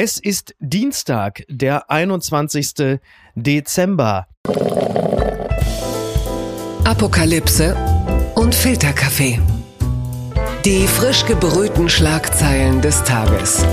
Es 0.00 0.20
ist 0.20 0.54
Dienstag, 0.60 1.42
der 1.48 1.90
21. 1.90 3.00
Dezember. 3.34 4.28
Apokalypse 6.84 7.76
und 8.36 8.54
Filterkaffee. 8.54 9.40
Die 10.64 10.86
frisch 10.86 11.26
gebrühten 11.26 11.88
Schlagzeilen 11.88 12.80
des 12.80 13.02
Tages. 13.02 13.66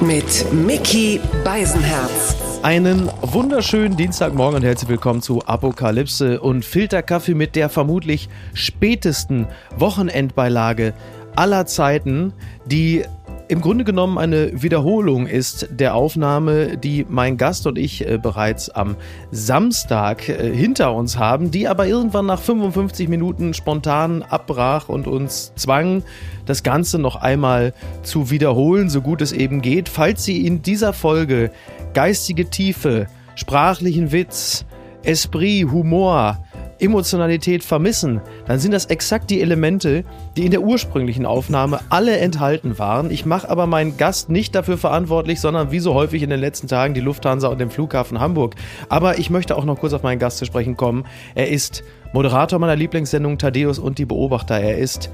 Mit 0.00 0.52
Mickey 0.52 1.20
Beisenherz. 1.44 2.34
Einen 2.64 3.08
wunderschönen 3.22 3.96
Dienstagmorgen 3.96 4.56
und 4.56 4.64
herzlich 4.64 4.88
willkommen 4.90 5.22
zu 5.22 5.40
Apokalypse 5.46 6.40
und 6.40 6.64
Filterkaffee 6.64 7.34
mit 7.34 7.54
der 7.54 7.68
vermutlich 7.68 8.28
spätesten 8.54 9.46
Wochenendbeilage 9.76 10.94
aller 11.36 11.64
Zeiten, 11.66 12.32
die 12.66 13.04
im 13.50 13.60
Grunde 13.60 13.82
genommen 13.82 14.16
eine 14.16 14.62
Wiederholung 14.62 15.26
ist 15.26 15.66
der 15.70 15.96
Aufnahme, 15.96 16.78
die 16.78 17.04
mein 17.08 17.36
Gast 17.36 17.66
und 17.66 17.78
ich 17.78 18.06
äh, 18.06 18.16
bereits 18.16 18.70
am 18.70 18.94
Samstag 19.32 20.28
äh, 20.28 20.54
hinter 20.54 20.94
uns 20.94 21.18
haben, 21.18 21.50
die 21.50 21.66
aber 21.66 21.88
irgendwann 21.88 22.26
nach 22.26 22.40
55 22.40 23.08
Minuten 23.08 23.52
spontan 23.52 24.22
abbrach 24.22 24.88
und 24.88 25.08
uns 25.08 25.52
zwang, 25.56 26.04
das 26.46 26.62
Ganze 26.62 27.00
noch 27.00 27.16
einmal 27.16 27.74
zu 28.04 28.30
wiederholen, 28.30 28.88
so 28.88 29.00
gut 29.00 29.20
es 29.20 29.32
eben 29.32 29.62
geht. 29.62 29.88
Falls 29.88 30.24
Sie 30.24 30.46
in 30.46 30.62
dieser 30.62 30.92
Folge 30.92 31.50
geistige 31.92 32.50
Tiefe, 32.50 33.08
sprachlichen 33.34 34.12
Witz, 34.12 34.64
Esprit, 35.02 35.72
Humor, 35.72 36.38
Emotionalität 36.80 37.64
vermissen, 37.64 38.20
dann 38.46 38.58
sind 38.58 38.72
das 38.72 38.86
exakt 38.86 39.30
die 39.30 39.40
Elemente, 39.40 40.04
die 40.36 40.44
in 40.44 40.50
der 40.50 40.62
ursprünglichen 40.62 41.26
Aufnahme 41.26 41.80
alle 41.88 42.18
enthalten 42.18 42.78
waren. 42.78 43.10
Ich 43.10 43.26
mache 43.26 43.48
aber 43.48 43.66
meinen 43.66 43.96
Gast 43.96 44.28
nicht 44.28 44.54
dafür 44.54 44.78
verantwortlich, 44.78 45.40
sondern 45.40 45.70
wie 45.70 45.80
so 45.80 45.94
häufig 45.94 46.22
in 46.22 46.30
den 46.30 46.40
letzten 46.40 46.68
Tagen 46.68 46.94
die 46.94 47.00
Lufthansa 47.00 47.48
und 47.48 47.60
den 47.60 47.70
Flughafen 47.70 48.20
Hamburg. 48.20 48.54
Aber 48.88 49.18
ich 49.18 49.30
möchte 49.30 49.56
auch 49.56 49.64
noch 49.64 49.78
kurz 49.78 49.92
auf 49.92 50.02
meinen 50.02 50.18
Gast 50.18 50.38
zu 50.38 50.44
sprechen 50.44 50.76
kommen. 50.76 51.04
Er 51.34 51.48
ist 51.48 51.82
Moderator 52.12 52.58
meiner 52.58 52.76
Lieblingssendung 52.76 53.38
Thaddeus 53.38 53.78
und 53.78 53.98
die 53.98 54.06
Beobachter. 54.06 54.58
Er 54.58 54.78
ist 54.78 55.10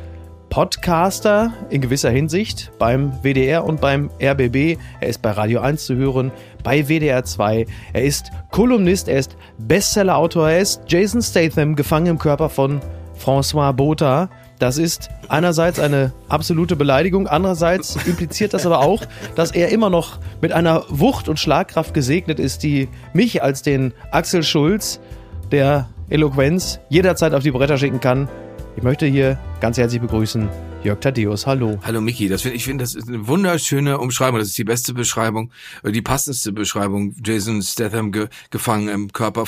Podcaster 0.50 1.52
in 1.70 1.80
gewisser 1.80 2.11
Hinsicht 2.11 2.72
beim 2.78 3.12
WDR 3.22 3.64
und 3.64 3.80
beim 3.80 4.11
RBB. 4.22 4.78
Er 5.00 5.08
ist 5.08 5.22
bei 5.22 5.30
Radio 5.30 5.61
1 5.61 5.84
zu 5.84 5.97
hören, 5.97 6.33
bei 6.62 6.88
WDR 6.88 7.25
2. 7.25 7.66
Er 7.92 8.05
ist 8.05 8.30
Kolumnist, 8.50 9.08
er 9.08 9.19
ist 9.19 9.36
Bestsellerautor, 9.58 10.50
er 10.50 10.61
ist 10.61 10.83
Jason 10.86 11.22
Statham, 11.22 11.77
gefangen 11.77 12.06
im 12.06 12.19
Körper 12.19 12.48
von 12.48 12.80
François 13.19 13.72
Botha. 13.72 14.28
Das 14.58 14.78
ist 14.78 15.11
einerseits 15.28 15.78
eine 15.78 16.12
absolute 16.28 16.77
Beleidigung, 16.77 17.27
andererseits 17.27 17.97
impliziert 18.06 18.55
das 18.55 18.64
aber 18.64 18.81
auch, 18.81 19.03
dass 19.34 19.50
er 19.50 19.69
immer 19.70 19.91
noch 19.91 20.19
mit 20.41 20.53
einer 20.53 20.84
Wucht 20.88 21.28
und 21.28 21.38
Schlagkraft 21.38 21.92
gesegnet 21.92 22.38
ist, 22.41 22.62
die 22.62 22.88
mich 23.12 23.42
als 23.42 23.62
den 23.62 23.92
Axel 24.10 24.42
Schulz 24.42 25.00
der 25.53 25.88
Eloquenz 26.08 26.81
jederzeit 26.88 27.34
auf 27.34 27.42
die 27.42 27.50
Bretter 27.50 27.78
schicken 27.78 28.00
kann. 28.00 28.28
Ich 28.77 28.82
möchte 28.82 29.06
hier 29.06 29.38
ganz 29.58 29.78
herzlich 29.78 30.02
begrüßen 30.02 30.50
Jörg 30.84 31.00
Thaddeus, 31.00 31.46
hallo. 31.46 31.80
Hallo 31.82 32.02
Miki, 32.02 32.28
das 32.28 32.42
find, 32.42 32.55
ich 32.55 32.64
finde, 32.64 32.84
das 32.84 32.94
ist 32.94 33.08
eine 33.08 33.27
wunderschöne 33.27 33.98
Umschreibung. 33.98 34.38
Das 34.38 34.48
ist 34.48 34.58
die 34.58 34.64
beste 34.64 34.92
Beschreibung, 34.92 35.50
äh, 35.82 35.92
die 35.92 36.02
passendste 36.02 36.52
Beschreibung. 36.52 37.16
Jason 37.24 37.62
Statham 37.62 38.12
ge, 38.12 38.28
gefangen 38.50 38.88
im 38.88 39.12
Körper 39.12 39.47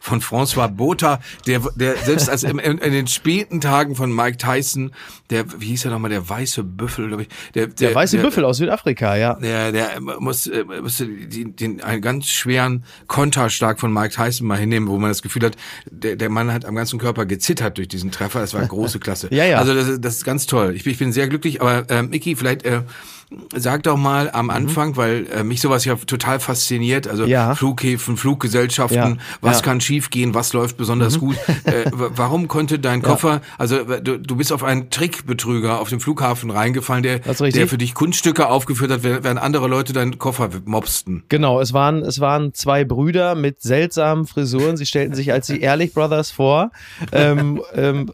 von 0.00 0.20
François 0.20 0.68
Botha, 0.68 1.20
der, 1.46 1.60
der 1.74 1.96
selbst 1.96 2.28
als 2.28 2.42
in, 2.42 2.58
in, 2.58 2.92
den 2.92 3.06
späten 3.06 3.60
Tagen 3.60 3.94
von 3.94 4.14
Mike 4.14 4.38
Tyson, 4.38 4.92
der, 5.30 5.60
wie 5.60 5.66
hieß 5.66 5.86
er 5.86 5.90
nochmal, 5.90 6.10
der 6.10 6.28
weiße 6.28 6.64
Büffel, 6.64 7.08
glaube 7.08 7.22
ich. 7.22 7.28
Der, 7.54 7.66
der, 7.66 7.88
der 7.88 7.94
weiße 7.94 8.16
der, 8.16 8.24
Büffel 8.24 8.44
aus 8.44 8.58
Südafrika, 8.58 9.16
ja. 9.16 9.34
Der, 9.34 9.72
der 9.72 10.00
musste, 10.00 10.64
musste 10.64 11.06
den, 11.06 11.56
den, 11.56 11.82
einen 11.82 12.02
ganz 12.02 12.26
schweren 12.26 12.84
Konterschlag 13.06 13.80
von 13.80 13.92
Mike 13.92 14.14
Tyson 14.14 14.46
mal 14.46 14.58
hinnehmen, 14.58 14.88
wo 14.88 14.98
man 14.98 15.10
das 15.10 15.22
Gefühl 15.22 15.44
hat, 15.44 15.56
der, 15.90 16.16
der 16.16 16.30
Mann 16.30 16.52
hat 16.52 16.64
am 16.64 16.74
ganzen 16.74 16.98
Körper 16.98 17.26
gezittert 17.26 17.78
durch 17.78 17.88
diesen 17.88 18.10
Treffer. 18.10 18.40
Das 18.40 18.54
war 18.54 18.66
große 18.66 18.98
Klasse. 18.98 19.28
ja, 19.32 19.44
ja. 19.44 19.58
Also 19.58 19.74
das, 19.74 20.00
das 20.00 20.16
ist 20.16 20.24
ganz 20.24 20.46
toll. 20.46 20.74
Ich, 20.74 20.86
ich 20.86 20.98
bin 20.98 21.12
sehr 21.12 21.28
glücklich, 21.28 21.60
aber 21.60 21.88
äh, 21.90 22.02
Mickey, 22.02 22.36
vielleicht 22.36 22.64
äh, 22.64 22.82
sag 23.54 23.82
doch 23.82 23.96
mal 23.96 24.30
am 24.30 24.46
mhm. 24.46 24.50
Anfang, 24.50 24.90
mhm. 24.90 24.96
weil 24.96 25.26
äh, 25.26 25.44
mich 25.44 25.60
sowas 25.60 25.84
ja 25.84 25.94
total 25.96 26.40
fasziniert, 26.40 27.06
also 27.06 27.26
ja. 27.26 27.54
Flughäfen, 27.54 28.16
Fluggesellschaften, 28.16 28.96
ja. 28.96 29.16
was 29.40 29.58
ja. 29.58 29.64
kann 29.64 29.80
schiefgehen, 29.80 30.34
was 30.34 30.52
läuft 30.52 30.76
besonders 30.76 31.16
mhm. 31.16 31.20
gut. 31.20 31.36
Äh, 31.64 31.90
warum 31.92 32.48
konnte 32.48 32.78
dein 32.78 33.02
Koffer, 33.02 33.42
also 33.58 33.84
du, 33.84 34.18
du 34.18 34.36
bist 34.36 34.52
auf 34.52 34.64
einen 34.64 34.90
Trickbetrüger 34.90 35.80
auf 35.80 35.90
dem 35.90 36.00
Flughafen 36.00 36.50
reingefallen, 36.50 37.02
der, 37.02 37.18
der 37.18 37.68
für 37.68 37.76
dich 37.76 37.94
Kunststücke 37.94 38.48
aufgeführt 38.48 38.90
hat, 38.90 39.02
während 39.02 39.38
andere 39.40 39.68
Leute 39.68 39.92
deinen 39.92 40.18
Koffer 40.18 40.48
mobsten. 40.64 41.24
Genau, 41.28 41.60
es 41.60 41.74
waren, 41.74 42.02
es 42.02 42.20
waren 42.20 42.54
zwei 42.54 42.84
Brüder 42.84 43.34
mit 43.34 43.60
seltsamen 43.60 44.26
Frisuren, 44.26 44.76
sie 44.76 44.86
stellten 44.86 45.14
sich 45.14 45.32
als 45.32 45.46
die 45.46 45.60
Ehrlich 45.68 45.92
Brothers 45.92 46.30
vor 46.30 46.70
ähm, 47.12 47.60
ähm, 47.74 48.12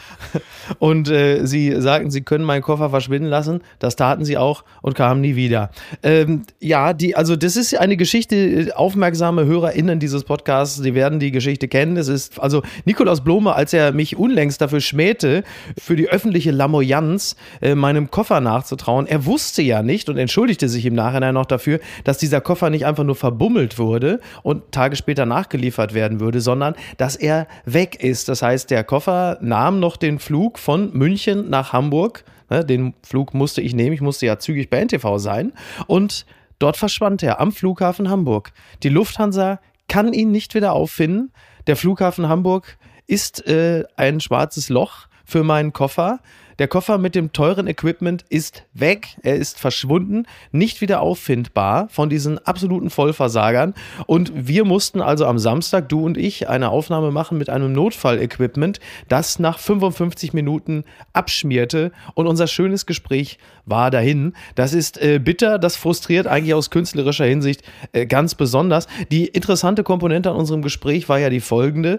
und 0.78 1.08
äh, 1.08 1.46
sie 1.46 1.80
sagten, 1.80 2.10
sie 2.10 2.22
können 2.22 2.44
meinen 2.44 2.62
Koffer 2.62 2.90
verschwinden 2.90 3.28
lassen. 3.28 3.62
Das 3.78 3.96
taten 3.96 4.24
sie 4.24 4.36
auch 4.36 4.41
und 4.82 4.94
kamen 4.94 5.20
nie 5.20 5.36
wieder. 5.36 5.70
Ähm, 6.02 6.42
ja, 6.60 6.92
die, 6.92 7.16
also 7.16 7.36
das 7.36 7.56
ist 7.56 7.78
eine 7.78 7.96
Geschichte, 7.96 8.72
aufmerksame 8.74 9.44
HörerInnen 9.46 9.98
dieses 9.98 10.24
Podcasts, 10.24 10.80
die 10.82 10.94
werden 10.94 11.20
die 11.20 11.30
Geschichte 11.30 11.68
kennen. 11.68 11.96
Es 11.96 12.08
ist, 12.08 12.40
also 12.40 12.62
Nikolaus 12.84 13.22
Blome, 13.22 13.54
als 13.54 13.72
er 13.72 13.92
mich 13.92 14.16
unlängst 14.16 14.60
dafür 14.60 14.80
schmähte, 14.80 15.44
für 15.78 15.96
die 15.96 16.08
öffentliche 16.08 16.50
Lamoyanz 16.50 17.36
äh, 17.60 17.74
meinem 17.74 18.10
Koffer 18.10 18.40
nachzutrauen, 18.40 19.06
er 19.06 19.26
wusste 19.26 19.62
ja 19.62 19.82
nicht 19.82 20.08
und 20.08 20.18
entschuldigte 20.18 20.68
sich 20.68 20.86
im 20.86 20.94
Nachhinein 20.94 21.34
noch 21.34 21.46
dafür, 21.46 21.80
dass 22.04 22.18
dieser 22.18 22.40
Koffer 22.40 22.70
nicht 22.70 22.86
einfach 22.86 23.04
nur 23.04 23.16
verbummelt 23.16 23.78
wurde 23.78 24.20
und 24.42 24.72
Tage 24.72 24.96
später 24.96 25.26
nachgeliefert 25.26 25.94
werden 25.94 26.20
würde, 26.20 26.40
sondern 26.40 26.74
dass 26.96 27.16
er 27.16 27.46
weg 27.64 28.02
ist. 28.02 28.28
Das 28.28 28.42
heißt, 28.42 28.70
der 28.70 28.84
Koffer 28.84 29.38
nahm 29.40 29.80
noch 29.80 29.96
den 29.96 30.18
Flug 30.18 30.58
von 30.58 30.90
München 30.92 31.50
nach 31.50 31.72
Hamburg 31.72 32.24
Ne, 32.52 32.66
den 32.66 32.92
Flug 33.02 33.32
musste 33.32 33.62
ich 33.62 33.74
nehmen, 33.74 33.94
ich 33.94 34.02
musste 34.02 34.26
ja 34.26 34.38
zügig 34.38 34.68
bei 34.68 34.84
NTV 34.84 35.16
sein. 35.16 35.54
Und 35.86 36.26
dort 36.58 36.76
verschwand 36.76 37.22
er 37.22 37.40
am 37.40 37.50
Flughafen 37.50 38.10
Hamburg. 38.10 38.52
Die 38.82 38.90
Lufthansa 38.90 39.58
kann 39.88 40.12
ihn 40.12 40.30
nicht 40.30 40.54
wieder 40.54 40.74
auffinden. 40.74 41.32
Der 41.66 41.76
Flughafen 41.76 42.28
Hamburg 42.28 42.76
ist 43.06 43.46
äh, 43.46 43.84
ein 43.96 44.20
schwarzes 44.20 44.68
Loch 44.68 45.06
für 45.24 45.44
meinen 45.44 45.72
Koffer. 45.72 46.20
Der 46.62 46.68
Koffer 46.68 46.96
mit 46.96 47.16
dem 47.16 47.32
teuren 47.32 47.66
Equipment 47.66 48.24
ist 48.28 48.62
weg, 48.72 49.16
er 49.24 49.34
ist 49.34 49.58
verschwunden, 49.58 50.26
nicht 50.52 50.80
wieder 50.80 51.00
auffindbar 51.00 51.88
von 51.88 52.08
diesen 52.08 52.38
absoluten 52.38 52.88
Vollversagern. 52.88 53.74
Und 54.06 54.30
wir 54.46 54.64
mussten 54.64 55.00
also 55.00 55.26
am 55.26 55.40
Samstag, 55.40 55.88
du 55.88 56.04
und 56.04 56.16
ich, 56.16 56.48
eine 56.48 56.68
Aufnahme 56.68 57.10
machen 57.10 57.36
mit 57.36 57.50
einem 57.50 57.72
Notfall-Equipment, 57.72 58.78
das 59.08 59.40
nach 59.40 59.58
55 59.58 60.34
Minuten 60.34 60.84
abschmierte 61.12 61.90
und 62.14 62.28
unser 62.28 62.46
schönes 62.46 62.86
Gespräch 62.86 63.38
war 63.66 63.90
dahin. 63.90 64.32
Das 64.54 64.72
ist 64.72 65.02
äh, 65.02 65.18
bitter, 65.18 65.58
das 65.58 65.74
frustriert 65.74 66.28
eigentlich 66.28 66.54
aus 66.54 66.70
künstlerischer 66.70 67.24
Hinsicht 67.24 67.64
äh, 67.90 68.06
ganz 68.06 68.36
besonders. 68.36 68.86
Die 69.10 69.26
interessante 69.26 69.82
Komponente 69.82 70.30
an 70.30 70.36
unserem 70.36 70.62
Gespräch 70.62 71.08
war 71.08 71.18
ja 71.18 71.28
die 71.28 71.40
folgende. 71.40 71.98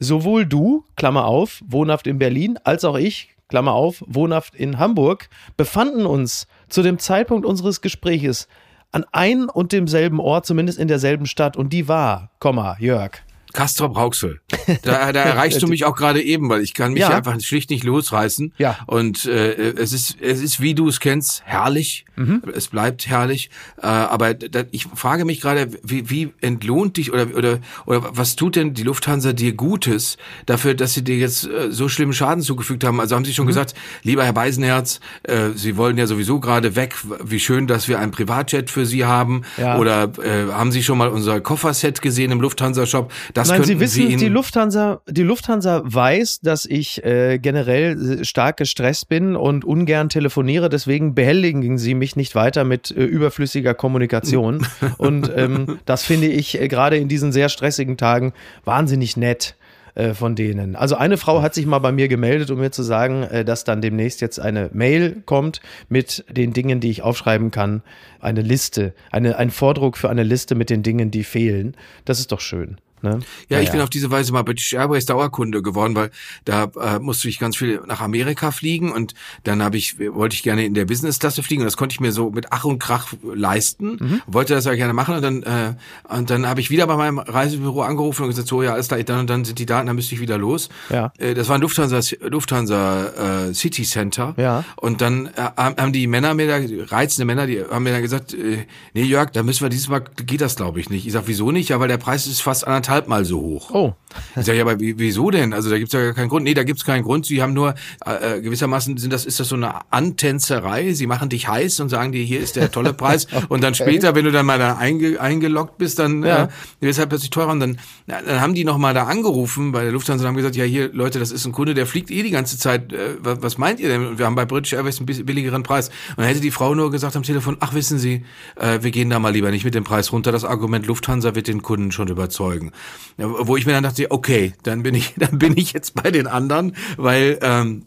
Sowohl 0.00 0.44
du, 0.44 0.84
Klammer 0.96 1.24
auf, 1.24 1.62
wohnhaft 1.66 2.06
in 2.08 2.18
Berlin, 2.18 2.58
als 2.64 2.84
auch 2.84 2.98
ich, 2.98 3.31
Klammer 3.52 3.74
auf, 3.74 4.02
wohnhaft 4.06 4.54
in 4.54 4.78
Hamburg, 4.78 5.28
befanden 5.58 6.06
uns 6.06 6.46
zu 6.70 6.82
dem 6.82 6.98
Zeitpunkt 6.98 7.44
unseres 7.44 7.82
Gespräches 7.82 8.48
an 8.92 9.04
ein 9.12 9.50
und 9.50 9.72
demselben 9.72 10.20
Ort, 10.20 10.46
zumindest 10.46 10.78
in 10.78 10.88
derselben 10.88 11.26
Stadt, 11.26 11.58
und 11.58 11.70
die 11.70 11.86
war, 11.86 12.30
Komma, 12.38 12.78
Jörg. 12.80 13.18
Castrop 13.52 13.96
Rauxel. 13.96 14.40
Da, 14.82 15.12
da 15.12 15.22
erreichst 15.22 15.62
du 15.62 15.66
mich 15.66 15.84
auch 15.84 15.96
gerade 15.96 16.22
eben, 16.22 16.48
weil 16.48 16.62
ich 16.62 16.74
kann 16.74 16.92
mich 16.92 17.02
ja. 17.02 17.10
einfach 17.10 17.38
schlicht 17.40 17.70
nicht 17.70 17.84
losreißen. 17.84 18.52
Ja. 18.58 18.78
Und 18.86 19.24
äh, 19.26 19.72
es 19.72 19.92
ist 19.92 20.16
es 20.20 20.40
ist 20.40 20.60
wie 20.60 20.74
du 20.74 20.88
es 20.88 21.00
kennst 21.00 21.42
herrlich. 21.44 22.04
Mhm. 22.16 22.42
Es 22.54 22.68
bleibt 22.68 23.06
herrlich. 23.06 23.50
Äh, 23.80 23.86
aber 23.86 24.34
da, 24.34 24.64
ich 24.70 24.86
frage 24.94 25.24
mich 25.24 25.40
gerade, 25.40 25.68
wie, 25.82 26.10
wie 26.10 26.32
entlohnt 26.40 26.96
dich 26.96 27.12
oder 27.12 27.34
oder 27.36 27.58
oder 27.86 28.10
was 28.12 28.36
tut 28.36 28.56
denn 28.56 28.74
die 28.74 28.82
Lufthansa 28.82 29.32
dir 29.32 29.54
Gutes 29.54 30.16
dafür, 30.46 30.74
dass 30.74 30.94
sie 30.94 31.04
dir 31.04 31.16
jetzt 31.16 31.46
äh, 31.46 31.70
so 31.70 31.88
schlimmen 31.88 32.12
Schaden 32.12 32.42
zugefügt 32.42 32.84
haben? 32.84 33.00
Also 33.00 33.16
haben 33.16 33.24
sie 33.24 33.34
schon 33.34 33.46
mhm. 33.46 33.48
gesagt, 33.48 33.74
lieber 34.02 34.24
Herr 34.24 34.32
Beisenherz, 34.32 35.00
äh, 35.24 35.50
Sie 35.54 35.76
wollen 35.76 35.98
ja 35.98 36.06
sowieso 36.06 36.40
gerade 36.40 36.76
weg. 36.76 36.94
Wie 37.22 37.40
schön, 37.40 37.66
dass 37.66 37.88
wir 37.88 37.98
ein 37.98 38.10
Privatjet 38.10 38.70
für 38.70 38.86
Sie 38.86 39.04
haben. 39.04 39.42
Ja. 39.56 39.78
Oder 39.78 40.12
äh, 40.22 40.52
haben 40.52 40.72
Sie 40.72 40.82
schon 40.82 40.98
mal 40.98 41.08
unser 41.08 41.40
Kofferset 41.40 42.02
gesehen 42.02 42.30
im 42.30 42.40
Lufthansa 42.40 42.86
Shop? 42.86 43.12
Das 43.42 43.58
Nein, 43.58 43.64
Sie 43.64 43.80
wissen, 43.80 44.08
Sie 44.08 44.16
die 44.16 44.28
Lufthansa, 44.28 45.00
die 45.08 45.22
Lufthansa 45.22 45.82
weiß, 45.84 46.40
dass 46.40 46.64
ich 46.64 47.04
äh, 47.04 47.38
generell 47.38 48.24
stark 48.24 48.58
gestresst 48.58 49.08
bin 49.08 49.34
und 49.34 49.64
ungern 49.64 50.08
telefoniere. 50.08 50.68
Deswegen 50.68 51.14
behelligen 51.14 51.76
Sie 51.76 51.94
mich 51.94 52.14
nicht 52.14 52.34
weiter 52.34 52.64
mit 52.64 52.90
äh, 52.90 53.02
überflüssiger 53.04 53.74
Kommunikation. 53.74 54.66
und 54.98 55.30
ähm, 55.36 55.80
das 55.86 56.04
finde 56.04 56.28
ich 56.28 56.60
äh, 56.60 56.68
gerade 56.68 56.96
in 56.98 57.08
diesen 57.08 57.32
sehr 57.32 57.48
stressigen 57.48 57.96
Tagen 57.96 58.32
wahnsinnig 58.64 59.16
nett. 59.16 59.56
äh, 59.94 60.14
von 60.14 60.34
denen. 60.34 60.74
Also 60.74 60.96
eine 60.96 61.18
Frau 61.18 61.42
hat 61.42 61.52
sich 61.52 61.66
mal 61.66 61.78
bei 61.78 61.92
mir 61.92 62.08
gemeldet, 62.08 62.50
um 62.50 62.58
mir 62.58 62.70
zu 62.70 62.82
sagen, 62.82 63.24
äh, 63.24 63.44
dass 63.44 63.64
dann 63.64 63.82
demnächst 63.82 64.22
jetzt 64.22 64.40
eine 64.40 64.70
Mail 64.72 65.22
kommt 65.26 65.60
mit 65.90 66.24
den 66.30 66.54
Dingen, 66.54 66.80
die 66.80 66.90
ich 66.90 67.02
aufschreiben 67.02 67.50
kann. 67.50 67.82
Eine 68.18 68.40
Liste, 68.40 68.94
eine, 69.10 69.36
ein 69.36 69.50
Vordruck 69.50 69.98
für 69.98 70.08
eine 70.08 70.22
Liste 70.22 70.54
mit 70.54 70.70
den 70.70 70.82
Dingen, 70.82 71.10
die 71.10 71.24
fehlen. 71.24 71.76
Das 72.06 72.20
ist 72.20 72.32
doch 72.32 72.40
schön. 72.40 72.78
Ne? 73.02 73.20
Ja, 73.48 73.60
ich 73.60 73.70
bin 73.70 73.80
auf 73.80 73.90
diese 73.90 74.10
Weise 74.10 74.32
mal 74.32 74.42
British 74.42 74.72
Airways 74.72 75.06
Dauerkunde 75.06 75.62
geworden, 75.62 75.94
weil 75.94 76.10
da 76.44 76.70
äh, 76.80 76.98
musste 76.98 77.28
ich 77.28 77.38
ganz 77.38 77.56
viel 77.56 77.80
nach 77.86 78.00
Amerika 78.00 78.50
fliegen 78.50 78.92
und 78.92 79.14
dann 79.44 79.62
habe 79.62 79.76
ich 79.76 79.98
wollte 79.98 80.34
ich 80.34 80.42
gerne 80.42 80.64
in 80.64 80.74
der 80.74 80.84
Business-Klasse 80.84 81.42
fliegen 81.42 81.62
und 81.62 81.66
das 81.66 81.76
konnte 81.76 81.94
ich 81.94 82.00
mir 82.00 82.12
so 82.12 82.30
mit 82.30 82.46
Ach 82.50 82.64
und 82.64 82.78
Krach 82.78 83.12
leisten, 83.22 83.96
mhm. 84.00 84.22
wollte 84.26 84.54
das 84.54 84.64
ja 84.64 84.74
gerne 84.74 84.92
machen 84.92 85.16
und 85.16 85.22
dann 85.22 85.42
äh, 85.42 85.74
und 86.08 86.30
dann 86.30 86.46
habe 86.46 86.60
ich 86.60 86.70
wieder 86.70 86.86
bei 86.86 86.96
meinem 86.96 87.18
Reisebüro 87.18 87.82
angerufen 87.82 88.22
und 88.22 88.28
gesagt 88.28 88.48
so 88.48 88.62
ja 88.62 88.72
alles 88.72 88.88
klar, 88.88 89.02
dann 89.02 89.20
und 89.20 89.30
dann 89.30 89.44
sind 89.44 89.58
die 89.58 89.66
Daten, 89.66 89.86
dann 89.86 89.96
müsste 89.96 90.14
ich 90.14 90.20
wieder 90.20 90.38
los. 90.38 90.68
Ja. 90.90 91.12
Äh, 91.18 91.34
das 91.34 91.48
war 91.48 91.56
ein 91.56 91.60
Lufthansa 91.60 92.00
Lufthansa 92.20 93.48
äh, 93.48 93.54
City 93.54 93.82
Center 93.82 94.34
ja. 94.36 94.64
und 94.76 95.00
dann 95.00 95.26
äh, 95.26 95.50
haben 95.56 95.92
die 95.92 96.06
Männer 96.06 96.34
mir 96.34 96.46
da 96.46 96.94
reizende 96.94 97.24
Männer, 97.24 97.46
die 97.46 97.64
haben 97.64 97.82
mir 97.82 97.92
dann 97.92 98.02
gesagt, 98.02 98.34
äh, 98.34 98.66
nee 98.94 99.02
Jörg, 99.02 99.30
da 99.30 99.42
müssen 99.42 99.64
wir 99.64 99.68
dieses 99.68 99.88
Mal 99.88 100.00
geht 100.00 100.40
das 100.40 100.56
glaube 100.56 100.80
ich 100.80 100.90
nicht. 100.90 101.06
Ich 101.06 101.12
sag 101.12 101.24
wieso 101.26 101.50
nicht? 101.50 101.70
Ja, 101.70 101.80
weil 101.80 101.88
der 101.88 101.98
Preis 101.98 102.26
ist 102.26 102.42
fast 102.42 102.66
anderthalb 102.66 102.91
Mal 103.06 103.24
so 103.24 103.40
hoch. 103.40 103.70
Oh. 103.72 103.94
Ich 104.36 104.44
sage, 104.44 104.58
ja, 104.58 104.64
aber 104.64 104.78
wieso 104.78 105.30
denn? 105.30 105.52
Also 105.52 105.70
da 105.70 105.78
gibt's 105.78 105.92
ja 105.92 106.12
keinen 106.12 106.28
Grund. 106.28 106.44
Nee, 106.44 106.54
da 106.54 106.64
gibt's 106.64 106.84
keinen 106.84 107.02
Grund. 107.02 107.26
Sie 107.26 107.42
haben 107.42 107.52
nur, 107.52 107.74
äh, 108.04 108.38
äh, 108.38 108.40
gewissermaßen 108.40 108.96
sind 108.96 109.12
das, 109.12 109.24
ist 109.24 109.40
das 109.40 109.48
so 109.48 109.56
eine 109.56 109.90
Antänzerei. 109.90 110.92
Sie 110.92 111.06
machen 111.06 111.28
dich 111.28 111.48
heiß 111.48 111.80
und 111.80 111.88
sagen 111.88 112.12
dir, 112.12 112.22
hier 112.22 112.40
ist 112.40 112.56
der 112.56 112.70
tolle 112.70 112.92
Preis. 112.92 113.26
okay. 113.32 113.46
Und 113.48 113.62
dann 113.62 113.74
später, 113.74 114.14
wenn 114.14 114.24
du 114.24 114.32
dann 114.32 114.46
mal 114.46 114.58
da 114.58 114.76
einge, 114.76 115.20
eingeloggt 115.20 115.78
bist, 115.78 115.98
dann 115.98 116.22
ja. 116.22 116.44
äh, 116.44 116.48
wird 116.80 116.92
es 116.92 116.98
halt 116.98 117.08
plötzlich 117.08 117.30
teurer. 117.30 117.52
Und 117.52 117.60
dann, 117.60 117.78
dann 118.06 118.40
haben 118.40 118.54
die 118.54 118.64
nochmal 118.64 118.94
da 118.94 119.04
angerufen 119.04 119.72
bei 119.72 119.82
der 119.82 119.92
Lufthansa 119.92 120.24
und 120.24 120.28
haben 120.28 120.36
gesagt, 120.36 120.56
ja 120.56 120.64
hier, 120.64 120.92
Leute, 120.92 121.18
das 121.18 121.30
ist 121.30 121.46
ein 121.46 121.52
Kunde, 121.52 121.74
der 121.74 121.86
fliegt 121.86 122.10
eh 122.10 122.22
die 122.22 122.30
ganze 122.30 122.58
Zeit. 122.58 122.92
Äh, 122.92 123.16
was, 123.20 123.42
was 123.42 123.58
meint 123.58 123.80
ihr 123.80 123.88
denn? 123.88 124.06
Und 124.06 124.18
wir 124.18 124.26
haben 124.26 124.34
bei 124.34 124.44
British 124.44 124.72
Airways 124.72 125.00
ein 125.00 125.06
bisschen 125.06 125.26
billigeren 125.26 125.62
Preis. 125.62 125.88
Und 125.88 126.18
dann 126.18 126.26
hätte 126.26 126.40
die 126.40 126.50
Frau 126.50 126.74
nur 126.74 126.90
gesagt 126.90 127.16
am 127.16 127.22
Telefon, 127.22 127.56
ach 127.60 127.74
wissen 127.74 127.98
Sie, 127.98 128.24
äh, 128.56 128.78
wir 128.82 128.90
gehen 128.90 129.10
da 129.10 129.18
mal 129.18 129.30
lieber 129.30 129.50
nicht 129.50 129.64
mit 129.64 129.74
dem 129.74 129.84
Preis 129.84 130.12
runter. 130.12 130.32
Das 130.32 130.44
Argument 130.44 130.86
Lufthansa 130.86 131.34
wird 131.34 131.48
den 131.48 131.62
Kunden 131.62 131.92
schon 131.92 132.08
überzeugen 132.08 132.72
wo 133.16 133.56
ich 133.56 133.66
mir 133.66 133.72
dann 133.72 133.84
dachte, 133.84 134.10
okay, 134.10 134.54
dann 134.62 134.82
bin 134.82 134.94
ich, 134.94 135.14
dann 135.18 135.38
bin 135.38 135.56
ich 135.56 135.72
jetzt 135.72 135.94
bei 135.94 136.10
den 136.10 136.26
anderen, 136.26 136.76
weil 136.96 137.38
ähm, 137.42 137.84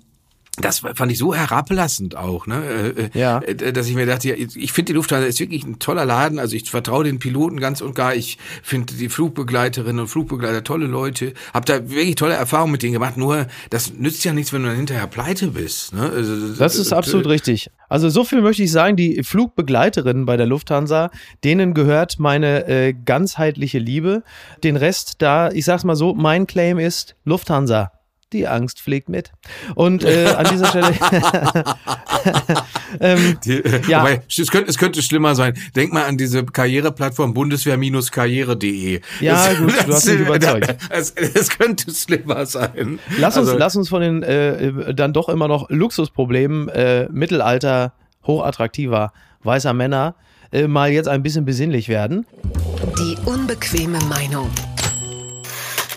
das 0.61 0.79
fand 0.79 1.11
ich 1.11 1.17
so 1.17 1.33
herablassend 1.33 2.15
auch, 2.15 2.47
ne? 2.47 2.63
Äh, 2.63 3.01
äh, 3.03 3.09
ja. 3.13 3.39
Äh, 3.39 3.73
dass 3.73 3.87
ich 3.87 3.95
mir 3.95 4.05
dachte, 4.05 4.29
ja, 4.29 4.35
ich 4.35 4.71
finde 4.71 4.91
die 4.91 4.95
Lufthansa 4.95 5.27
ist 5.27 5.39
wirklich 5.39 5.65
ein 5.65 5.79
toller 5.79 6.05
Laden. 6.05 6.39
Also 6.39 6.55
ich 6.55 6.69
vertraue 6.69 7.03
den 7.03 7.19
Piloten 7.19 7.59
ganz 7.59 7.81
und 7.81 7.95
gar. 7.95 8.15
Ich 8.15 8.37
finde 8.63 8.93
die 8.93 9.09
Flugbegleiterinnen 9.09 9.99
und 9.99 10.07
Flugbegleiter 10.07 10.63
tolle 10.63 10.87
Leute. 10.87 11.33
Hab 11.53 11.65
da 11.65 11.89
wirklich 11.89 12.15
tolle 12.15 12.35
Erfahrungen 12.35 12.71
mit 12.71 12.83
denen 12.83 12.93
gemacht. 12.93 13.17
Nur 13.17 13.47
das 13.69 13.93
nützt 13.93 14.23
ja 14.23 14.33
nichts, 14.33 14.53
wenn 14.53 14.63
du 14.63 14.69
dann 14.69 14.77
hinterher 14.77 15.07
pleite 15.07 15.47
bist. 15.47 15.93
Ne? 15.93 16.09
Also, 16.09 16.53
das 16.53 16.75
ist 16.75 16.93
absolut 16.93 17.27
richtig. 17.27 17.69
Also 17.89 18.09
so 18.09 18.23
viel 18.23 18.41
möchte 18.41 18.63
ich 18.63 18.71
sagen. 18.71 18.95
Die 18.95 19.23
Flugbegleiterinnen 19.23 20.25
bei 20.25 20.37
der 20.37 20.45
Lufthansa, 20.45 21.11
denen 21.43 21.73
gehört 21.73 22.19
meine 22.19 22.67
äh, 22.67 22.93
ganzheitliche 22.93 23.79
Liebe. 23.79 24.23
Den 24.63 24.75
Rest 24.77 25.21
da, 25.21 25.49
ich 25.51 25.65
sag's 25.65 25.83
mal 25.83 25.95
so, 25.95 26.13
mein 26.13 26.47
Claim 26.47 26.79
ist 26.79 27.15
Lufthansa 27.25 27.91
die 28.35 28.47
Angst 28.47 28.81
fliegt 28.81 29.09
mit. 29.09 29.31
Und 29.75 30.03
äh, 30.03 30.27
an 30.27 30.45
dieser 30.51 30.67
Stelle. 30.67 30.93
ähm, 32.99 33.37
die, 33.43 33.63
äh, 33.63 33.81
ja. 33.87 34.01
Wobei, 34.01 34.21
es, 34.27 34.51
könnte, 34.51 34.69
es 34.69 34.77
könnte 34.77 35.01
schlimmer 35.01 35.35
sein. 35.35 35.53
Denk 35.75 35.93
mal 35.93 36.05
an 36.05 36.17
diese 36.17 36.45
Karriereplattform 36.45 37.33
bundeswehr-karriere.de. 37.33 39.01
Ja, 39.21 39.49
das, 39.49 39.57
gut, 39.57 39.73
du 39.87 39.93
hast 39.93 40.05
mich 40.05 40.19
überzeugt. 40.27 40.75
Es, 40.89 41.11
es 41.11 41.49
könnte 41.49 41.91
schlimmer 41.91 42.45
sein. 42.45 42.99
Lass 43.17 43.37
uns, 43.37 43.47
also, 43.47 43.57
lass 43.57 43.75
uns 43.75 43.89
von 43.89 44.01
den 44.01 44.23
äh, 44.23 44.93
dann 44.93 45.13
doch 45.13 45.29
immer 45.29 45.47
noch 45.47 45.69
Luxusproblemen 45.69 46.69
äh, 46.69 47.07
Mittelalter 47.11 47.93
hochattraktiver 48.25 49.13
weißer 49.43 49.73
Männer 49.73 50.15
äh, 50.51 50.67
mal 50.67 50.91
jetzt 50.91 51.07
ein 51.07 51.23
bisschen 51.23 51.45
besinnlich 51.45 51.89
werden. 51.89 52.25
Die 52.99 53.17
unbequeme 53.25 53.99
Meinung 54.09 54.49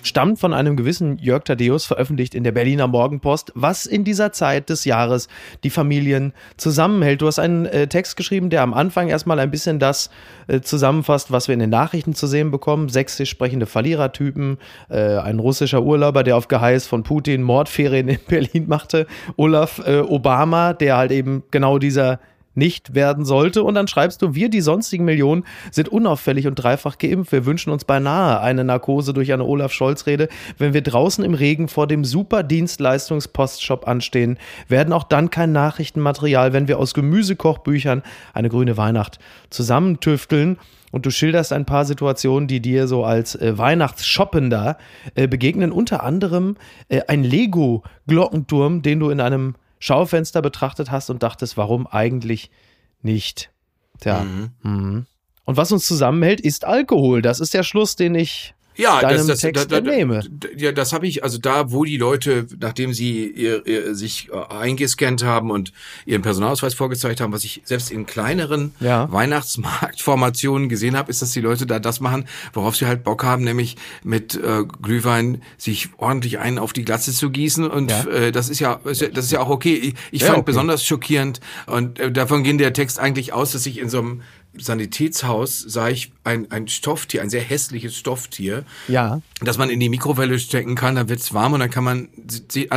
stammt 0.09 0.39
von 0.39 0.53
einem 0.53 0.77
gewissen 0.77 1.19
Jörg 1.19 1.45
Thaddeus, 1.45 1.85
veröffentlicht 1.85 2.35
in 2.35 2.45
der 2.45 2.53
Berliner 2.53 2.87
Morgenpost, 2.87 3.53
was 3.55 3.87
in 3.87 4.05
dieser 4.05 4.33
Zeit 4.33 4.71
des 4.71 4.85
Jahres 4.85 5.29
die 5.63 5.71
Familien 5.71 6.33
zusammenhält. 6.57 7.23
Du 7.23 7.27
hast 7.27 7.39
einen 7.39 7.67
äh, 7.67 7.87
Text 7.87 8.17
geschrieben, 8.17 8.51
der 8.51 8.63
am 8.63 8.75
Anfang 8.75 9.09
erstmal 9.09 9.39
ein 9.39 9.51
bisschen 9.51 9.79
das 9.79 10.11
äh, 10.49 10.61
zusammenfasst, 10.61 11.31
was 11.31 11.49
wir 11.49 11.53
in 11.53 11.61
den 11.61 11.71
Nachrichten 11.71 12.15
zu 12.15 12.27
sehen 12.27 12.51
bekommen. 12.51 12.89
Sächsisch 12.89 13.31
sprechende 13.31 13.67
Verlierertypen, 13.67 14.59
äh, 14.89 15.19
ein 15.19 15.39
russischer 15.39 15.83
Urlauber, 15.83 16.25
der 16.25 16.37
auf 16.37 16.49
Geheiß 16.49 16.87
von 16.87 17.03
Putin 17.03 17.43
Mordferien 17.43 18.09
in 18.09 18.19
Berlin 18.29 18.67
machte, 18.67 19.07
Olaf 19.37 19.81
äh, 19.87 20.01
Obama, 20.01 20.73
der 20.73 20.97
halt 20.97 21.13
eben 21.13 21.45
genau 21.51 21.79
dieser 21.79 22.19
nicht 22.59 22.95
werden 22.95 23.25
sollte. 23.25 23.63
Und 23.63 23.75
dann 23.75 23.89
schreibst 23.89 24.21
du, 24.21 24.35
wir, 24.35 24.51
die 24.51 24.61
sonstigen 24.61 25.05
Millionen, 25.05 25.45
sind 25.71 25.89
unauffällig 25.89 26.47
und 26.47 26.57
dreifach 26.57 26.99
geimpft. 26.99 27.33
Wir 27.33 27.47
wünschen 27.47 27.71
uns 27.71 27.85
beinahe 27.85 28.41
eine 28.41 28.65
Narkose 28.65 29.13
durch 29.13 29.33
eine 29.33 29.45
Olaf 29.45 29.73
Scholz-Rede. 29.73 30.29
Wenn 30.59 30.75
wir 30.75 30.83
draußen 30.83 31.25
im 31.25 31.35
Regen 31.35 31.69
vor 31.69 31.87
dem 31.87 32.05
Super-Dienstleistungspostshop 32.05 33.89
anstehen, 33.89 34.39
werden 34.69 34.93
auch 34.93 35.05
dann 35.05 35.31
kein 35.31 35.53
Nachrichtenmaterial, 35.53 36.53
wenn 36.53 36.69
wir 36.69 36.79
aus 36.79 36.93
Gemüsekochbüchern 36.95 38.03
eine 38.35 38.49
grüne 38.49 38.77
Weihnacht 38.77 39.19
zusammentüfteln 39.51 40.59
und 40.91 41.07
du 41.07 41.11
schilderst 41.11 41.53
ein 41.53 41.67
paar 41.67 41.85
Situationen, 41.85 42.49
die 42.49 42.61
dir 42.61 42.87
so 42.87 43.05
als 43.05 43.35
äh, 43.35 43.59
Weihnachtsshoppender 43.59 44.79
äh, 45.15 45.29
begegnen. 45.29 45.71
Unter 45.71 46.03
anderem 46.03 46.57
äh, 46.89 47.03
ein 47.09 47.25
Lego-Glockenturm, 47.25 48.83
den 48.83 49.01
du 49.01 49.11
in 49.11 49.21
einem 49.21 49.55
Schaufenster 49.79 50.43
betrachtet 50.43 50.91
hast 50.91 51.11
und 51.11 51.23
dachtest, 51.23 51.57
warum 51.57 51.87
eigentlich 51.87 52.51
nicht? 53.03 53.51
Tja. 54.01 54.21
Mhm. 54.21 54.51
Mhm. 54.63 55.07
Und 55.45 55.57
was 55.57 55.73
uns 55.73 55.87
zusammenhält, 55.87 56.41
ist 56.41 56.65
Alkohol. 56.65 57.23
Das 57.23 57.41
ist 57.41 57.55
der 57.55 57.63
Schluss, 57.63 57.97
den 57.97 58.15
ich 58.15 58.55
ja, 58.79 59.01
deinem 59.01 59.17
das, 59.19 59.27
das, 59.27 59.41
Text 59.41 59.65
da, 59.71 59.81
da, 59.81 59.91
entnehme. 59.91 60.23
Ja, 60.57 60.73
das 60.73 60.93
habe 60.93 61.07
ich, 61.07 61.25
also 61.25 61.39
da, 61.39 61.73
wo 61.73 61.85
die 61.85 61.97
Leute, 61.97 62.47
nachdem 62.61 62.95
sie 62.95 63.27
ihr, 63.27 63.67
ihr, 63.67 63.95
sich 63.95 64.31
äh, 64.33 64.55
eingescannt 64.55 65.25
haben 65.25 65.51
und 65.51 65.73
ihren 66.07 66.23
Personalausweis 66.23 66.75
vorgezeigt 66.75 67.21
haben, 67.21 67.33
was 67.33 67.45
ich 67.45 67.63
selbst 67.65 67.91
in 67.91 68.07
kleineren 68.07 68.73
ja. 68.79 69.11
Weihnachtsmarktformationen 69.11 70.69
gesehen 70.69 70.97
habe, 70.97 71.11
ist, 71.11 71.23
dass 71.23 71.33
die 71.33 71.41
Leute 71.41 71.67
da 71.67 71.81
das 71.81 72.01
machen, 72.01 72.27
worauf 72.53 72.77
sie 72.77 72.87
halt 72.87 73.03
Bock 73.03 73.25
haben, 73.25 73.43
nämlich 73.43 73.77
mit 74.05 74.37
äh, 74.37 74.65
Glühwein 74.81 75.43
sich 75.57 75.89
ordentlich 75.97 76.39
einen 76.39 76.59
auf 76.59 76.73
die 76.73 76.85
Glatze 76.85 77.13
zu 77.13 77.31
gießen. 77.31 77.69
Und 77.69 77.91
ja. 77.91 78.05
äh, 78.05 78.33
das 78.33 78.49
ist 78.49 78.61
ja, 78.61 78.81
das 78.85 79.01
ist 79.03 79.33
ja 79.33 79.41
auch 79.41 79.51
okay. 79.51 79.75
Ich, 79.75 79.95
ich 80.13 80.21
ja, 80.21 80.29
fand 80.29 80.39
okay. 80.39 80.47
besonders 80.47 80.85
schockierend 80.85 81.41
und 81.67 81.99
äh, 81.99 82.13
davon 82.13 82.45
ging 82.45 82.59
der 82.59 82.73
Text 82.73 83.01
eigentlich 83.01 83.33
aus, 83.33 83.53
dass 83.53 83.67
ich 83.67 83.79
in 83.79 83.89
so 83.89 83.99
einem 83.99 84.23
Sanitätshaus 84.57 85.61
sah 85.61 85.89
ich 85.89 86.13
ein, 86.29 86.51
ein 86.51 86.69
Stofftier, 86.69 87.23
ein 87.23 87.31
sehr 87.31 87.41
hässliches 87.41 87.97
Stofftier. 87.97 88.65
Ja. 88.87 89.23
Das 89.41 89.57
man 89.57 89.71
in 89.71 89.81
die 89.81 89.89
Mikrowelle 89.89 90.39
stecken 90.39 90.75
kann, 90.75 90.95
dann 90.95 91.09
wird's 91.09 91.33
warm 91.33 91.55
und 91.55 91.61
dann 91.61 91.71
kann 91.71 91.85
man 91.85 92.09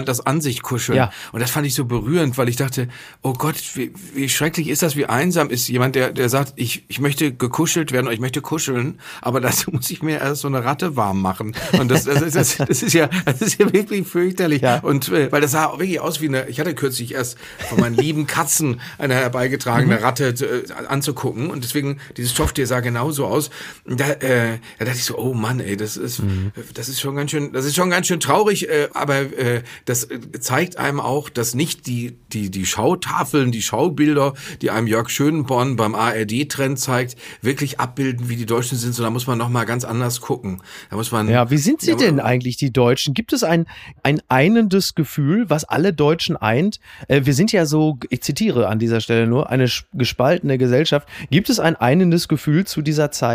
das 0.05 0.21
an 0.21 0.41
sich 0.41 0.61
kuscheln. 0.61 0.97
Ja. 0.97 1.11
Und 1.33 1.41
das 1.41 1.51
fand 1.51 1.67
ich 1.67 1.75
so 1.75 1.85
berührend, 1.85 2.37
weil 2.37 2.47
ich 2.47 2.55
dachte, 2.55 2.87
oh 3.21 3.33
Gott, 3.33 3.55
wie, 3.75 3.91
wie 4.13 4.29
schrecklich 4.29 4.69
ist 4.69 4.83
das, 4.83 4.95
wie 4.95 5.05
einsam 5.05 5.49
ist 5.49 5.67
jemand, 5.67 5.95
der, 5.95 6.11
der 6.11 6.29
sagt, 6.29 6.53
ich, 6.55 6.85
ich 6.87 6.99
möchte 6.99 7.33
gekuschelt 7.33 7.91
werden 7.91 8.05
oder 8.07 8.13
ich 8.13 8.21
möchte 8.21 8.41
kuscheln, 8.41 8.99
aber 9.21 9.41
dazu 9.41 9.71
muss 9.73 9.89
ich 9.91 10.01
mir 10.01 10.19
erst 10.19 10.41
so 10.41 10.47
eine 10.47 10.63
Ratte 10.63 10.95
warm 10.95 11.21
machen. 11.21 11.53
Und 11.73 11.91
das, 11.91 12.05
das, 12.05 12.21
das, 12.21 12.33
das, 12.33 12.57
das 12.57 12.83
ist 12.83 12.93
ja, 12.93 13.09
das 13.25 13.41
ist 13.41 13.59
ja 13.59 13.71
wirklich 13.73 14.07
fürchterlich. 14.07 14.61
Ja. 14.61 14.79
Und 14.79 15.09
äh, 15.09 15.31
weil 15.31 15.41
das 15.41 15.51
sah 15.51 15.71
wirklich 15.73 15.99
aus 15.99 16.21
wie 16.21 16.27
eine, 16.29 16.47
ich 16.47 16.59
hatte 16.59 16.73
kürzlich 16.73 17.13
erst 17.13 17.37
von 17.69 17.79
meinen 17.79 17.95
lieben 17.95 18.27
Katzen 18.27 18.79
eine 18.97 19.15
herbeigetragene 19.15 19.97
mhm. 19.97 20.03
Ratte 20.03 20.27
äh, 20.29 20.71
anzugucken 20.87 21.49
und 21.49 21.65
deswegen, 21.65 21.99
dieses 22.15 22.31
Stofftier 22.31 22.65
sah 22.65 22.79
genauso 22.79 23.25
aus. 23.25 23.40
Da, 23.85 24.09
äh, 24.11 24.59
da 24.79 24.85
dachte 24.85 24.97
ich 24.97 25.05
so, 25.05 25.17
oh 25.17 25.33
Mann, 25.33 25.59
ey, 25.59 25.77
das 25.77 25.97
ist, 25.97 26.19
mhm. 26.19 26.51
das 26.73 26.89
ist 26.89 26.99
schon 26.99 27.15
ganz 27.15 27.31
schön, 27.31 27.51
das 27.53 27.65
ist 27.65 27.75
schon 27.75 27.89
ganz 27.89 28.07
schön 28.07 28.19
traurig, 28.19 28.69
äh, 28.69 28.89
aber 28.93 29.19
äh, 29.37 29.63
das 29.85 30.07
zeigt 30.39 30.77
einem 30.77 30.99
auch, 30.99 31.29
dass 31.29 31.55
nicht 31.55 31.87
die, 31.87 32.17
die, 32.33 32.51
die 32.51 32.65
Schautafeln, 32.65 33.51
die 33.51 33.61
Schaubilder, 33.61 34.33
die 34.61 34.69
einem 34.71 34.87
Jörg 34.87 35.09
Schönborn 35.09 35.75
beim 35.75 35.95
ARD-Trend 35.95 36.79
zeigt, 36.79 37.15
wirklich 37.41 37.79
abbilden, 37.79 38.29
wie 38.29 38.35
die 38.35 38.45
Deutschen 38.45 38.77
sind, 38.77 38.93
sondern 38.93 39.11
da 39.11 39.13
muss 39.13 39.27
man 39.27 39.37
nochmal 39.37 39.65
ganz 39.65 39.83
anders 39.83 40.21
gucken. 40.21 40.61
Da 40.89 40.95
muss 40.95 41.11
man. 41.11 41.29
Ja, 41.29 41.49
wie 41.49 41.57
sind 41.57 41.81
sie 41.81 41.95
denn 41.95 42.19
eigentlich, 42.19 42.57
die 42.57 42.71
Deutschen? 42.71 43.13
Gibt 43.13 43.33
es 43.33 43.43
ein, 43.43 43.65
ein 44.03 44.21
einendes 44.29 44.95
Gefühl, 44.95 45.49
was 45.49 45.63
alle 45.63 45.93
Deutschen 45.93 46.37
eint? 46.37 46.79
Äh, 47.07 47.21
wir 47.25 47.33
sind 47.33 47.51
ja 47.51 47.65
so, 47.65 47.97
ich 48.09 48.21
zitiere 48.21 48.67
an 48.67 48.79
dieser 48.79 49.01
Stelle 49.01 49.27
nur, 49.27 49.49
eine 49.49 49.69
gespaltene 49.93 50.57
Gesellschaft. 50.57 51.07
Gibt 51.29 51.49
es 51.49 51.59
ein 51.59 51.75
einendes 51.75 52.27
Gefühl 52.27 52.65
zu 52.65 52.81
dieser 52.81 53.11
Zeit? 53.11 53.30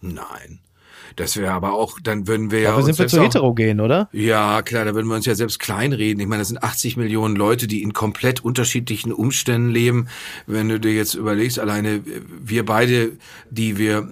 Nein. 0.00 0.60
Das 1.16 1.36
wäre 1.36 1.52
aber 1.52 1.72
auch, 1.72 1.98
dann 2.00 2.26
würden 2.28 2.50
wir 2.50 2.60
ja. 2.60 2.70
Dafür 2.70 2.84
sind 2.84 2.98
wir 2.98 3.08
zu 3.08 3.22
heterogen, 3.22 3.80
oder? 3.80 4.08
Ja, 4.12 4.62
klar, 4.62 4.84
da 4.84 4.94
würden 4.94 5.08
wir 5.08 5.16
uns 5.16 5.26
ja 5.26 5.34
selbst 5.34 5.58
kleinreden. 5.58 6.20
Ich 6.20 6.28
meine, 6.28 6.40
das 6.40 6.48
sind 6.48 6.62
80 6.62 6.96
Millionen 6.96 7.36
Leute, 7.36 7.66
die 7.66 7.82
in 7.82 7.92
komplett 7.92 8.44
unterschiedlichen 8.44 9.12
Umständen 9.12 9.70
leben. 9.70 10.08
Wenn 10.46 10.68
du 10.68 10.78
dir 10.78 10.94
jetzt 10.94 11.14
überlegst, 11.14 11.58
alleine 11.58 12.02
wir 12.42 12.64
beide, 12.64 13.12
die 13.50 13.76
wir 13.76 14.08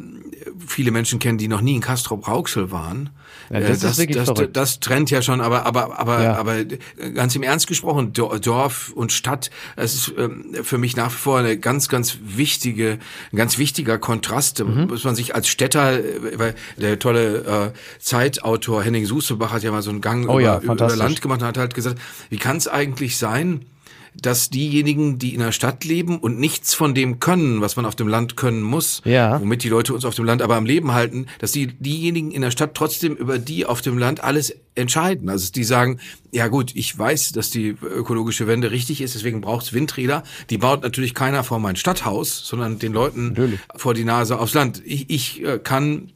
viele 0.66 0.90
Menschen 0.90 1.18
kennen, 1.18 1.38
die 1.38 1.48
noch 1.48 1.60
nie 1.60 1.76
in 1.76 1.80
Castrop-Rauxel 1.80 2.70
waren. 2.70 3.10
Ja, 3.50 3.60
das, 3.60 3.80
das, 3.80 3.92
ist 3.92 3.98
wirklich 3.98 4.16
das, 4.16 4.26
verrückt. 4.26 4.56
das 4.56 4.80
trennt 4.80 5.10
ja 5.10 5.22
schon, 5.22 5.40
aber 5.40 5.64
aber 5.66 5.98
aber 5.98 6.22
Ja. 6.22 6.36
aber 6.36 6.64
ganz 7.14 7.34
im 7.36 7.42
Ernst 7.42 7.66
gesprochen, 7.66 8.12
Do- 8.12 8.38
Dorf 8.38 8.92
und 8.94 9.12
Stadt, 9.12 9.50
das 9.76 9.94
ist 9.94 10.12
ähm, 10.18 10.54
für 10.62 10.78
mich 10.78 10.96
nach 10.96 11.10
wie 11.12 11.16
vor 11.16 11.38
eine 11.38 11.56
ganz 11.58 11.88
ganz 11.88 12.18
wichtige, 12.22 12.98
ein 13.32 13.36
ganz 13.36 13.58
wichtiger 13.58 13.98
Kontrast, 13.98 14.62
Mhm. 14.64 14.86
muss 14.88 15.04
man 15.04 15.14
sich 15.14 15.34
als 15.34 15.48
Städter, 15.48 15.98
äh, 15.98 16.38
weil 16.38 16.54
der 16.76 16.98
tolle 16.98 17.72
äh, 17.74 17.78
Zeitautor 17.98 18.82
Henning 18.82 19.06
Susebach 19.06 19.52
hat 19.52 19.62
ja 19.62 19.70
mal 19.70 19.82
so 19.82 19.90
einen 19.90 20.00
Gang 20.00 20.28
Oh 20.28 20.38
ja, 20.38 20.54
über, 20.54 20.62
über 20.62 20.66
fantastisch. 20.66 20.98
Land 20.98 21.22
gemacht 21.22 21.40
und 21.42 21.46
hat 21.48 21.58
halt 21.58 21.74
gesagt, 21.74 21.98
wie 22.30 22.38
kann 22.38 22.56
es 22.56 22.68
eigentlich 22.68 23.16
sein? 23.18 23.64
Dass 24.20 24.50
diejenigen, 24.50 25.18
die 25.18 25.34
in 25.34 25.40
der 25.40 25.52
Stadt 25.52 25.84
leben 25.84 26.18
und 26.18 26.38
nichts 26.38 26.74
von 26.74 26.94
dem 26.94 27.20
können, 27.20 27.60
was 27.60 27.76
man 27.76 27.86
auf 27.86 27.94
dem 27.96 28.08
Land 28.08 28.36
können 28.36 28.62
muss, 28.62 29.00
Ja. 29.04 29.40
womit 29.40 29.62
die 29.62 29.68
Leute 29.68 29.94
uns 29.94 30.04
auf 30.04 30.14
dem 30.14 30.24
Land 30.24 30.42
aber 30.42 30.56
am 30.56 30.66
Leben 30.66 30.92
halten, 30.92 31.26
dass 31.38 31.52
die 31.52 31.68
diejenigen 31.68 32.30
in 32.32 32.42
der 32.42 32.50
Stadt 32.50 32.74
trotzdem 32.74 33.14
über 33.14 33.38
die 33.38 33.64
auf 33.66 33.80
dem 33.80 33.96
Land 33.98 34.22
alles 34.24 34.54
entscheiden. 34.74 35.28
Also 35.28 35.52
die 35.52 35.64
sagen, 35.64 35.98
ja 36.32 36.48
gut, 36.48 36.72
ich 36.74 36.96
weiß, 36.96 37.32
dass 37.32 37.50
die 37.50 37.68
ökologische 37.82 38.46
Wende 38.46 38.70
richtig 38.70 39.00
ist, 39.00 39.14
deswegen 39.14 39.40
braucht's 39.40 39.72
Windräder. 39.72 40.22
Die 40.50 40.58
baut 40.58 40.82
natürlich 40.82 41.14
keiner 41.14 41.42
vor 41.44 41.58
mein 41.58 41.76
Stadthaus, 41.76 42.46
sondern 42.46 42.78
den 42.78 42.92
Leuten 42.92 43.28
Natürlich. 43.28 43.60
vor 43.76 43.94
die 43.94 44.04
Nase 44.04 44.38
aufs 44.38 44.54
Land. 44.54 44.82
Ich, 44.84 45.10
ich 45.10 45.44
äh, 45.44 45.58
kann 45.58 46.12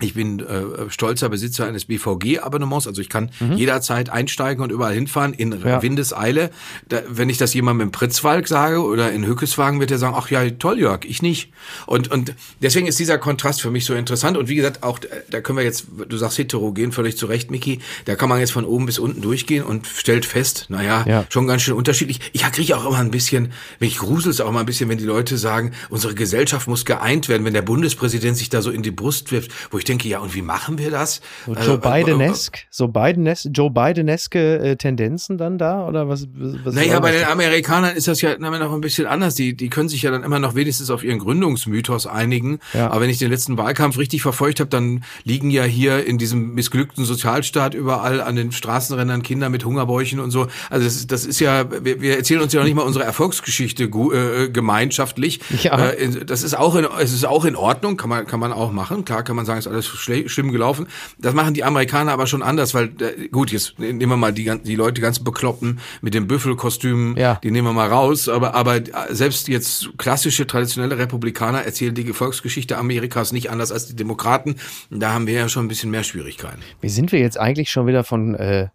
ich 0.00 0.14
bin 0.14 0.40
äh, 0.40 0.62
stolzer 0.90 1.28
Besitzer 1.28 1.66
eines 1.66 1.84
BVG-Abonnements, 1.86 2.86
also 2.86 3.00
ich 3.00 3.08
kann 3.08 3.30
jederzeit 3.56 4.10
einsteigen 4.10 4.62
und 4.62 4.70
überall 4.72 4.94
hinfahren 4.94 5.32
in 5.34 5.48
Mhm. 5.48 5.66
Ja. 5.66 5.82
Windeseile. 5.82 6.50
Da, 6.88 7.00
wenn 7.08 7.28
ich 7.30 7.38
das 7.38 7.54
jemandem 7.54 7.88
im 7.88 7.92
Pritzwalk 7.92 8.46
sage 8.48 8.80
oder 8.82 9.10
in 9.10 9.26
Hückeswagen, 9.26 9.80
wird 9.80 9.90
er 9.90 9.98
sagen, 9.98 10.14
ach 10.16 10.30
ja, 10.30 10.48
toll, 10.50 10.78
Jörg, 10.78 11.00
ich 11.04 11.22
nicht. 11.22 11.50
Und, 11.86 12.10
und 12.10 12.34
deswegen 12.62 12.86
ist 12.86 12.98
dieser 12.98 13.18
Kontrast 13.18 13.60
für 13.60 13.70
mich 13.70 13.84
so 13.86 13.94
interessant. 13.94 14.36
Und 14.36 14.48
wie 14.48 14.54
gesagt, 14.56 14.82
auch 14.82 14.98
äh, 15.00 15.06
da 15.30 15.40
können 15.40 15.58
wir 15.58 15.64
jetzt, 15.64 15.86
du 16.08 16.16
sagst 16.16 16.38
heterogen, 16.38 16.92
völlig 16.92 17.16
zu 17.16 17.26
Recht, 17.26 17.50
Miki, 17.50 17.80
da 18.04 18.14
kann 18.14 18.28
man 18.28 18.38
jetzt 18.40 18.52
von 18.52 18.64
oben 18.64 18.86
bis 18.86 18.98
unten 18.98 19.20
durchgehen 19.22 19.64
und 19.64 19.86
stellt 19.86 20.24
fest, 20.26 20.66
naja, 20.68 21.04
Ja. 21.08 21.24
schon 21.30 21.46
ganz 21.46 21.62
schön 21.62 21.74
unterschiedlich. 21.74 22.20
Ich 22.32 22.42
kriege 22.52 22.76
auch 22.76 22.86
immer 22.86 22.98
ein 22.98 23.10
bisschen, 23.10 23.52
mich 23.80 23.98
gruselt 23.98 24.40
auch 24.40 24.52
mal 24.52 24.60
ein 24.60 24.66
bisschen, 24.66 24.88
wenn 24.88 24.98
die 24.98 25.04
Leute 25.04 25.38
sagen, 25.38 25.72
unsere 25.90 26.14
Gesellschaft 26.14 26.66
muss 26.68 26.84
geeint 26.84 27.28
werden, 27.28 27.44
wenn 27.44 27.52
der 27.54 27.62
Bundespräsident 27.62 28.36
sich 28.36 28.48
da 28.48 28.62
so 28.62 28.70
in 28.70 28.82
die 28.82 28.90
Brust 28.90 29.32
wirft, 29.32 29.50
wo 29.70 29.78
ich 29.78 29.84
denke, 29.88 30.08
ja, 30.08 30.18
und 30.20 30.34
wie 30.34 30.42
machen 30.42 30.78
wir 30.78 30.90
das? 30.90 31.20
So 31.46 31.52
Also, 31.54 31.70
Joe 31.72 31.78
Biden-esk, 31.78 32.58
so 32.70 32.88
Biden 32.88 33.26
Joe 33.52 33.70
Biden-eske 33.70 34.58
äh, 34.58 34.76
Tendenzen 34.76 35.38
dann 35.38 35.58
da 35.58 35.86
oder 35.86 36.08
was? 36.08 36.26
was 36.64 36.74
Naja, 36.74 37.00
bei 37.00 37.12
den 37.12 37.24
Amerikanern 37.24 37.96
ist 37.96 38.06
das 38.08 38.20
ja 38.20 38.36
noch 38.38 38.72
ein 38.72 38.80
bisschen 38.80 39.06
anders. 39.06 39.34
Die, 39.34 39.56
die 39.56 39.68
können 39.68 39.88
sich 39.88 40.02
ja 40.02 40.10
dann 40.10 40.22
immer 40.22 40.38
noch 40.38 40.54
wenigstens 40.54 40.90
auf 40.90 41.02
ihren 41.04 41.18
Gründungsmythos 41.18 42.06
einigen. 42.06 42.58
Ja. 42.74 42.90
Aber 42.90 43.00
wenn 43.02 43.10
ich 43.10 43.18
den 43.18 43.30
letzten 43.30 43.56
Wahlkampf 43.58 43.98
richtig 43.98 44.22
verfolgt 44.22 44.60
habe, 44.60 44.70
dann 44.70 45.04
liegen 45.24 45.50
ja 45.50 45.64
hier 45.64 46.04
in 46.06 46.18
diesem 46.18 46.54
missglückten 46.54 47.04
Sozialstaat 47.04 47.74
überall 47.74 48.20
an 48.20 48.36
den 48.36 48.52
Straßenrändern 48.52 49.22
Kinder 49.22 49.48
mit 49.48 49.64
Hungerbäuchen 49.64 50.20
und 50.20 50.30
so. 50.30 50.48
Also 50.70 50.84
das, 50.84 50.96
ist- 50.96 51.10
das 51.12 51.24
ist 51.26 51.40
ja, 51.40 51.66
wir, 51.84 52.00
wir 52.00 52.16
erzählen 52.16 52.40
uns 52.40 52.52
ja 52.52 52.60
noch 52.60 52.66
nicht 52.66 52.76
mal 52.76 52.82
unsere 52.82 53.04
Erfolgsgeschichte 53.04 53.84
äh, 53.84 54.48
gemeinschaftlich. 54.50 55.40
Ja. 55.62 55.90
Äh, 55.90 56.24
das 56.24 56.42
ist 56.42 56.56
auch 56.56 56.74
in, 56.76 56.86
es 57.00 57.12
ist 57.12 57.24
auch 57.26 57.44
in 57.44 57.56
Ordnung, 57.56 57.96
kann 57.96 58.08
man, 58.10 58.26
kann 58.26 58.40
man 58.40 58.52
auch 58.52 58.72
machen. 58.72 59.04
Klar 59.04 59.22
kann 59.22 59.36
man 59.36 59.46
sagen, 59.46 59.58
ist 59.58 59.66
alles 59.66 59.77
schle 59.86 60.28
schlimm 60.28 60.52
gelaufen. 60.52 60.86
Das 61.18 61.34
machen 61.34 61.54
die 61.54 61.64
Amerikaner 61.64 62.12
aber 62.12 62.26
schon 62.26 62.42
anders, 62.42 62.74
weil, 62.74 62.90
äh, 63.00 63.28
gut, 63.28 63.50
jetzt 63.52 63.78
nehmen 63.78 64.00
wir 64.10 64.16
mal 64.16 64.32
die, 64.32 64.50
die 64.64 64.76
Leute 64.76 65.00
ganz 65.00 65.18
bekloppen 65.18 65.80
mit 66.00 66.14
den 66.14 66.26
Büffelkostümen, 66.26 67.16
Ja. 67.16 67.38
die 67.42 67.50
nehmen 67.50 67.68
wir 67.68 67.72
mal 67.72 67.88
raus. 67.88 68.28
Aber, 68.28 68.54
aber 68.54 68.76
äh, 68.76 68.84
selbst 69.10 69.48
jetzt 69.48 69.90
klassische, 69.98 70.46
traditionelle 70.46 70.98
Republikaner 70.98 71.62
erzählen 71.62 71.94
die 71.94 72.12
Volksgeschichte 72.12 72.76
Amerikas 72.78 73.32
nicht 73.32 73.50
anders 73.50 73.72
als 73.72 73.86
die 73.86 73.96
Demokraten. 73.96 74.56
Da 74.90 75.12
haben 75.12 75.26
wir 75.26 75.34
ja 75.34 75.48
schon 75.48 75.64
ein 75.64 75.68
bisschen 75.68 75.90
mehr 75.90 76.04
Schwierigkeiten. 76.04 76.60
Wie 76.80 76.88
sind 76.88 77.12
wir 77.12 77.20
jetzt 77.20 77.38
eigentlich 77.38 77.70
schon 77.70 77.86
wieder 77.86 78.04
von, 78.04 78.34
äh, 78.34 78.68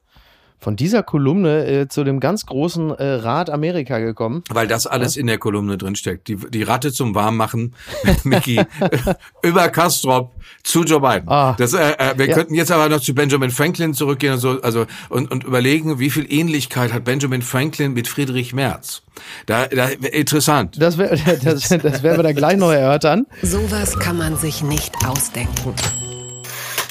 von 0.64 0.76
dieser 0.76 1.04
Kolumne 1.04 1.66
äh, 1.66 1.88
zu 1.88 2.04
dem 2.04 2.20
ganz 2.20 2.46
großen 2.46 2.92
äh, 2.92 3.04
Rat 3.16 3.50
Amerika 3.50 4.00
gekommen? 4.00 4.44
Weil 4.50 4.68
das 4.68 4.88
alles 4.88 5.18
in 5.18 5.28
der 5.28 5.38
Kolumne 5.38 5.78
drin 5.78 5.96
steckt. 5.96 6.28
Die, 6.28 6.38
die 6.38 6.64
Ratte 6.64 6.92
zum 6.92 7.14
Warmmachen, 7.16 7.76
Mickey, 8.24 8.62
über 9.44 9.70
Kastrop 9.70 10.32
zu 10.64 10.84
Joe 10.84 11.02
Biden. 11.02 11.28
Ah. 11.30 11.56
Das, 11.58 11.74
äh, 11.74 11.92
äh, 11.98 12.18
wir 12.18 12.28
Ja. 12.28 12.36
könnten 12.36 12.56
jetzt 12.56 12.72
aber 12.72 12.90
noch 12.90 13.02
zu 13.02 13.14
Benjamin 13.14 13.52
Franklin 13.52 13.94
zurückgehen 13.94 14.34
und 14.34 14.40
so, 14.40 14.62
also 14.62 14.86
und, 15.10 15.30
und 15.32 15.44
überlegen, 15.44 16.00
wie 16.00 16.10
viel 16.10 16.26
Ähnlichkeit 16.32 16.94
hat 16.94 17.04
Benjamin 17.04 17.42
Franklin 17.42 17.94
mit 17.94 18.08
Friedrich 18.08 18.54
Merz. 18.54 19.02
Da, 19.46 19.68
da 19.68 19.88
interessant. 19.90 20.82
Das, 20.82 20.98
wär, 20.98 21.10
das, 21.44 21.68
das 21.68 22.04
werden 22.04 22.18
wir 22.18 22.24
dann 22.24 22.36
gleich 22.36 22.58
noch 22.58 22.72
erörtern. 22.72 23.28
Sowas 23.42 24.00
kann 24.00 24.18
man 24.18 24.38
sich 24.38 24.64
nicht 24.64 24.94
ausdenken. 25.06 25.74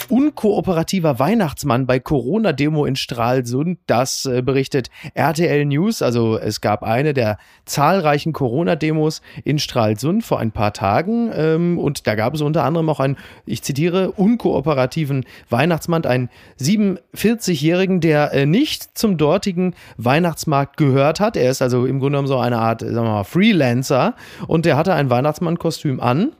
Unkooperativer 0.09 1.19
Weihnachtsmann 1.19 1.87
bei 1.87 1.99
Corona-Demo 1.99 2.85
in 2.85 2.97
Stralsund. 2.97 3.79
Das 3.87 4.27
äh, 4.27 4.43
berichtet 4.43 4.91
RTL 5.15 5.65
News. 5.65 6.03
Also 6.03 6.39
es 6.39 6.61
gab 6.61 6.83
eine 6.83 7.15
der 7.15 7.39
zahlreichen 7.65 8.33
Corona-Demos 8.33 9.23
in 9.45 9.59
Stralsund 9.59 10.25
vor 10.25 10.39
ein 10.41 10.53
paar 10.53 10.73
Tagen. 10.73 11.31
Ähm, 11.35 11.79
und 11.79 12.07
da 12.07 12.15
gab 12.15 12.35
es 12.35 12.41
unter 12.41 12.65
anderem 12.65 12.89
auch 12.89 13.01
einen, 13.01 13.17
ich 13.47 13.63
zitiere, 13.63 14.13
unkooperativen 14.13 15.25
Weihnachtsmann, 15.51 16.05
einen 16.05 16.31
47-Jährigen, 16.61 18.01
der 18.01 18.33
äh, 18.33 18.47
nicht 18.47 18.97
zum 18.97 19.17
dortigen 19.17 19.75
Weihnachtsmarkt 19.97 20.77
gehört 20.77 21.21
hat. 21.21 21.37
Er 21.37 21.51
ist 21.51 21.63
also 21.63 21.87
im 21.87 21.99
Grunde 21.99 22.17
genommen 22.17 22.29
so 22.29 22.39
eine 22.39 22.59
Art, 22.59 22.81
sagen 22.81 22.95
wir 22.95 23.03
mal, 23.03 23.25
Freelancer. 23.25 24.15
Und 24.47 24.67
der 24.67 24.77
hatte 24.77 24.95
ein 24.95 25.11
Weihnachtsmann-Kostüm 25.11 26.01
an 26.01 26.33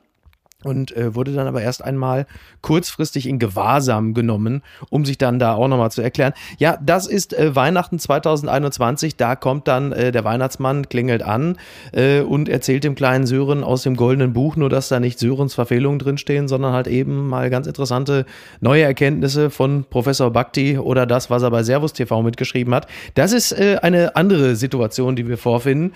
und 0.65 0.97
äh, 0.97 1.15
wurde 1.15 1.33
dann 1.33 1.47
aber 1.47 1.63
erst 1.63 1.85
einmal 1.85 2.27
kurzfristig 2.61 3.29
in 3.29 3.39
Gewahrsam 3.39 4.15
genommen, 4.15 4.63
um 4.91 5.05
sich 5.05 5.19
dann 5.19 5.39
da 5.39 5.55
auch 5.55 5.69
nochmal 5.69 5.91
zu 5.91 6.03
erklären. 6.03 6.33
Ja, 6.59 6.79
das 6.83 7.07
ist 7.07 7.35
äh, 7.35 7.55
Weihnachten 7.55 7.99
2021, 7.99 9.17
da 9.17 9.37
kommt 9.37 9.69
dann 9.69 9.93
äh, 9.93 10.13
der 10.13 10.25
Weihnachtsmann, 10.25 10.89
klingelt 10.89 11.23
an 11.23 11.57
äh, 11.93 12.21
und 12.21 12.49
erzählt 12.49 12.85
dem 12.85 12.95
kleinen 12.95 13.27
Sören 13.27 13.65
aus 13.65 13.83
dem 13.83 13.97
goldenen 13.97 14.33
Buch, 14.33 14.57
nur 14.57 14.69
dass 14.69 14.89
da 14.89 15.01
nicht 15.01 15.19
Sörens 15.19 15.55
Verfehlungen 15.55 15.99
drinstehen, 15.99 16.49
sondern 16.49 16.73
halt 16.73 16.87
eben 16.87 17.29
mal 17.29 17.51
ganz 17.51 17.67
interessante 17.67 18.27
neue 18.61 18.83
Erkenntnisse 18.83 19.51
von 19.51 19.85
Professor 19.89 20.31
Bhakti 20.31 20.79
oder 20.79 21.07
das, 21.07 21.31
was 21.31 21.43
er 21.43 21.51
bei 21.51 21.63
Servus 21.63 21.93
TV 21.93 22.23
mitgeschrieben 22.23 22.75
hat. 22.75 22.87
Das 23.15 23.33
ist 23.33 23.53
äh, 23.53 23.79
eine 23.83 24.17
andere 24.17 24.57
Situation, 24.57 25.17
die 25.17 25.29
wir 25.29 25.39
vorfinden. 25.39 25.93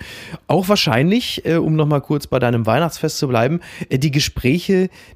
Auch 0.47 0.69
wahrscheinlich, 0.69 1.45
äh, 1.45 1.55
um 1.55 1.75
nochmal 1.75 2.01
kurz 2.01 2.27
bei 2.27 2.39
deinem 2.39 2.65
Weihnachtsfest 2.65 3.17
zu 3.17 3.27
bleiben, 3.27 3.61
äh, 3.89 3.99
die 3.99 4.11
Gespräche, 4.11 4.56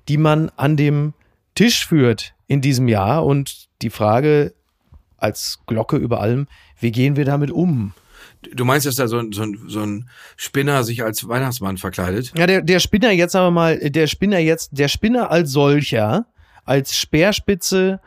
die 0.08 0.18
man 0.18 0.50
an 0.58 0.78
dem 0.78 1.14
Tisch 1.56 1.88
führt 1.88 2.34
in 2.48 2.62
diesem 2.62 2.88
Jahr 2.88 3.26
und 3.26 3.68
die 3.82 3.90
Frage 3.90 4.54
als 5.18 5.60
Glocke 5.68 5.98
über 5.98 6.20
allem, 6.22 6.48
wie 6.80 6.92
gehen 6.92 7.16
wir 7.16 7.26
damit 7.26 7.52
um? 7.52 7.94
Du 8.56 8.66
meinst, 8.66 8.88
dass 8.88 8.96
da 8.96 9.08
so, 9.08 9.18
ein- 9.20 9.32
so, 9.34 9.44
ein- 9.44 9.60
so 9.68 9.82
ein 9.82 10.10
Spinner 10.36 10.84
sich 10.84 11.04
als 11.04 11.28
Weihnachtsmann 11.28 11.78
verkleidet? 11.78 12.34
Ja, 12.36 12.48
der, 12.48 12.62
der 12.64 12.80
Spinner 12.80 13.12
jetzt, 13.12 13.34
sagen 13.34 13.46
wir 13.48 13.52
mal, 13.52 13.78
der 13.78 14.08
Spinner 14.08 14.40
jetzt, 14.40 14.70
der 14.74 14.88
Spinner 14.88 15.30
als 15.30 15.52
solcher, 15.52 16.26
als 16.66 16.96
Speerspitze 16.96 18.00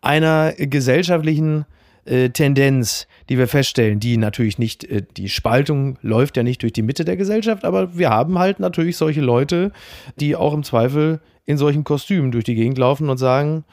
einer 0.00 0.52
gesellschaftlichen 0.52 1.66
äh, 2.04 2.30
Tendenz, 2.30 3.06
die 3.28 3.38
wir 3.38 3.48
feststellen, 3.48 4.00
die 4.00 4.16
natürlich 4.16 4.58
nicht, 4.58 4.84
äh, 4.84 5.02
die 5.16 5.28
Spaltung 5.28 5.98
läuft 6.02 6.36
ja 6.36 6.42
nicht 6.42 6.62
durch 6.62 6.72
die 6.72 6.82
Mitte 6.82 7.04
der 7.04 7.16
Gesellschaft, 7.16 7.64
aber 7.64 7.96
wir 7.96 8.10
haben 8.10 8.38
halt 8.38 8.60
natürlich 8.60 8.96
solche 8.96 9.20
Leute, 9.20 9.72
die 10.16 10.36
auch 10.36 10.54
im 10.54 10.62
Zweifel 10.62 11.20
in 11.46 11.56
solchen 11.56 11.84
Kostümen 11.84 12.32
durch 12.32 12.44
die 12.44 12.54
Gegend 12.54 12.78
laufen 12.78 13.08
und 13.08 13.18
sagen, 13.18 13.64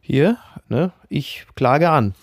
hier, 0.00 0.38
ne, 0.68 0.92
ich 1.08 1.46
klage 1.54 1.90
an. 1.90 2.14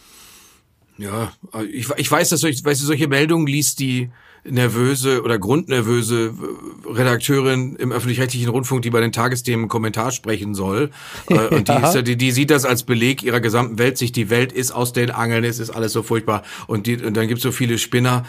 Ja, 0.98 1.32
ich, 1.72 1.90
ich 1.98 2.12
weiß, 2.12 2.30
dass 2.30 2.42
solche, 2.42 2.64
weißt 2.64 2.82
du, 2.82 2.86
solche 2.86 3.08
Meldungen 3.08 3.48
liest 3.48 3.80
die 3.80 4.10
nervöse 4.46 5.22
oder 5.24 5.40
grundnervöse 5.40 6.34
Redakteurin 6.86 7.76
im 7.78 7.92
öffentlich-rechtlichen 7.92 8.50
Rundfunk, 8.50 8.82
die 8.82 8.90
bei 8.90 9.00
den 9.00 9.12
Tagesthemen 9.12 9.68
Kommentar 9.68 10.12
sprechen 10.12 10.54
soll. 10.56 10.92
Äh, 11.30 11.34
Und 11.56 11.68
die, 11.68 11.72
Ja. 11.72 11.88
ist, 11.88 11.96
ja- 11.96 12.02
die, 12.02 12.18
die 12.18 12.32
sieht 12.32 12.50
das 12.50 12.66
als 12.66 12.84
Beleg 12.84 13.24
ihrer 13.24 13.40
gesamten 13.40 13.78
Weltsicht. 13.80 14.16
Die 14.16 14.30
Welt 14.30 14.52
ist 14.52 14.72
aus 14.72 14.94
den 14.94 15.12
Angeln, 15.12 15.44
es 15.44 15.60
ist 15.60 15.70
alles 15.70 15.94
so 15.94 16.04
furchtbar. 16.04 16.44
Und, 16.68 16.88
die, 16.88 16.98
und 16.98 17.16
dann 17.16 17.28
gibt 17.28 17.38
es 17.40 17.44
so 17.44 17.52
viele 17.52 17.78
Spinner. 17.78 18.26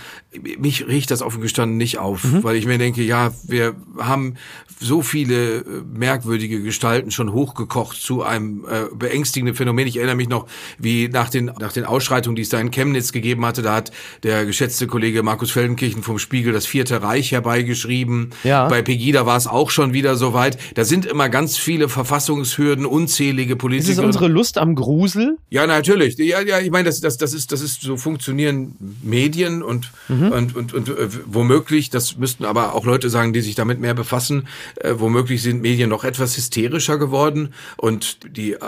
Mich 0.59 0.87
riecht 0.87 1.11
das 1.11 1.23
offen 1.23 1.41
gestanden 1.41 1.77
nicht 1.77 1.99
auf, 1.99 2.21
weil 2.43 2.57
ich 2.57 2.67
mir 2.67 2.79
denke, 2.79 3.03
ja, 3.03 3.33
wir 3.47 3.75
haben 3.99 4.35
so 4.81 5.03
viele 5.03 5.57
äh, 5.59 5.65
merkwürdige 5.97 6.61
Gestalten 6.63 7.11
schon 7.11 7.33
hochgekocht 7.33 7.97
zu 7.97 8.23
einem 8.23 8.65
äh, 8.69 8.85
beängstigenden 8.95 9.55
Phänomen. 9.57 9.87
Ich 9.87 9.97
erinnere 9.97 10.17
mich 10.17 10.29
noch, 10.29 10.47
wie 10.79 11.09
nach 11.09 11.31
den, 11.31 11.47
nach 11.59 11.73
den 11.73 11.85
Ausschreitungen, 11.85 12.37
die 12.37 12.43
es 12.43 12.49
da 12.51 12.61
in 12.61 12.71
Chemnitz 12.71 13.13
gegeben 13.13 13.45
hatte, 13.47 13.63
da 13.63 13.75
hat 13.75 13.93
der 14.23 14.45
geschätzte 14.47 14.87
Kollege 14.87 15.23
Markus 15.23 15.51
Feldenkirchen 15.51 16.03
vom 16.05 16.19
Spiegel 16.19 16.53
das 16.53 16.67
Vierte 16.67 17.03
Reich 17.03 17.33
herbeigeschrieben. 17.33 18.31
Ja. 18.45 18.69
Bei 18.69 18.83
Pegida 18.83 19.27
war 19.27 19.37
es 19.37 19.47
auch 19.47 19.71
schon 19.71 19.93
wieder 19.93 20.17
soweit. 20.17 20.59
Da 20.75 20.85
sind 20.85 21.07
immer 21.07 21.29
ganz 21.29 21.57
viele 21.57 21.89
Verfassungshürden, 21.89 22.87
unzählige 22.87 23.55
Ist 23.55 23.59
Politiker. 23.59 23.93
es 23.93 23.99
unsere 23.99 24.29
Lust 24.29 24.59
am 24.59 24.75
Grusel? 24.75 25.37
Ja, 25.51 25.67
natürlich. 25.67 26.17
Ja, 26.19 26.41
ja, 26.41 26.61
ich 26.61 26.71
meine, 26.71 26.85
das, 26.85 27.01
das, 27.01 27.17
das 27.19 27.33
ist, 27.35 27.51
das 27.53 27.61
ist 27.61 27.83
so 27.83 27.97
funktionieren 27.97 28.77
Medien 29.03 29.63
und, 29.63 29.91
Mhm. 30.09 30.33
und, 30.33 30.57
und, 30.57 30.75
und 30.75 30.89
äh, 30.91 31.09
womöglich, 31.27 31.89
das 31.91 32.19
müssten 32.19 32.45
aber 32.45 32.75
auch 32.75 32.85
Leute 32.85 33.09
sagen, 33.11 33.33
die 33.33 33.41
sich 33.41 33.55
damit 33.55 33.81
mehr 33.81 33.95
befassen, 33.95 34.47
äh, 34.77 34.95
womöglich 34.97 35.43
sind 35.43 35.63
Medien 35.63 35.89
noch 35.89 36.05
etwas 36.05 36.37
hysterischer 36.37 36.99
geworden 36.99 37.55
und 37.79 38.19
die 38.37 38.53
äh, 38.53 38.59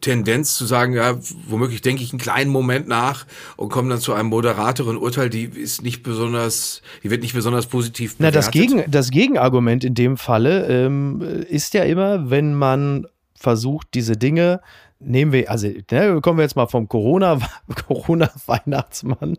Tendenz 0.00 0.54
zu 0.56 0.66
sagen, 0.66 0.94
ja, 0.94 1.18
womöglich 1.48 1.80
denke 1.82 2.02
ich 2.02 2.12
einen 2.12 2.20
kleinen 2.20 2.50
Moment 2.50 2.86
nach 2.86 3.26
und 3.56 3.70
komme 3.70 3.88
dann 3.90 4.00
zu 4.00 4.12
einem 4.12 4.28
moderateren 4.28 4.96
Urteil, 4.96 5.30
die 5.30 5.44
ist 5.44 5.82
nicht 5.82 6.02
besonders, 6.02 6.80
die 7.02 7.10
wird 7.10 7.22
nicht 7.22 7.34
besonders 7.34 7.66
positiv 7.66 8.16
Na, 8.18 8.30
bewertet. 8.30 8.38
das, 8.38 8.50
Gegen, 8.50 8.90
das 8.90 9.10
Gegenargument 9.10 9.84
in 9.84 9.94
dem 9.94 10.16
Falle 10.16 10.66
ähm, 10.66 11.20
ist 11.48 11.74
ja 11.74 11.84
immer, 11.84 12.30
wenn 12.30 12.54
man 12.54 13.06
versucht, 13.34 13.88
diese 13.94 14.16
Dinge, 14.16 14.60
nehmen 15.06 15.32
wir, 15.32 15.50
also 15.50 15.68
ne, 15.90 16.20
kommen 16.20 16.38
wir 16.38 16.42
jetzt 16.42 16.56
mal 16.56 16.66
vom 16.66 16.88
Corona, 16.88 17.38
Corona-Weihnachtsmann 17.86 19.36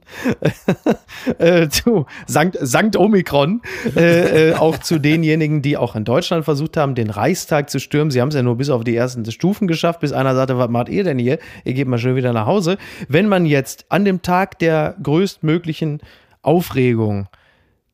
äh, 1.39 1.67
zu 1.69 2.05
Sankt, 2.27 2.57
Sankt 2.61 2.97
Omikron, 2.97 3.61
äh, 3.95 4.49
äh, 4.49 4.53
auch 4.53 4.77
zu 4.79 4.99
denjenigen, 4.99 5.61
die 5.61 5.77
auch 5.77 5.95
in 5.95 6.05
Deutschland 6.05 6.45
versucht 6.45 6.77
haben, 6.77 6.95
den 6.95 7.09
Reichstag 7.09 7.69
zu 7.69 7.79
stürmen. 7.79 8.11
Sie 8.11 8.21
haben 8.21 8.29
es 8.29 8.35
ja 8.35 8.43
nur 8.43 8.57
bis 8.57 8.69
auf 8.69 8.83
die 8.83 8.95
ersten 8.95 9.29
Stufen 9.31 9.67
geschafft, 9.67 9.99
bis 10.01 10.11
einer 10.11 10.35
sagte, 10.35 10.57
was 10.57 10.69
macht 10.69 10.89
ihr 10.89 11.03
denn 11.03 11.19
hier? 11.19 11.39
Ihr 11.63 11.73
geht 11.73 11.87
mal 11.87 11.97
schön 11.97 12.15
wieder 12.15 12.33
nach 12.33 12.45
Hause. 12.45 12.77
Wenn 13.07 13.27
man 13.27 13.45
jetzt 13.45 13.85
an 13.89 14.05
dem 14.05 14.21
Tag 14.21 14.59
der 14.59 14.95
größtmöglichen 15.01 16.01
Aufregung. 16.45 17.27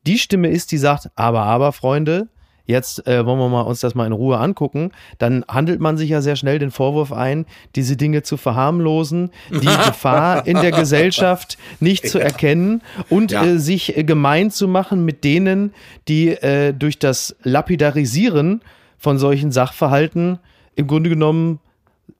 Die 0.06 0.18
Stimme 0.18 0.48
ist, 0.48 0.72
die 0.72 0.78
sagt, 0.78 1.10
aber, 1.14 1.42
aber, 1.42 1.72
Freunde, 1.72 2.28
jetzt 2.64 3.06
äh, 3.06 3.24
wollen 3.26 3.38
wir 3.38 3.48
mal 3.48 3.62
uns 3.62 3.80
das 3.80 3.94
mal 3.94 4.06
in 4.06 4.12
Ruhe 4.12 4.38
angucken, 4.38 4.92
dann 5.18 5.44
handelt 5.48 5.80
man 5.80 5.96
sich 5.96 6.10
ja 6.10 6.20
sehr 6.22 6.36
schnell 6.36 6.58
den 6.58 6.70
Vorwurf 6.70 7.12
ein, 7.12 7.46
diese 7.76 7.96
Dinge 7.96 8.22
zu 8.22 8.36
verharmlosen, 8.36 9.30
die 9.50 9.66
Gefahr 9.86 10.46
in 10.46 10.60
der 10.60 10.70
Gesellschaft 10.72 11.58
nicht 11.80 12.08
zu 12.08 12.18
erkennen 12.18 12.82
und 13.08 13.32
Ja. 13.32 13.44
äh, 13.44 13.58
sich 13.58 13.96
äh, 13.96 14.04
gemein 14.04 14.50
zu 14.50 14.68
machen 14.68 15.04
mit 15.04 15.24
denen, 15.24 15.72
die 16.08 16.28
äh, 16.28 16.72
durch 16.72 16.98
das 16.98 17.36
Lapidarisieren 17.42 18.62
von 18.98 19.18
solchen 19.18 19.50
Sachverhalten 19.52 20.38
im 20.76 20.86
Grunde 20.86 21.10
genommen 21.10 21.58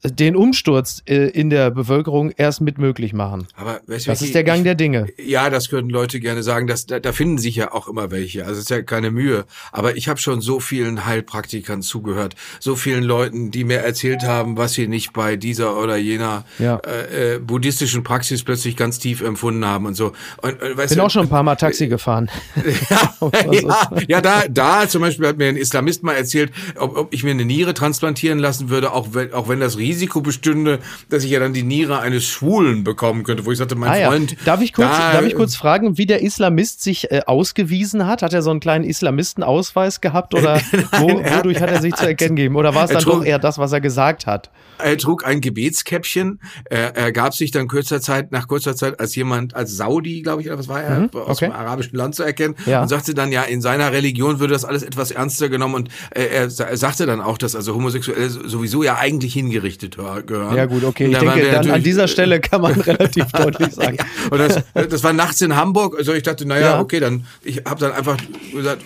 den 0.04 0.35
Umsturz 0.35 1.00
äh, 1.06 1.28
in 1.30 1.49
der 1.49 1.71
Bevölkerung 1.71 2.32
erst 2.37 2.61
mit 2.61 2.76
möglich 2.78 3.12
machen. 3.12 3.47
Aber 3.56 3.80
weißt 3.87 4.06
du, 4.06 4.11
Das 4.11 4.21
ist 4.23 4.35
der 4.35 4.42
Gang 4.42 4.59
ich- 4.59 4.64
der 4.64 4.75
Dinge. 4.75 5.06
Ja, 5.25 5.49
das 5.49 5.68
können 5.68 5.88
Leute 5.90 6.18
gerne 6.18 6.42
sagen. 6.42 6.66
Das, 6.66 6.87
da, 6.87 6.99
da 6.99 7.12
finden 7.12 7.38
sich 7.38 7.54
ja 7.54 7.73
auch 7.73 7.87
immer 7.87 8.11
welche. 8.11 8.42
Also 8.42 8.54
es 8.54 8.61
ist 8.62 8.71
ja 8.71 8.82
keine 8.82 9.11
Mühe. 9.12 9.44
Aber 9.71 9.97
ich 9.97 10.09
habe 10.09 10.18
schon 10.18 10.40
so 10.40 10.59
vielen 10.59 11.06
Heilpraktikern 11.06 11.82
zugehört, 11.82 12.35
so 12.59 12.75
vielen 12.75 13.04
Leuten, 13.04 13.50
die 13.52 13.62
mir 13.62 13.78
erzählt 13.78 14.25
haben, 14.25 14.56
was 14.56 14.73
sie 14.73 14.88
nicht 14.88 15.12
bei 15.12 15.37
dieser 15.37 15.76
oder 15.78 15.97
jener 15.97 16.44
Ja. 16.59 16.78
äh, 16.85 17.35
äh, 17.35 17.38
buddhistischen 17.38 18.02
Praxis 18.02 18.42
plötzlich 18.42 18.76
ganz 18.76 18.99
tief 18.99 19.21
empfunden 19.21 19.64
haben 19.64 19.87
und 19.87 19.94
so. 19.94 20.12
Und, 20.42 20.61
äh, 20.62 20.76
weißt 20.76 20.90
Bin 20.90 20.99
du, 20.99 21.04
auch 21.04 21.11
schon 21.11 21.23
ein 21.26 21.28
paar 21.28 21.44
Mal 21.44 21.54
Taxi 21.56 21.87
gefahren. 21.87 22.28
ja, 22.90 23.14
Also- 23.32 23.68
ja, 23.68 23.90
ja, 24.09 24.21
da, 24.21 24.42
da 24.49 24.88
zum 24.88 25.02
Beispiel 25.02 25.28
hat 25.28 25.38
mir 25.38 25.47
ein 25.49 25.56
Islamist 25.56 26.02
mal 26.02 26.14
erzählt, 26.14 26.50
ob, 26.76 26.97
ob 26.97 27.14
ich 27.14 27.23
mir 27.23 27.30
eine 27.30 27.44
Niere 27.44 27.73
transplantieren 27.75 28.40
lassen 28.40 28.68
würde, 28.68 28.92
auch 28.92 29.09
wenn, 29.12 29.32
auch 29.32 29.49
wenn 29.49 29.61
das 29.61 29.78
Risiko 29.92 30.22
bestünde, 30.22 30.78
dass 31.11 31.22
ich 31.22 31.30
ja 31.30 31.38
dann 31.38 31.52
die 31.52 31.62
Niere 31.62 31.99
eines 32.00 32.25
Schwulen 32.25 32.82
bekommen 32.82 33.25
könnte, 33.25 33.44
wo 33.44 33.52
ich 33.52 33.58
sagte, 33.58 33.75
mein 33.75 33.90
Ah, 33.90 33.99
ja. 33.99 34.08
Freund. 34.08 34.37
Darf 34.46 34.62
ich 34.62 34.72
kurz, 34.72 34.88
da, 34.88 35.12
darf 35.12 35.26
ich 35.26 35.34
kurz 35.34 35.54
fragen, 35.54 35.99
wie 35.99 36.06
der 36.06 36.22
Islamist 36.22 36.82
sich 36.82 37.11
äh, 37.11 37.20
ausgewiesen 37.26 38.06
hat? 38.06 38.22
Hat 38.22 38.32
er 38.32 38.40
so 38.40 38.50
einen 38.50 38.61
kleinen 38.61 38.84
Islamistenausweis 38.84 40.00
gehabt 40.00 40.34
oder 40.34 40.61
wo, 40.99 41.08
wodurch 41.08 41.61
hat 41.61 41.70
er 41.70 41.80
sich 41.82 41.94
zu 41.94 42.06
erkennen 42.06 42.37
gegeben? 42.37 42.56
Oder 42.56 42.75
war 42.75 42.84
es 42.84 42.90
dann 42.90 43.02
trug- 43.02 43.18
doch 43.20 43.25
eher 43.25 43.38
das, 43.38 43.58
was 43.58 43.72
er 43.72 43.80
gesagt 43.82 44.26
hat? 44.26 44.50
Er 44.78 44.96
trug 44.96 45.26
ein 45.26 45.40
Gebetskäppchen. 45.40 46.40
Er, 46.68 46.96
er 46.96 47.12
gab 47.12 47.34
sich 47.34 47.50
dann 47.50 47.68
kurzer 47.68 48.00
Zeit, 48.00 48.32
nach 48.32 48.49
kurzer 48.49 48.75
Zeit 48.75 48.99
als 49.00 49.14
jemand, 49.14 49.54
als 49.54 49.76
Saudi, 49.76 50.22
glaube 50.22 50.42
ich, 50.42 50.49
oder 50.49 50.58
was 50.58 50.68
war 50.68 50.82
er, 50.82 50.96
aus 50.96 51.02
Mhm, 51.02 51.08
okay. 51.14 51.44
dem 51.46 51.52
arabischen 51.52 51.96
Land 51.96 52.14
zu 52.14 52.22
erkennen. 52.22 52.54
Ja. 52.66 52.82
Und 52.82 52.88
sagte 52.88 53.14
dann, 53.14 53.30
ja, 53.32 53.42
in 53.42 53.61
seiner 53.61 53.92
Religion 53.92 54.38
würde 54.40 54.52
das 54.54 54.64
alles 54.64 54.82
etwas 54.82 55.11
ernster 55.11 55.49
genommen. 55.49 55.75
Und 55.75 55.88
äh, 56.14 56.25
er, 56.25 56.42
er 56.44 56.76
sagte 56.76 57.06
dann 57.06 57.20
auch, 57.20 57.38
dass 57.38 57.54
also 57.56 57.75
Homosexuelle 57.75 58.28
sowieso 58.30 58.82
ja 58.82 58.96
eigentlich 58.99 59.32
hingerichtet 59.34 59.81
hör- 59.96 60.22
gehören. 60.22 60.56
Ja 60.56 60.66
gut, 60.66 60.84
okay. 60.84 61.06
Ich 61.10 61.18
denke, 61.18 61.50
dann 61.50 61.70
an 61.70 61.82
dieser 61.82 62.08
Stelle 62.08 62.40
kann 62.40 62.60
man 62.60 62.72
relativ 62.80 63.26
deutlich 63.32 63.72
sagen. 63.74 63.98
Und 64.30 64.38
das, 64.38 64.62
das 64.74 65.02
war 65.04 65.12
nachts 65.12 65.40
in 65.40 65.54
Hamburg. 65.56 65.96
Also 65.98 66.12
ich 66.12 66.22
dachte, 66.22 66.46
naja, 66.46 66.72
Ja. 66.74 66.80
okay, 66.80 67.00
dann 67.00 67.26
ich 67.42 67.58
habe 67.64 67.80
dann 67.80 67.92
einfach 67.92 68.16
gesagt, 68.52 68.82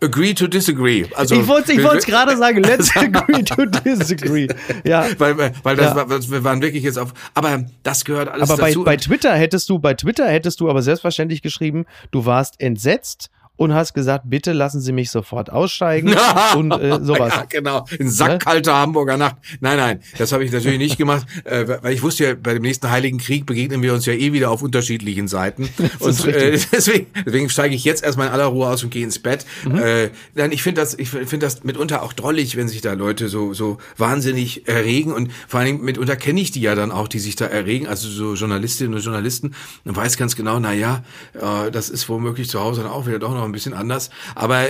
äh, 0.00 0.04
agree 0.04 0.34
to 0.34 0.46
disagree. 0.46 1.04
Also 1.14 1.34
ich 1.34 1.46
wollte 1.46 1.72
ich 1.72 1.82
wollte 1.82 2.06
gerade 2.06 2.36
sagen, 2.36 2.62
let's 2.62 2.94
agree 2.96 3.42
to 3.42 3.64
disagree. 3.84 4.48
Ja. 4.84 5.06
weil, 5.18 5.36
weil 5.62 5.76
das 5.76 5.86
Ja. 5.86 5.96
war, 5.96 6.08
wir 6.10 6.44
waren 6.44 6.62
wirklich 6.62 6.84
jetzt 6.84 6.98
auf. 6.98 7.12
Aber 7.34 7.64
das 7.82 8.04
gehört 8.04 8.28
alles 8.28 8.50
Aber 8.50 8.60
bei, 8.60 8.68
dazu. 8.70 8.84
bei 8.84 8.96
Twitter 8.96 9.34
hättest 9.34 9.68
du, 9.68 9.78
bei 9.78 9.94
Twitter 9.94 10.26
hättest 10.28 10.60
du 10.60 10.68
aber 10.70 10.82
selbstverständlich 10.82 11.42
geschrieben, 11.42 11.86
du 12.10 12.26
warst 12.26 12.60
entsetzt 12.60 13.30
und 13.56 13.74
hast 13.74 13.94
gesagt, 13.94 14.24
bitte 14.26 14.52
lassen 14.52 14.80
Sie 14.80 14.92
mich 14.92 15.10
sofort 15.10 15.50
aussteigen 15.50 16.14
und 16.56 16.72
äh, 16.72 16.98
sowas. 17.02 17.32
Ja, 17.34 17.44
genau. 17.48 17.84
In 17.98 18.10
sackkalter 18.10 18.74
Hamburger 18.74 19.16
Nacht. 19.16 19.36
Nein, 19.60 19.76
nein, 19.78 20.00
das 20.18 20.32
habe 20.32 20.44
ich 20.44 20.52
natürlich 20.52 20.78
nicht 20.78 20.98
gemacht, 20.98 21.26
äh, 21.44 21.66
weil 21.82 21.92
ich 21.92 22.02
wusste 22.02 22.24
ja, 22.24 22.34
bei 22.34 22.54
dem 22.54 22.62
nächsten 22.62 22.90
Heiligen 22.90 23.18
Krieg 23.18 23.46
begegnen 23.46 23.82
wir 23.82 23.94
uns 23.94 24.06
ja 24.06 24.12
eh 24.12 24.32
wieder 24.32 24.50
auf 24.50 24.62
unterschiedlichen 24.62 25.28
Seiten. 25.28 25.68
Und 26.00 26.26
äh, 26.26 26.58
deswegen, 26.72 27.06
deswegen 27.24 27.48
steige 27.48 27.74
ich 27.74 27.84
jetzt 27.84 28.04
erstmal 28.04 28.28
in 28.28 28.32
aller 28.32 28.46
Ruhe 28.46 28.68
aus 28.68 28.82
und 28.84 28.90
gehe 28.90 29.04
ins 29.04 29.18
Bett. 29.18 29.46
Mhm. 29.64 29.78
Äh, 29.78 30.10
nein, 30.34 30.52
ich 30.52 30.62
finde 30.62 30.80
das, 30.80 30.94
ich 30.98 31.08
finde 31.08 31.38
das 31.38 31.64
mitunter 31.64 32.02
auch 32.02 32.12
drollig, 32.12 32.56
wenn 32.56 32.68
sich 32.68 32.80
da 32.80 32.92
Leute 32.92 33.28
so 33.28 33.54
so 33.54 33.78
wahnsinnig 33.96 34.68
erregen 34.68 35.12
und 35.12 35.32
vor 35.48 35.60
allen 35.60 35.66
Dingen 35.66 35.84
mitunter 35.84 36.16
kenne 36.16 36.40
ich 36.40 36.50
die 36.50 36.60
ja 36.60 36.74
dann 36.74 36.92
auch, 36.92 37.08
die 37.08 37.18
sich 37.18 37.36
da 37.36 37.46
erregen, 37.46 37.86
also 37.86 38.08
so 38.08 38.34
Journalistinnen 38.34 38.94
und 38.94 39.00
Journalisten 39.00 39.54
und 39.84 39.96
weiß 39.96 40.16
ganz 40.16 40.36
genau, 40.36 40.58
na 40.60 40.72
ja, 40.72 41.02
äh, 41.34 41.70
das 41.70 41.88
ist 41.88 42.08
womöglich 42.08 42.48
zu 42.48 42.60
Hause 42.60 42.82
dann 42.82 42.90
auch 42.90 43.06
wieder 43.06 43.18
doch 43.18 43.34
noch 43.34 43.45
ein 43.46 43.52
bisschen 43.52 43.74
anders. 43.74 44.10
Aber 44.34 44.64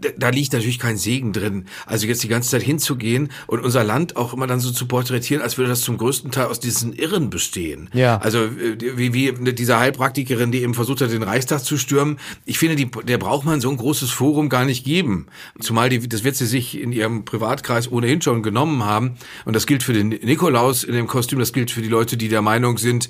da- 0.00 0.08
da 0.16 0.28
liegt 0.30 0.52
natürlich 0.52 0.78
kein 0.78 0.96
Segen 0.96 1.32
drin. 1.32 1.66
Also 1.86 2.06
jetzt 2.06 2.22
die 2.22 2.28
ganze 2.28 2.50
Zeit 2.50 2.62
hinzugehen 2.62 3.30
und 3.46 3.60
unser 3.64 3.84
Land 3.84 4.16
auch 4.16 4.32
immer 4.34 4.46
dann 4.46 4.60
so 4.60 4.70
zu 4.70 4.86
porträtieren, 4.86 5.42
als 5.42 5.56
würde 5.58 5.70
das 5.70 5.80
zum 5.82 5.96
größten 5.98 6.30
Teil 6.30 6.46
aus 6.46 6.60
diesen 6.60 6.92
Irren 6.92 7.30
bestehen. 7.30 7.88
Ja. 7.92 8.18
Also 8.18 8.44
äh, 8.44 8.76
wie, 8.96 9.12
wie 9.12 9.32
diese 9.52 9.78
Heilpraktikerin, 9.78 10.52
die 10.52 10.62
eben 10.62 10.74
versucht 10.74 11.00
hat, 11.00 11.10
den 11.10 11.22
Reichstag 11.22 11.64
zu 11.64 11.76
stürmen. 11.78 12.18
Ich 12.44 12.58
finde, 12.58 12.76
die, 12.76 12.90
der 13.04 13.18
braucht 13.18 13.44
man 13.46 13.60
so 13.60 13.70
ein 13.70 13.76
großes 13.76 14.10
Forum 14.10 14.48
gar 14.48 14.64
nicht 14.64 14.84
geben. 14.84 15.26
Zumal 15.60 15.88
die, 15.88 16.08
das 16.08 16.24
wird 16.24 16.36
sie 16.36 16.46
sich 16.46 16.78
in 16.80 16.92
ihrem 16.92 17.24
Privatkreis 17.24 17.90
ohnehin 17.90 18.20
schon 18.22 18.42
genommen 18.42 18.84
haben. 18.84 19.16
Und 19.44 19.54
das 19.56 19.66
gilt 19.66 19.82
für 19.82 19.92
den 19.92 20.08
Nikolaus 20.08 20.84
in 20.84 20.94
dem 20.94 21.06
Kostüm, 21.06 21.38
das 21.38 21.52
gilt 21.52 21.70
für 21.70 21.82
die 21.82 21.88
Leute, 21.88 22.16
die 22.16 22.28
der 22.28 22.42
Meinung 22.42 22.78
sind, 22.78 23.08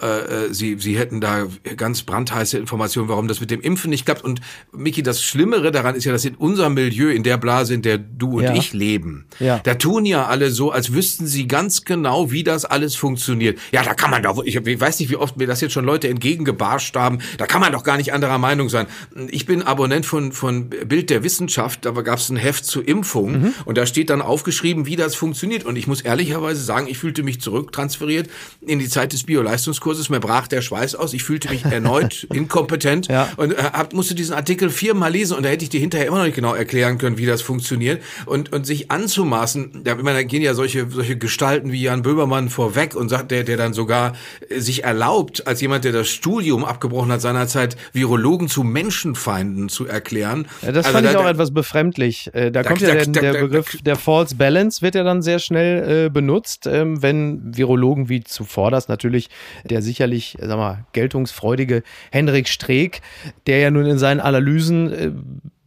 äh, 0.00 0.06
äh, 0.46 0.54
sie, 0.54 0.76
sie 0.78 0.98
hätten 0.98 1.20
da 1.20 1.46
ganz 1.76 2.02
brandheiße 2.02 2.58
Informationen, 2.58 3.08
warum 3.08 3.28
das 3.28 3.40
mit 3.40 3.50
dem 3.50 3.60
Impfen 3.60 3.90
nicht 3.90 4.04
klappt. 4.06 4.24
Und 4.24 4.39
Miki, 4.72 5.02
das 5.02 5.22
Schlimmere 5.22 5.70
daran 5.72 5.94
ist 5.94 6.04
ja, 6.04 6.12
dass 6.12 6.24
in 6.24 6.34
unserem 6.36 6.74
Milieu, 6.74 7.10
in 7.10 7.22
der 7.22 7.36
Blase, 7.38 7.74
in 7.74 7.82
der 7.82 7.98
du 7.98 8.38
und 8.38 8.44
Ja. 8.44 8.54
ich 8.54 8.72
leben, 8.72 9.26
Ja. 9.38 9.58
da 9.62 9.74
tun 9.74 10.04
ja 10.06 10.26
alle 10.26 10.50
so, 10.50 10.70
als 10.70 10.92
wüssten 10.92 11.26
sie 11.26 11.46
ganz 11.48 11.84
genau, 11.84 12.30
wie 12.30 12.44
das 12.44 12.64
alles 12.64 12.94
funktioniert. 12.96 13.58
Ja, 13.72 13.82
da 13.82 13.94
kann 13.94 14.10
man 14.10 14.22
doch, 14.22 14.42
ich, 14.44 14.56
ich 14.56 14.80
weiß 14.80 15.00
nicht, 15.00 15.10
wie 15.10 15.16
oft 15.16 15.36
mir 15.36 15.46
das 15.46 15.60
jetzt 15.60 15.72
schon 15.72 15.84
Leute 15.84 16.08
entgegengebarscht 16.08 16.94
haben, 16.96 17.18
da 17.38 17.46
kann 17.46 17.60
man 17.60 17.72
doch 17.72 17.84
gar 17.84 17.96
nicht 17.96 18.12
anderer 18.12 18.38
Meinung 18.38 18.68
sein. 18.68 18.86
Ich 19.28 19.46
bin 19.46 19.62
Abonnent 19.62 20.06
von, 20.06 20.32
von 20.32 20.68
Bild 20.70 21.10
der 21.10 21.22
Wissenschaft, 21.24 21.84
da 21.84 21.90
gab 21.92 22.18
es 22.18 22.28
ein 22.30 22.36
Heft 22.36 22.64
zur 22.64 22.86
Impfung 22.86 23.30
Mhm. 23.30 23.54
und 23.64 23.76
da 23.78 23.86
steht 23.86 24.10
dann 24.10 24.22
aufgeschrieben, 24.22 24.86
wie 24.86 24.96
das 24.96 25.14
funktioniert. 25.14 25.64
Und 25.64 25.76
ich 25.76 25.86
muss 25.86 26.00
ehrlicherweise 26.00 26.62
sagen, 26.62 26.86
ich 26.88 26.98
fühlte 26.98 27.22
mich 27.22 27.40
zurücktransferiert 27.40 28.28
in 28.66 28.78
die 28.78 28.88
Zeit 28.88 29.12
des 29.12 29.24
Bio-Leistungskurses. 29.24 30.08
Mir 30.10 30.20
brach 30.20 30.48
der 30.48 30.62
Schweiß 30.62 30.94
aus. 30.94 31.12
Ich 31.12 31.22
fühlte 31.22 31.48
mich 31.50 31.64
erneut 31.70 32.26
inkompetent 32.32 33.08
Ja. 33.08 33.28
und 33.36 33.52
äh, 33.52 33.70
musste 33.92 34.14
diesen 34.14 34.29
Artikel 34.32 34.70
viermal 34.70 35.12
lesen 35.12 35.36
und 35.36 35.42
da 35.44 35.48
hätte 35.48 35.64
ich 35.64 35.70
dir 35.70 35.80
hinterher 35.80 36.06
immer 36.06 36.18
noch 36.18 36.24
nicht 36.24 36.34
genau 36.36 36.54
erklären 36.54 36.98
können, 36.98 37.18
wie 37.18 37.26
das 37.26 37.42
funktioniert. 37.42 38.02
Und, 38.26 38.52
und 38.52 38.66
sich 38.66 38.90
anzumaßen, 38.90 39.82
da, 39.84 39.92
ich 39.96 40.02
meine, 40.02 40.18
da 40.18 40.22
gehen 40.22 40.42
ja 40.42 40.54
solche, 40.54 40.88
solche 40.90 41.16
Gestalten 41.16 41.72
wie 41.72 41.82
Jan 41.82 42.02
Böhmermann 42.02 42.48
vorweg 42.48 42.94
und 42.94 43.08
sagt, 43.08 43.30
der, 43.30 43.44
der 43.44 43.56
dann 43.56 43.72
sogar 43.72 44.12
äh, 44.48 44.60
sich 44.60 44.84
erlaubt, 44.84 45.46
als 45.46 45.60
jemand, 45.60 45.84
der 45.84 45.92
das 45.92 46.08
Studium 46.08 46.64
abgebrochen 46.64 47.10
hat, 47.12 47.20
seinerzeit 47.20 47.76
Virologen 47.92 48.48
zu 48.48 48.62
Menschenfeinden 48.64 49.68
zu 49.68 49.86
erklären. 49.86 50.46
Ja, 50.62 50.72
das 50.72 50.86
Also 50.86 50.96
fand 50.96 51.06
ich 51.06 51.12
da- 51.12 51.18
auch 51.20 51.24
da- 51.24 51.30
etwas 51.30 51.52
befremdlich. 51.52 52.30
Äh, 52.34 52.50
da, 52.50 52.62
Da- 52.62 52.68
kommt 52.68 52.80
ja 52.82 52.94
der, 52.94 53.06
der 53.06 53.32
Begriff 53.40 53.76
der 53.82 53.96
False 53.96 54.34
Balance 54.36 54.82
wird 54.82 54.94
ja 54.94 55.04
dann 55.04 55.22
sehr 55.22 55.38
schnell 55.38 56.06
äh, 56.06 56.10
benutzt, 56.10 56.66
ähm, 56.66 57.02
wenn 57.02 57.56
Virologen 57.56 58.08
wie 58.08 58.22
zuvor 58.22 58.70
das 58.70 58.88
natürlich 58.88 59.28
der 59.64 59.82
sicherlich, 59.82 60.36
sag 60.40 60.56
mal, 60.56 60.84
geltungsfreudige 60.92 61.82
Henrik 62.10 62.48
Streeck, 62.48 63.00
der 63.46 63.58
ja 63.58 63.70
nun 63.70 63.86
in 63.86 63.98
seinen 63.98 64.19
seinen 64.20 64.26
Analysen, 64.26 64.92
äh, 64.92 65.10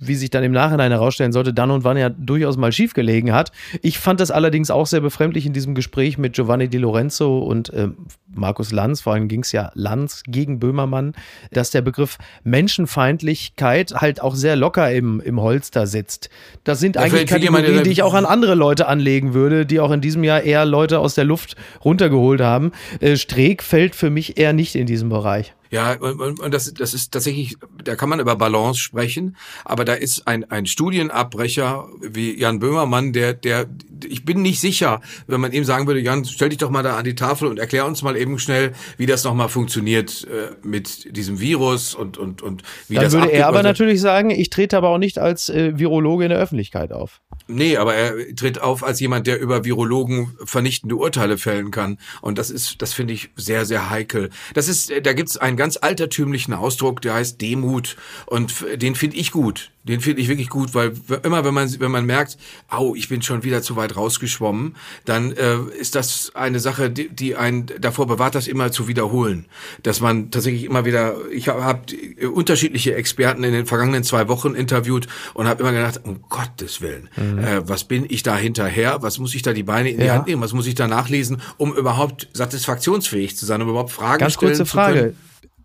wie 0.06 0.16
sich 0.16 0.30
dann 0.30 0.44
im 0.44 0.52
Nachhinein 0.52 0.92
herausstellen 0.92 1.32
sollte, 1.32 1.54
dann 1.54 1.72
und 1.72 1.86
wann 1.86 1.96
ja 1.96 2.10
durchaus 2.10 2.58
mal 2.58 2.74
schief 2.74 2.94
gelegen 2.94 3.32
hat. 3.32 3.54
Ich 3.82 4.00
fand 4.00 4.20
das 4.20 4.32
allerdings 4.32 4.70
auch 4.70 4.86
sehr 4.86 5.00
befremdlich 5.00 5.46
in 5.46 5.54
diesem 5.54 5.76
Gespräch 5.76 6.18
mit 6.18 6.34
Giovanni 6.34 6.68
Di 6.68 6.78
Lorenzo 6.78 7.39
und 7.39 7.72
äh, 7.72 7.88
Markus 8.36 8.74
Lanz, 8.74 9.00
vor 9.00 9.13
allem 9.13 9.30
ging 9.30 9.44
es 9.44 9.54
ja 9.54 9.72
Lanz 9.76 10.24
gegen 10.28 10.60
Böhmermann, 10.60 11.13
dass 11.52 11.72
der 11.72 11.82
Begriff 11.82 12.18
Menschenfeindlichkeit 12.44 13.94
halt 13.94 14.22
auch 14.22 14.36
sehr 14.36 14.58
locker 14.58 14.92
im, 14.92 15.22
im 15.22 15.39
Holster 15.39 15.88
sitzt. 15.88 16.30
Das 16.66 16.82
sind 16.82 16.98
ja, 16.98 17.04
eigentlich 17.04 17.28
Kategorien, 17.28 17.84
die 17.84 17.92
ich 17.92 18.04
auch 18.04 18.13
an 18.13 18.26
andere 18.26 18.56
Leute 18.56 18.88
anlegen 18.88 19.34
würde, 19.34 19.66
die 19.66 19.80
auch 19.80 19.92
in 19.92 20.02
diesem 20.02 20.26
Jahr 20.26 20.42
eher 20.42 20.66
Leute 20.66 21.00
aus 21.00 21.16
der 21.16 21.24
Luft 21.24 21.56
runtergeholt 21.86 22.42
haben. 22.42 22.74
Äh, 23.00 23.16
Streeck 23.16 23.63
fällt 23.63 23.96
für 23.96 24.10
mich 24.10 24.38
eher 24.38 24.52
nicht 24.52 24.76
in 24.76 24.86
diesem 24.86 25.08
Bereich. 25.08 25.54
Ja, 25.74 25.94
und, 25.94 26.22
und, 26.22 26.40
und 26.40 26.54
das, 26.54 26.72
das 26.72 26.94
ist 26.94 27.12
tatsächlich, 27.12 27.58
da 27.84 27.96
kann 27.96 28.08
man 28.08 28.20
über 28.20 28.36
Balance 28.36 28.80
sprechen, 28.80 29.36
aber 29.66 29.86
da 29.86 29.94
ist 29.94 30.28
ein, 30.28 30.44
ein 30.52 30.68
Studienabbrecher 30.68 31.88
wie 32.00 32.40
Jan 32.40 32.60
Böhmermann, 32.60 33.12
der, 33.12 33.34
der, 33.34 33.66
ich 34.08 34.24
bin 34.24 34.44
nicht 34.44 34.60
sicher, 34.60 35.02
wenn 35.26 35.42
man 35.42 35.52
ihm 35.52 35.64
sagen 35.64 35.88
würde, 35.88 36.00
Jan, 36.00 36.26
stell 36.26 36.50
dich 36.50 36.60
doch 36.60 36.70
mal 36.70 36.84
da 36.84 36.96
an 36.96 37.06
die 37.06 37.16
Tafel 37.16 37.48
und 37.48 37.58
erklär 37.58 37.88
uns 37.88 38.04
mal 38.04 38.16
eben 38.16 38.38
schnell, 38.38 38.74
wie 38.98 39.08
das 39.08 39.24
nochmal 39.24 39.50
funktioniert 39.50 40.28
äh, 40.30 40.52
mit 40.62 41.18
diesem 41.18 41.40
Virus 41.40 41.96
und, 41.96 42.20
und, 42.20 42.44
und 42.44 42.62
wie 42.88 42.94
Dann 42.94 43.06
das 43.06 43.14
würde 43.14 43.32
er 43.32 43.48
aber 43.48 43.64
natürlich 43.64 44.00
sagen, 44.00 44.30
ich 44.30 44.52
trete 44.52 44.78
aber 44.78 44.90
auch 44.90 45.00
nicht 45.00 45.18
als 45.18 45.50
äh, 45.50 45.76
Virologe 45.80 46.26
in 46.26 46.30
der 46.30 46.38
Öffentlichkeit 46.38 46.92
auf. 46.92 47.20
Nee, 47.47 47.75
aber 47.75 47.93
er 47.93 48.36
tritt 48.36 48.60
auf 48.62 48.84
als 48.84 49.01
jemand, 49.01 49.27
der 49.27 49.39
über 49.39 49.65
Virologen 49.65 50.38
vernichtende 50.45 50.95
Urteile 50.95 51.38
fällen 51.38 51.71
kann. 51.71 51.97
Und 52.21 52.38
das 52.38 52.49
ist, 52.49 52.82
das 52.82 52.93
finde 52.93 53.13
ich 53.13 53.32
sehr, 53.36 53.65
sehr 53.65 53.89
heikel. 53.89 54.29
Das 54.53 54.69
ist, 54.69 54.91
da 55.03 55.13
gibt's 55.13 55.36
einen 55.36 55.58
ganz 55.58 55.77
altertümlichen 55.77 56.53
Ausdruck, 56.53 57.01
der 57.01 57.15
heißt 57.15 57.41
Demut. 57.41 57.97
Und 58.27 58.65
den 58.75 58.95
finde 58.95 59.17
ich 59.17 59.32
gut. 59.32 59.71
Den 59.84 60.00
finde 60.00 60.22
ich 60.22 60.30
wirklich 60.30 60.50
gut, 60.50 60.74
weil 60.74 60.93
immer 61.24 61.43
wenn 61.43 61.54
man 61.54 61.69
wenn 61.80 61.91
man 61.91 62.06
merkt, 62.06 62.38
au, 62.69 62.96
ich 62.96 63.10
bin 63.10 63.22
schon 63.22 63.43
wieder 63.43 63.62
zu 63.62 63.76
weit 63.76 63.98
rausgeschwommen, 63.98 64.76
dann 65.04 65.34
äh, 65.34 65.58
ist 65.78 65.96
das 65.96 66.32
eine 66.36 66.62
Sache, 66.62 66.89
die, 66.89 67.10
die 67.10 67.36
einen 67.36 67.65
davor 67.82 68.08
bewahrt, 68.08 68.36
das 68.36 68.48
immer 68.48 68.72
zu 68.72 68.88
wiederholen. 68.88 69.46
Dass 69.84 70.00
man 70.00 70.32
tatsächlich 70.32 70.63
immer 70.63 70.86
wieder, 70.86 71.15
ich 71.32 71.50
habe 71.50 71.65
hab 71.65 71.86
unterschiedliche 72.34 72.96
Experten 72.96 73.43
in 73.43 73.52
den 73.52 73.65
vergangenen 73.65 74.04
zwei 74.04 74.30
Wochen 74.30 74.56
interviewt 74.56 75.08
und 75.34 75.48
habe 75.48 75.63
immer 75.63 75.74
gedacht, 75.74 76.00
um 76.04 76.22
Gottes 76.30 76.80
Willen, 76.80 77.10
mhm. 77.17 77.39
äh, 77.39 77.67
was 77.67 77.84
bin 77.84 78.06
ich 78.08 78.24
da 78.24 78.38
hinterher? 78.38 79.02
Was 79.02 79.19
muss 79.19 79.36
ich 79.36 79.41
da 79.41 79.52
die 79.52 79.63
Beine 79.63 79.89
in 79.89 80.00
die 80.00 80.06
ja. 80.06 80.13
Hand 80.13 80.28
nehmen? 80.28 80.41
Was 80.41 80.54
muss 80.54 80.65
ich 80.65 80.76
da 80.76 80.88
nachlesen, 80.88 81.41
um 81.58 81.76
überhaupt 81.76 82.30
satisfaktionsfähig 82.32 83.36
zu 83.36 83.46
sein, 83.46 83.62
um 83.62 83.69
überhaupt 83.69 83.91
Fragen 83.91 84.19
Ganz 84.19 84.34
stellen 84.34 84.54
kurze 84.54 84.65
Frage 84.65 85.13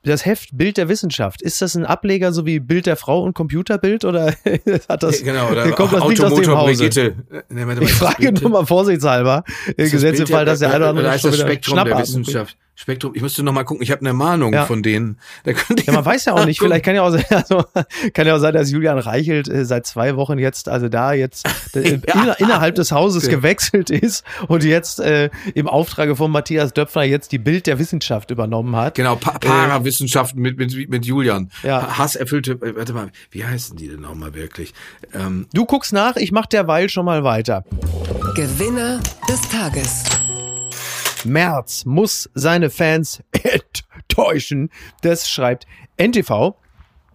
das 0.02 0.24
Heft 0.24 0.56
Bild 0.56 0.76
der 0.76 0.88
Wissenschaft, 0.88 1.42
ist 1.42 1.60
das 1.62 1.74
ein 1.74 1.84
Ableger 1.84 2.32
so 2.32 2.46
wie 2.46 2.60
Bild 2.60 2.86
der 2.86 2.96
Frau 2.96 3.22
und 3.22 3.34
Computerbild 3.34 4.04
oder 4.04 4.34
hat 4.88 5.02
das, 5.02 5.22
genau, 5.22 5.50
oder 5.50 5.70
kommt 5.72 5.92
das 5.92 6.08
nicht 6.08 6.22
aus 6.22 6.34
dem 6.34 6.56
Hause? 6.56 7.14
Nee, 7.48 7.64
ich 7.80 7.92
frage 7.92 8.32
nur 8.32 8.50
mal 8.50 8.66
vorsichtshalber, 8.66 9.44
im 9.76 10.26
Fall, 10.26 10.44
dass 10.44 10.60
der 10.60 10.68
eine 10.68 10.78
oder 10.78 10.88
andere 10.90 11.14
wieder 11.14 11.32
Spektrum 11.32 11.84
der 11.84 11.98
Wissenschaft. 11.98 12.56
Spektrum, 12.80 13.12
ich 13.16 13.22
müsste 13.22 13.42
noch 13.42 13.52
mal 13.52 13.64
gucken, 13.64 13.82
ich 13.82 13.90
habe 13.90 14.02
eine 14.02 14.12
Mahnung 14.12 14.52
ja. 14.52 14.64
von 14.64 14.84
denen. 14.84 15.18
Da 15.42 15.50
ja, 15.50 15.92
man 15.92 16.04
weiß 16.04 16.26
ja 16.26 16.34
auch 16.34 16.44
nicht, 16.44 16.60
vielleicht 16.60 16.84
kann 16.84 16.94
ja 16.94 17.02
auch, 17.02 17.10
sein, 17.10 17.24
also, 17.30 17.64
kann 18.14 18.24
ja 18.28 18.36
auch 18.36 18.38
sein, 18.38 18.54
dass 18.54 18.70
Julian 18.70 18.98
Reichelt 18.98 19.48
äh, 19.48 19.64
seit 19.64 19.84
zwei 19.84 20.14
Wochen 20.14 20.38
jetzt, 20.38 20.68
also 20.68 20.88
da 20.88 21.12
jetzt 21.12 21.44
äh, 21.74 21.98
ja. 22.06 22.22
inner, 22.22 22.38
innerhalb 22.38 22.76
des 22.76 22.92
Hauses 22.92 23.24
okay. 23.24 23.34
gewechselt 23.34 23.90
ist 23.90 24.24
und 24.46 24.62
jetzt 24.62 25.00
äh, 25.00 25.28
im 25.54 25.66
Auftrage 25.66 26.14
von 26.14 26.30
Matthias 26.30 26.72
Döpfner 26.72 27.02
jetzt 27.02 27.32
die 27.32 27.38
Bild 27.38 27.66
der 27.66 27.80
Wissenschaft 27.80 28.30
übernommen 28.30 28.76
hat. 28.76 28.94
Genau, 28.94 29.16
pa 29.16 29.32
äh, 29.32 29.38
Parawissenschaften 29.40 30.40
mit, 30.40 30.56
mit, 30.56 30.88
mit 30.88 31.04
Julian. 31.04 31.50
Ja. 31.64 31.98
Hasserfüllte, 31.98 32.52
äh, 32.52 32.76
warte 32.76 32.92
mal, 32.92 33.10
wie 33.32 33.44
heißen 33.44 33.76
die 33.76 33.88
denn 33.88 34.02
nochmal 34.02 34.34
wirklich? 34.34 34.72
Ähm, 35.12 35.48
du 35.52 35.66
guckst 35.66 35.92
nach, 35.92 36.14
ich 36.14 36.30
mach 36.30 36.46
derweil 36.46 36.88
schon 36.88 37.06
mal 37.06 37.24
weiter. 37.24 37.64
Gewinner 38.36 39.00
des 39.28 39.40
Tages. 39.48 40.04
März 41.24 41.84
muss 41.84 42.30
seine 42.34 42.70
Fans 42.70 43.22
enttäuschen. 43.42 44.70
Das 45.02 45.28
schreibt 45.28 45.66
NTV. 46.00 46.54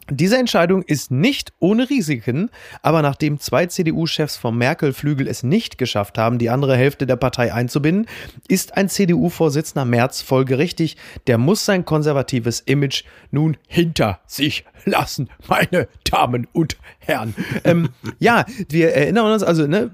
Diese 0.09 0.37
Entscheidung 0.37 0.83
ist 0.83 1.11
nicht 1.11 1.53
ohne 1.59 1.89
Risiken, 1.89 2.49
aber 2.81 3.01
nachdem 3.01 3.39
zwei 3.39 3.67
CDU-Chefs 3.67 4.35
vom 4.35 4.57
Merkel-Flügel 4.57 5.27
es 5.27 5.43
nicht 5.43 5.77
geschafft 5.77 6.17
haben, 6.17 6.39
die 6.39 6.49
andere 6.49 6.75
Hälfte 6.75 7.05
der 7.05 7.15
Partei 7.15 7.53
einzubinden, 7.53 8.07
ist 8.47 8.75
ein 8.75 8.89
CDU-Vorsitzender 8.89 9.85
Merz 9.85 10.21
folgerichtig. 10.21 10.97
Der 11.27 11.37
muss 11.37 11.65
sein 11.65 11.85
konservatives 11.85 12.59
Image 12.61 13.03
nun 13.31 13.57
hinter 13.67 14.19
sich 14.25 14.65
lassen, 14.85 15.29
meine 15.47 15.87
Damen 16.03 16.47
und 16.51 16.77
Herren. 16.99 17.35
ähm, 17.63 17.89
ja, 18.19 18.45
wir 18.69 18.93
erinnern 18.93 19.31
uns, 19.31 19.43
also 19.43 19.67
ne, 19.67 19.91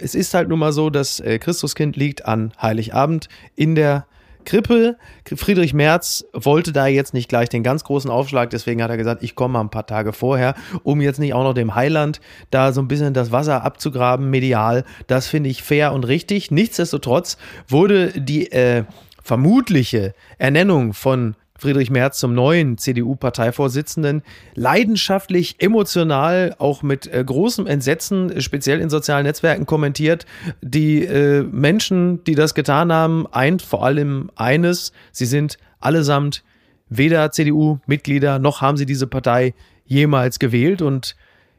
es 0.00 0.14
ist 0.14 0.32
halt 0.34 0.48
nun 0.48 0.58
mal 0.58 0.72
so, 0.72 0.90
das 0.90 1.20
äh, 1.20 1.38
Christuskind 1.38 1.96
liegt 1.96 2.24
an 2.24 2.52
Heiligabend 2.60 3.28
in 3.56 3.74
der 3.74 4.06
Krippe. 4.44 4.96
Friedrich 5.36 5.74
Merz 5.74 6.24
wollte 6.32 6.72
da 6.72 6.86
jetzt 6.86 7.14
nicht 7.14 7.28
gleich 7.28 7.48
den 7.48 7.62
ganz 7.62 7.84
großen 7.84 8.10
Aufschlag, 8.10 8.50
deswegen 8.50 8.82
hat 8.82 8.90
er 8.90 8.96
gesagt, 8.96 9.22
ich 9.22 9.34
komme 9.34 9.54
mal 9.54 9.60
ein 9.60 9.70
paar 9.70 9.86
Tage 9.86 10.12
vorher, 10.12 10.54
um 10.82 11.00
jetzt 11.00 11.18
nicht 11.18 11.34
auch 11.34 11.44
noch 11.44 11.54
dem 11.54 11.74
Heiland 11.74 12.20
da 12.50 12.72
so 12.72 12.80
ein 12.80 12.88
bisschen 12.88 13.14
das 13.14 13.32
Wasser 13.32 13.64
abzugraben, 13.64 14.30
medial. 14.30 14.84
Das 15.06 15.28
finde 15.28 15.50
ich 15.50 15.62
fair 15.62 15.92
und 15.92 16.04
richtig. 16.04 16.50
Nichtsdestotrotz 16.50 17.36
wurde 17.68 18.12
die 18.20 18.50
äh, 18.52 18.84
vermutliche 19.22 20.14
Ernennung 20.38 20.92
von 20.92 21.36
Friedrich 21.60 21.90
Merz 21.90 22.18
zum 22.18 22.34
neuen 22.34 22.78
CDU-Parteivorsitzenden 22.78 24.22
leidenschaftlich, 24.54 25.56
emotional, 25.58 26.56
auch 26.58 26.82
mit 26.82 27.06
äh, 27.06 27.22
großem 27.22 27.66
Entsetzen, 27.66 28.40
speziell 28.40 28.80
in 28.80 28.88
sozialen 28.88 29.26
Netzwerken 29.26 29.66
kommentiert. 29.66 30.24
Die 30.62 31.04
äh, 31.04 31.42
Menschen, 31.42 32.24
die 32.24 32.34
das 32.34 32.54
getan 32.54 32.92
haben, 32.92 33.26
eint 33.30 33.60
vor 33.60 33.84
allem 33.84 34.30
eines, 34.36 34.92
sie 35.12 35.26
sind 35.26 35.58
allesamt 35.80 36.42
weder 36.88 37.30
CDU-Mitglieder 37.30 38.38
noch 38.38 38.60
haben 38.60 38.76
sie 38.76 38.86
diese 38.86 39.06
Partei 39.06 39.54
jemals 39.84 40.38
gewählt. 40.38 40.82
Und 40.82 41.14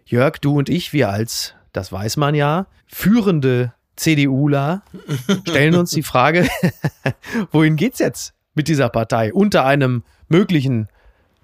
Jörg, 0.06 0.40
du 0.40 0.58
und 0.58 0.70
ich, 0.70 0.94
wir 0.94 1.10
als, 1.10 1.54
das 1.74 1.92
weiß 1.92 2.18
man 2.18 2.36
ja, 2.36 2.68
führende 2.88 3.74
CDUler 3.96 4.84
stellen 5.48 5.76
uns 5.76 5.92
die 5.92 6.04
Frage, 6.04 6.48
wohin 7.52 7.76
geht's 7.76 8.00
jetzt 8.00 8.34
mit 8.54 8.68
dieser 8.68 8.90
Partei 8.90 9.34
unter 9.34 9.66
einem 9.66 10.04
möglichen 10.28 10.88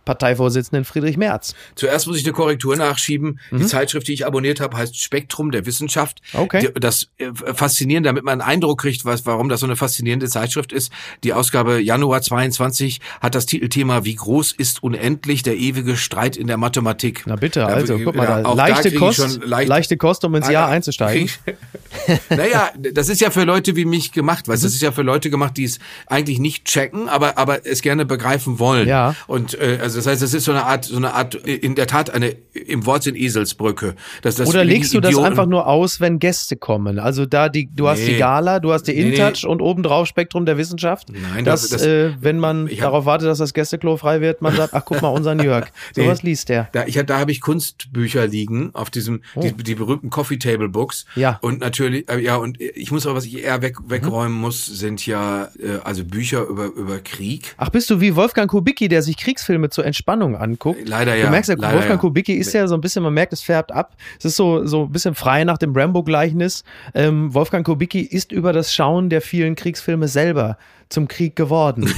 Parteivorsitzenden 0.08 0.86
Friedrich 0.86 1.18
Merz. 1.18 1.54
Zuerst 1.76 2.08
muss 2.08 2.18
ich 2.18 2.24
eine 2.24 2.32
Korrektur 2.32 2.78
nachschieben. 2.78 3.40
Mhm. 3.52 3.60
Die 3.60 3.66
Zeitschrift, 3.66 4.08
die 4.08 4.14
ich 4.14 4.26
abonniert 4.26 4.62
habe, 4.62 4.78
heißt 4.78 4.98
Spektrum 4.98 5.52
der 5.52 5.66
Wissenschaft. 5.66 6.22
Okay. 6.34 6.70
Das 6.80 7.10
äh, 7.18 7.26
Faszinierende, 7.34 8.08
damit 8.08 8.24
man 8.24 8.40
einen 8.40 8.50
Eindruck 8.50 8.80
kriegt, 8.82 9.04
was, 9.04 9.26
warum 9.26 9.50
das 9.50 9.60
so 9.60 9.66
eine 9.66 9.76
faszinierende 9.76 10.30
Zeitschrift 10.30 10.72
ist. 10.72 10.94
Die 11.26 11.34
Ausgabe 11.34 11.82
Januar 11.82 12.22
22 12.22 13.02
hat 13.20 13.36
das 13.36 13.46
Titelthema 13.48 14.06
Wie 14.06 14.16
groß 14.16 14.54
ist 14.54 14.82
unendlich 14.82 15.44
der 15.44 15.58
ewige 15.58 15.98
Streit 15.98 16.38
in 16.38 16.48
der 16.48 16.56
Mathematik. 16.56 17.24
Na 17.26 17.36
bitte, 17.36 17.66
also, 17.66 17.98
da, 17.98 18.04
guck 18.06 18.16
mal, 18.16 18.44
da, 18.44 18.54
leichte, 18.54 18.92
da 18.92 18.98
Kost, 18.98 19.44
leicht, 19.44 19.68
leichte 19.68 19.98
Kost, 19.98 20.24
um 20.24 20.36
ins 20.36 20.48
ah, 20.48 20.52
Jahr 20.52 20.70
einzusteigen. 20.70 21.30
naja, 22.30 22.72
das 22.78 23.10
ist 23.10 23.20
ja 23.20 23.30
für 23.30 23.44
Leute 23.44 23.76
wie 23.76 23.84
mich 23.84 24.14
gemacht, 24.14 24.48
weil 24.48 24.56
mhm. 24.56 24.62
das 24.62 24.74
ist 24.74 24.82
ja 24.82 24.94
für 24.94 25.02
Leute 25.02 25.30
gemacht, 25.30 25.58
die 25.58 25.66
es 25.66 25.80
eigentlich 26.06 26.40
nicht 26.40 26.64
checken, 26.64 27.10
aber, 27.10 27.38
aber 27.38 27.66
es 27.66 27.82
gerne 27.82 28.06
begreifen 28.06 28.58
wollen. 28.58 28.88
Ja. 28.88 29.16
Und 29.28 29.60
äh, 29.60 29.80
also 29.82 29.97
das 29.98 30.06
heißt, 30.06 30.22
es 30.22 30.34
ist 30.34 30.46
so 30.46 30.52
eine 30.52 30.64
Art, 30.64 30.86
so 30.86 30.96
eine 30.96 31.14
Art, 31.14 31.36
in 31.36 31.76
der 31.76 31.88
Tat 31.88 32.10
eine 32.12 32.36
im 32.54 32.86
Wortsinn 32.86 33.16
Eselsbrücke. 33.16 33.96
Dass 34.22 34.36
das 34.36 34.48
Oder 34.48 34.64
legst 34.64 34.94
du 34.94 35.00
das 35.00 35.18
einfach 35.18 35.48
nur 35.48 35.68
aus, 35.68 36.00
wenn 36.00 36.20
Gäste 36.20 36.56
kommen? 36.56 37.00
Also 37.00 37.26
da 37.26 37.50
die, 37.50 37.68
du 37.74 37.88
hast 37.88 38.00
nee. 38.00 38.14
die 38.14 38.18
Gala, 38.18 38.60
du 38.60 38.72
hast 38.72 38.84
die 38.84 38.94
InTouch 38.94 39.44
nee. 39.44 39.50
und 39.50 39.62
obendrauf 39.62 40.08
Spektrum 40.08 40.46
der 40.46 40.58
Wissenschaft. 40.58 41.10
Nein, 41.10 41.46
dass, 41.46 41.70
das, 41.70 41.82
äh, 41.82 42.12
wenn 42.22 42.40
man 42.40 42.70
darauf 42.80 43.06
wartet, 43.06 43.28
dass 43.28 43.40
das 43.40 43.54
Gästeklo 43.54 43.98
frei 43.98 44.22
wird, 44.22 44.42
man 44.42 44.56
sagt, 44.56 44.74
ach 44.74 44.84
guck 44.86 45.02
mal, 45.02 45.10
unseren 45.10 45.40
Jörg. 45.44 45.68
So 45.96 46.02
nee. 46.02 46.08
was 46.08 46.22
liest 46.22 46.50
der. 46.50 46.70
Da, 46.74 46.86
ich, 46.86 46.96
da 46.96 47.18
habe 47.18 47.32
ich 47.32 47.42
Kunstbücher 47.42 48.28
liegen 48.28 48.70
auf 48.76 48.92
diesem, 48.92 49.22
oh. 49.34 49.42
die, 49.42 49.54
die 49.54 49.76
berühmten 49.76 50.12
Coffee 50.12 50.38
Table 50.38 50.70
Books. 50.70 51.06
Ja. 51.16 51.40
Und 51.42 51.60
natürlich, 51.62 52.08
äh, 52.10 52.20
ja, 52.20 52.36
und 52.36 52.62
ich 52.62 52.92
muss 52.92 53.08
aber, 53.08 53.16
was 53.16 53.26
ich 53.26 53.44
eher 53.44 53.64
weg, 53.64 53.78
wegräumen 53.88 54.36
mhm. 54.36 54.42
muss, 54.42 54.66
sind 54.66 55.06
ja 55.08 55.50
äh, 55.60 55.80
also 55.84 56.04
Bücher 56.04 56.46
über, 56.46 56.66
über 56.66 57.00
Krieg. 57.00 57.56
Ach, 57.58 57.70
bist 57.70 57.90
du 57.90 58.00
wie 58.00 58.16
Wolfgang 58.16 58.50
Kubicki, 58.50 58.88
der 58.88 59.02
sich 59.02 59.18
Kriegsfilme 59.18 59.70
zur 59.70 59.87
Entspannung 59.88 60.36
anguckt? 60.36 60.88
Leider 60.88 61.16
ja. 61.16 61.26
Du 61.26 61.32
merkst 61.32 61.50
ja, 61.50 61.58
Wolfgang 61.58 61.90
ja. 61.90 61.98
Kubicki 61.98 62.34
ist 62.34 62.54
ja 62.54 62.68
so 62.68 62.76
ein 62.76 62.82
bisschen, 62.82 63.04
man 63.04 63.14
merkt, 63.14 63.34
es 63.34 63.42
färbt 63.42 63.72
ab. 63.72 63.96
Es 64.20 64.26
ist 64.26 64.36
so, 64.36 64.66
so 64.66 64.84
ein 64.84 64.92
bisschen 64.92 65.16
frei 65.16 65.44
nach 65.44 65.58
dem 65.58 65.76
Rambo-Gleichnis. 65.76 66.64
Ähm, 66.94 67.34
Wolfgang 67.34 67.66
Kubicki 67.66 68.02
ist 68.02 68.32
über 68.32 68.54
das 68.54 68.74
Schauen 68.74 69.10
der 69.10 69.22
vielen 69.22 69.56
Kriegsfilme 69.56 70.08
selber 70.08 70.58
zum 70.90 71.08
Krieg 71.08 71.36
geworden. 71.36 71.92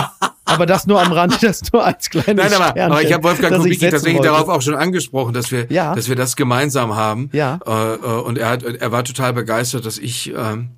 aber 0.44 0.66
das 0.66 0.86
nur 0.86 1.00
am 1.00 1.12
Rand, 1.12 1.42
das 1.42 1.72
nur 1.72 1.84
als 1.84 2.10
kleines 2.10 2.50
Nein, 2.50 2.52
aber, 2.52 2.80
aber 2.80 3.02
ich 3.02 3.12
habe 3.12 3.24
Wolfgang 3.24 3.56
Kubicki 3.56 3.90
tatsächlich 3.90 4.18
wollte. 4.18 4.28
darauf 4.28 4.48
auch 4.48 4.62
schon 4.62 4.74
angesprochen, 4.74 5.32
dass 5.32 5.50
wir, 5.50 5.66
ja. 5.70 5.94
dass 5.94 6.08
wir 6.08 6.16
das 6.16 6.36
gemeinsam 6.36 6.96
haben. 6.96 7.30
Ja. 7.32 7.58
Äh, 7.66 7.94
äh, 7.94 7.96
und 7.96 8.38
er 8.38 8.50
hat, 8.50 8.62
er 8.64 8.92
war 8.92 9.04
total 9.04 9.32
begeistert, 9.32 9.86
dass 9.86 9.98
ich 9.98 10.32
ähm, 10.36 10.70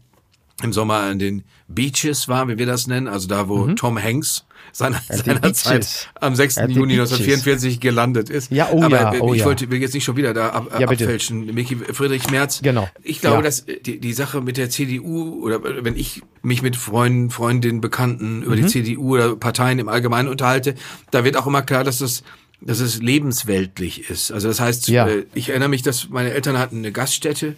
im 0.62 0.72
Sommer 0.72 1.00
an 1.00 1.18
den 1.18 1.44
Beaches 1.68 2.28
war, 2.28 2.48
wie 2.48 2.56
wir 2.58 2.66
das 2.66 2.86
nennen, 2.86 3.08
also 3.08 3.28
da, 3.28 3.48
wo 3.48 3.66
Mhm. 3.66 3.76
Tom 3.76 4.02
Hanks 4.02 4.44
seiner, 4.72 5.00
the 5.10 5.16
seinerzeit 5.18 5.80
beaches. 5.80 6.06
am 6.20 6.34
6. 6.34 6.58
At 6.58 6.68
the 6.68 6.74
Juni 6.74 6.94
beaches. 6.96 7.12
1944 7.12 7.80
gelandet 7.80 8.30
ist. 8.30 8.50
Ja, 8.50 8.68
oh 8.72 8.82
Aber 8.82 8.96
ja, 8.96 9.14
äh, 9.14 9.20
oh 9.20 9.34
ich 9.34 9.40
ja. 9.40 9.46
wollte, 9.46 9.70
will 9.70 9.80
jetzt 9.80 9.92
nicht 9.94 10.04
schon 10.04 10.16
wieder 10.16 10.32
da 10.32 10.50
ab, 10.50 10.68
Ja, 10.78 10.88
abfälschen. 10.88 11.52
Micky 11.54 11.76
Friedrich 11.76 12.30
Merz. 12.30 12.60
Genau. 12.62 12.88
Ich 13.02 13.20
glaube, 13.20 13.36
Ja. 13.36 13.42
dass 13.42 13.64
die, 13.66 13.98
die 14.00 14.12
Sache 14.12 14.40
mit 14.40 14.56
der 14.56 14.70
CDU 14.70 15.42
oder 15.44 15.60
wenn 15.84 15.96
ich 15.96 16.22
mich 16.42 16.62
mit 16.62 16.76
Freunden, 16.76 17.30
Freundinnen, 17.30 17.80
Bekannten 17.80 18.42
über 18.42 18.56
Mhm. 18.56 18.62
die 18.62 18.66
CDU 18.68 19.14
oder 19.14 19.36
Parteien 19.36 19.78
im 19.78 19.88
Allgemeinen 19.88 20.28
unterhalte, 20.28 20.74
da 21.10 21.24
wird 21.24 21.36
auch 21.36 21.46
immer 21.46 21.62
klar, 21.62 21.84
dass 21.84 21.98
das 21.98 22.22
dass 22.62 22.80
es 22.80 23.02
lebensweltlich 23.02 24.08
ist. 24.08 24.32
Also 24.32 24.48
das 24.48 24.60
heißt, 24.60 24.88
Ja. 24.88 25.06
äh, 25.06 25.26
ich 25.34 25.50
erinnere 25.50 25.68
mich, 25.68 25.82
dass 25.82 26.08
meine 26.08 26.30
Eltern 26.30 26.58
hatten 26.58 26.78
eine 26.78 26.90
Gaststätte 26.90 27.54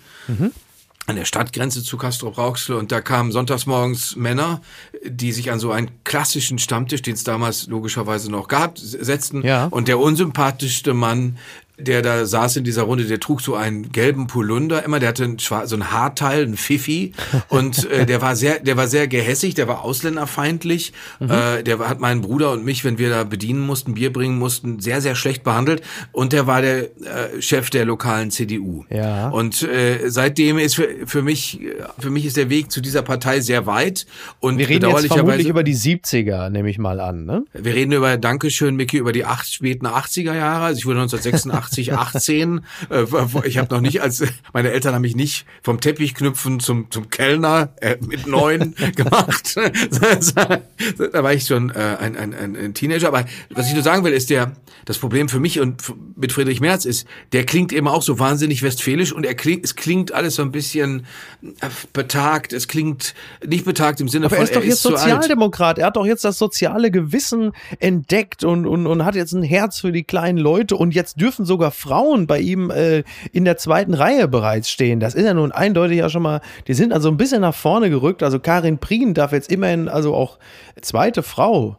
an 1.09 1.17
der 1.17 1.25
Stadtgrenze 1.25 1.83
zu 1.83 1.97
Castro 1.97 2.29
Rauxel 2.29 2.77
und 2.77 2.93
da 2.93 3.01
kamen 3.01 3.33
sonntags 3.33 3.65
morgens 3.65 4.15
Männer, 4.15 4.61
die 5.07 5.33
sich 5.33 5.51
an 5.51 5.59
so 5.59 5.71
einen 5.73 5.91
klassischen 6.05 6.59
Stammtisch, 6.59 7.01
den 7.01 7.15
es 7.15 7.25
damals 7.25 7.67
logischerweise 7.67 8.31
noch 8.31 8.47
gab, 8.47 8.79
setzten 8.79 9.43
Ja. 9.43 9.69
und 9.71 9.89
der 9.89 9.99
unsympathischste 9.99 10.93
Mann 10.93 11.39
der 11.79 12.03
da 12.03 12.27
saß 12.27 12.57
in 12.57 12.65
dieser 12.65 12.83
Runde, 12.83 13.05
der 13.05 13.21
trug 13.21 13.41
so 13.41 13.55
einen 13.55 13.93
gelben 13.93 14.27
Polunder 14.27 14.85
immer, 14.85 14.99
der 14.99 15.11
hatte 15.11 15.25
ein 15.25 15.39
schwar- 15.39 15.67
so 15.67 15.77
ein 15.77 15.91
Haarteil, 15.93 16.45
ein 16.45 16.57
Fifi 16.57 17.13
und 17.49 17.91
äh, 17.91 18.07
der 18.07 18.21
war 18.21 18.37
sehr, 18.37 18.61
der 18.61 18.77
war 18.77 18.89
sehr 18.89 19.09
gehässig, 19.09 19.55
der 19.55 19.69
war 19.69 19.85
ausländerfeindlich, 19.85 20.93
äh, 21.21 21.63
der 21.63 21.79
hat 21.81 22.01
meinen 22.01 22.21
Bruder 22.21 22.53
und 22.53 22.65
mich, 22.65 22.85
wenn 22.85 22.99
wir 22.99 23.11
da 23.11 23.25
bedienen 23.25 23.61
mussten, 23.61 23.95
Bier 23.95 24.13
bringen 24.13 24.39
mussten, 24.39 24.81
sehr, 24.81 25.01
sehr 25.01 25.15
schlecht 25.15 25.45
behandelt 25.45 25.83
und 26.13 26.33
der 26.33 26.47
war 26.47 26.63
der 26.63 26.85
äh, 26.85 27.41
Chef 27.41 27.71
der 27.71 27.85
lokalen 27.85 28.31
CDU. 28.31 28.85
Ja. 28.91 29.29
Und 29.29 29.63
äh, 29.63 30.09
seitdem 30.09 30.59
ist 30.59 30.75
für, 30.75 30.89
für 31.07 31.23
mich, 31.23 31.61
für 31.99 32.11
mich 32.11 32.27
ist 32.27 32.37
der 32.37 32.51
Weg 32.51 32.71
zu 32.71 32.81
dieser 32.81 33.03
Partei 33.03 33.41
sehr 33.41 33.67
weit 33.67 34.07
und 34.41 34.59
Wir 34.59 34.69
reden 34.69 34.91
jetzt 34.91 35.07
vermutlich 35.07 35.49
über 35.49 35.63
die 35.63 35.77
70er, 35.77 36.51
nehme 36.51 36.71
ich 36.71 36.79
mal 36.79 37.01
an, 37.01 37.25
ne? 37.25 37.45
wir 37.53 37.75
reden 37.75 37.93
über, 37.93 38.17
Dankeschön, 38.17 38.77
Micky, 38.77 38.99
über 38.99 39.13
die 39.13 39.25
acht, 39.25 39.53
späten 39.53 39.87
80er 39.87 40.35
Jahre. 40.35 40.65
Also 40.65 40.79
ich 40.79 40.87
wurde 40.87 41.01
1986, 41.01 41.68
18. 41.71 42.61
Äh, 42.91 43.05
ich 43.45 43.59
habe 43.59 43.75
noch 43.75 43.81
nicht 43.81 44.01
als, 44.01 44.25
meine 44.53 44.71
Eltern 44.71 44.95
haben 44.95 45.03
mich 45.03 45.17
nicht 45.17 45.47
vom 45.63 45.81
Teppichknüpfen 45.81 46.61
zum, 46.61 46.91
zum 46.91 47.11
Kellner 47.11 47.71
äh, 47.81 47.97
mit 48.01 48.27
neun 48.27 48.75
gemacht. 48.97 49.57
da 51.13 51.23
war 51.23 51.33
ich 51.33 51.45
schon 51.45 51.71
äh, 51.71 51.97
ein, 52.01 52.17
ein, 52.17 52.35
ein, 52.35 52.75
Teenager. 52.75 53.09
Aber 53.09 53.25
was 53.51 53.69
ich 53.69 53.75
nur 53.75 53.83
sagen 53.83 54.05
will, 54.05 54.13
ist 54.13 54.31
der, 54.31 54.53
das 54.85 54.99
Problem 54.99 55.29
für 55.29 55.41
mich 55.41 55.61
und 55.61 55.83
mit 56.17 56.33
Friedrich 56.33 56.61
Merz 56.61 56.85
ist, 56.85 57.07
der 57.33 57.45
klingt 57.45 57.73
eben 57.73 57.89
auch 57.89 58.03
so 58.03 58.19
wahnsinnig 58.19 58.63
westfälisch 58.63 59.13
und 59.13 59.25
er 59.25 59.35
klingt, 59.35 59.65
es 59.65 59.77
klingt 59.77 60.13
alles 60.13 60.37
so 60.37 60.43
ein 60.43 60.53
bisschen 60.53 61.07
äh, 61.43 61.69
betagt. 61.93 62.53
Es 62.53 62.69
klingt 62.69 63.15
nicht 63.47 63.65
betagt 63.65 64.01
im 64.01 64.09
Sinne 64.09 64.27
Aber 64.27 64.37
von, 64.37 64.45
er 64.45 64.51
ist 64.51 64.57
doch 64.57 64.63
jetzt 64.63 64.87
alt. 64.87 64.99
Sozialdemokrat. 64.99 65.79
Er 65.79 65.87
hat 65.87 65.97
doch 65.97 66.07
jetzt 66.07 66.25
das 66.25 66.39
soziale 66.39 66.91
Gewissen 66.91 67.53
entdeckt 67.79 68.45
und, 68.45 68.67
und, 68.67 68.87
und 68.87 69.05
hat 69.05 69.15
jetzt 69.15 69.33
ein 69.33 69.43
Herz 69.43 69.81
für 69.81 69.93
die 69.93 70.05
kleinen 70.05 70.39
Leute. 70.39 70.77
Und 70.77 70.95
jetzt 70.95 71.21
dürfen 71.21 71.45
sogar 71.59 71.73
Frauen 71.73 72.29
bei 72.29 72.39
ihm 72.39 72.71
äh, 72.71 73.03
in 73.33 73.45
der 73.45 73.57
zweiten 73.57 73.95
Reihe 73.95 74.29
bereits 74.29 74.71
stehen. 74.71 75.01
Das 75.01 75.15
ist 75.15 75.25
ja 75.25 75.35
nun 75.35 75.51
eindeutig 75.51 75.99
ja 75.99 76.09
schon 76.09 76.23
mal, 76.23 76.41
die 76.69 76.75
sind 76.75 76.93
also 76.93 77.09
ein 77.09 77.17
bisschen 77.17 77.41
nach 77.41 77.55
vorne 77.55 77.91
gerückt. 77.91 78.23
Also 78.23 78.39
Karin 78.39 78.79
Prien 78.79 79.13
darf 79.13 79.33
jetzt 79.33 79.51
immerhin 79.51 79.89
also 79.89 80.15
auch 80.15 80.39
zweite 80.81 81.23
Frau 81.23 81.79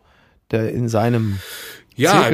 der 0.52 0.72
in 0.72 0.90
seinem 0.90 1.40
Ja, 2.00 2.30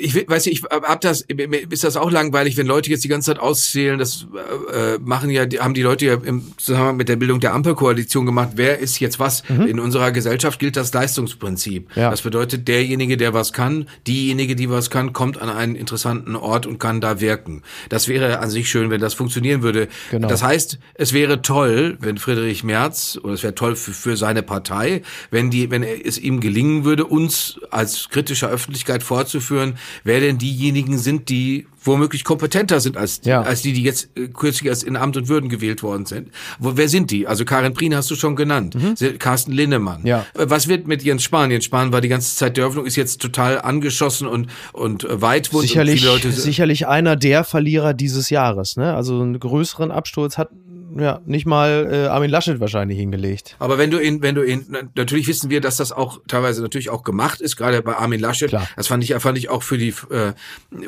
ich 0.00 0.28
weiß 0.28 0.46
nicht, 0.46 0.58
ich 0.58 0.64
hab 0.64 1.00
das, 1.00 1.22
ist 1.22 1.84
das 1.84 1.96
auch 1.96 2.10
langweilig, 2.10 2.56
wenn 2.56 2.66
Leute 2.66 2.90
jetzt 2.90 3.04
die 3.04 3.08
ganze 3.08 3.32
Zeit 3.32 3.40
auszählen, 3.40 3.98
das 3.98 4.26
äh, 4.72 4.98
machen 4.98 5.30
ja, 5.30 5.44
haben 5.58 5.74
die 5.74 5.82
Leute 5.82 6.06
ja 6.06 6.14
im 6.14 6.42
Zusammenhang 6.56 6.96
mit 6.96 7.08
der 7.08 7.16
Bildung 7.16 7.40
der 7.40 7.54
Ampelkoalition 7.54 8.26
gemacht, 8.26 8.50
wer 8.56 8.78
ist 8.78 9.00
jetzt 9.00 9.18
was? 9.18 9.42
In 9.48 9.80
unserer 9.80 10.12
Gesellschaft 10.12 10.58
gilt 10.58 10.76
das 10.76 10.92
Leistungsprinzip. 10.92 11.88
Mhm. 11.94 12.00
Ja. 12.00 12.10
Das 12.10 12.22
bedeutet, 12.22 12.68
derjenige, 12.68 13.16
der 13.16 13.34
was 13.34 13.52
kann, 13.52 13.88
diejenige, 14.06 14.56
die 14.56 14.70
was 14.70 14.90
kann, 14.90 15.12
kommt 15.12 15.40
an 15.40 15.50
einen 15.50 15.74
interessanten 15.74 16.36
Ort 16.36 16.66
und 16.66 16.78
kann 16.78 17.00
da 17.00 17.20
wirken. 17.20 17.62
Das 17.88 18.08
wäre 18.08 18.38
an 18.38 18.50
sich 18.50 18.68
schön, 18.68 18.90
wenn 18.90 19.00
das 19.00 19.14
funktionieren 19.14 19.62
würde. 19.62 19.88
Genau. 20.10 20.28
Das 20.28 20.42
heißt, 20.42 20.78
es 20.94 21.12
wäre 21.12 21.42
toll, 21.42 21.98
wenn 22.00 22.18
Friedrich 22.18 22.64
Merz, 22.64 23.18
oder 23.22 23.34
es 23.34 23.42
wäre 23.42 23.54
toll 23.54 23.76
für, 23.76 23.92
für 23.92 24.16
seine 24.16 24.42
Partei, 24.42 25.02
wenn 25.30 25.50
die, 25.50 25.70
wenn 25.70 25.82
es 25.82 26.18
ihm 26.18 26.40
gelingen 26.40 26.84
würde, 26.84 27.04
uns 27.04 27.58
als 27.70 28.08
kritischer 28.38 28.48
Öffentlichkeit 28.48 29.02
vorzuführen, 29.02 29.74
wer 30.04 30.20
denn 30.20 30.38
diejenigen 30.38 30.98
sind, 30.98 31.28
die 31.28 31.66
womöglich 31.82 32.24
kompetenter 32.24 32.80
sind 32.80 32.96
als, 32.96 33.20
Ja. 33.24 33.42
als 33.42 33.62
die, 33.62 33.72
die 33.72 33.82
jetzt 33.82 34.10
äh, 34.16 34.28
kürzlich 34.28 34.68
erst 34.68 34.84
in 34.84 34.96
Amt 34.96 35.16
und 35.16 35.28
Würden 35.28 35.48
gewählt 35.48 35.82
worden 35.82 36.06
sind. 36.06 36.28
Wo, 36.58 36.76
wer 36.76 36.88
sind 36.88 37.10
die? 37.10 37.26
Also 37.26 37.44
Karin 37.44 37.72
Prien 37.72 37.94
hast 37.94 38.10
du 38.10 38.14
schon 38.16 38.36
genannt. 38.36 38.76
Se- 38.96 39.14
Carsten 39.14 39.52
Linnemann. 39.52 40.00
Mhm. 40.02 40.06
Ja. 40.06 40.26
Äh, 40.34 40.46
Was 40.50 40.68
wird 40.68 40.86
mit 40.86 41.02
Jens 41.02 41.22
Spahn? 41.22 41.50
Jens 41.50 41.64
Spahn 41.64 41.92
war 41.92 42.00
die 42.00 42.08
ganze 42.08 42.34
Zeit 42.36 42.56
der 42.56 42.66
Öffnung, 42.66 42.84
ist 42.86 42.96
jetzt 42.96 43.20
total 43.20 43.60
angeschossen 43.60 44.26
und, 44.28 44.48
und 44.72 45.04
äh, 45.04 45.20
weitwund. 45.22 45.62
sicherlich, 45.66 46.06
und 46.08 46.22
sicherlich 46.32 46.86
einer 46.86 47.16
der 47.16 47.44
Verlierer 47.44 47.94
dieses 47.94 48.28
Jahres. 48.30 48.76
Ne? 48.76 48.94
Also 48.94 49.20
einen 49.20 49.38
größeren 49.38 49.90
Absturz 49.90 50.36
hat 50.36 50.50
ja 50.96 51.20
nicht 51.26 51.46
mal 51.46 51.88
äh, 51.90 52.06
Armin 52.06 52.30
Laschet 52.30 52.60
wahrscheinlich 52.60 52.98
hingelegt. 52.98 53.56
Aber 53.58 53.78
wenn 53.78 53.90
du 53.90 53.98
ihn, 53.98 54.22
wenn 54.22 54.34
du 54.34 54.42
ihn, 54.42 54.66
na- 54.68 54.82
natürlich 54.94 55.26
wissen 55.26 55.50
wir, 55.50 55.60
dass 55.60 55.76
das 55.76 55.92
auch 55.92 56.20
teilweise 56.28 56.62
natürlich 56.62 56.90
auch 56.90 57.02
gemacht 57.02 57.40
ist, 57.40 57.56
gerade 57.56 57.82
bei 57.82 57.96
Armin 57.96 58.20
Laschet. 58.20 58.48
Klar. 58.48 58.68
Das 58.76 58.86
fand 58.88 59.02
ich, 59.04 59.14
fand 59.14 59.36
ich 59.38 59.48
auch 59.48 59.62
für 59.62 59.78
die, 59.78 59.88
äh, 60.10 60.32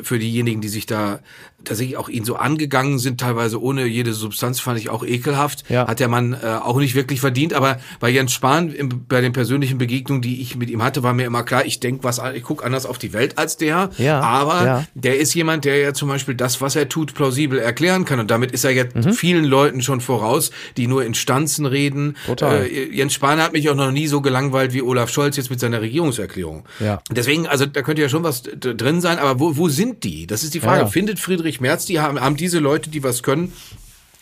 für 0.03 0.19
diejenigen, 0.19 0.61
die 0.61 0.69
sich 0.69 0.85
da 0.85 1.19
tatsächlich 1.63 1.97
auch 1.97 2.09
ihn 2.09 2.25
so 2.25 2.35
angegangen 2.35 2.99
sind, 2.99 3.19
teilweise 3.19 3.61
ohne 3.61 3.85
jede 3.85 4.13
Substanz, 4.13 4.59
fand 4.59 4.79
ich 4.79 4.89
auch 4.89 5.03
ekelhaft. 5.05 5.63
Ja. 5.69 5.87
Hat 5.87 5.99
der 5.99 6.07
Mann 6.07 6.33
äh, 6.33 6.45
auch 6.47 6.77
nicht 6.77 6.95
wirklich 6.95 7.19
verdient. 7.21 7.53
Aber 7.53 7.79
bei 7.99 8.09
Jens 8.09 8.33
Spahn, 8.33 8.71
im, 8.71 9.05
bei 9.07 9.21
den 9.21 9.33
persönlichen 9.33 9.77
Begegnungen, 9.77 10.21
die 10.21 10.41
ich 10.41 10.55
mit 10.55 10.69
ihm 10.69 10.83
hatte, 10.83 11.03
war 11.03 11.13
mir 11.13 11.25
immer 11.25 11.43
klar, 11.43 11.65
ich 11.65 11.79
denke 11.79 12.03
was, 12.03 12.21
ich 12.33 12.43
gucke 12.43 12.63
anders 12.65 12.85
auf 12.85 12.97
die 12.97 13.13
Welt 13.13 13.37
als 13.37 13.57
der. 13.57 13.89
Ja, 13.97 14.19
Aber 14.21 14.65
ja. 14.65 14.85
der 14.93 15.19
ist 15.19 15.33
jemand, 15.33 15.65
der 15.65 15.77
ja 15.77 15.93
zum 15.93 16.09
Beispiel 16.09 16.35
das, 16.35 16.61
was 16.61 16.75
er 16.75 16.89
tut, 16.89 17.13
plausibel 17.13 17.59
erklären 17.59 18.05
kann. 18.05 18.19
Und 18.19 18.31
damit 18.31 18.51
ist 18.51 18.63
er 18.63 18.71
jetzt 18.71 18.95
Mhm. 18.95 19.13
vielen 19.13 19.45
Leuten 19.45 19.81
schon 19.81 20.01
voraus, 20.01 20.51
die 20.77 20.87
nur 20.87 21.05
in 21.05 21.13
Stanzen 21.13 21.65
reden. 21.65 22.17
Total. 22.25 22.65
Äh, 22.65 22.89
Jens 22.93 23.13
Spahn 23.13 23.39
hat 23.41 23.53
mich 23.53 23.69
auch 23.69 23.75
noch 23.75 23.91
nie 23.91 24.07
so 24.07 24.21
gelangweilt 24.21 24.73
wie 24.73 24.81
Olaf 24.81 25.09
Scholz 25.09 25.37
jetzt 25.37 25.49
mit 25.49 25.59
seiner 25.59 25.81
Regierungserklärung. 25.81 26.65
Ja. 26.79 27.01
Deswegen, 27.11 27.47
also 27.47 27.65
da 27.65 27.81
könnte 27.81 28.01
ja 28.01 28.09
schon 28.09 28.23
was 28.23 28.43
drin 28.43 29.01
sein, 29.01 29.19
aber 29.19 29.39
wo, 29.39 29.55
wo 29.57 29.69
sind 29.69 30.03
die? 30.03 30.27
Das 30.27 30.43
ist 30.43 30.53
die 30.53 30.59
Frage. 30.59 30.87
Findet 30.87 31.19
Friedrich 31.19 31.50
Merz, 31.59 31.85
die 31.85 31.99
haben, 31.99 32.19
haben 32.19 32.37
diese 32.37 32.59
Leute, 32.59 32.89
die 32.89 33.03
was 33.03 33.23
können, 33.23 33.51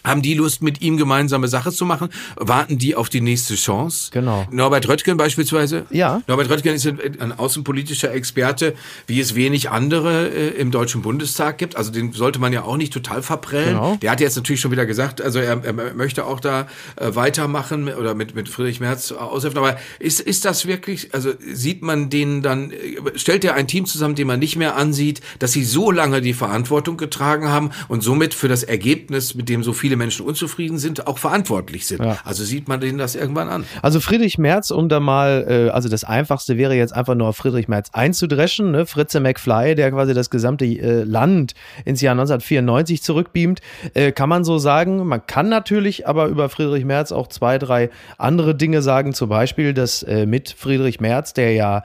haben 0.10 0.22
die 0.22 0.34
Lust, 0.34 0.62
mit 0.62 0.82
ihm 0.82 0.98
gemeinsame 0.98 1.48
Sache 1.48 1.72
zu 1.72 1.86
machen? 1.86 2.10
Warten 2.36 2.78
die 2.78 2.96
auf 2.96 3.10
die 3.10 3.22
nächste 3.22 3.56
Chance? 3.56 4.10
Genau. 4.12 4.46
Norbert 4.52 4.88
Röttgen 4.88 5.18
beispielsweise. 5.18 5.86
Ja. 5.90 6.22
Norbert 6.28 6.50
Röttgen 6.50 6.76
ist 6.76 6.88
ein, 6.88 7.32
außenpolitischer 7.38 8.14
Experte, 8.14 8.74
wie 9.08 9.20
es 9.20 9.36
wenig 9.36 9.70
andere 9.70 10.30
äh, 10.30 10.50
im 10.60 10.72
Deutschen 10.72 11.02
Bundestag 11.02 11.58
gibt. 11.58 11.76
Also 11.76 11.92
den 11.92 12.12
sollte 12.12 12.40
man 12.40 12.52
ja 12.52 12.64
auch 12.64 12.78
nicht 12.78 12.92
total 12.92 13.22
verprellen. 13.22 13.76
Genau. 13.76 13.98
Der 14.02 14.12
hat 14.12 14.20
jetzt 14.20 14.36
natürlich 14.36 14.62
schon 14.62 14.72
wieder 14.72 14.86
gesagt, 14.86 15.22
also 15.22 15.40
er, 15.40 15.64
er 15.64 15.74
möchte 15.74 16.26
auch 16.26 16.40
da 16.40 16.68
äh, 16.96 17.16
weitermachen 17.16 17.94
oder 17.94 18.16
mit, 18.16 18.36
mit 18.36 18.50
Friedrich 18.50 18.80
Merz 18.80 19.12
aushelfen. 19.12 19.60
Aber 19.60 19.78
ist, 20.00 20.20
ist 20.20 20.46
das 20.46 20.66
wirklich, 20.66 21.14
also 21.14 21.32
sieht 21.40 21.82
man 21.82 22.10
den 22.10 22.42
dann, 22.42 22.72
äh, 22.72 22.98
stellt 23.16 23.46
er 23.46 23.54
ein 23.54 23.68
Team 23.68 23.86
zusammen, 23.86 24.16
den 24.16 24.28
man 24.28 24.40
nicht 24.40 24.56
mehr 24.56 24.76
ansieht, 24.76 25.22
dass 25.40 25.52
sie 25.52 25.64
so 25.64 25.92
lange 25.92 26.22
die 26.22 26.34
Verantwortung 26.34 26.98
getragen 26.98 27.48
haben 27.48 27.70
und 27.88 28.02
somit 28.02 28.34
für 28.34 28.48
das 28.48 28.64
Ergebnis, 28.64 29.36
mit 29.36 29.50
dem 29.50 29.64
so 29.64 29.74
viele 29.74 29.96
Menschen 30.00 30.26
unzufrieden 30.26 30.80
sind, 30.80 31.06
auch 31.06 31.20
verantwortlich 31.20 31.86
sind. 31.86 32.04
Ja. 32.04 32.18
Also 32.24 32.44
sieht 32.44 32.68
man 32.68 32.80
denen 32.80 32.98
das 32.98 33.16
irgendwann 33.16 33.50
an. 33.50 33.66
Also 33.84 34.00
Friedrich 34.00 34.40
Merz, 34.40 34.72
um 34.72 34.90
da 34.90 35.00
mal, 35.00 35.46
äh, 35.48 35.70
also 35.70 35.90
das 35.90 36.04
Einfachste 36.04 36.58
wäre 36.58 36.74
jetzt 36.74 36.96
einfach 36.96 37.14
nur 37.14 37.28
auf 37.28 37.38
Friedrich 37.38 37.68
Merz 37.68 37.90
einzudreschen, 37.94 38.72
ne? 38.72 38.88
Fritze 38.88 39.20
McFly, 39.20 39.76
der 39.76 39.92
quasi 39.92 40.16
das 40.16 40.32
gesamte 40.32 40.66
äh, 40.66 41.04
Land 41.04 41.54
ins 41.86 42.02
Jahr 42.02 42.14
1994 42.14 43.04
zurückbeamt, 43.04 43.60
äh, 43.94 44.12
kann 44.12 44.30
man 44.30 44.44
so 44.44 44.58
sagen. 44.58 45.06
Man 45.06 45.28
kann 45.28 45.50
natürlich 45.50 46.08
aber 46.08 46.28
über 46.28 46.50
Friedrich 46.50 46.86
Merz 46.86 47.12
auch 47.12 47.28
zwei, 47.28 47.60
drei 47.60 47.92
andere 48.18 48.56
Dinge 48.56 48.82
sagen, 48.82 49.14
zum 49.14 49.30
Beispiel, 49.30 49.74
dass 49.74 50.06
mit 50.26 50.50
Friedrich 50.58 51.00
Merz, 51.00 51.34
der 51.34 51.54
ja 51.54 51.84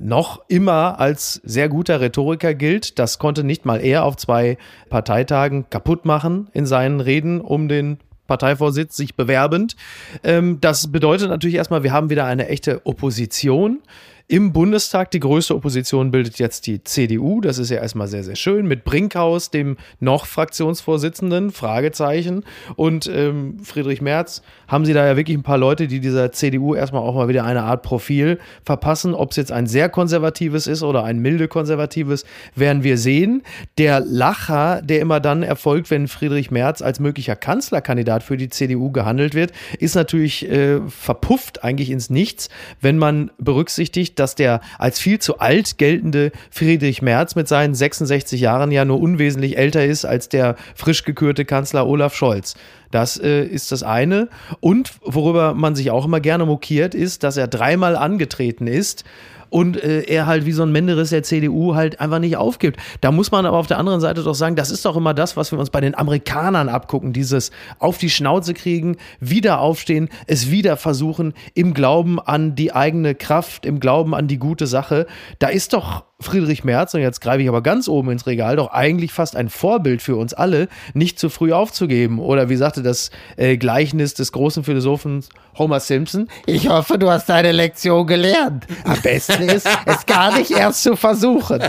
noch 0.00 0.42
immer 0.48 1.00
als 1.00 1.40
sehr 1.44 1.68
guter 1.68 2.00
Rhetoriker 2.00 2.54
gilt, 2.54 2.98
das 2.98 3.18
konnte 3.18 3.44
nicht 3.44 3.64
mal 3.64 3.80
er 3.80 4.04
auf 4.04 4.16
zwei 4.16 4.56
Parteitagen 4.88 5.68
kaputt 5.70 6.04
machen 6.04 6.48
in 6.52 6.66
seinen 6.66 7.00
Reden 7.00 7.40
um 7.46 7.68
den 7.68 7.98
Parteivorsitz 8.26 8.96
sich 8.96 9.14
bewerbend. 9.14 9.76
Ähm, 10.24 10.60
das 10.60 10.90
bedeutet 10.90 11.28
natürlich 11.28 11.56
erstmal, 11.56 11.82
wir 11.82 11.92
haben 11.92 12.10
wieder 12.10 12.24
eine 12.24 12.48
echte 12.48 12.84
Opposition 12.84 13.80
Im 14.28 14.52
Bundestag 14.52 15.12
die 15.12 15.20
größte 15.20 15.54
Opposition 15.54 16.10
bildet 16.10 16.40
jetzt 16.40 16.66
die 16.66 16.82
CDU. 16.82 17.40
Das 17.40 17.58
ist 17.58 17.70
ja 17.70 17.76
erstmal 17.76 18.08
sehr, 18.08 18.24
sehr 18.24 18.34
schön. 18.34 18.66
Mit 18.66 18.82
Brinkhaus, 18.82 19.52
dem 19.52 19.76
noch 20.00 20.26
Fraktionsvorsitzenden, 20.26 21.52
Fragezeichen. 21.52 22.42
Und 22.74 23.06
ähm, 23.06 23.60
Friedrich 23.62 24.00
Merz 24.00 24.42
haben 24.66 24.84
sie 24.84 24.94
da 24.94 25.06
ja 25.06 25.16
wirklich 25.16 25.36
ein 25.36 25.44
paar 25.44 25.58
Leute, 25.58 25.86
die 25.86 26.00
dieser 26.00 26.32
CDU 26.32 26.74
erstmal 26.74 27.02
auch 27.02 27.14
mal 27.14 27.28
wieder 27.28 27.44
eine 27.44 27.62
Art 27.62 27.84
Profil 27.84 28.40
verpassen. 28.64 29.14
Ob 29.14 29.30
es 29.30 29.36
jetzt 29.36 29.52
ein 29.52 29.68
sehr 29.68 29.88
konservatives 29.88 30.66
ist 30.66 30.82
oder 30.82 31.04
ein 31.04 31.20
milde 31.20 31.46
konservatives, 31.46 32.24
werden 32.56 32.82
wir 32.82 32.98
sehen. 32.98 33.44
Der 33.78 34.00
Lacher, 34.00 34.82
der 34.82 35.02
immer 35.02 35.20
dann 35.20 35.44
erfolgt, 35.44 35.88
wenn 35.92 36.08
Friedrich 36.08 36.50
Merz 36.50 36.82
als 36.82 36.98
möglicher 36.98 37.36
Kanzlerkandidat 37.36 38.24
für 38.24 38.36
die 38.36 38.48
CDU 38.48 38.90
gehandelt 38.90 39.36
wird, 39.36 39.52
ist 39.78 39.94
natürlich 39.94 40.50
äh, 40.50 40.80
verpufft 40.88 41.62
eigentlich 41.62 41.90
ins 41.90 42.10
Nichts, 42.10 42.48
wenn 42.80 42.98
man 42.98 43.30
berücksichtigt, 43.38 44.15
dass 44.18 44.34
der 44.34 44.60
als 44.78 44.98
viel 44.98 45.18
zu 45.18 45.38
alt 45.38 45.78
geltende 45.78 46.32
Friedrich 46.50 47.02
Merz 47.02 47.34
mit 47.34 47.48
seinen 47.48 47.74
66 47.74 48.40
Jahren 48.40 48.70
ja 48.70 48.84
nur 48.84 49.00
unwesentlich 49.00 49.56
älter 49.56 49.84
ist 49.84 50.04
als 50.04 50.28
der 50.28 50.56
frisch 50.74 51.04
gekürte 51.04 51.44
Kanzler 51.44 51.86
Olaf 51.86 52.14
Scholz. 52.14 52.54
Das 52.90 53.18
äh, 53.18 53.44
ist 53.44 53.72
das 53.72 53.82
eine. 53.82 54.28
Und 54.60 54.92
worüber 55.02 55.54
man 55.54 55.74
sich 55.74 55.90
auch 55.90 56.04
immer 56.04 56.20
gerne 56.20 56.46
mokiert, 56.46 56.94
ist, 56.94 57.24
dass 57.24 57.36
er 57.36 57.48
dreimal 57.48 57.96
angetreten 57.96 58.66
ist 58.66 59.04
und 59.50 59.82
äh, 59.82 60.02
er 60.02 60.26
halt 60.26 60.46
wie 60.46 60.52
so 60.52 60.62
ein 60.62 60.72
Menderes 60.72 61.10
der 61.10 61.22
CDU 61.22 61.74
halt 61.74 62.00
einfach 62.00 62.18
nicht 62.18 62.36
aufgibt. 62.36 62.80
Da 63.00 63.12
muss 63.12 63.30
man 63.30 63.46
aber 63.46 63.58
auf 63.58 63.66
der 63.66 63.78
anderen 63.78 64.00
Seite 64.00 64.22
doch 64.22 64.34
sagen, 64.34 64.56
das 64.56 64.70
ist 64.70 64.84
doch 64.84 64.96
immer 64.96 65.14
das, 65.14 65.36
was 65.36 65.52
wir 65.52 65.58
uns 65.58 65.70
bei 65.70 65.80
den 65.80 65.94
Amerikanern 65.94 66.68
abgucken, 66.68 67.12
dieses 67.12 67.50
auf 67.78 67.98
die 67.98 68.10
Schnauze 68.10 68.54
kriegen, 68.54 68.96
wieder 69.20 69.60
aufstehen, 69.60 70.08
es 70.26 70.50
wieder 70.50 70.76
versuchen, 70.76 71.34
im 71.54 71.74
Glauben 71.74 72.20
an 72.20 72.54
die 72.54 72.72
eigene 72.72 73.14
Kraft, 73.14 73.66
im 73.66 73.80
Glauben 73.80 74.14
an 74.14 74.28
die 74.28 74.38
gute 74.38 74.66
Sache. 74.66 75.06
Da 75.38 75.48
ist 75.48 75.72
doch 75.72 76.04
Friedrich 76.18 76.64
Merz, 76.64 76.94
und 76.94 77.00
jetzt 77.00 77.20
greife 77.20 77.42
ich 77.42 77.48
aber 77.48 77.62
ganz 77.62 77.88
oben 77.88 78.10
ins 78.10 78.26
Regal, 78.26 78.56
doch 78.56 78.72
eigentlich 78.72 79.12
fast 79.12 79.36
ein 79.36 79.50
Vorbild 79.50 80.00
für 80.00 80.16
uns 80.16 80.32
alle, 80.32 80.68
nicht 80.94 81.18
zu 81.18 81.28
früh 81.28 81.52
aufzugeben. 81.52 82.20
Oder 82.20 82.48
wie 82.48 82.56
sagte 82.56 82.82
das 82.82 83.10
äh, 83.36 83.58
Gleichnis 83.58 84.14
des 84.14 84.32
großen 84.32 84.64
Philosophen 84.64 85.22
Homer 85.58 85.78
Simpson? 85.78 86.28
Ich 86.46 86.70
hoffe, 86.70 86.98
du 86.98 87.10
hast 87.10 87.28
deine 87.28 87.52
Lektion 87.52 88.06
gelernt. 88.06 88.66
Am 88.84 89.00
besten 89.02 89.42
ist, 89.42 89.68
es 89.84 90.06
gar 90.06 90.36
nicht 90.38 90.50
erst 90.50 90.84
zu 90.84 90.96
versuchen. 90.96 91.62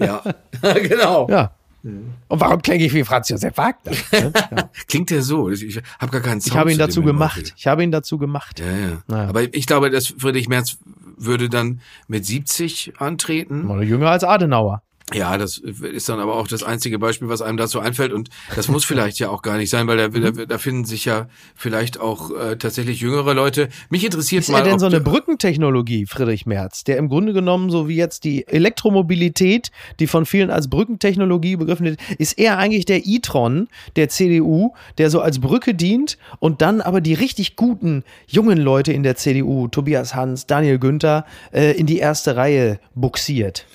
Ja, 0.00 0.22
genau. 0.82 1.28
Ja. 1.30 1.52
Und 1.84 2.40
warum 2.40 2.62
klinge 2.62 2.84
ich 2.84 2.94
wie 2.94 3.04
Franz 3.04 3.28
Josef 3.28 3.56
Wagner? 3.58 3.92
Ja. 4.10 4.70
Klingt 4.88 5.10
ja 5.10 5.20
so. 5.20 5.50
Ich 5.50 5.78
habe 5.98 6.10
gar 6.10 6.22
keinen 6.22 6.40
Sound 6.40 6.54
Ich 6.54 6.58
habe 6.58 6.72
ihn 6.72 6.78
zu 6.78 6.86
dazu 6.86 7.02
gemacht. 7.02 7.52
Ich 7.56 7.66
habe 7.66 7.84
ihn 7.84 7.92
dazu 7.92 8.16
gemacht. 8.16 8.58
Ja, 8.58 8.66
ja. 8.66 9.02
Naja. 9.06 9.28
Aber 9.28 9.54
ich 9.54 9.66
glaube, 9.66 9.90
dass 9.90 10.06
Friedrich 10.06 10.48
Merz 10.48 10.78
würde 11.16 11.48
dann 11.48 11.80
mit 12.08 12.24
70 12.24 12.94
antreten. 12.98 13.70
Oder 13.70 13.82
jünger 13.82 14.10
als 14.10 14.24
Adenauer. 14.24 14.82
Ja, 15.12 15.36
das 15.36 15.58
ist 15.58 16.08
dann 16.08 16.18
aber 16.18 16.34
auch 16.36 16.48
das 16.48 16.62
einzige 16.62 16.98
Beispiel, 16.98 17.28
was 17.28 17.42
einem 17.42 17.58
dazu 17.58 17.78
einfällt. 17.78 18.12
Und 18.12 18.30
das 18.56 18.68
muss 18.68 18.86
vielleicht 18.86 19.18
ja 19.18 19.28
auch 19.28 19.42
gar 19.42 19.58
nicht 19.58 19.68
sein, 19.68 19.86
weil 19.86 19.98
da, 19.98 20.08
da, 20.08 20.46
da 20.46 20.58
finden 20.58 20.86
sich 20.86 21.04
ja 21.04 21.28
vielleicht 21.54 22.00
auch 22.00 22.30
äh, 22.30 22.56
tatsächlich 22.56 23.00
jüngere 23.00 23.34
Leute. 23.34 23.68
Mich 23.90 24.02
interessiert 24.02 24.44
Ist 24.44 24.48
mal. 24.48 24.58
er 24.58 24.64
denn 24.64 24.78
so 24.78 24.86
eine 24.86 25.02
Brückentechnologie, 25.02 26.06
Friedrich 26.06 26.46
Merz, 26.46 26.84
der 26.84 26.96
im 26.96 27.10
Grunde 27.10 27.34
genommen, 27.34 27.68
so 27.68 27.86
wie 27.86 27.96
jetzt 27.96 28.24
die 28.24 28.48
Elektromobilität, 28.48 29.70
die 30.00 30.06
von 30.06 30.24
vielen 30.24 30.50
als 30.50 30.70
Brückentechnologie 30.70 31.56
begriffen 31.56 31.84
wird, 31.84 32.00
ist 32.18 32.38
er 32.38 32.56
eigentlich 32.56 32.86
der 32.86 33.06
e-tron 33.06 33.68
der 33.96 34.08
CDU, 34.08 34.72
der 34.96 35.10
so 35.10 35.20
als 35.20 35.38
Brücke 35.38 35.74
dient 35.74 36.16
und 36.38 36.62
dann 36.62 36.80
aber 36.80 37.02
die 37.02 37.14
richtig 37.14 37.56
guten 37.56 38.04
jungen 38.26 38.56
Leute 38.56 38.94
in 38.94 39.02
der 39.02 39.16
CDU, 39.16 39.68
Tobias 39.68 40.14
Hans, 40.14 40.46
Daniel 40.46 40.78
Günther, 40.78 41.26
äh, 41.52 41.72
in 41.72 41.84
die 41.84 41.98
erste 41.98 42.36
Reihe 42.36 42.80
buxiert. 42.94 43.66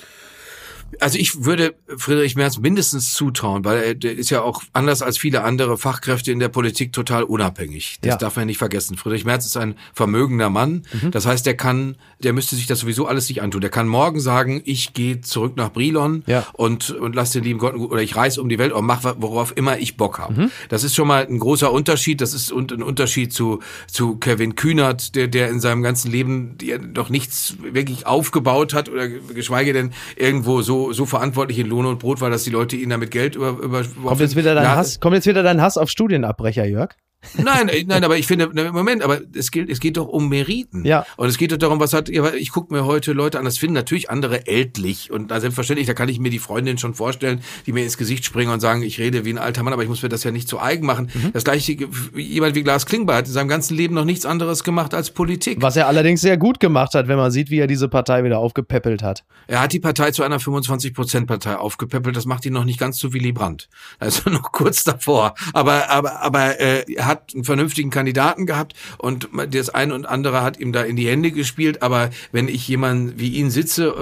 Also 0.99 1.17
ich 1.17 1.45
würde 1.45 1.75
Friedrich 1.97 2.35
Merz 2.35 2.57
mindestens 2.57 3.13
zutrauen, 3.13 3.63
weil 3.63 3.97
er 4.03 4.11
ist 4.17 4.29
ja 4.31 4.41
auch 4.41 4.63
anders 4.73 5.01
als 5.01 5.17
viele 5.17 5.43
andere 5.43 5.77
Fachkräfte 5.77 6.31
in 6.31 6.39
der 6.39 6.49
Politik 6.49 6.93
total 6.93 7.23
unabhängig. 7.23 7.97
Das 8.01 8.09
Ja. 8.13 8.17
darf 8.17 8.35
man 8.35 8.47
nicht 8.47 8.57
vergessen. 8.57 8.97
Friedrich 8.97 9.23
Merz 9.25 9.45
ist 9.45 9.55
ein 9.57 9.75
vermögender 9.93 10.49
Mann. 10.49 10.83
Mhm. 11.01 11.11
Das 11.11 11.25
heißt, 11.25 11.45
der 11.45 11.55
kann, 11.55 11.95
der 12.19 12.33
müsste 12.33 12.55
sich 12.55 12.65
das 12.67 12.79
sowieso 12.79 13.05
alles 13.07 13.29
nicht 13.29 13.41
antun. 13.41 13.61
Der 13.61 13.69
kann 13.69 13.87
morgen 13.87 14.19
sagen, 14.19 14.61
ich 14.65 14.93
gehe 14.93 15.21
zurück 15.21 15.55
nach 15.57 15.71
Brilon 15.71 16.23
Ja. 16.27 16.45
und, 16.53 16.89
und 16.91 17.15
lass 17.15 17.31
den 17.31 17.43
lieben 17.43 17.59
Gott, 17.59 17.75
oder 17.75 18.01
ich 18.01 18.15
reise 18.15 18.41
um 18.41 18.49
die 18.49 18.57
Welt 18.57 18.73
und 18.73 18.85
mach, 18.85 19.03
worauf 19.19 19.55
immer 19.55 19.77
ich 19.77 19.95
Bock 19.95 20.19
habe. 20.19 20.33
Mhm. 20.43 20.51
Das 20.69 20.83
ist 20.83 20.95
schon 20.95 21.07
mal 21.07 21.25
ein 21.25 21.39
großer 21.39 21.71
Unterschied. 21.71 22.19
Das 22.21 22.33
ist 22.33 22.51
ein 22.51 22.81
Unterschied 22.83 23.31
zu, 23.33 23.59
zu 23.87 24.17
Kevin 24.17 24.55
Kühnert, 24.55 25.15
der, 25.15 25.27
der 25.27 25.49
in 25.49 25.59
seinem 25.59 25.83
ganzen 25.83 26.11
Leben 26.11 26.57
noch 26.93 27.09
nichts 27.09 27.55
wirklich 27.61 28.05
aufgebaut 28.07 28.73
hat 28.73 28.89
oder 28.89 29.07
geschweige 29.07 29.73
denn 29.73 29.91
irgendwo 30.15 30.61
so, 30.61 30.78
so 30.91 31.05
verantwortlich 31.05 31.59
in 31.59 31.67
Lohn 31.67 31.85
und 31.85 31.99
Brot 31.99 32.21
war, 32.21 32.29
dass 32.29 32.43
die 32.43 32.49
Leute 32.49 32.75
ihn 32.75 32.89
damit 32.89 33.11
Geld 33.11 33.35
über, 33.35 33.49
über 33.49 33.83
Kommt 33.83 34.19
jetzt 34.21 34.35
wieder 34.35 34.55
dein 34.55 34.67
Hass, 34.67 34.99
kommt 34.99 35.15
jetzt 35.15 35.27
wieder 35.27 35.43
dein 35.43 35.61
Hass 35.61 35.77
auf 35.77 35.89
Studienabbrecher, 35.89 36.65
Jörg? 36.65 36.95
Nein, 37.37 37.67
äh, 37.67 37.83
nein, 37.85 38.03
aber 38.03 38.17
ich 38.17 38.27
finde, 38.27 38.49
na, 38.53 38.71
Moment, 38.71 39.03
aber 39.03 39.19
es 39.35 39.51
geht, 39.51 39.69
es 39.69 39.79
geht 39.79 39.97
doch 39.97 40.07
um 40.07 40.29
Meriten. 40.29 40.85
Ja. 40.85 41.05
Und 41.17 41.27
es 41.27 41.37
geht 41.37 41.51
doch 41.51 41.57
darum, 41.57 41.79
was 41.79 41.93
hat, 41.93 42.09
ich 42.09 42.51
gucke 42.51 42.73
mir 42.73 42.85
heute 42.85 43.13
Leute 43.13 43.39
an, 43.39 43.45
das 43.45 43.57
finden 43.57 43.73
natürlich 43.73 44.09
andere 44.09 44.47
ältlich. 44.47 45.11
Und 45.11 45.29
da 45.29 45.39
selbstverständlich, 45.39 45.87
da 45.87 45.93
kann 45.93 46.09
ich 46.09 46.19
mir 46.19 46.29
die 46.29 46.39
Freundin 46.39 46.77
schon 46.77 46.93
vorstellen, 46.93 47.41
die 47.65 47.73
mir 47.73 47.83
ins 47.83 47.97
Gesicht 47.97 48.25
springen 48.25 48.51
und 48.51 48.59
sagen, 48.59 48.81
ich 48.83 48.99
rede 48.99 49.25
wie 49.25 49.33
ein 49.33 49.37
alter 49.37 49.63
Mann, 49.63 49.73
aber 49.73 49.83
ich 49.83 49.89
muss 49.89 50.01
mir 50.01 50.09
das 50.09 50.23
ja 50.23 50.31
nicht 50.31 50.47
zu 50.47 50.59
eigen 50.59 50.85
machen. 50.85 51.09
Mhm. 51.13 51.33
Das 51.33 51.43
gleiche, 51.43 51.77
jemand 52.15 52.55
wie 52.55 52.63
Lars 52.63 52.85
Klingbeil 52.85 53.17
hat 53.17 53.27
in 53.27 53.33
seinem 53.33 53.49
ganzen 53.49 53.75
Leben 53.75 53.95
noch 53.95 54.05
nichts 54.05 54.25
anderes 54.25 54.63
gemacht 54.63 54.93
als 54.93 55.11
Politik. 55.11 55.61
Was 55.61 55.75
er 55.75 55.87
allerdings 55.87 56.21
sehr 56.21 56.37
gut 56.37 56.59
gemacht 56.59 56.93
hat, 56.93 57.07
wenn 57.07 57.17
man 57.17 57.31
sieht, 57.31 57.49
wie 57.49 57.59
er 57.59 57.67
diese 57.67 57.89
Partei 57.89 58.23
wieder 58.23 58.39
aufgepäppelt 58.39 59.03
hat. 59.03 59.23
Er 59.47 59.61
hat 59.61 59.73
die 59.73 59.79
Partei 59.79 60.11
zu 60.11 60.23
einer 60.23 60.39
25-Prozent-Partei 60.39 61.57
aufgepäppelt. 61.57 62.15
Das 62.15 62.25
macht 62.25 62.45
ihn 62.45 62.53
noch 62.53 62.65
nicht 62.65 62.79
ganz 62.79 62.97
so 62.97 63.13
Willy 63.13 63.31
Brandt. 63.31 63.69
Also 63.99 64.29
noch 64.29 64.51
kurz 64.51 64.83
davor. 64.83 65.33
Aber, 65.53 65.89
aber, 65.89 66.21
aber 66.21 66.59
äh, 66.59 66.85
hat 67.09 67.33
einen 67.33 67.43
vernünftigen 67.43 67.89
Kandidaten 67.89 68.45
gehabt 68.45 68.73
und 68.97 69.27
das 69.51 69.69
eine 69.69 69.93
und 69.93 70.05
andere 70.05 70.41
hat 70.41 70.59
ihm 70.59 70.71
da 70.71 70.83
in 70.83 70.95
die 70.95 71.09
Hände 71.09 71.31
gespielt. 71.31 71.81
Aber 71.81 72.09
wenn 72.31 72.47
ich 72.47 72.67
jemanden 72.67 73.19
wie 73.19 73.29
ihn 73.29 73.49
sitze, 73.49 73.93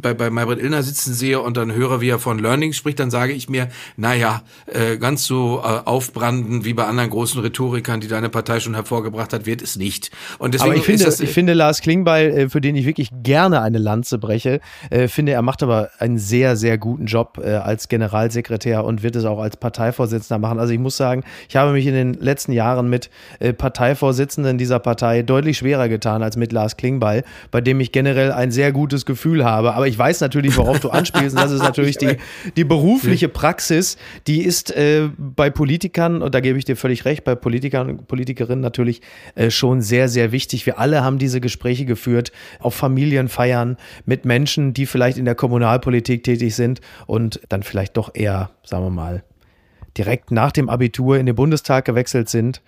bei, 0.00 0.12
bei 0.12 0.28
Maybrit 0.28 0.60
Illner 0.60 0.82
sitzen 0.82 1.14
sehe 1.14 1.40
und 1.40 1.56
dann 1.56 1.72
höre, 1.72 2.00
wie 2.00 2.10
er 2.10 2.18
von 2.18 2.38
Learnings 2.38 2.76
spricht, 2.76 2.98
dann 3.00 3.10
sage 3.10 3.32
ich 3.32 3.48
mir, 3.48 3.68
naja, 3.96 4.42
äh, 4.66 4.98
ganz 4.98 5.24
so 5.24 5.62
äh, 5.64 5.80
aufbranden 5.86 6.64
wie 6.64 6.74
bei 6.74 6.84
anderen 6.84 7.10
großen 7.10 7.40
Rhetorikern, 7.40 8.00
die 8.00 8.08
deine 8.08 8.28
Partei 8.28 8.60
schon 8.60 8.74
hervorgebracht 8.74 9.32
hat, 9.32 9.46
wird 9.46 9.62
es 9.62 9.76
nicht. 9.76 10.10
Und 10.38 10.54
deswegen 10.54 10.72
Aber 10.72 10.78
ich 10.78 10.84
finde, 10.84 11.04
das, 11.04 11.20
ich 11.20 11.30
finde 11.30 11.54
Lars 11.54 11.80
Klingbeil, 11.80 12.30
äh, 12.30 12.48
für 12.48 12.60
den 12.60 12.76
ich 12.76 12.86
wirklich 12.86 13.10
gerne 13.22 13.62
eine 13.62 13.78
Lanze 13.78 14.18
breche, 14.18 14.60
äh, 14.90 15.08
finde, 15.08 15.32
er 15.32 15.42
macht 15.42 15.62
aber 15.62 15.90
einen 15.98 16.18
sehr, 16.18 16.56
sehr 16.56 16.78
guten 16.78 17.06
Job 17.06 17.40
äh, 17.42 17.54
als 17.54 17.88
Generalsekretär 17.88 18.84
und 18.84 19.02
wird 19.02 19.16
es 19.16 19.24
auch 19.24 19.38
als 19.38 19.56
Parteivorsitzender 19.56 20.38
machen. 20.38 20.58
Also 20.58 20.72
ich 20.72 20.78
muss 20.78 20.96
sagen, 20.96 21.24
ich 21.48 21.56
habe 21.56 21.72
mich 21.72 21.86
in 21.86 21.94
den 21.94 22.14
letzten 22.14 22.52
Jahren 22.56 22.90
mit 22.90 23.10
äh, 23.38 23.52
Parteivorsitzenden 23.52 24.58
dieser 24.58 24.80
Partei 24.80 25.22
deutlich 25.22 25.58
schwerer 25.58 25.88
getan 25.88 26.24
als 26.24 26.36
mit 26.36 26.50
Lars 26.50 26.76
Klingbeil, 26.76 27.22
bei 27.52 27.60
dem 27.60 27.78
ich 27.78 27.92
generell 27.92 28.32
ein 28.32 28.50
sehr 28.50 28.72
gutes 28.72 29.06
Gefühl 29.06 29.44
habe. 29.44 29.74
Aber 29.74 29.86
ich 29.86 29.96
weiß 29.96 30.20
natürlich, 30.20 30.56
worauf 30.56 30.80
du 30.80 30.90
anspielst. 30.90 31.36
Und 31.36 31.42
das 31.42 31.52
ist 31.52 31.62
natürlich 31.62 31.98
die, 31.98 32.16
die 32.56 32.64
berufliche 32.64 33.28
Praxis, 33.28 33.96
die 34.26 34.42
ist 34.42 34.72
äh, 34.72 35.08
bei 35.16 35.50
Politikern, 35.50 36.22
und 36.22 36.34
da 36.34 36.40
gebe 36.40 36.58
ich 36.58 36.64
dir 36.64 36.76
völlig 36.76 37.04
recht, 37.04 37.22
bei 37.22 37.36
Politikern 37.36 37.88
und 37.90 38.08
Politikerinnen 38.08 38.60
natürlich 38.60 39.02
äh, 39.36 39.50
schon 39.50 39.80
sehr, 39.80 40.08
sehr 40.08 40.32
wichtig. 40.32 40.66
Wir 40.66 40.78
alle 40.78 41.04
haben 41.04 41.18
diese 41.18 41.40
Gespräche 41.40 41.84
geführt 41.84 42.32
auf 42.58 42.74
Familienfeiern 42.74 43.76
mit 44.04 44.24
Menschen, 44.24 44.74
die 44.74 44.86
vielleicht 44.86 45.18
in 45.18 45.24
der 45.24 45.34
Kommunalpolitik 45.34 46.24
tätig 46.24 46.54
sind 46.54 46.80
und 47.06 47.40
dann 47.48 47.62
vielleicht 47.62 47.96
doch 47.96 48.10
eher, 48.14 48.50
sagen 48.64 48.84
wir 48.84 48.90
mal, 48.90 49.22
direkt 49.96 50.30
nach 50.30 50.52
dem 50.52 50.68
Abitur 50.68 51.18
in 51.18 51.26
den 51.26 51.34
Bundestag 51.34 51.84
gewechselt 51.84 52.28
sind. 52.28 52.62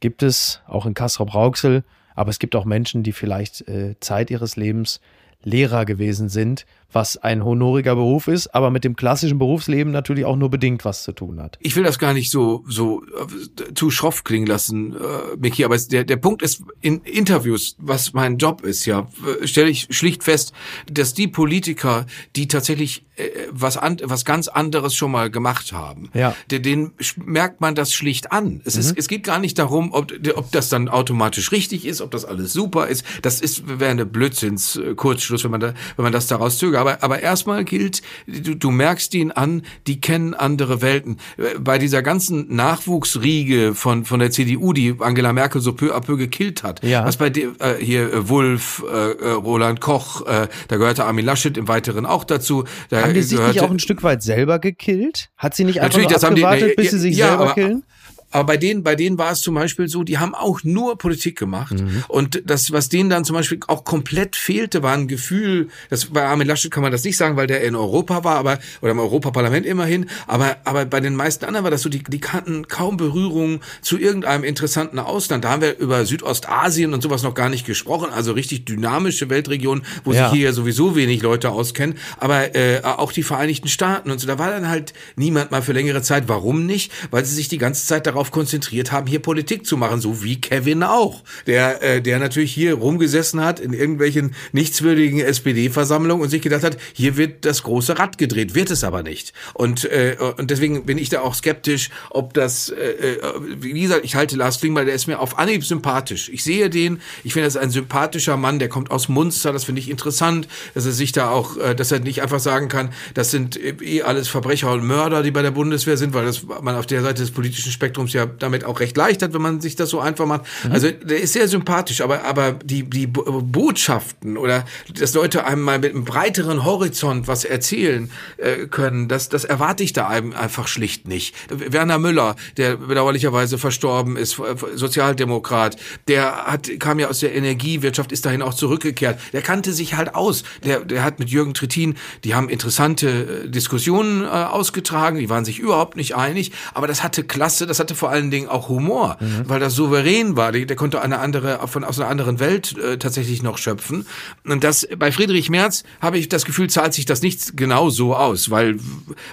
Gibt 0.00 0.22
es 0.22 0.60
auch 0.66 0.86
in 0.86 0.94
Kastrop-Rauxel, 0.94 1.84
aber 2.14 2.30
es 2.30 2.38
gibt 2.38 2.56
auch 2.56 2.64
Menschen, 2.64 3.02
die 3.02 3.12
vielleicht 3.12 3.68
äh, 3.68 3.94
Zeit 4.00 4.30
ihres 4.30 4.56
Lebens 4.56 5.00
Lehrer 5.44 5.84
gewesen 5.84 6.28
sind, 6.28 6.66
was 6.92 7.16
ein 7.16 7.44
honoriger 7.44 7.94
Beruf 7.94 8.28
ist, 8.28 8.54
aber 8.54 8.70
mit 8.70 8.84
dem 8.84 8.96
klassischen 8.96 9.38
Berufsleben 9.38 9.92
natürlich 9.92 10.24
auch 10.24 10.36
nur 10.36 10.50
bedingt 10.50 10.84
was 10.84 11.02
zu 11.02 11.12
tun 11.12 11.40
hat. 11.40 11.58
ich 11.60 11.74
will 11.76 11.84
das 11.84 11.98
gar 11.98 12.12
nicht 12.14 12.30
so 12.30 12.64
so 12.68 13.02
äh, 13.04 13.74
zu 13.74 13.90
schroff 13.90 14.24
klingen 14.24 14.46
lassen, 14.46 14.94
äh, 14.94 15.36
Micky, 15.38 15.64
aber 15.64 15.74
es, 15.74 15.88
der 15.88 16.04
der 16.04 16.16
Punkt 16.16 16.42
ist 16.42 16.62
in 16.80 17.00
Interviews, 17.02 17.76
was 17.78 18.12
mein 18.12 18.38
Job 18.38 18.62
ist, 18.62 18.86
ja, 18.86 19.08
stelle 19.44 19.70
ich 19.70 19.88
schlicht 19.90 20.24
fest, 20.24 20.52
dass 20.90 21.14
die 21.14 21.28
Politiker, 21.28 22.06
die 22.36 22.48
tatsächlich 22.48 23.04
äh, 23.16 23.28
was 23.50 23.76
an, 23.76 23.98
was 24.04 24.24
ganz 24.24 24.48
anderes 24.48 24.94
schon 24.94 25.10
mal 25.10 25.30
gemacht 25.30 25.72
haben, 25.72 26.10
Ja. 26.14 26.34
de- 26.50 26.60
denen 26.60 26.92
merkt 27.24 27.60
man 27.60 27.74
das 27.74 27.92
schlicht 27.92 28.32
an. 28.32 28.60
Es 28.64 28.76
ist 28.76 28.96
es 28.96 29.08
geht 29.08 29.24
gar 29.24 29.38
nicht 29.38 29.58
darum, 29.58 29.92
ob 29.92 30.12
ob 30.36 30.50
das 30.52 30.68
dann 30.68 30.88
automatisch 30.88 31.52
richtig 31.52 31.84
ist, 31.86 32.00
ob 32.00 32.10
das 32.10 32.24
alles 32.24 32.52
super 32.52 32.86
ist. 32.88 33.04
Das 33.22 33.40
ist 33.40 33.78
wäre 33.80 33.90
eine 33.90 34.06
Blödsinns 34.06 34.76
äh, 34.76 34.94
wenn 34.96 35.50
man 35.50 35.60
da 35.60 35.74
wenn 35.96 36.02
man 36.04 36.12
das 36.12 36.26
daraus 36.26 36.58
zögert. 36.58 36.81
Aber, 36.82 37.02
aber 37.02 37.20
erstmal 37.20 37.64
gilt, 37.64 38.02
du, 38.26 38.54
du 38.56 38.70
merkst 38.70 39.14
ihn 39.14 39.30
an, 39.30 39.62
die 39.86 40.00
kennen 40.00 40.34
andere 40.34 40.82
Welten. 40.82 41.18
Bei 41.60 41.78
dieser 41.78 42.02
ganzen 42.02 42.54
Nachwuchsriege 42.54 43.74
von, 43.74 44.04
von 44.04 44.18
der 44.20 44.30
CDU, 44.30 44.72
die 44.72 44.94
Angela 44.98 45.32
Merkel 45.32 45.60
so 45.60 45.72
peu 45.72 45.94
à 45.94 46.00
peu 46.00 46.16
gekillt 46.16 46.62
hat, 46.62 46.82
Ja. 46.84 47.04
was 47.04 47.16
bei 47.16 47.30
dem, 47.30 47.54
äh, 47.58 47.74
hier 47.80 48.12
äh, 48.12 48.28
Wulff, 48.28 48.84
äh, 48.92 49.12
äh, 49.12 49.30
Roland 49.32 49.80
Koch, 49.80 50.26
äh, 50.26 50.48
da 50.68 50.76
gehörte 50.76 51.04
Armin 51.04 51.24
Laschet 51.24 51.56
im 51.56 51.68
Weiteren 51.68 52.04
auch 52.06 52.24
dazu. 52.24 52.64
Da 52.90 53.02
Haben 53.02 53.14
die 53.14 53.22
sich 53.22 53.38
nicht 53.38 53.46
gehörte- 53.54 53.64
auch 53.64 53.70
ein 53.70 53.78
Stück 53.78 54.02
weit 54.02 54.22
selber 54.22 54.58
gekillt? 54.58 55.30
Hat 55.36 55.54
sie 55.54 55.64
nicht 55.64 55.80
einfach 55.80 55.96
Natürlich, 55.98 56.12
das 56.12 56.22
haben 56.24 56.34
die- 56.36 56.44
abgewartet, 56.44 56.74
nee, 56.76 56.82
bis 56.82 56.90
sie 56.90 56.98
sich 56.98 57.16
ja, 57.16 57.28
selber 57.28 57.44
aber- 57.44 57.54
killen? 57.54 57.84
Aber 58.32 58.44
bei 58.44 58.56
denen, 58.56 58.82
bei 58.82 58.94
denen 58.96 59.18
war 59.18 59.30
es 59.32 59.40
zum 59.40 59.54
Beispiel 59.54 59.88
so, 59.88 60.02
die 60.02 60.18
haben 60.18 60.34
auch 60.34 60.60
nur 60.64 60.98
Politik 60.98 61.38
gemacht. 61.38 61.74
Und 62.08 62.42
das, 62.46 62.72
was 62.72 62.88
denen 62.88 63.10
dann 63.10 63.24
zum 63.24 63.36
Beispiel 63.36 63.60
auch 63.68 63.84
komplett 63.84 64.36
fehlte, 64.36 64.82
war 64.82 64.94
ein 64.94 65.06
Gefühl, 65.08 65.68
das 65.90 66.06
bei 66.06 66.24
Armin 66.24 66.46
Laschet 66.48 66.70
kann 66.70 66.82
man 66.82 66.92
das 66.92 67.04
nicht 67.04 67.16
sagen, 67.16 67.36
weil 67.36 67.46
der 67.46 67.62
in 67.62 67.74
Europa 67.76 68.24
war, 68.24 68.36
aber, 68.36 68.58
oder 68.80 68.92
im 68.92 68.98
Europaparlament 68.98 69.66
immerhin. 69.66 70.06
Aber, 70.26 70.56
aber 70.64 70.84
bei 70.86 71.00
den 71.00 71.14
meisten 71.14 71.44
anderen 71.44 71.64
war 71.64 71.70
das 71.70 71.82
so, 71.82 71.88
die, 71.88 72.02
die 72.02 72.20
kannten 72.20 72.68
kaum 72.68 72.96
Berührung 72.96 73.60
zu 73.82 73.98
irgendeinem 73.98 74.44
interessanten 74.44 74.98
Ausland. 74.98 75.44
Da 75.44 75.50
haben 75.50 75.62
wir 75.62 75.78
über 75.78 76.04
Südostasien 76.06 76.94
und 76.94 77.02
sowas 77.02 77.22
noch 77.22 77.34
gar 77.34 77.48
nicht 77.48 77.66
gesprochen. 77.66 78.10
Also 78.12 78.32
richtig 78.32 78.64
dynamische 78.64 79.28
Weltregionen, 79.30 79.84
wo 80.04 80.12
Ja. 80.12 80.30
sich 80.30 80.38
hier 80.38 80.52
sowieso 80.52 80.96
wenig 80.96 81.22
Leute 81.22 81.50
auskennen. 81.50 81.96
Aber 82.18 82.54
äh, 82.54 82.80
auch 82.82 83.12
die 83.12 83.22
Vereinigten 83.22 83.68
Staaten 83.68 84.10
und 84.10 84.18
so, 84.20 84.26
da 84.26 84.38
war 84.38 84.50
dann 84.50 84.68
halt 84.68 84.92
niemand 85.16 85.50
mal 85.50 85.62
für 85.62 85.72
längere 85.72 86.02
Zeit. 86.02 86.24
Warum 86.28 86.66
nicht? 86.66 86.92
Weil 87.10 87.24
sie 87.24 87.34
sich 87.34 87.48
die 87.48 87.58
ganze 87.58 87.86
Zeit 87.86 88.06
darauf 88.06 88.21
konzentriert 88.30 88.92
haben, 88.92 89.06
hier 89.06 89.20
Politik 89.20 89.66
zu 89.66 89.76
machen, 89.76 90.00
so 90.00 90.22
wie 90.22 90.40
Kevin 90.40 90.82
auch, 90.82 91.22
der, 91.46 91.82
äh, 91.82 92.02
der 92.02 92.18
natürlich 92.18 92.52
hier 92.52 92.74
rumgesessen 92.74 93.40
hat 93.40 93.60
in 93.60 93.72
irgendwelchen 93.72 94.34
nichtswürdigen 94.52 95.20
SPD-Versammlungen 95.20 96.22
und 96.22 96.30
sich 96.30 96.42
gedacht 96.42 96.62
hat, 96.62 96.76
hier 96.92 97.16
wird 97.16 97.44
das 97.44 97.62
große 97.62 97.98
Rad 97.98 98.18
gedreht, 98.18 98.54
wird 98.54 98.70
es 98.70 98.84
aber 98.84 99.02
nicht. 99.02 99.32
Und, 99.54 99.84
äh, 99.84 100.16
und 100.36 100.50
deswegen 100.50 100.86
bin 100.86 100.98
ich 100.98 101.08
da 101.08 101.20
auch 101.20 101.34
skeptisch, 101.34 101.90
ob 102.10 102.34
das, 102.34 102.68
äh, 102.68 103.16
äh, 103.16 103.18
wie 103.58 103.80
gesagt, 103.80 104.04
ich 104.04 104.14
halte 104.14 104.36
Lars 104.36 104.60
Klingbeil, 104.60 104.84
der 104.84 104.94
ist 104.94 105.06
mir 105.06 105.18
auf 105.18 105.38
Anhieb 105.38 105.64
sympathisch. 105.64 106.28
Ich 106.28 106.44
sehe 106.44 106.70
den, 106.70 107.00
ich 107.24 107.32
finde, 107.32 107.46
das 107.46 107.56
ist 107.56 107.60
ein 107.60 107.70
sympathischer 107.70 108.36
Mann, 108.36 108.58
der 108.58 108.68
kommt 108.68 108.90
aus 108.90 109.08
Munster, 109.08 109.52
das 109.52 109.64
finde 109.64 109.80
ich 109.80 109.90
interessant, 109.90 110.48
dass 110.74 110.86
er 110.86 110.92
sich 110.92 111.12
da 111.12 111.30
auch, 111.30 111.56
äh, 111.56 111.74
dass 111.74 111.92
er 111.92 112.00
nicht 112.00 112.22
einfach 112.22 112.40
sagen 112.40 112.68
kann, 112.68 112.90
das 113.14 113.30
sind 113.30 113.58
eh 113.82 114.02
alles 114.02 114.28
Verbrecher 114.28 114.72
und 114.72 114.84
Mörder, 114.84 115.22
die 115.22 115.30
bei 115.30 115.42
der 115.42 115.50
Bundeswehr 115.50 115.96
sind, 115.96 116.14
weil 116.14 116.24
das 116.24 116.42
man 116.62 116.76
auf 116.76 116.86
der 116.86 117.02
Seite 117.02 117.22
des 117.22 117.30
politischen 117.30 117.72
Spektrums 117.72 118.11
ja 118.12 118.26
damit 118.26 118.64
auch 118.64 118.80
recht 118.80 118.96
leicht 118.96 119.22
hat, 119.22 119.34
wenn 119.34 119.42
man 119.42 119.60
sich 119.60 119.76
das 119.76 119.90
so 119.90 120.00
einfach 120.00 120.26
macht. 120.26 120.42
Also 120.70 120.90
der 120.90 121.20
ist 121.20 121.32
sehr 121.32 121.48
sympathisch, 121.48 122.00
aber, 122.00 122.24
aber 122.24 122.52
die, 122.52 122.82
die 122.84 123.06
Bo- 123.06 123.42
Botschaften 123.42 124.36
oder 124.36 124.64
dass 124.94 125.14
Leute 125.14 125.44
einem 125.44 125.62
mal 125.62 125.78
mit 125.78 125.94
einem 125.94 126.04
breiteren 126.04 126.64
Horizont 126.64 127.28
was 127.28 127.44
erzählen 127.44 128.10
äh, 128.36 128.66
können, 128.66 129.08
das, 129.08 129.28
das 129.28 129.44
erwarte 129.44 129.82
ich 129.82 129.92
da 129.92 130.08
einfach 130.08 130.68
schlicht 130.68 131.08
nicht. 131.08 131.34
Werner 131.50 131.98
Müller, 131.98 132.36
der 132.56 132.76
bedauerlicherweise 132.76 133.58
verstorben 133.58 134.16
ist, 134.16 134.40
Sozialdemokrat, 134.74 135.76
der 136.08 136.46
hat, 136.46 136.68
kam 136.78 136.98
ja 136.98 137.08
aus 137.08 137.20
der 137.20 137.34
Energiewirtschaft, 137.34 138.12
ist 138.12 138.26
dahin 138.26 138.42
auch 138.42 138.54
zurückgekehrt. 138.54 139.18
Der 139.32 139.42
kannte 139.42 139.72
sich 139.72 139.94
halt 139.94 140.14
aus. 140.14 140.42
Der, 140.64 140.80
der 140.80 141.04
hat 141.04 141.18
mit 141.18 141.30
Jürgen 141.30 141.54
Trittin, 141.54 141.96
die 142.24 142.34
haben 142.34 142.48
interessante 142.48 143.44
äh, 143.44 143.48
Diskussionen 143.48 144.24
äh, 144.24 144.26
ausgetragen, 144.26 145.18
die 145.18 145.28
waren 145.28 145.44
sich 145.44 145.58
überhaupt 145.58 145.96
nicht 145.96 146.16
einig, 146.16 146.52
aber 146.74 146.86
das 146.86 147.02
hatte 147.02 147.24
Klasse, 147.24 147.66
das 147.66 147.78
hatte 147.78 147.94
vor 148.02 148.10
allen 148.10 148.32
Dingen 148.32 148.48
auch 148.48 148.68
Humor, 148.68 149.16
weil 149.44 149.60
das 149.60 149.76
souverän 149.76 150.36
war. 150.36 150.50
Der, 150.50 150.66
der 150.66 150.74
konnte 150.74 151.00
eine 151.02 151.20
andere, 151.20 151.60
von 151.68 151.84
aus 151.84 152.00
einer 152.00 152.08
anderen 152.08 152.40
Welt 152.40 152.76
äh, 152.76 152.98
tatsächlich 152.98 153.44
noch 153.44 153.58
schöpfen. 153.58 154.06
Und 154.44 154.64
das 154.64 154.88
bei 154.98 155.12
Friedrich 155.12 155.50
Merz 155.50 155.84
habe 156.00 156.18
ich 156.18 156.28
das 156.28 156.44
Gefühl, 156.44 156.68
zahlt 156.68 156.94
sich 156.94 157.04
das 157.04 157.22
nicht 157.22 157.56
genau 157.56 157.90
so 157.90 158.16
aus, 158.16 158.50
weil 158.50 158.74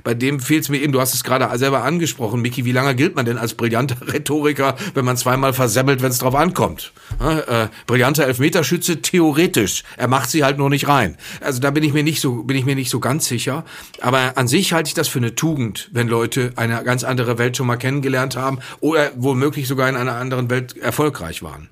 bei 0.04 0.14
dem 0.14 0.40
fehlt 0.40 0.66
es 0.66 0.70
mir 0.70 0.84
eben, 0.84 0.94
du 0.94 1.02
hast 1.02 1.16
es 1.16 1.24
gerade 1.24 1.50
selber 1.58 1.84
angesprochen, 1.84 2.44
Miki, 2.44 2.64
wie 2.64 2.72
lange 2.72 2.94
gilt 2.94 3.16
man 3.16 3.26
denn 3.26 3.40
als 3.40 3.56
brillanter 3.56 3.96
Rhetoriker, 4.14 4.76
wenn 4.94 5.04
man 5.04 5.18
zweimal 5.18 5.54
versemmelt, 5.54 6.04
wenn 6.04 6.12
es 6.12 6.20
drauf 6.20 6.36
ankommt? 6.36 6.94
Ja, 7.20 7.64
äh, 7.64 7.68
brillanter 7.88 8.28
Elfmeterschütze, 8.28 9.02
theoretisch. 9.02 9.82
Er 9.98 10.08
macht 10.08 10.30
sie 10.30 10.44
halt 10.44 10.60
nur 10.60 10.70
nicht 10.70 10.88
rein. 10.88 11.18
Also 11.42 11.60
da 11.60 11.72
bin 11.72 11.84
ich 11.84 11.94
mir 11.94 12.04
nicht 12.04 12.22
so, 12.22 12.44
bin 12.44 12.56
ich 12.56 12.66
mir 12.66 12.76
nicht 12.76 12.92
so 12.92 13.00
ganz 13.00 13.26
sicher. 13.26 13.66
Aber 14.00 14.38
an 14.38 14.48
sich 14.48 14.74
halte 14.74 14.90
ich 14.90 14.94
das 14.94 15.08
für 15.08 15.18
eine 15.18 15.34
Tugend, 15.34 15.90
wenn 15.92 16.08
Leute 16.08 16.54
eine 16.56 16.84
ganz 16.84 17.04
andere 17.04 17.40
Welt 17.40 17.58
schon 17.58 17.66
mal 17.66 17.78
kennengelernt 17.78 18.36
haben 18.36 18.59
oder 18.80 19.12
womöglich 19.16 19.68
sogar 19.68 19.90
in 19.90 19.96
einer 19.96 20.16
anderen 20.16 20.50
Welt 20.50 20.78
erfolgreich 20.78 21.44
waren. 21.44 21.70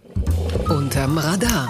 Unterm 0.70 1.18
Radar. 1.18 1.70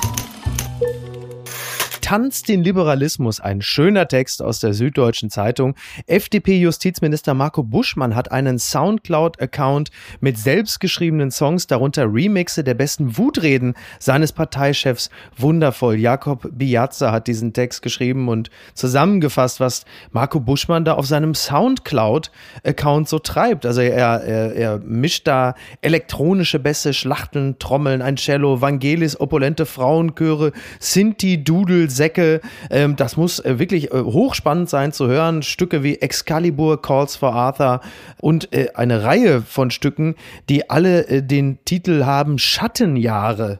Tanzt 2.07 2.47
den 2.47 2.63
Liberalismus, 2.63 3.41
ein 3.41 3.61
schöner 3.61 4.07
Text 4.07 4.41
aus 4.41 4.61
der 4.61 4.73
Süddeutschen 4.73 5.29
Zeitung. 5.29 5.75
FDP-Justizminister 6.05 7.33
Marco 7.33 7.63
Buschmann 7.63 8.15
hat 8.15 8.31
einen 8.31 8.59
Soundcloud-Account 8.59 9.89
mit 10.21 10.37
selbstgeschriebenen 10.37 11.31
Songs, 11.31 11.67
darunter 11.67 12.05
Remixe 12.05 12.63
der 12.63 12.75
besten 12.75 13.17
Wutreden 13.17 13.73
seines 13.99 14.31
Parteichefs. 14.31 15.09
Wundervoll. 15.35 15.97
Jakob 15.97 16.47
Biazza 16.49 17.11
hat 17.11 17.27
diesen 17.27 17.51
Text 17.51 17.81
geschrieben 17.81 18.29
und 18.29 18.51
zusammengefasst, 18.73 19.59
was 19.59 19.83
Marco 20.11 20.39
Buschmann 20.39 20.85
da 20.85 20.93
auf 20.93 21.07
seinem 21.07 21.35
Soundcloud-Account 21.35 23.09
so 23.09 23.19
treibt. 23.19 23.65
Also 23.65 23.81
er, 23.81 24.23
er, 24.23 24.55
er 24.55 24.77
mischt 24.77 25.27
da 25.27 25.55
elektronische 25.81 26.59
Bässe, 26.59 26.93
Schlachteln, 26.93 27.59
Trommeln, 27.59 28.01
ein 28.01 28.15
Cello, 28.15 28.61
Vangelis, 28.61 29.19
opulente 29.19 29.65
Frauenchöre, 29.65 30.53
Sinti, 30.79 31.43
Dudel, 31.43 31.89
Säcke. 31.97 32.39
Ähm, 32.69 32.95
das 32.95 33.17
muss 33.17 33.39
äh, 33.39 33.59
wirklich 33.59 33.91
äh, 33.91 33.99
hochspannend 34.01 34.69
sein 34.69 34.93
zu 34.93 35.07
hören. 35.07 35.43
Stücke 35.43 35.83
wie 35.83 35.97
Excalibur, 35.97 36.81
Calls 36.81 37.17
for 37.17 37.33
Arthur 37.33 37.81
und 38.21 38.53
äh, 38.53 38.69
eine 38.75 39.03
Reihe 39.03 39.41
von 39.41 39.71
Stücken, 39.71 40.15
die 40.47 40.69
alle 40.69 41.07
äh, 41.07 41.21
den 41.21 41.59
Titel 41.65 42.05
haben 42.05 42.39
Schattenjahre. 42.39 43.59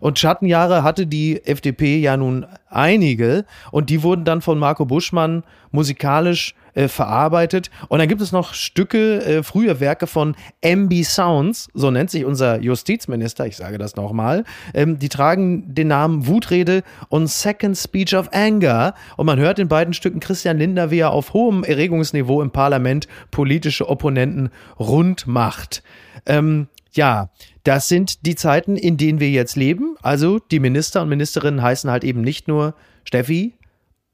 Und 0.00 0.18
Schattenjahre 0.18 0.84
hatte 0.84 1.06
die 1.06 1.44
FDP 1.44 1.98
ja 1.98 2.16
nun 2.16 2.46
einige 2.68 3.44
und 3.72 3.90
die 3.90 4.02
wurden 4.02 4.24
dann 4.24 4.42
von 4.42 4.58
Marco 4.58 4.84
Buschmann 4.84 5.42
musikalisch 5.72 6.54
äh, 6.78 6.86
verarbeitet. 6.86 7.70
Und 7.88 7.98
dann 7.98 8.06
gibt 8.06 8.20
es 8.20 8.30
noch 8.30 8.54
Stücke, 8.54 9.24
äh, 9.24 9.42
frühe 9.42 9.80
Werke 9.80 10.06
von 10.06 10.36
MB 10.60 11.02
Sounds, 11.02 11.68
so 11.74 11.90
nennt 11.90 12.08
sich 12.08 12.24
unser 12.24 12.60
Justizminister, 12.60 13.46
ich 13.46 13.56
sage 13.56 13.78
das 13.78 13.96
nochmal. 13.96 14.44
Ähm, 14.74 14.96
die 14.96 15.08
tragen 15.08 15.74
den 15.74 15.88
Namen 15.88 16.28
Wutrede 16.28 16.84
und 17.08 17.26
Second 17.26 17.76
Speech 17.76 18.14
of 18.14 18.28
Anger. 18.32 18.94
Und 19.16 19.26
man 19.26 19.40
hört 19.40 19.58
in 19.58 19.66
beiden 19.66 19.92
Stücken 19.92 20.20
Christian 20.20 20.58
Lindner, 20.58 20.92
wie 20.92 21.00
er 21.00 21.10
auf 21.10 21.32
hohem 21.32 21.64
Erregungsniveau 21.64 22.42
im 22.42 22.52
Parlament 22.52 23.08
politische 23.32 23.88
Opponenten 23.88 24.50
rund 24.78 25.26
macht. 25.26 25.82
Ähm, 26.26 26.68
ja, 26.92 27.30
das 27.64 27.88
sind 27.88 28.24
die 28.24 28.36
Zeiten, 28.36 28.76
in 28.76 28.96
denen 28.96 29.18
wir 29.18 29.30
jetzt 29.30 29.56
leben. 29.56 29.96
Also 30.00 30.38
die 30.38 30.60
Minister 30.60 31.02
und 31.02 31.08
Ministerinnen 31.08 31.60
heißen 31.60 31.90
halt 31.90 32.04
eben 32.04 32.20
nicht 32.20 32.46
nur 32.46 32.74
Steffi, 33.02 33.56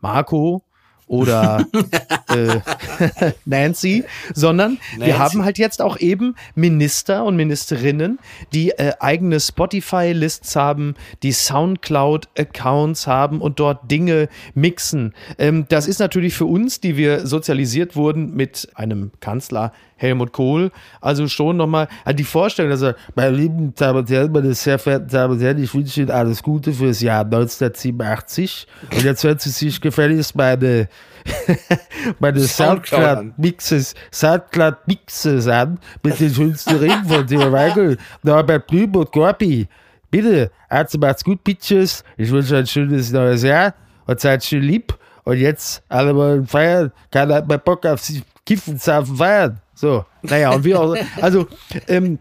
Marco 0.00 0.64
oder 1.06 1.66
äh, 2.28 2.60
Nancy, 3.44 4.04
sondern 4.34 4.78
wir 4.96 5.08
Nancy. 5.08 5.18
haben 5.18 5.44
halt 5.44 5.58
jetzt 5.58 5.82
auch 5.82 5.98
eben 5.98 6.34
Minister 6.54 7.24
und 7.24 7.36
Ministerinnen, 7.36 8.18
die 8.52 8.70
äh, 8.70 8.92
eigene 9.00 9.40
Spotify-Lists 9.40 10.56
haben, 10.56 10.94
die 11.22 11.32
Soundcloud-Accounts 11.32 13.06
haben 13.06 13.40
und 13.40 13.60
dort 13.60 13.90
Dinge 13.90 14.28
mixen. 14.54 15.14
Ähm, 15.38 15.66
das 15.68 15.86
ist 15.86 15.98
natürlich 15.98 16.34
für 16.34 16.46
uns, 16.46 16.80
die 16.80 16.96
wir 16.96 17.26
sozialisiert 17.26 17.96
wurden 17.96 18.34
mit 18.34 18.68
einem 18.74 19.10
Kanzler 19.20 19.72
Helmut 20.04 20.32
Kohl, 20.32 20.70
also 21.00 21.26
schon 21.28 21.56
nochmal 21.56 21.88
also 22.04 22.16
die 22.16 22.24
Vorstellung, 22.24 22.70
dass 22.70 22.82
er, 22.82 22.96
meine 23.14 23.36
lieben 23.36 23.74
Damen 23.74 24.00
und 24.00 24.10
Herren, 24.10 24.32
meine 24.32 24.54
sehr 24.54 24.78
verehrten 24.78 25.08
Damen 25.08 25.34
und 25.34 25.40
Herren, 25.40 25.62
ich 25.62 25.74
wünsche 25.74 26.00
Ihnen 26.00 26.10
alles 26.10 26.42
Gute 26.42 26.72
fürs 26.72 27.00
Jahr 27.00 27.24
1987 27.24 28.66
und 28.92 29.02
jetzt 29.02 29.24
hört 29.24 29.40
Sie 29.40 29.50
sich 29.50 29.80
gefälligst 29.80 30.36
meine 30.36 30.88
meine. 32.18 32.40
Soundcloud-Mixes, 32.40 33.94
Soundcloud-Mixes 34.12 35.48
an 35.48 35.78
mit 36.02 36.20
den 36.20 36.32
schönsten 36.32 36.76
Ringen 36.76 37.04
von 37.06 37.26
Theo 37.26 37.50
Weigel, 37.50 37.96
Norbert 38.22 38.66
Blüm 38.66 38.94
und 38.94 39.10
Gorpi. 39.12 39.68
Bitte, 40.10 40.50
also 40.68 40.98
macht's 40.98 41.24
gut, 41.24 41.42
Bitches. 41.42 42.04
Ich 42.16 42.30
wünsche 42.30 42.56
ein 42.56 42.66
schönes 42.66 43.10
neues 43.10 43.42
Jahr 43.42 43.74
und 44.06 44.20
seid 44.20 44.44
schön 44.44 44.62
lieb. 44.62 44.96
Und 45.24 45.38
jetzt 45.38 45.82
alle 45.88 46.12
mal 46.12 46.44
feiern. 46.44 46.92
Keiner 47.10 47.36
hat 47.36 47.48
mehr 47.48 47.58
Bock 47.58 47.86
auf 47.86 48.00
sich 48.00 48.22
kiffen, 48.44 48.78
saufen, 48.78 49.16
feiern. 49.16 49.58
So, 49.74 50.04
naja, 50.22 50.52
und 50.52 50.64
wir 50.64 50.80
auch. 50.80 50.96
Also, 51.20 51.46
ähm, 51.88 52.18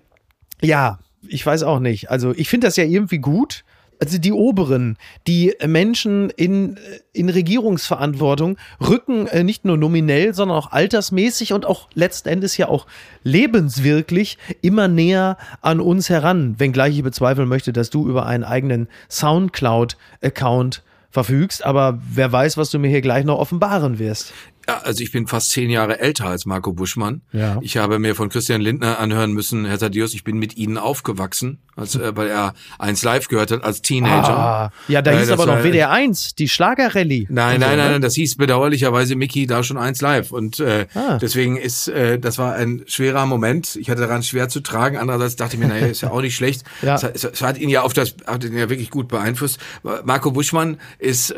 ja, 0.61 0.99
ich 1.27 1.45
weiß 1.45 1.63
auch 1.63 1.79
nicht. 1.79 2.09
Also, 2.09 2.33
ich 2.35 2.49
finde 2.49 2.67
das 2.67 2.75
ja 2.75 2.83
irgendwie 2.83 3.19
gut. 3.19 3.63
Also 4.03 4.17
die 4.17 4.33
Oberen, 4.33 4.97
die 5.27 5.53
Menschen 5.65 6.29
in, 6.31 6.77
in 7.13 7.29
Regierungsverantwortung 7.29 8.57
rücken 8.85 9.27
äh, 9.27 9.45
nicht 9.45 9.63
nur 9.63 9.77
nominell, 9.77 10.33
sondern 10.33 10.57
auch 10.57 10.73
altersmäßig 10.73 11.53
und 11.53 11.65
auch 11.65 11.87
letzten 11.93 12.27
Endes 12.27 12.57
ja 12.57 12.67
auch 12.67 12.85
lebenswirklich 13.23 14.37
immer 14.61 14.89
näher 14.89 15.37
an 15.61 15.79
uns 15.79 16.09
heran. 16.09 16.55
Wenngleich 16.57 16.97
ich 16.97 17.03
bezweifeln 17.03 17.47
möchte, 17.47 17.71
dass 17.71 17.91
du 17.91 18.09
über 18.09 18.25
einen 18.25 18.43
eigenen 18.43 18.89
Soundcloud-Account 19.09 20.83
verfügst, 21.09 21.63
aber 21.63 21.99
wer 22.11 22.29
weiß, 22.29 22.57
was 22.57 22.71
du 22.71 22.79
mir 22.79 22.89
hier 22.89 23.01
gleich 23.01 23.23
noch 23.23 23.37
offenbaren 23.37 23.99
wirst. 23.99 24.33
Ja, 24.67 24.77
also 24.83 25.03
ich 25.03 25.11
bin 25.11 25.27
fast 25.27 25.49
zehn 25.51 25.69
Jahre 25.69 25.99
älter 25.99 26.25
als 26.27 26.45
Marco 26.45 26.71
Buschmann. 26.71 27.21
Ja. 27.33 27.57
Ich 27.61 27.75
habe 27.77 27.99
mir 27.99 28.15
von 28.15 28.29
Christian 28.29 28.61
Lindner 28.61 28.97
anhören 28.99 29.33
müssen, 29.33 29.65
Herr 29.65 29.77
Thaddeus, 29.77 30.13
ich 30.13 30.23
bin 30.23 30.37
mit 30.37 30.55
Ihnen 30.55 30.77
aufgewachsen, 30.77 31.59
als, 31.75 31.95
äh, 31.95 32.15
weil 32.15 32.29
er 32.29 32.53
eins 32.79 33.03
live 33.03 33.27
gehört 33.27 33.51
hat 33.51 33.63
als 33.63 33.81
Teenager. 33.81 34.37
Ah, 34.37 34.71
ja, 34.87 35.01
da 35.01 35.11
Äh, 35.11 35.19
hieß 35.19 35.31
aber 35.31 35.45
noch 35.47 35.63
WDR 35.63 35.91
1, 35.91 36.35
die 36.35 36.47
Schlagerrallye. 36.47 37.27
Nein, 37.29 37.55
Und 37.55 37.61
so, 37.61 37.67
nein, 37.67 37.77
nein, 37.77 37.85
ne? 37.87 37.91
nein, 37.93 38.01
das 38.01 38.13
hieß 38.15 38.37
bedauerlicherweise 38.37 39.15
Mickey 39.17 39.47
da 39.47 39.63
schon 39.63 39.77
eins 39.77 39.99
live 40.01 40.31
und 40.31 40.59
äh, 40.61 40.85
Ah. 40.95 41.17
deswegen 41.21 41.57
ist 41.57 41.89
äh, 41.89 42.17
das 42.19 42.37
war 42.37 42.53
ein 42.55 42.83
schwerer 42.87 43.25
Moment. 43.25 43.75
Ich 43.75 43.89
hatte 43.89 44.01
daran 44.01 44.23
schwer 44.23 44.47
zu 44.47 44.61
tragen. 44.61 44.97
Andererseits 44.97 45.35
dachte 45.35 45.55
ich 45.55 45.59
mir, 45.59 45.67
naja, 45.67 45.87
ist 45.87 46.01
ja 46.01 46.11
auch 46.11 46.21
nicht 46.21 46.35
schlecht. 46.35 46.63
Ja. 46.81 46.95
Es, 46.95 47.03
hat- 47.03 47.15
es, 47.15 47.23
es 47.25 47.41
hat 47.41 47.57
ihn 47.57 47.69
ja 47.69 47.81
auf 47.81 47.93
das 47.93 48.15
hat 48.27 48.43
ihn 48.43 48.57
ja 48.57 48.69
wirklich 48.69 48.89
gut 48.89 49.07
beeinflusst. 49.09 49.59
Marco 50.03 50.31
Buschmann 50.31 50.77
ist 50.99 51.31
äh, 51.31 51.35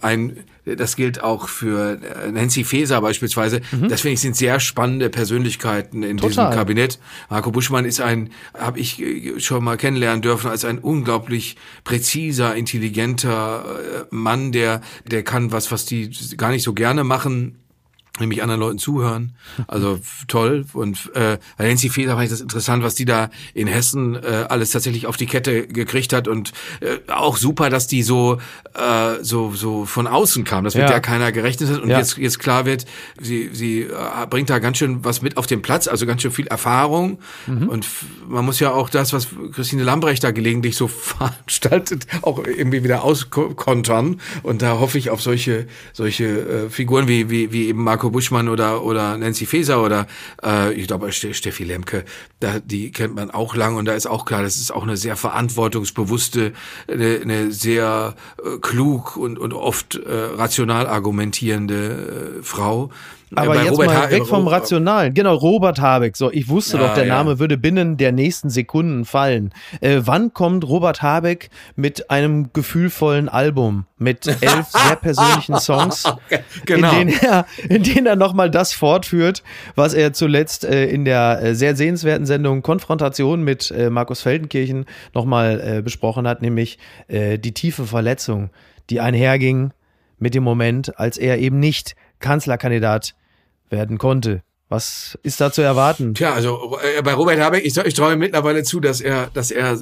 ein 0.00 0.36
das 0.76 0.96
gilt 0.96 1.22
auch 1.22 1.48
für 1.48 1.98
äh, 2.02 2.30
Nancy 2.30 2.64
Faeser 2.64 3.00
beispielsweise. 3.00 3.60
Das 3.88 4.00
finde 4.02 4.14
ich 4.14 4.20
sind 4.20 4.36
sehr 4.36 4.60
spannende 4.60 5.10
Persönlichkeiten 5.10 6.02
in 6.02 6.16
diesem 6.16 6.28
Mhm. 6.30 6.34
Total. 6.34 6.54
Kabinett. 6.54 6.98
Marco 7.30 7.50
Buschmann 7.50 7.84
ist 7.84 8.00
ein, 8.00 8.30
habe 8.58 8.78
ich 8.80 9.00
äh, 9.00 9.40
schon 9.40 9.64
mal 9.64 9.76
kennenlernen 9.76 10.22
dürfen, 10.22 10.50
als 10.50 10.64
ein 10.64 10.78
unglaublich 10.78 11.56
präziser, 11.84 12.54
intelligenter 12.54 13.64
äh, 13.64 14.04
Mann, 14.10 14.52
der, 14.52 14.80
der 15.06 15.22
kann 15.22 15.52
was, 15.52 15.70
was 15.72 15.84
die 15.86 16.10
gar 16.36 16.50
nicht 16.50 16.62
so 16.62 16.72
gerne 16.74 17.04
machen, 17.04 17.56
nämlich 18.20 18.42
anderen 18.42 18.60
Leuten 18.60 18.78
zuhören. 18.78 19.34
Also 19.66 19.98
toll. 20.26 20.64
Und 20.72 21.10
äh, 21.14 21.38
Nancy 21.58 21.88
Faeser 21.88 22.12
fand 22.12 22.24
ich 22.24 22.30
das 22.30 22.40
interessant, 22.40 22.82
was 22.82 22.94
die 22.94 23.04
da 23.04 23.30
in 23.54 23.66
Hessen 23.66 24.14
äh, 24.16 24.46
alles 24.48 24.70
tatsächlich 24.70 25.06
auf 25.06 25.16
die 25.16 25.26
Kette 25.26 25.66
gekriegt 25.66 26.12
hat. 26.12 26.28
Und 26.28 26.52
äh, 26.80 26.98
auch 27.10 27.36
super, 27.36 27.70
dass 27.70 27.86
die 27.86 28.02
so, 28.02 28.38
äh, 28.74 29.22
so, 29.22 29.52
so 29.52 29.84
von 29.84 30.06
außen 30.06 30.44
kam, 30.44 30.64
dass 30.64 30.74
mit 30.74 30.82
Ja. 30.84 30.88
der 30.88 31.00
keiner 31.00 31.32
gerechnet 31.32 31.70
hat. 31.70 31.80
Und 31.80 31.90
Ja. 31.90 31.98
jetzt, 31.98 32.16
jetzt 32.18 32.38
klar 32.38 32.64
wird, 32.64 32.86
sie, 33.20 33.50
sie 33.52 33.82
äh, 33.82 33.88
bringt 34.28 34.50
da 34.50 34.58
ganz 34.58 34.78
schön 34.78 35.04
was 35.04 35.22
mit 35.22 35.36
auf 35.36 35.46
den 35.46 35.62
Platz, 35.62 35.88
also 35.88 36.06
ganz 36.06 36.22
schön 36.22 36.30
viel 36.30 36.46
Erfahrung. 36.46 37.18
Mhm. 37.46 37.68
Und 37.68 37.86
man 38.28 38.44
muss 38.44 38.60
ja 38.60 38.72
auch 38.72 38.88
das, 38.90 39.12
was 39.12 39.28
Christine 39.52 39.82
Lambrecht 39.84 40.22
da 40.24 40.30
gelegentlich 40.30 40.76
so 40.76 40.88
veranstaltet, 41.38 42.06
auch 42.22 42.38
irgendwie 42.44 42.84
wieder 42.84 43.02
auskontern. 43.04 44.20
Und 44.42 44.62
da 44.62 44.78
hoffe 44.78 44.98
ich 44.98 45.10
auf 45.10 45.22
solche, 45.22 45.66
solche 45.92 46.24
äh, 46.24 46.70
Figuren 46.70 47.08
wie, 47.08 47.30
wie, 47.30 47.52
wie 47.52 47.68
eben 47.68 47.82
Marco 47.84 48.07
Buschmann 48.10 48.48
oder, 48.48 48.82
oder 48.82 49.16
Nancy 49.16 49.46
Faeser 49.46 49.82
oder 49.82 50.06
äh, 50.42 50.72
ich 50.72 50.86
glaube 50.86 51.10
Ste- 51.12 51.34
Steffi 51.34 51.64
Lemke, 51.64 52.04
da, 52.40 52.60
die 52.60 52.92
kennt 52.92 53.14
man 53.14 53.30
auch 53.30 53.54
lang 53.54 53.76
und 53.76 53.84
da 53.84 53.92
ist 53.94 54.06
auch 54.06 54.24
klar, 54.24 54.42
das 54.42 54.56
ist 54.56 54.70
auch 54.70 54.82
eine 54.82 54.96
sehr 54.96 55.16
verantwortungsbewusste, 55.16 56.52
eine, 56.86 57.20
eine 57.22 57.50
sehr 57.52 58.14
äh, 58.38 58.58
klug 58.58 59.16
und, 59.16 59.38
und 59.38 59.52
oft 59.52 59.96
äh, 59.96 60.12
rational 60.36 60.86
argumentierende 60.86 62.38
äh, 62.38 62.42
Frau. 62.42 62.90
Aber 63.34 63.62
jetzt 63.62 63.72
Robert 63.72 63.86
mal 63.88 64.10
weg 64.10 64.26
vom 64.26 64.46
Rationalen. 64.48 65.14
Genau, 65.14 65.34
Robert 65.34 65.80
Habeck. 65.80 66.16
So, 66.16 66.30
ich 66.30 66.48
wusste 66.48 66.78
Ja, 66.78 66.88
doch, 66.88 66.94
der 66.94 67.06
ja. 67.06 67.14
Name 67.14 67.38
würde 67.38 67.58
binnen 67.58 67.96
der 67.96 68.12
nächsten 68.12 68.50
Sekunden 68.50 69.04
fallen. 69.04 69.52
Äh, 69.80 70.00
wann 70.04 70.32
kommt 70.32 70.66
Robert 70.66 71.02
Habeck 71.02 71.50
mit 71.76 72.10
einem 72.10 72.52
gefühlvollen 72.52 73.28
Album 73.28 73.86
mit 73.98 74.26
elf 74.26 74.66
sehr 74.68 74.96
persönlichen 74.96 75.58
Songs, 75.58 76.04
Genau. 76.66 76.90
in 76.92 77.08
denen 77.08 77.20
er, 77.20 77.46
in 77.68 77.82
denen 77.82 78.06
er 78.06 78.16
nochmal 78.16 78.50
das 78.50 78.72
fortführt, 78.72 79.42
was 79.74 79.94
er 79.94 80.12
zuletzt 80.12 80.64
äh, 80.64 80.86
in 80.86 81.04
der 81.04 81.42
äh, 81.42 81.54
sehr 81.54 81.76
sehenswerten 81.76 82.26
Sendung 82.26 82.62
Konfrontation 82.62 83.42
mit 83.42 83.70
äh, 83.70 83.90
Markus 83.90 84.22
Feldenkirchen 84.22 84.86
nochmal 85.14 85.78
äh, 85.78 85.82
besprochen 85.82 86.26
hat, 86.26 86.42
nämlich 86.42 86.78
äh, 87.08 87.38
die 87.38 87.52
tiefe 87.52 87.84
Verletzung, 87.84 88.50
die 88.90 89.00
einherging 89.00 89.72
mit 90.18 90.34
dem 90.34 90.42
Moment, 90.42 90.98
als 90.98 91.18
er 91.18 91.38
eben 91.38 91.60
nicht 91.60 91.94
Kanzlerkandidat 92.20 93.14
werden 93.70 93.98
konnte. 93.98 94.42
Was 94.70 95.18
ist 95.22 95.40
da 95.40 95.50
zu 95.50 95.62
erwarten? 95.62 96.12
Tja, 96.12 96.34
also 96.34 96.78
äh, 96.98 97.00
bei 97.00 97.14
Robert 97.14 97.40
Habeck, 97.40 97.64
ich, 97.64 97.74
ich 97.78 97.94
traue 97.94 98.12
ihm 98.12 98.18
mittlerweile 98.18 98.62
zu, 98.64 98.80
dass 98.80 99.00
er, 99.00 99.30
dass 99.32 99.50
er 99.50 99.78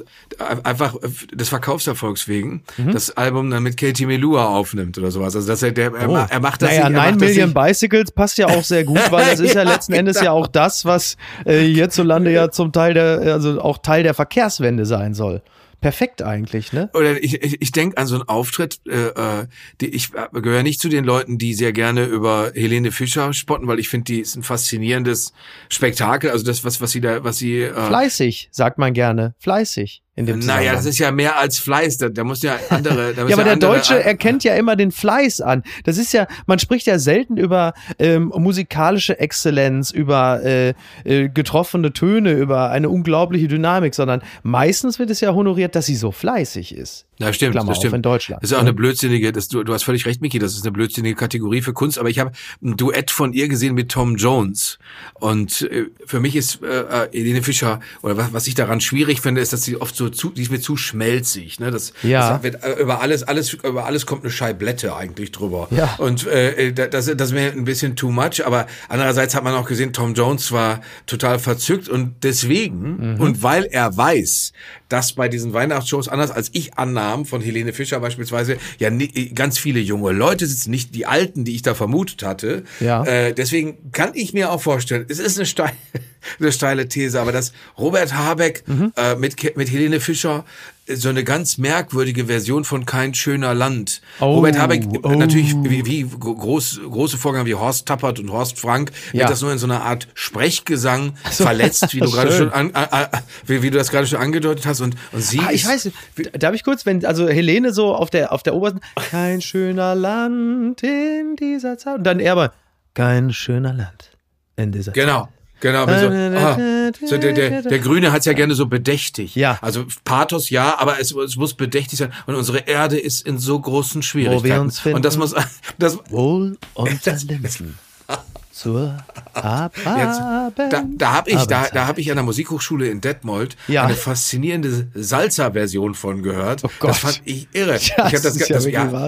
einfach 0.63 0.95
des 1.33 1.49
Verkaufserfolgs 1.49 2.29
wegen 2.29 2.63
Mhm. 2.77 2.93
das 2.93 3.11
Album 3.17 3.49
dann 3.51 3.63
mit 3.63 3.75
Katie 3.75 4.05
Melua 4.05 4.45
aufnimmt 4.47 4.97
oder 4.97 5.11
sowas. 5.11 5.35
Also 5.35 5.45
dass 5.49 5.61
er, 5.61 5.73
der, 5.73 5.93
er, 5.93 6.07
ma- 6.07 6.27
er 6.29 6.39
macht 6.39 6.61
das 6.61 6.69
Oh. 6.71 6.73
naja, 6.73 6.89
nicht, 6.89 7.03
Nine 7.05 7.17
Million 7.17 7.53
Bicycles 7.53 8.11
passt 8.13 8.37
ja 8.37 8.47
auch 8.47 8.63
sehr 8.63 8.85
gut, 8.85 9.01
weil 9.11 9.25
das 9.29 9.39
ist 9.41 9.55
ja, 9.55 9.63
Ja, 9.63 9.69
letzten 9.73 9.91
Endes 9.91 10.15
ja 10.17 10.21
genau. 10.31 10.35
auch 10.37 10.47
das, 10.47 10.85
was 10.85 11.17
äh, 11.43 11.59
hierzulande 11.65 12.31
ja 12.31 12.49
zum 12.49 12.71
Teil 12.71 12.93
der, 12.93 13.19
also 13.33 13.59
auch 13.59 13.79
Teil 13.79 14.03
der 14.03 14.13
Verkehrswende 14.13 14.85
sein 14.85 15.13
soll. 15.13 15.41
Perfekt 15.81 16.21
eigentlich, 16.21 16.73
ne? 16.73 16.89
Oder 16.93 17.21
ich, 17.23 17.41
ich, 17.41 17.61
ich 17.61 17.71
denke 17.71 17.97
an 17.97 18.07
so 18.07 18.15
einen 18.15 18.27
Auftritt, 18.27 18.79
äh, 18.87 19.09
äh, 19.41 19.47
die, 19.79 19.87
ich 19.87 20.09
äh, 20.13 20.41
gehöre 20.41 20.63
nicht 20.63 20.79
zu 20.79 20.89
den 20.89 21.03
Leuten, 21.03 21.37
die 21.37 21.53
sehr 21.53 21.71
gerne 21.71 22.05
über 22.05 22.51
Helene 22.53 22.91
Fischer 22.91 23.31
spotten, 23.33 23.67
weil 23.67 23.79
ich 23.79 23.89
finde, 23.89 24.05
die 24.05 24.19
ist 24.19 24.35
ein 24.35 24.43
faszinierendes 24.43 25.33
Spektakel. 25.69 26.31
Also 26.31 26.45
das, 26.45 26.63
was, 26.63 26.81
was 26.81 26.91
sie 26.91 27.01
da, 27.01 27.23
was 27.23 27.37
sie. 27.37 27.61
Äh, 27.61 27.73
Fleißig, 27.73 28.49
sagt 28.51 28.79
man 28.79 28.93
gerne. 28.93 29.35
Fleißig 29.39 30.01
in 30.17 30.25
dem 30.25 30.39
naja, 30.39 30.73
das 30.73 30.85
ist 30.85 30.97
ja 30.97 31.11
mehr 31.11 31.37
als 31.37 31.59
Fleiß. 31.59 31.99
Da, 31.99 32.09
da 32.09 32.23
muss 32.23 32.41
ja 32.41 32.57
andere. 32.71 33.13
Da 33.13 33.21
Ja, 33.27 33.35
aber 33.35 33.43
der 33.43 33.53
andere, 33.53 33.73
Deutsche 33.73 34.03
erkennt 34.03 34.43
ja 34.43 34.55
immer 34.55 34.75
den 34.75 34.91
Fleiß 34.91 35.41
an. 35.41 35.61
Das 35.83 35.99
ist 35.99 36.11
ja, 36.11 36.25
man 36.47 36.57
spricht 36.57 36.87
ja 36.87 36.97
selten 36.97 37.37
über 37.37 37.75
ähm, 37.99 38.33
musikalische 38.35 39.19
Exzellenz, 39.19 39.91
über 39.91 40.43
äh, 40.43 40.73
äh, 41.03 41.29
getroffene 41.29 41.93
Töne, 41.93 42.31
über 42.31 42.71
eine 42.71 42.89
unglaubliche 42.89 43.47
Dynamik, 43.47 43.93
sondern 43.93 44.23
meistens 44.41 44.97
wird 44.97 45.11
es 45.11 45.21
ja 45.21 45.35
honoriert, 45.35 45.75
dass 45.75 45.85
sie 45.85 45.95
so 45.95 46.11
fleißig 46.11 46.75
ist. 46.75 47.05
Ja, 47.19 47.33
stimmt, 47.33 47.53
Klammer 47.53 47.69
das 47.69 47.77
stimmt. 47.77 47.95
in 47.95 48.01
Deutschland. 48.03 48.43
Das 48.43 48.51
ist 48.51 48.57
auch 48.57 48.61
eine 48.61 48.73
blödsinige, 48.73 49.31
das, 49.31 49.47
du, 49.47 49.63
du 49.63 49.73
hast 49.73 49.83
völlig 49.83 50.05
recht, 50.05 50.21
Miki, 50.21 50.37
das 50.37 50.53
ist 50.53 50.63
eine 50.63 50.71
blödsinnige 50.71 51.15
Kategorie 51.15 51.61
für 51.61 51.73
Kunst, 51.73 51.97
aber 51.97 52.09
ich 52.09 52.19
habe 52.19 52.31
ein 52.63 52.77
Duett 52.77 53.09
von 53.09 53.33
ihr 53.33 53.47
gesehen 53.47 53.73
mit 53.73 53.89
Tom 53.89 54.17
Jones. 54.17 54.77
Und 55.15 55.63
äh, 55.63 55.85
für 56.05 56.19
mich 56.19 56.35
ist 56.35 56.61
äh, 56.61 56.81
äh, 56.81 57.09
Helene 57.11 57.41
Fischer, 57.41 57.79
oder 58.03 58.17
was, 58.17 58.33
was 58.33 58.47
ich 58.47 58.53
daran 58.53 58.81
schwierig 58.81 59.21
finde, 59.21 59.41
ist, 59.41 59.51
dass 59.51 59.63
sie 59.63 59.77
oft 59.77 59.95
so 59.95 60.06
zu, 60.09 60.29
die 60.31 60.41
ist 60.41 60.51
mir 60.51 60.59
zu 60.59 60.77
schmelzig. 60.77 61.59
Ne? 61.59 61.71
Das, 61.71 61.93
Ja. 62.03 62.33
das 62.33 62.43
wird, 62.43 62.63
äh, 62.63 62.81
über 62.81 63.01
alles, 63.01 63.23
alles, 63.23 63.53
über 63.53 63.85
alles 63.85 64.05
kommt 64.05 64.23
eine 64.23 64.31
Scheiblette 64.31 64.95
eigentlich 64.95 65.31
drüber. 65.31 65.67
Ja. 65.71 65.95
Und 65.97 66.25
äh, 66.27 66.71
da- 66.73 66.87
das, 66.87 67.05
das 67.05 67.29
ist 67.29 67.33
mir 67.33 67.51
ein 67.51 67.65
bisschen 67.65 67.95
too 67.95 68.11
much, 68.11 68.45
aber 68.45 68.67
andererseits 68.89 69.35
hat 69.35 69.43
man 69.43 69.53
auch 69.53 69.67
gesehen, 69.67 69.93
Tom 69.93 70.13
Jones 70.13 70.51
war 70.51 70.81
total 71.05 71.39
verzückt 71.39 71.89
und 71.89 72.15
deswegen, 72.23 73.13
Mhm. 73.15 73.21
und 73.21 73.43
weil 73.43 73.65
er 73.65 73.95
weiß, 73.95 74.53
dass 74.89 75.13
bei 75.13 75.27
diesen 75.27 75.53
Weihnachtsshows, 75.53 76.07
anders 76.07 76.31
als 76.31 76.49
ich 76.53 76.75
annahm, 76.77 77.25
von 77.25 77.41
Helene 77.41 77.73
Fischer 77.73 77.99
beispielsweise, 77.99 78.57
ja 78.79 78.89
ni- 78.89 79.31
ganz 79.35 79.57
viele 79.57 79.79
junge 79.79 80.11
Leute 80.13 80.45
sitzen, 80.47 80.71
nicht 80.71 80.95
die 80.95 81.05
Alten, 81.05 81.43
die 81.43 81.55
ich 81.55 81.61
da 81.61 81.75
vermutet 81.75 82.23
hatte. 82.23 82.63
Ja. 82.79 83.03
Äh, 83.05 83.33
deswegen 83.33 83.91
kann 83.91 84.11
ich 84.13 84.33
mir 84.33 84.51
auch 84.51 84.61
vorstellen, 84.61 85.05
es 85.09 85.19
ist 85.19 85.37
eine 85.37 85.45
steile, 85.45 85.73
eine 86.39 86.51
steile 86.51 86.87
These, 86.87 87.19
aber 87.19 87.31
dass 87.31 87.53
Robert 87.77 88.13
Habeck 88.15 88.63
Mhm. 88.67 88.93
äh, 88.95 89.15
mit, 89.15 89.55
mit 89.57 89.71
Helene 89.71 89.99
Fischer 89.99 90.43
so 90.89 91.09
eine 91.09 91.25
ganz 91.25 91.57
merkwürdige 91.57 92.27
Version 92.27 92.63
von 92.63 92.85
Kein 92.85 93.13
schöner 93.13 93.53
Land. 93.53 94.01
Oh, 94.21 94.35
Robert 94.35 94.57
Habeck, 94.57 94.83
oh. 95.03 95.09
natürlich 95.09 95.53
wie, 95.63 95.85
wie 95.85 96.03
groß, 96.07 96.79
große 96.89 97.17
Vorgänger 97.17 97.45
wie 97.45 97.55
Horst 97.55 97.85
Tappert 97.87 98.19
und 98.19 98.31
Horst 98.31 98.57
Frank, 98.57 98.91
wird 99.11 99.23
Ja. 99.23 99.27
das 99.27 99.41
nur 99.41 99.51
in 99.51 99.57
so 99.57 99.65
einer 99.65 99.83
Art 99.83 100.07
Sprechgesang 100.13 101.13
verletzt, 101.29 101.93
wie 101.93 101.99
du 102.01 102.09
gerade 102.09 102.31
schon 102.31 102.51
an, 102.53 102.71
äh, 102.73 103.07
wie, 103.45 103.61
wie 103.63 103.69
du 103.69 103.77
das 103.77 103.89
gerade 103.91 104.07
schon 104.07 104.19
angedeutet 104.19 104.65
hast. 104.65 104.79
Und, 104.79 104.95
und 105.11 105.21
sie 105.21 105.39
Ah, 105.39 105.49
ich 105.51 105.65
ist, 105.65 105.67
weiß, 105.69 105.91
darf 106.39 106.55
ich 106.55 106.63
kurz, 106.63 106.85
wenn, 106.85 107.03
also 107.05 107.27
Helene 107.27 107.73
so 107.73 107.93
auf 107.93 108.09
der, 108.09 108.31
auf 108.31 108.43
der 108.43 108.55
obersten, 108.55 108.79
kein 109.11 109.41
schöner 109.41 109.93
Land 109.93 110.83
in 110.83 111.35
dieser 111.37 111.77
Zeit. 111.77 111.97
Und 111.97 112.03
dann 112.05 112.21
er 112.21 112.31
aber, 112.31 112.53
kein 112.93 113.33
schöner 113.33 113.73
Land 113.73 114.11
in 114.55 114.71
dieser 114.71 114.93
Zeit. 114.93 115.03
Genau. 115.03 115.27
Genau, 115.59 115.85
so, 115.87 115.91
ah, 115.91 116.91
so 117.03 117.17
der, 117.17 117.33
der, 117.33 117.61
der 117.63 117.79
Grüne 117.79 118.11
hat's 118.11 118.25
ja 118.25 118.33
gerne 118.33 118.53
so 118.53 118.67
bedächtig. 118.67 119.35
Ja. 119.35 119.57
Also 119.61 119.85
Pathos 120.03 120.49
ja, 120.49 120.77
aber 120.77 120.99
es, 120.99 121.11
es 121.11 121.35
muss 121.35 121.55
bedächtig 121.55 121.97
sein. 121.97 122.13
Und 122.27 122.35
unsere 122.35 122.59
Erde 122.59 122.99
ist 122.99 123.25
in 123.25 123.39
so 123.39 123.59
großen 123.59 124.03
Schwierigkeiten. 124.03 124.61
uns 124.61 124.79
finden. 124.79 124.97
Und 124.97 125.05
das 125.05 125.17
muss, 125.17 125.33
das, 125.79 125.97
Wohl 126.09 126.57
unter 126.75 127.15
Linsen 127.27 127.77
zur 128.57 128.97
Abend. 129.33 129.85
da, 129.85 130.83
da 130.97 131.11
habe 131.13 131.29
ich, 131.29 131.45
da, 131.45 131.67
da 131.71 131.87
habe 131.87 132.01
ich 132.01 132.09
an 132.09 132.15
der 132.17 132.23
Musikhochschule 132.23 132.87
in 132.87 133.01
Detmold 133.01 133.55
Ja. 133.67 133.83
eine 133.85 133.93
faszinierende 133.93 134.87
Salsa-Version 134.93 135.93
von 135.93 136.23
gehört. 136.23 136.63
Oh 136.63 136.69
Gott. 136.79 136.89
Das 136.91 136.97
fand 136.99 137.21
ich 137.25 137.47
irre. 137.53 137.73
Ja, 137.73 137.77
ich 137.77 137.91
habe 137.97 138.11
das 138.11 138.21
das, 138.23 138.35
ist 138.37 138.49
ja 138.49 138.55
das, 138.55 138.65
wirklich 138.65 138.73
ja, 138.83 138.85
da, 138.91 139.05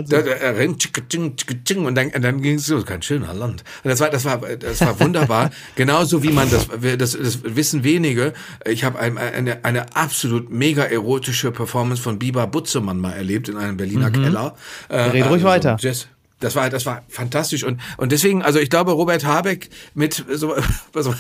und 1.86 1.95
dann, 1.95 2.08
und 2.10 2.22
dann 2.22 2.41
ging 2.41 2.56
es 2.56 2.66
so, 2.66 2.82
kein 2.84 3.02
schöner 3.02 3.34
Land. 3.34 3.64
Und 3.84 3.89
das 3.89 4.00
war, 4.00 4.10
das 4.10 4.26
war, 4.26 4.38
das 4.38 4.82
war 4.82 5.00
wunderbar. 5.00 5.50
Genauso 5.76 6.22
wie 6.24 6.32
man 6.32 6.50
das, 6.50 6.68
das, 6.97 7.18
das 7.18 7.39
wissen 7.43 7.84
wenige. 7.84 8.34
Ich 8.66 8.84
habe 8.84 9.00
ein, 9.00 9.18
eine, 9.18 9.66
eine 9.66 9.95
absolut 9.95 10.52
mega 10.52 10.84
erotische 10.84 11.52
Performance 11.52 12.02
von 12.02 12.20
Biber 12.20 12.45
Butzemann 12.47 13.00
mal 13.00 13.14
erlebt 13.14 13.50
in 13.50 13.58
einem 13.58 13.78
Berliner 13.78 14.12
Keller. 14.12 14.56
Äh, 14.89 15.00
Mhm. 15.10 15.12
Red 15.12 15.30
ruhig 15.30 15.43
weiter. 15.43 15.78
Jazz. 15.80 16.08
Das 16.40 16.56
war, 16.56 16.70
das 16.70 16.86
war 16.86 17.04
fantastisch. 17.10 17.64
Und, 17.64 17.82
und 17.98 18.12
deswegen, 18.12 18.42
also 18.42 18.60
ich 18.60 18.70
glaube, 18.70 18.92
Robert 18.92 19.26
Habeck 19.26 19.70
mit 19.94 20.26
so, 20.30 20.56
so 20.94 21.14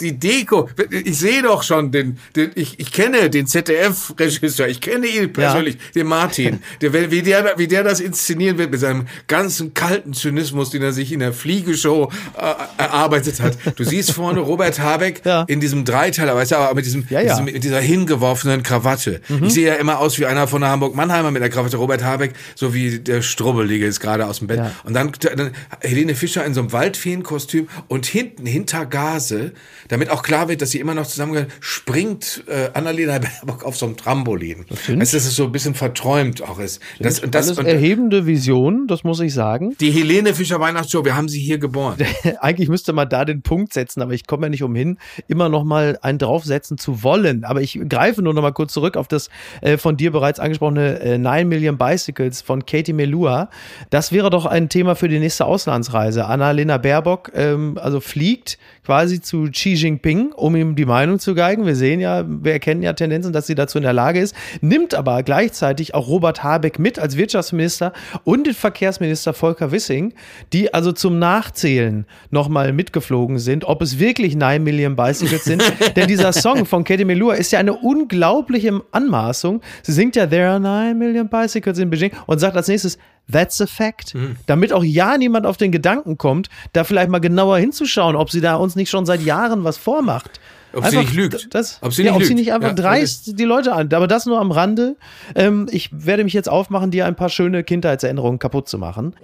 Die 0.00 0.18
Deko, 0.18 0.68
ich 0.90 1.18
sehe 1.18 1.42
doch 1.42 1.62
schon 1.62 1.90
den, 1.90 2.18
den 2.36 2.50
ich, 2.54 2.78
ich 2.78 2.92
kenne 2.92 3.30
den 3.30 3.46
ZDF-Regisseur, 3.46 4.68
ich 4.68 4.80
kenne 4.80 5.06
ihn 5.06 5.32
persönlich, 5.32 5.74
ja. 5.74 5.80
den 5.94 6.06
Martin, 6.06 6.60
der, 6.80 7.10
wie, 7.10 7.22
der, 7.22 7.54
wie 7.56 7.66
der 7.66 7.84
das 7.84 8.00
inszenieren 8.00 8.58
wird 8.58 8.70
mit 8.70 8.80
seinem 8.80 9.06
ganzen 9.26 9.74
kalten 9.74 10.12
Zynismus, 10.12 10.70
den 10.70 10.82
er 10.82 10.92
sich 10.92 11.12
in 11.12 11.20
der 11.20 11.32
Fliegeshow 11.32 12.10
äh, 12.36 12.82
erarbeitet 12.82 13.40
hat. 13.40 13.56
Du 13.76 13.84
siehst 13.84 14.12
vorne 14.12 14.40
Robert 14.40 14.78
Habeck 14.78 15.22
ja. 15.24 15.44
in 15.48 15.60
diesem 15.60 15.84
Dreiteiler, 15.84 16.34
weißt 16.34 16.52
du, 16.52 16.56
aber 16.56 16.74
mit, 16.74 16.86
diesem, 16.86 17.06
ja, 17.08 17.22
diesem 17.22 17.44
mit 17.44 17.62
dieser 17.64 17.80
hingeworfenen 17.80 18.62
Krawatte. 18.62 19.20
Mhm. 19.28 19.44
Ich 19.44 19.54
sehe 19.54 19.68
ja 19.68 19.74
immer 19.74 19.98
aus 19.98 20.18
wie 20.18 20.26
einer 20.26 20.46
von 20.46 20.60
der 20.60 20.70
Hamburg-Mannheimer 20.70 21.30
mit 21.30 21.42
der 21.42 21.50
Krawatte, 21.50 21.76
Robert 21.76 22.04
Habeck, 22.04 22.34
so 22.54 22.74
wie 22.74 22.98
der 22.98 23.22
Strubbelige 23.22 23.86
ist 23.86 24.00
gerade 24.00 24.26
aus 24.26 24.38
dem 24.38 24.48
Bett. 24.48 24.60
Und 24.84 24.94
dann, 24.94 25.12
dann 25.36 25.50
Helene 25.80 26.14
Fischer 26.14 26.44
in 26.44 26.54
so 26.54 26.60
einem 26.60 26.72
Waldfeenkostüm 26.72 27.68
und 27.88 28.06
hinten, 28.06 28.46
hinter 28.46 28.86
Gase, 28.86 29.52
damit 29.88 30.10
auch 30.10 30.22
klar 30.22 30.48
wird, 30.48 30.62
dass 30.62 30.70
sie 30.70 30.80
immer 30.80 30.94
noch 30.94 31.06
zusammengehören, 31.06 31.50
springt 31.60 32.44
äh, 32.46 32.70
Annalena 32.74 33.18
Baerbock 33.44 33.64
auf 33.64 33.76
so 33.76 33.86
einem 33.86 33.96
Trampolin. 33.96 34.66
Das 34.68 34.88
weißt, 34.88 35.14
dass 35.14 35.26
es 35.26 35.36
so 35.36 35.44
ein 35.44 35.52
bisschen 35.52 35.74
verträumt 35.74 36.42
auch 36.42 36.58
ist. 36.58 36.80
Das, 36.98 37.20
das, 37.20 37.30
das 37.30 37.50
ist 37.50 37.58
erhebende 37.58 38.26
Vision, 38.26 38.86
das 38.86 39.04
muss 39.04 39.20
ich 39.20 39.34
sagen. 39.34 39.76
Die 39.80 39.90
Helene 39.90 40.34
Fischer 40.34 40.60
Weihnachtsshow, 40.60 41.04
wir 41.04 41.16
haben 41.16 41.28
sie 41.28 41.40
hier 41.40 41.58
geboren. 41.58 41.96
Eigentlich 42.40 42.68
müsste 42.68 42.92
man 42.92 43.08
da 43.08 43.24
den 43.24 43.42
Punkt 43.42 43.72
setzen, 43.72 44.02
aber 44.02 44.12
ich 44.12 44.26
komme 44.26 44.46
ja 44.46 44.50
nicht 44.50 44.62
umhin, 44.62 44.98
immer 45.28 45.48
noch 45.48 45.64
mal 45.64 45.98
einen 46.02 46.18
draufsetzen 46.18 46.78
zu 46.78 47.02
wollen. 47.02 47.44
Aber 47.44 47.60
ich 47.60 47.80
greife 47.88 48.22
nur 48.22 48.34
noch 48.34 48.42
mal 48.42 48.52
kurz 48.52 48.72
zurück 48.72 48.96
auf 48.96 49.08
das 49.08 49.28
äh, 49.60 49.76
von 49.76 49.96
dir 49.96 50.12
bereits 50.12 50.40
angesprochene 50.40 51.00
äh, 51.00 51.18
9 51.18 51.48
Million 51.48 51.78
Bicycles 51.78 52.42
von 52.42 52.64
Katie 52.66 52.92
Melua. 52.92 53.50
Das 53.90 54.12
wäre 54.12 54.30
doch 54.30 54.46
ein 54.46 54.68
Thema 54.68 54.94
für 54.94 55.08
die 55.08 55.18
nächste 55.18 55.46
Auslandsreise. 55.46 56.26
Annalena 56.26 56.78
Baerbock 56.78 57.32
ähm, 57.34 57.78
also 57.80 58.00
fliegt 58.00 58.58
quasi 58.90 59.20
zu 59.20 59.44
Xi 59.52 59.74
Jinping, 59.74 60.32
um 60.32 60.56
ihm 60.56 60.74
die 60.74 60.84
Meinung 60.84 61.20
zu 61.20 61.36
geigen. 61.36 61.64
Wir 61.64 61.76
sehen 61.76 62.00
ja, 62.00 62.24
wir 62.26 62.50
erkennen 62.50 62.82
ja 62.82 62.92
Tendenzen, 62.92 63.32
dass 63.32 63.46
sie 63.46 63.54
dazu 63.54 63.78
in 63.78 63.84
der 63.84 63.92
Lage 63.92 64.18
ist, 64.18 64.34
nimmt 64.62 64.96
aber 64.96 65.22
gleichzeitig 65.22 65.94
auch 65.94 66.08
Robert 66.08 66.42
Habeck 66.42 66.80
mit 66.80 66.98
als 66.98 67.16
Wirtschaftsminister 67.16 67.92
und 68.24 68.48
den 68.48 68.54
Verkehrsminister 68.54 69.32
Volker 69.32 69.70
Wissing, 69.70 70.12
die 70.52 70.74
also 70.74 70.90
zum 70.90 71.20
Nachzählen 71.20 72.04
nochmal 72.30 72.72
mitgeflogen 72.72 73.38
sind, 73.38 73.64
ob 73.64 73.80
es 73.80 74.00
wirklich 74.00 74.34
9 74.34 74.60
Million 74.60 74.96
Bicycles 74.96 75.44
sind. 75.44 75.62
Denn 75.94 76.08
dieser 76.08 76.32
Song 76.32 76.66
von 76.66 76.82
Katie 76.82 77.04
Melua 77.04 77.34
ist 77.34 77.52
ja 77.52 77.60
eine 77.60 77.74
unglaubliche 77.74 78.82
Anmaßung. 78.90 79.60
Sie 79.84 79.92
singt 79.92 80.16
ja 80.16 80.26
There 80.26 80.48
are 80.48 80.58
9 80.58 80.98
Million 80.98 81.28
Bicycles 81.28 81.78
in 81.78 81.90
Beijing 81.90 82.10
und 82.26 82.40
sagt 82.40 82.56
als 82.56 82.66
nächstes 82.66 82.98
That's 83.30 83.60
a 83.60 83.66
fact. 83.66 84.14
Mhm. 84.14 84.36
Damit 84.46 84.72
auch 84.72 84.84
ja 84.84 85.16
niemand 85.16 85.46
auf 85.46 85.56
den 85.56 85.72
Gedanken 85.72 86.18
kommt, 86.18 86.48
da 86.72 86.84
vielleicht 86.84 87.10
mal 87.10 87.20
genauer 87.20 87.58
hinzuschauen, 87.58 88.16
ob 88.16 88.30
sie 88.30 88.40
da 88.40 88.56
uns 88.56 88.76
nicht 88.76 88.90
schon 88.90 89.06
seit 89.06 89.22
Jahren 89.22 89.64
was 89.64 89.78
vormacht. 89.78 90.40
Ob 90.72 90.84
einfach, 90.84 90.90
sie 90.90 90.98
nicht 90.98 91.14
lügt. 91.14 91.54
Das, 91.54 91.78
ob 91.82 91.92
sie, 91.92 92.02
ja, 92.02 92.10
nicht, 92.10 92.14
ob 92.14 92.20
lügt. 92.20 92.28
sie 92.28 92.34
nicht 92.34 92.52
einfach 92.52 92.68
ja, 92.68 92.74
dreist 92.74 93.38
die 93.38 93.44
Leute 93.44 93.72
an. 93.72 93.92
Aber 93.92 94.06
das 94.06 94.26
nur 94.26 94.40
am 94.40 94.52
Rande. 94.52 94.96
Ähm, 95.34 95.66
ich 95.70 95.90
werde 95.92 96.24
mich 96.24 96.32
jetzt 96.32 96.48
aufmachen, 96.48 96.90
dir 96.90 97.06
ein 97.06 97.16
paar 97.16 97.28
schöne 97.28 97.64
Kindheitserinnerungen 97.64 98.38
kaputt 98.38 98.68
zu 98.68 98.78
machen. 98.78 99.14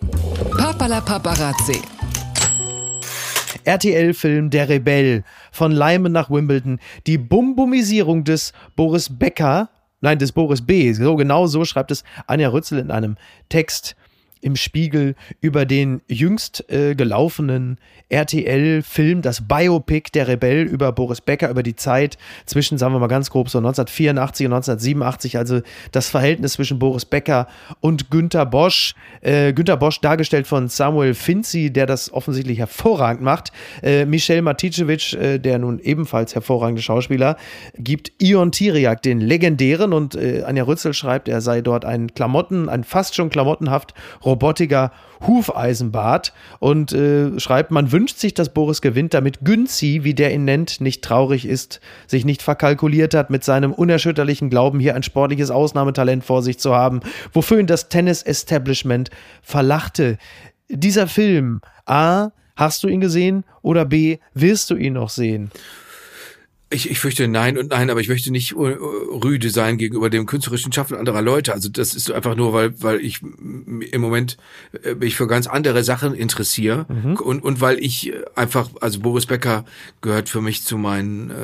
Papala 0.56 1.00
Paparazzi. 1.00 1.80
RTL-Film 3.64 4.50
Der 4.50 4.68
Rebell 4.68 5.24
von 5.50 5.72
Leimen 5.72 6.12
nach 6.12 6.30
Wimbledon. 6.30 6.78
Die 7.06 7.18
Bumbumisierung 7.18 8.24
des 8.24 8.52
Boris 8.76 9.08
Becker 9.10 9.70
Nein, 10.00 10.18
des 10.18 10.32
Boris 10.32 10.64
B. 10.64 10.92
So 10.92 11.16
genau 11.16 11.46
so 11.46 11.64
schreibt 11.64 11.90
es 11.90 12.04
Anja 12.26 12.48
Rützel 12.48 12.78
in 12.78 12.90
einem 12.90 13.16
Text 13.48 13.96
im 14.40 14.56
Spiegel 14.56 15.14
über 15.40 15.66
den 15.66 16.00
jüngst 16.08 16.70
äh, 16.70 16.94
gelaufenen 16.94 17.78
RTL-Film, 18.08 19.22
das 19.22 19.48
Biopic 19.48 20.10
der 20.14 20.28
Rebell 20.28 20.62
über 20.62 20.92
Boris 20.92 21.20
Becker, 21.20 21.50
über 21.50 21.64
die 21.64 21.74
Zeit 21.74 22.16
zwischen, 22.44 22.78
sagen 22.78 22.94
wir 22.94 23.00
mal 23.00 23.08
ganz 23.08 23.30
grob, 23.30 23.48
so 23.48 23.58
1984 23.58 24.46
und 24.46 24.52
1987, 24.52 25.38
also 25.38 25.60
das 25.90 26.08
Verhältnis 26.08 26.52
zwischen 26.52 26.78
Boris 26.78 27.04
Becker 27.04 27.48
und 27.80 28.10
Günter 28.10 28.46
Bosch. 28.46 28.94
Äh, 29.22 29.52
Günter 29.52 29.76
Bosch 29.76 30.00
dargestellt 30.00 30.46
von 30.46 30.68
Samuel 30.68 31.14
Finzi, 31.14 31.72
der 31.72 31.86
das 31.86 32.12
offensichtlich 32.12 32.58
hervorragend 32.58 33.22
macht. 33.22 33.50
Äh, 33.82 34.06
Michel 34.06 34.42
Maticevic, 34.42 35.14
äh, 35.14 35.38
der 35.38 35.58
nun 35.58 35.80
ebenfalls 35.80 36.34
hervorragende 36.34 36.82
Schauspieler, 36.82 37.36
gibt 37.76 38.12
Ion 38.18 38.52
Tiriak, 38.52 39.02
den 39.02 39.20
legendären, 39.20 39.92
und 39.92 40.14
äh, 40.14 40.44
Anja 40.46 40.64
Rützel 40.64 40.94
schreibt, 40.94 41.28
er 41.28 41.40
sei 41.40 41.60
dort 41.60 41.84
ein 41.84 42.14
Klamotten, 42.14 42.68
ein 42.68 42.84
fast 42.84 43.16
schon 43.16 43.30
klamottenhaft 43.30 43.94
robotiger 44.26 44.92
Hufeisenbart 45.26 46.32
und 46.58 46.92
äh, 46.92 47.38
schreibt, 47.40 47.70
man 47.70 47.92
wünscht 47.92 48.18
sich, 48.18 48.34
dass 48.34 48.52
Boris 48.52 48.82
gewinnt, 48.82 49.14
damit 49.14 49.44
Günzi, 49.44 50.00
wie 50.02 50.14
der 50.14 50.34
ihn 50.34 50.44
nennt, 50.44 50.80
nicht 50.80 51.02
traurig 51.02 51.46
ist, 51.46 51.80
sich 52.06 52.24
nicht 52.24 52.42
verkalkuliert 52.42 53.14
hat, 53.14 53.30
mit 53.30 53.44
seinem 53.44 53.72
unerschütterlichen 53.72 54.50
Glauben 54.50 54.80
hier 54.80 54.94
ein 54.94 55.02
sportliches 55.02 55.50
Ausnahmetalent 55.50 56.24
vor 56.24 56.42
sich 56.42 56.58
zu 56.58 56.74
haben, 56.74 57.00
wofür 57.32 57.58
ihn 57.58 57.66
das 57.66 57.88
Tennis-Establishment 57.88 59.10
verlachte. 59.40 60.18
Dieser 60.68 61.06
Film, 61.06 61.60
A, 61.86 62.30
hast 62.56 62.82
du 62.82 62.88
ihn 62.88 63.00
gesehen 63.00 63.44
oder 63.62 63.84
B, 63.84 64.18
wirst 64.34 64.70
du 64.70 64.76
ihn 64.76 64.94
noch 64.94 65.10
sehen? 65.10 65.50
Ich, 66.68 66.90
ich 66.90 66.98
fürchte 66.98 67.28
nein 67.28 67.58
und 67.58 67.70
nein, 67.70 67.90
aber 67.90 68.00
ich 68.00 68.08
möchte 68.08 68.32
nicht 68.32 68.56
rüde 68.56 69.50
sein 69.50 69.78
gegenüber 69.78 70.10
dem 70.10 70.26
künstlerischen 70.26 70.72
Schaffen 70.72 70.96
anderer 70.96 71.22
Leute. 71.22 71.54
Also 71.54 71.68
das 71.68 71.94
ist 71.94 72.10
einfach 72.10 72.34
nur, 72.34 72.52
weil, 72.52 72.82
weil 72.82 73.00
ich 73.00 73.22
im 73.22 74.00
Moment 74.00 74.36
äh, 74.82 74.94
mich 74.96 75.14
für 75.14 75.28
ganz 75.28 75.46
andere 75.46 75.84
Sachen 75.84 76.12
interessiere 76.12 76.86
mhm. 76.88 77.14
und, 77.18 77.44
und 77.44 77.60
weil 77.60 77.78
ich 77.78 78.12
einfach, 78.34 78.68
also 78.80 78.98
Boris 78.98 79.26
Becker 79.26 79.64
gehört 80.00 80.28
für 80.28 80.40
mich 80.40 80.64
zu 80.64 80.76
meinen, 80.76 81.30
äh, 81.30 81.34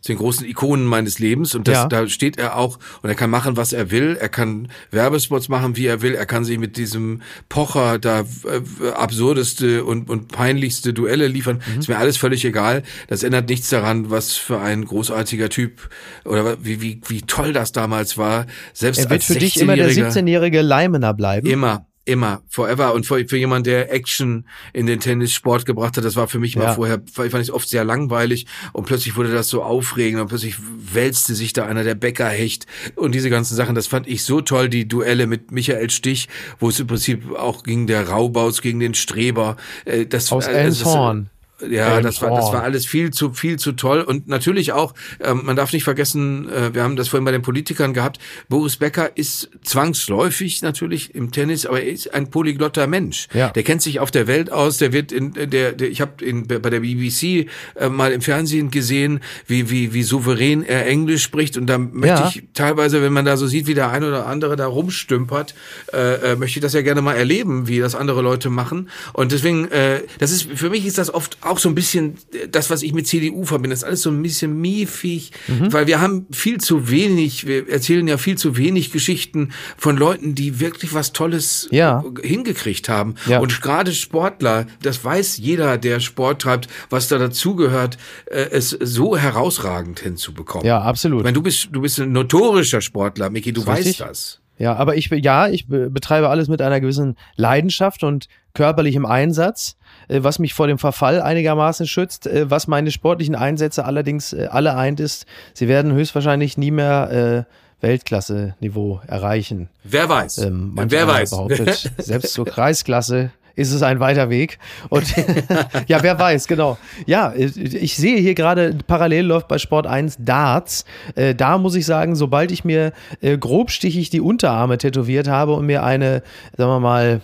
zu 0.00 0.12
den 0.12 0.16
großen 0.16 0.46
Ikonen 0.46 0.86
meines 0.86 1.18
Lebens 1.18 1.54
und 1.54 1.68
das, 1.68 1.74
ja. 1.74 1.88
da 1.88 2.08
steht 2.08 2.38
er 2.38 2.56
auch 2.56 2.78
und 3.02 3.10
er 3.10 3.14
kann 3.14 3.28
machen, 3.28 3.58
was 3.58 3.74
er 3.74 3.90
will. 3.90 4.16
Er 4.18 4.30
kann 4.30 4.68
Werbespots 4.90 5.50
machen, 5.50 5.76
wie 5.76 5.84
er 5.84 6.00
will. 6.00 6.14
Er 6.14 6.24
kann 6.24 6.46
sich 6.46 6.58
mit 6.58 6.78
diesem 6.78 7.20
Pocher 7.50 7.98
da 7.98 8.20
äh, 8.20 8.88
absurdeste 8.94 9.84
und, 9.84 10.08
und 10.08 10.28
peinlichste 10.28 10.94
Duelle 10.94 11.28
liefern. 11.28 11.60
Mhm. 11.74 11.80
Ist 11.80 11.88
mir 11.88 11.98
alles 11.98 12.16
völlig 12.16 12.42
egal. 12.46 12.84
Das 13.08 13.22
ändert 13.22 13.50
nichts 13.50 13.68
daran, 13.68 14.08
was 14.08 14.32
für 14.32 14.61
ein 14.62 14.84
großartiger 14.84 15.48
Typ 15.48 15.88
oder 16.24 16.56
wie, 16.64 16.80
wie, 16.80 17.00
wie 17.08 17.22
toll 17.22 17.52
das 17.52 17.72
damals 17.72 18.16
war. 18.16 18.46
Selbst 18.72 18.98
er 18.98 19.10
wird 19.10 19.24
für 19.24 19.34
dich 19.34 19.60
immer 19.60 19.76
der 19.76 19.90
17-jährige 19.90 20.62
Leimener 20.62 21.14
bleiben. 21.14 21.46
Immer. 21.46 21.86
Immer, 22.04 22.42
forever. 22.48 22.94
Und 22.94 23.06
für, 23.06 23.24
für 23.28 23.36
jemand, 23.36 23.64
der 23.64 23.92
Action 23.92 24.44
in 24.72 24.86
den 24.86 24.98
Tennissport 24.98 25.64
gebracht 25.64 25.96
hat, 25.96 26.04
das 26.04 26.16
war 26.16 26.26
für 26.26 26.40
mich 26.40 26.56
mal 26.56 26.74
vorher, 26.74 27.00
fand 27.12 27.34
ich 27.34 27.52
oft 27.52 27.68
sehr 27.68 27.84
langweilig. 27.84 28.46
Und 28.72 28.86
plötzlich 28.86 29.14
wurde 29.14 29.32
das 29.32 29.48
so 29.48 29.62
aufregend 29.62 30.20
und 30.20 30.26
plötzlich 30.26 30.56
wälzte 30.58 31.36
sich 31.36 31.52
da 31.52 31.64
einer 31.64 31.84
der 31.84 31.94
Bäckerhecht 31.94 32.66
und 32.96 33.14
diese 33.14 33.30
ganzen 33.30 33.54
Sachen. 33.54 33.76
Das 33.76 33.86
fand 33.86 34.08
ich 34.08 34.24
so 34.24 34.40
toll, 34.40 34.68
die 34.68 34.88
Duelle 34.88 35.28
mit 35.28 35.52
Michael 35.52 35.90
Stich, 35.90 36.28
wo 36.58 36.70
es 36.70 36.80
im 36.80 36.88
Prinzip 36.88 37.36
auch 37.36 37.62
ging 37.62 37.86
der 37.86 38.08
Raubaus 38.08 38.62
gegen 38.62 38.80
den 38.80 38.94
Streber. 38.94 39.56
Äh, 39.84 40.06
das, 40.06 40.32
Aus 40.32 40.48
äh, 40.48 40.54
Elmshorn. 40.54 41.30
Ja, 41.68 42.00
das 42.00 42.20
war, 42.22 42.30
das 42.30 42.52
war 42.52 42.62
alles 42.62 42.86
viel 42.86 43.10
zu, 43.10 43.32
viel 43.32 43.58
zu 43.58 43.72
toll. 43.72 44.00
Und 44.00 44.28
natürlich 44.28 44.72
auch, 44.72 44.94
ähm, 45.20 45.42
man 45.44 45.56
darf 45.56 45.72
nicht 45.72 45.84
vergessen, 45.84 46.48
äh, 46.48 46.74
wir 46.74 46.82
haben 46.82 46.96
das 46.96 47.08
vorhin 47.08 47.24
bei 47.24 47.32
den 47.32 47.42
Politikern 47.42 47.94
gehabt, 47.94 48.18
Boris 48.48 48.76
Becker 48.76 49.16
ist 49.16 49.50
zwangsläufig 49.62 50.62
natürlich 50.62 51.14
im 51.14 51.30
Tennis, 51.30 51.66
aber 51.66 51.82
er 51.82 51.90
ist 51.90 52.12
ein 52.14 52.30
polyglotter 52.30 52.86
Mensch. 52.86 53.28
Ja. 53.32 53.50
Der 53.50 53.62
kennt 53.62 53.82
sich 53.82 54.00
auf 54.00 54.10
der 54.10 54.26
Welt 54.26 54.50
aus, 54.50 54.78
der 54.78 54.92
wird 54.92 55.12
in 55.12 55.32
der, 55.32 55.72
der 55.72 55.90
ich 55.90 56.00
habe 56.00 56.12
bei 56.42 56.70
der 56.70 56.80
BBC 56.80 57.48
äh, 57.74 57.88
mal 57.88 58.12
im 58.12 58.20
Fernsehen 58.20 58.70
gesehen, 58.70 59.20
wie, 59.46 59.70
wie, 59.70 59.92
wie 59.92 60.02
souverän 60.02 60.62
er 60.62 60.86
Englisch 60.86 61.22
spricht. 61.22 61.56
Und 61.56 61.66
da 61.66 61.78
möchte 61.78 62.22
ja. 62.22 62.28
ich 62.28 62.44
teilweise, 62.54 63.02
wenn 63.02 63.12
man 63.12 63.24
da 63.24 63.36
so 63.36 63.46
sieht, 63.46 63.66
wie 63.66 63.74
der 63.74 63.90
ein 63.90 64.04
oder 64.04 64.26
andere 64.26 64.56
da 64.56 64.66
rumstümpert, 64.66 65.54
äh, 65.92 66.32
äh, 66.32 66.36
möchte 66.36 66.58
ich 66.58 66.62
das 66.62 66.72
ja 66.72 66.82
gerne 66.82 67.02
mal 67.02 67.14
erleben, 67.14 67.68
wie 67.68 67.78
das 67.78 67.94
andere 67.94 68.22
Leute 68.22 68.50
machen. 68.50 68.90
Und 69.12 69.32
deswegen, 69.32 69.70
äh, 69.70 70.02
das 70.18 70.32
ist, 70.32 70.48
für 70.54 70.70
mich 70.70 70.86
ist 70.86 70.98
das 70.98 71.12
oft 71.12 71.38
auch 71.40 71.51
so 71.58 71.68
ein 71.68 71.74
bisschen 71.74 72.16
das, 72.50 72.70
was 72.70 72.82
ich 72.82 72.92
mit 72.92 73.06
CDU 73.06 73.44
verbinde. 73.44 73.70
Das 73.70 73.80
ist 73.80 73.84
alles 73.84 74.02
so 74.02 74.10
ein 74.10 74.22
bisschen 74.22 74.60
miefig, 74.60 75.32
mhm. 75.48 75.72
weil 75.72 75.86
wir 75.86 76.00
haben 76.00 76.26
viel 76.30 76.58
zu 76.58 76.90
wenig, 76.90 77.46
wir 77.46 77.68
erzählen 77.68 78.06
ja 78.06 78.18
viel 78.18 78.36
zu 78.36 78.56
wenig 78.56 78.92
Geschichten 78.92 79.52
von 79.76 79.96
Leuten, 79.96 80.34
die 80.34 80.60
wirklich 80.60 80.94
was 80.94 81.12
Tolles 81.12 81.68
ja. 81.70 82.04
hingekriegt 82.22 82.88
haben. 82.88 83.14
Ja. 83.26 83.40
Und 83.40 83.62
gerade 83.62 83.92
Sportler, 83.92 84.66
das 84.82 85.04
weiß 85.04 85.38
jeder, 85.38 85.78
der 85.78 86.00
Sport 86.00 86.42
treibt, 86.42 86.68
was 86.90 87.08
da 87.08 87.18
dazugehört, 87.18 87.98
äh, 88.26 88.48
es 88.50 88.70
so 88.70 89.16
herausragend 89.16 90.00
hinzubekommen. 90.00 90.66
Ja, 90.66 90.80
absolut. 90.80 91.20
Ich 91.20 91.24
meine, 91.24 91.34
du 91.34 91.42
bist, 91.42 91.68
du 91.72 91.80
bist 91.80 91.98
ein 92.00 92.12
notorischer 92.12 92.80
Sportler, 92.80 93.30
Micky, 93.30 93.52
du 93.52 93.66
weißt 93.66 94.00
das. 94.00 94.40
Ja, 94.58 94.76
aber 94.76 94.96
ich, 94.96 95.10
ja, 95.10 95.48
ich 95.48 95.66
betreibe 95.66 96.28
alles 96.28 96.48
mit 96.48 96.62
einer 96.62 96.80
gewissen 96.80 97.16
Leidenschaft 97.36 98.04
und 98.04 98.28
körperlichem 98.54 99.06
Einsatz. 99.06 99.76
Äh, 100.08 100.22
was 100.22 100.38
mich 100.38 100.54
vor 100.54 100.66
dem 100.66 100.78
Verfall 100.78 101.20
einigermaßen 101.20 101.86
schützt, 101.86 102.26
äh, 102.26 102.50
was 102.50 102.66
meine 102.66 102.90
sportlichen 102.90 103.34
Einsätze 103.34 103.84
allerdings 103.84 104.32
äh, 104.32 104.48
alle 104.50 104.76
eint 104.76 105.00
ist, 105.00 105.26
sie 105.54 105.68
werden 105.68 105.92
höchstwahrscheinlich 105.92 106.56
nie 106.58 106.70
mehr 106.70 107.46
Weltklasse-Niveau 107.80 109.00
erreichen. 109.06 109.68
Wer 109.84 110.08
weiß? 110.08 110.38
Ähm, 110.38 110.72
Wer 110.74 111.06
weiß? 111.06 111.30
Behauptet, 111.30 111.90
selbst 111.98 112.32
zur 112.32 112.46
Kreisklasse 112.46 113.32
ist 113.54 113.72
es 113.72 113.82
ein 113.82 114.00
weiter 114.00 114.30
Weg. 114.30 114.58
Und 114.88 115.04
ja, 115.86 116.02
wer 116.02 116.18
weiß, 116.18 116.46
genau. 116.46 116.78
Ja, 117.06 117.34
ich 117.34 117.96
sehe 117.96 118.18
hier 118.18 118.34
gerade, 118.34 118.76
parallel 118.86 119.26
läuft 119.26 119.48
bei 119.48 119.58
Sport 119.58 119.86
1 119.86 120.16
Darts. 120.20 120.84
Äh, 121.14 121.34
da 121.34 121.58
muss 121.58 121.74
ich 121.74 121.86
sagen, 121.86 122.14
sobald 122.14 122.50
ich 122.50 122.64
mir 122.64 122.92
äh, 123.20 123.36
grobstichig 123.36 124.10
die 124.10 124.20
Unterarme 124.20 124.78
tätowiert 124.78 125.28
habe 125.28 125.52
und 125.54 125.66
mir 125.66 125.82
eine, 125.82 126.22
sagen 126.56 126.70
wir 126.70 126.80
mal, 126.80 127.20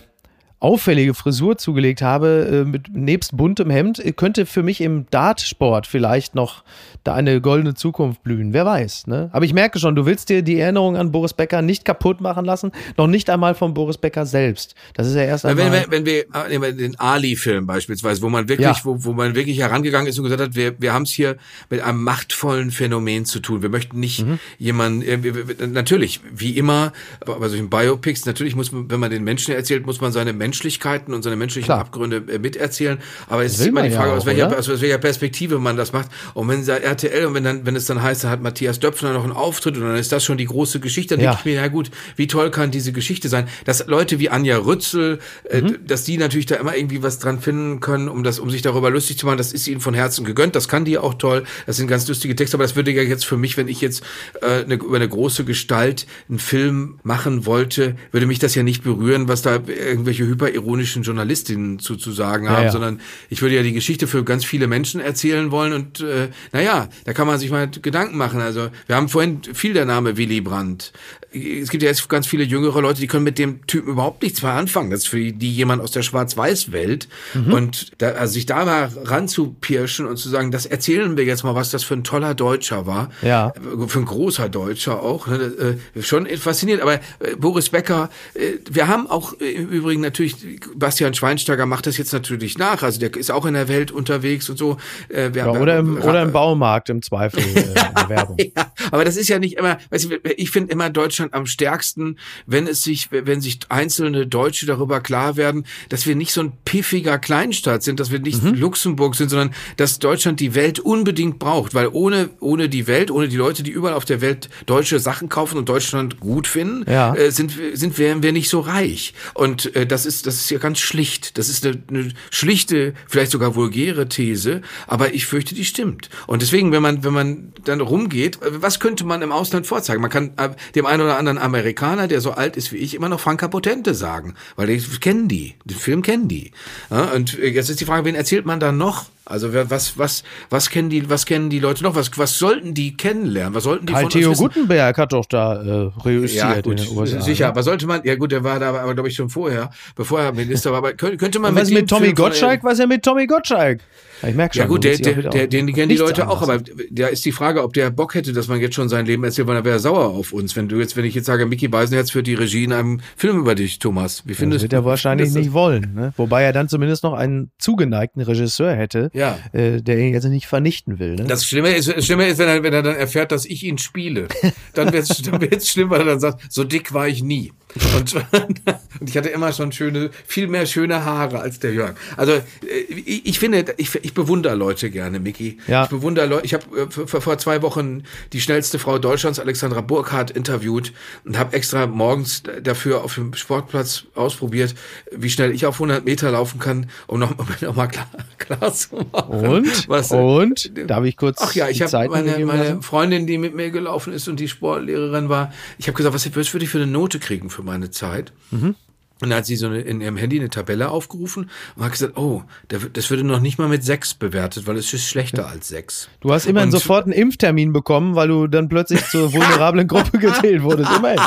auffällige 0.59 1.13
Frisur 1.13 1.57
zugelegt 1.57 2.01
habe, 2.01 2.65
äh, 2.65 2.69
mit 2.69 2.93
nebst 2.93 3.35
buntem 3.35 3.69
Hemd, 3.69 4.03
könnte 4.17 4.45
für 4.45 4.61
mich 4.61 4.81
im 4.81 5.05
Dartsport 5.09 5.87
vielleicht 5.87 6.35
noch 6.35 6.63
da 7.05 7.13
eine 7.13 7.39
goldene 7.39 7.75
Zukunft 7.75 8.23
blühen. 8.23 8.51
Wer 8.51 8.65
weiß. 8.65 9.07
Ne? 9.07 9.29
Aber 9.31 9.45
ich 9.45 9.53
merke 9.53 9.79
schon, 9.79 9.95
du 9.95 10.05
willst 10.05 10.27
dir 10.27 10.41
die 10.41 10.59
Erinnerung 10.59 10.97
an 10.97 11.13
Boris 11.13 11.33
Becker 11.33 11.61
nicht 11.61 11.85
kaputt 11.85 12.19
machen 12.19 12.43
lassen, 12.43 12.71
noch 12.97 13.07
nicht 13.07 13.29
einmal 13.29 13.55
von 13.55 13.73
Boris 13.73 13.97
Becker 13.97 14.25
selbst. 14.25 14.75
Das 14.95 15.07
ist 15.07 15.15
ja 15.15 15.23
erst 15.23 15.45
einmal. 15.45 15.71
Wenn, 15.71 16.05
wenn, 16.05 16.05
wenn 16.05 16.61
wir 16.61 16.73
den 16.73 16.99
Ali-Film 16.99 17.65
beispielsweise, 17.65 18.21
wo 18.21 18.29
man 18.29 18.49
wirklich, 18.49 18.67
ja. 18.67 18.75
wo, 18.83 19.03
wo 19.05 19.13
man 19.13 19.35
wirklich 19.35 19.59
herangegangen 19.59 20.07
ist 20.07 20.17
und 20.17 20.25
gesagt 20.25 20.41
hat, 20.41 20.55
wir, 20.55 20.79
wir 20.81 20.93
haben 20.93 21.03
es 21.03 21.11
hier 21.11 21.37
mit 21.69 21.79
einem 21.81 22.03
machtvollen 22.03 22.71
Phänomen 22.71 23.23
zu 23.23 23.39
tun. 23.39 23.61
Wir 23.61 23.69
möchten 23.69 23.97
nicht 23.97 24.25
mhm. 24.25 24.39
jemanden, 24.57 25.01
äh, 25.03 25.67
natürlich, 25.67 26.19
wie 26.33 26.57
immer, 26.57 26.91
bei 27.25 27.47
solchen 27.47 27.69
Biopics, 27.69 28.25
natürlich 28.25 28.57
muss 28.57 28.73
man, 28.73 28.91
wenn 28.91 28.99
man 28.99 29.09
den 29.09 29.23
Menschen 29.23 29.55
erzählt, 29.55 29.85
muss 29.85 30.01
man 30.01 30.11
seine 30.11 30.33
Menschen 30.33 30.48
Menschlichkeiten 30.49 31.13
und 31.13 31.23
seine 31.23 31.35
menschlichen 31.35 31.67
Klar. 31.67 31.79
Abgründe 31.79 32.23
äh, 32.27 32.39
miterzählen. 32.39 32.97
Aber 33.27 33.45
es 33.45 33.59
ist 33.59 33.67
immer 33.67 33.83
die 33.83 33.91
Frage, 33.91 34.09
ja 34.09 34.13
auch, 34.13 34.17
aus, 34.17 34.25
welcher, 34.25 34.57
aus, 34.57 34.67
welcher, 34.81 34.97
Perspektive 34.97 35.59
man 35.59 35.77
das 35.77 35.93
macht. 35.93 36.09
Und 36.33 36.47
wenn 36.47 36.65
da 36.65 36.75
RTL 36.75 37.27
und 37.27 37.35
wenn 37.35 37.43
dann, 37.43 37.65
wenn 37.65 37.75
es 37.75 37.85
dann 37.85 38.01
heißt, 38.01 38.23
da 38.23 38.29
hat 38.29 38.41
Matthias 38.41 38.79
Döpfner 38.79 39.13
noch 39.13 39.23
einen 39.23 39.33
Auftritt 39.33 39.77
und 39.77 39.83
dann 39.83 39.95
ist 39.95 40.11
das 40.11 40.25
schon 40.25 40.37
die 40.37 40.45
große 40.45 40.79
Geschichte, 40.79 41.15
dann 41.15 41.23
ja. 41.23 41.31
denke 41.31 41.41
ich 41.41 41.53
mir, 41.53 41.61
ja 41.61 41.67
gut, 41.67 41.91
wie 42.15 42.27
toll 42.27 42.49
kann 42.49 42.71
diese 42.71 42.91
Geschichte 42.91 43.29
sein? 43.29 43.47
Dass 43.65 43.85
Leute 43.87 44.19
wie 44.19 44.29
Anja 44.29 44.57
Rützel, 44.57 45.19
äh, 45.49 45.61
mhm. 45.61 45.77
dass 45.85 46.03
die 46.03 46.17
natürlich 46.17 46.47
da 46.47 46.55
immer 46.55 46.75
irgendwie 46.75 47.03
was 47.03 47.19
dran 47.19 47.39
finden 47.39 47.79
können, 47.79 48.09
um 48.09 48.23
das, 48.23 48.39
um 48.39 48.49
sich 48.49 48.63
darüber 48.63 48.89
lustig 48.89 49.19
zu 49.19 49.27
machen, 49.27 49.37
das 49.37 49.53
ist 49.53 49.67
ihnen 49.67 49.81
von 49.81 49.93
Herzen 49.93 50.25
gegönnt. 50.25 50.55
Das 50.55 50.67
kann 50.67 50.83
die 50.83 50.97
auch 50.97 51.13
toll. 51.13 51.43
Das 51.67 51.77
sind 51.77 51.87
ganz 51.87 52.07
lustige 52.07 52.35
Texte, 52.35 52.57
aber 52.57 52.63
das 52.63 52.75
würde 52.75 52.91
ja 52.91 53.03
jetzt 53.03 53.25
für 53.25 53.37
mich, 53.37 53.55
wenn 53.55 53.67
ich 53.67 53.81
jetzt 53.81 54.03
äh, 54.41 54.63
eine, 54.63 54.75
über 54.75 54.95
eine 54.95 55.07
große 55.07 55.45
Gestalt 55.45 56.07
einen 56.27 56.39
Film 56.39 56.99
machen 57.03 57.45
wollte, 57.45 57.95
würde 58.11 58.25
mich 58.25 58.39
das 58.39 58.55
ja 58.55 58.63
nicht 58.63 58.83
berühren, 58.83 59.27
was 59.27 59.41
da 59.41 59.59
irgendwelche 59.67 60.25
hyperironischen 60.39 61.03
Journalistinnen 61.03 61.79
zu, 61.79 61.95
zu 61.95 62.11
sagen 62.11 62.49
haben, 62.49 62.59
ja, 62.59 62.65
ja. 62.65 62.71
sondern 62.71 63.01
ich 63.29 63.41
würde 63.41 63.55
ja 63.55 63.63
die 63.63 63.73
Geschichte 63.73 64.07
für 64.07 64.23
ganz 64.23 64.45
viele 64.45 64.67
Menschen 64.67 65.01
erzählen 65.01 65.51
wollen 65.51 65.73
und 65.73 65.99
äh, 66.01 66.29
naja, 66.51 66.89
da 67.05 67.13
kann 67.13 67.27
man 67.27 67.39
sich 67.39 67.51
mal 67.51 67.69
Gedanken 67.69 68.17
machen. 68.17 68.41
Also 68.41 68.69
wir 68.87 68.95
haben 68.95 69.09
vorhin 69.09 69.41
viel 69.53 69.73
der 69.73 69.85
Name 69.85 70.17
Willy 70.17 70.41
Brandt 70.41 70.93
es 71.31 71.69
gibt 71.69 71.83
ja 71.83 71.89
jetzt 71.89 72.09
ganz 72.09 72.25
viele 72.25 72.43
jüngere 72.43 72.81
Leute, 72.81 73.01
die 73.01 73.07
können 73.07 73.23
mit 73.23 73.37
dem 73.37 73.65
Typen 73.67 73.91
überhaupt 73.91 74.23
nichts 74.23 74.41
mehr 74.41 74.53
anfangen. 74.53 74.89
Das 74.89 75.01
ist 75.01 75.09
für 75.09 75.31
die 75.31 75.53
jemand 75.53 75.81
aus 75.81 75.91
der 75.91 76.01
Schwarz-Weiß-Welt. 76.01 77.07
Mhm. 77.33 77.53
Und 77.53 78.01
da, 78.01 78.09
also 78.11 78.33
sich 78.33 78.47
da 78.47 78.65
mal 78.65 78.89
ranzupirschen 79.03 80.07
und 80.07 80.17
zu 80.17 80.27
sagen, 80.29 80.51
das 80.51 80.65
erzählen 80.65 81.17
wir 81.17 81.25
jetzt 81.25 81.43
mal, 81.43 81.53
was 81.53 81.69
das 81.69 81.83
für 81.83 81.93
ein 81.93 82.03
toller 82.03 82.33
Deutscher 82.33 82.87
war. 82.87 83.11
Ja. 83.21 83.53
Für 83.87 83.99
ein 83.99 84.05
großer 84.05 84.49
Deutscher 84.49 85.03
auch. 85.03 85.27
Ne? 85.27 85.77
Äh, 85.95 86.01
schon 86.01 86.25
faszinierend. 86.25 86.81
Aber 86.81 86.95
äh, 86.95 87.35
Boris 87.37 87.69
Becker, 87.69 88.09
äh, 88.33 88.53
wir 88.69 88.87
haben 88.87 89.07
auch 89.07 89.33
im 89.33 89.69
Übrigen 89.69 90.01
natürlich, 90.01 90.28
Bastian 90.75 91.13
Schweinsteiger 91.13 91.65
macht 91.65 91.87
das 91.87 91.97
jetzt 91.97 92.13
natürlich 92.13 92.57
nach. 92.57 92.83
Also 92.83 92.99
der 92.99 93.15
ist 93.15 93.31
auch 93.31 93.45
in 93.45 93.53
der 93.53 93.67
Welt 93.67 93.91
unterwegs 93.91 94.49
und 94.49 94.57
so. 94.57 94.77
Wir 95.09 95.31
ja, 95.33 95.51
oder, 95.51 95.79
im, 95.79 96.01
oder 96.01 96.23
im 96.23 96.31
Baumarkt 96.31 96.89
im 96.89 97.01
Zweifel 97.01 97.43
der 97.53 98.09
Werbung. 98.09 98.37
ja, 98.39 98.71
aber 98.91 99.05
das 99.05 99.15
ist 99.15 99.27
ja 99.27 99.39
nicht 99.39 99.57
immer, 99.57 99.77
weißt 99.89 100.05
du, 100.05 100.17
ich 100.37 100.51
finde 100.51 100.71
immer 100.71 100.89
Deutsch 100.89 101.09
Deutschland 101.09 101.33
am 101.33 101.47
stärksten, 101.47 102.17
wenn 102.45 102.67
es 102.67 102.83
sich, 102.83 103.09
wenn 103.11 103.41
sich 103.41 103.59
einzelne 103.69 104.27
Deutsche 104.27 104.67
darüber 104.67 105.01
klar 105.01 105.37
werden, 105.37 105.65
dass 105.89 106.05
wir 106.05 106.15
nicht 106.15 106.31
so 106.31 106.41
ein 106.41 106.53
piffiger 106.65 107.17
Kleinstaat 107.17 107.81
sind, 107.81 107.99
dass 107.99 108.11
wir 108.11 108.19
nicht 108.19 108.43
mhm. 108.43 108.53
Luxemburg 108.53 109.15
sind, 109.15 109.29
sondern 109.29 109.55
dass 109.77 109.97
Deutschland 109.97 110.39
die 110.39 110.53
Welt 110.55 110.79
unbedingt 110.79 111.39
braucht, 111.39 111.73
weil 111.73 111.89
ohne, 111.91 112.29
ohne 112.39 112.69
die 112.69 112.85
Welt, 112.85 113.09
ohne 113.09 113.27
die 113.27 113.37
Leute, 113.37 113.63
die 113.63 113.71
überall 113.71 113.95
auf 113.95 114.05
der 114.05 114.21
Welt 114.21 114.49
deutsche 114.67 114.99
Sachen 114.99 115.29
kaufen 115.29 115.57
und 115.57 115.67
Deutschland 115.67 116.19
gut 116.19 116.47
finden, 116.47 116.89
ja. 116.89 117.15
äh, 117.15 117.31
sind, 117.31 117.53
sind, 117.73 117.97
wären 117.97 118.21
wir 118.21 118.31
nicht 118.31 118.49
so 118.49 118.59
reich. 118.59 119.13
Und 119.33 119.75
äh, 119.75 119.87
das 119.87 120.05
ist, 120.05 120.18
das 120.25 120.35
ist 120.35 120.49
ja 120.49 120.59
ganz 120.59 120.79
schlicht. 120.79 121.37
Das 121.37 121.49
ist 121.49 121.65
eine, 121.65 121.81
eine 121.89 122.11
schlichte, 122.31 122.93
vielleicht 123.07 123.31
sogar 123.31 123.55
vulgäre 123.55 124.07
These, 124.07 124.61
aber 124.87 125.13
ich 125.13 125.25
fürchte, 125.25 125.55
die 125.55 125.65
stimmt. 125.65 126.09
Und 126.27 126.41
deswegen, 126.41 126.71
wenn 126.71 126.81
man, 126.81 127.03
wenn 127.03 127.13
man 127.13 127.53
dann 127.63 127.81
rumgeht, 127.81 128.39
was 128.41 128.79
könnte 128.79 129.05
man 129.05 129.21
im 129.21 129.31
Ausland 129.31 129.67
vorzeigen? 129.67 130.01
Man 130.01 130.11
kann 130.11 130.31
äh, 130.37 130.49
dem 130.75 130.85
einen 130.85 131.03
oder 131.03 131.17
anderen 131.17 131.37
Amerikaner, 131.37 132.07
der 132.07 132.21
so 132.21 132.31
alt 132.31 132.57
ist 132.57 132.71
wie 132.71 132.77
ich, 132.77 132.93
immer 132.93 133.09
noch 133.09 133.19
Franka 133.19 133.47
Potente 133.47 133.93
sagen, 133.93 134.35
weil 134.55 134.67
die 134.67 134.79
kennen 134.99 135.27
die, 135.27 135.55
den 135.65 135.77
Film 135.77 136.01
kennen 136.01 136.27
die. 136.27 136.51
Ja, 136.89 137.05
und 137.11 137.33
jetzt 137.33 137.69
ist 137.69 137.79
die 137.79 137.85
Frage, 137.85 138.05
wen 138.05 138.15
erzählt 138.15 138.45
man 138.45 138.59
dann 138.59 138.77
noch? 138.77 139.07
Also 139.29 139.53
was 139.53 139.97
was 139.97 140.23
was 140.49 140.69
kennen 140.69 140.89
die 140.89 141.09
was 141.09 141.25
kennen 141.25 141.49
die 141.49 141.59
Leute 141.59 141.83
noch? 141.83 141.95
Was 141.95 142.09
was 142.17 142.37
sollten 142.37 142.73
die 142.73 142.97
kennenlernen? 142.97 143.53
Was 143.53 143.63
sollten 143.63 143.85
die 143.85 143.93
Karl 143.93 144.03
von 144.03 144.11
Theo 144.11 144.33
Guttenberg 144.33 144.97
hat 144.97 145.13
doch 145.13 145.25
da 145.25 145.61
äh, 145.61 145.91
reüssiert 146.03 146.43
ja, 146.43 146.61
gut, 146.61 146.91
USA, 146.91 147.21
Sicher, 147.21 147.45
ne? 147.45 147.49
aber 147.49 147.63
sollte 147.63 147.85
man 147.85 148.01
ja 148.03 148.15
gut, 148.15 148.31
der 148.31 148.43
war 148.43 148.59
da 148.59 148.69
aber 148.73 148.93
glaube 148.93 149.09
ich 149.09 149.15
schon 149.15 149.29
vorher, 149.29 149.69
bevor 149.95 150.19
er 150.21 150.31
Minister 150.31 150.71
war, 150.71 150.79
aber 150.79 150.93
könnte 150.93 151.39
man 151.39 151.55
was 151.55 151.69
mit, 151.69 151.81
mit 151.81 151.89
Tommy 151.89 152.13
Gottschalk, 152.13 152.63
was 152.63 152.79
er 152.79 152.87
mit 152.87 153.03
Tommy 153.03 153.27
Gottschalk? 153.27 153.81
Ich 154.27 154.35
merke 154.35 154.55
schon. 154.55 154.61
Ja 154.63 154.67
gut, 154.67 154.83
der, 154.83 154.97
der, 154.97 155.29
der, 155.29 155.47
den 155.47 155.73
kennen 155.73 155.89
die 155.89 155.97
Leute 155.97 156.27
auch, 156.27 156.41
aber 156.41 156.61
da 156.91 157.07
ist 157.07 157.25
die 157.25 157.31
Frage, 157.31 157.63
ob 157.63 157.73
der 157.73 157.89
Bock 157.89 158.15
hätte, 158.15 158.33
dass 158.33 158.47
man 158.47 158.59
jetzt 158.59 158.75
schon 158.75 158.89
sein 158.89 159.05
Leben 159.05 159.23
erzählt, 159.23 159.47
weil 159.47 159.55
er 159.55 159.65
wäre 159.65 159.79
sauer 159.79 160.05
auf 160.05 160.33
uns. 160.33 160.55
Wenn 160.55 160.67
du 160.67 160.77
jetzt, 160.77 160.97
wenn 160.97 161.05
ich 161.05 161.15
jetzt 161.15 161.25
sage, 161.25 161.45
Mickey 161.45 161.67
Beisenherz 161.67 162.11
führt 162.11 162.27
die 162.27 162.33
Regie 162.33 162.63
in 162.63 162.73
einem 162.73 163.01
Film 163.15 163.39
über 163.39 163.55
dich, 163.55 163.79
Thomas. 163.79 164.23
Wie 164.25 164.33
findest 164.33 164.59
das 164.59 164.63
wird 164.63 164.73
er 164.73 164.85
wahrscheinlich 164.85 165.31
nicht 165.33 165.53
wollen. 165.53 165.93
Ne? 165.93 166.13
Wobei 166.17 166.43
er 166.43 166.53
dann 166.53 166.67
zumindest 166.67 167.03
noch 167.03 167.13
einen 167.13 167.51
zugeneigten 167.59 168.21
Regisseur 168.21 168.73
hätte, 168.73 169.09
ja. 169.13 169.37
äh, 169.53 169.81
der 169.81 169.97
ihn 169.99 170.13
jetzt 170.13 170.25
nicht 170.25 170.47
vernichten 170.47 170.99
will. 170.99 171.15
Ne? 171.15 171.25
Das 171.25 171.45
Schlimme 171.45 171.69
ist, 171.69 171.87
das 171.87 172.05
Schlimme 172.05 172.27
ist 172.27 172.39
wenn, 172.39 172.47
er, 172.47 172.63
wenn 172.63 172.73
er 172.73 172.83
dann 172.83 172.95
erfährt, 172.95 173.31
dass 173.31 173.45
ich 173.45 173.63
ihn 173.63 173.77
spiele. 173.77 174.27
Dann 174.73 174.93
wird 174.93 175.09
es 175.09 175.21
dann 175.21 175.41
wird's 175.41 175.69
schlimm, 175.69 175.89
weil 175.89 176.01
er 176.01 176.05
dann 176.05 176.19
sagt, 176.19 176.51
so 176.51 176.63
dick 176.63 176.93
war 176.93 177.07
ich 177.07 177.23
nie. 177.23 177.51
Und, 177.95 178.15
und 178.99 179.09
ich 179.09 179.17
hatte 179.17 179.29
immer 179.29 179.51
schon 179.51 179.71
schöne, 179.71 180.09
viel 180.25 180.47
mehr 180.47 180.65
schöne 180.65 181.05
Haare 181.05 181.39
als 181.39 181.59
der 181.59 181.73
Jörg. 181.73 181.95
Also 182.17 182.33
äh, 182.33 182.88
ich, 182.89 183.25
ich 183.25 183.39
finde, 183.39 183.73
ich, 183.77 183.93
ich 183.95 184.13
bewundere 184.13 184.55
Leute 184.55 184.89
gerne, 184.89 185.19
Micky. 185.19 185.57
Ja. 185.67 185.83
Ich 185.83 185.89
bewundere 185.89 186.25
Leute. 186.25 186.45
Ich 186.45 186.53
habe 186.53 186.63
äh, 186.81 186.87
vor 186.89 187.37
zwei 187.37 187.61
Wochen 187.61 188.03
die 188.33 188.41
schnellste 188.41 188.79
Frau 188.79 188.97
Deutschlands, 188.97 189.39
Alexandra 189.39 189.81
Burkhardt, 189.81 190.31
interviewt 190.31 190.93
und 191.25 191.37
habe 191.37 191.55
extra 191.55 191.87
morgens 191.87 192.43
dafür 192.63 193.03
auf 193.03 193.15
dem 193.15 193.33
Sportplatz 193.33 194.05
ausprobiert, 194.15 194.75
wie 195.11 195.29
schnell 195.29 195.51
ich 195.51 195.65
auf 195.65 195.75
100 195.75 196.05
Meter 196.05 196.31
laufen 196.31 196.59
kann, 196.59 196.89
um 197.07 197.19
noch, 197.19 197.37
um 197.37 197.47
noch 197.61 197.75
mal 197.75 197.87
klar, 197.87 198.07
klar 198.37 198.73
zu 198.73 199.05
machen. 199.11 199.47
Und? 199.47 199.89
Was, 199.89 200.11
und? 200.11 200.71
Darf 200.89 201.05
ich 201.05 201.17
kurz 201.17 201.37
Ach 201.41 201.53
ja, 201.53 201.69
ich 201.69 201.81
habe 201.81 202.09
meine, 202.09 202.45
meine 202.45 202.81
Freundin, 202.81 203.27
die 203.27 203.37
mit 203.37 203.55
mir 203.55 203.69
gelaufen 203.69 204.13
ist 204.13 204.27
und 204.27 204.39
die 204.39 204.47
Sportlehrerin 204.47 205.29
war, 205.29 205.53
ich 205.77 205.87
habe 205.87 205.95
gesagt, 205.95 206.15
was, 206.15 206.35
was 206.35 206.53
würde 206.53 206.65
ich 206.65 206.71
für 206.71 206.79
eine 206.79 206.87
Note 206.87 207.19
kriegen 207.19 207.49
für 207.49 207.63
meine 207.63 207.91
Zeit? 207.91 208.31
Mhm. 208.51 208.75
Und 209.21 209.29
dann 209.29 209.39
hat 209.39 209.45
sie 209.45 209.57
so 209.57 209.67
eine, 209.67 209.81
in 209.81 209.99
ihrem 209.99 210.15
Handy 210.15 210.39
eine 210.39 210.49
Tabelle 210.49 210.89
aufgerufen 210.89 211.49
und 211.75 211.83
hat 211.83 211.91
gesagt, 211.91 212.17
oh, 212.17 212.43
das 212.67 213.09
würde 213.09 213.23
noch 213.23 213.41
nicht 213.41 213.57
mal 213.57 213.67
mit 213.67 213.83
sechs 213.83 214.13
bewertet, 214.13 214.65
weil 214.65 214.77
es 214.77 214.93
ist 214.93 215.07
schlechter 215.07 215.47
als 215.47 215.67
sechs. 215.67 216.09
Du 216.21 216.31
hast 216.31 216.45
immerhin 216.45 216.67
und 216.67 216.71
sofort 216.71 217.03
einen 217.03 217.13
Impftermin 217.13 217.73
bekommen, 217.73 218.15
weil 218.15 218.29
du 218.29 218.47
dann 218.47 218.69
plötzlich 218.69 219.05
zur 219.07 219.33
vulnerablen 219.33 219.87
Gruppe 219.87 220.19
gezählt 220.19 220.63
wurdest. 220.63 220.91
Immerhin. 220.95 221.19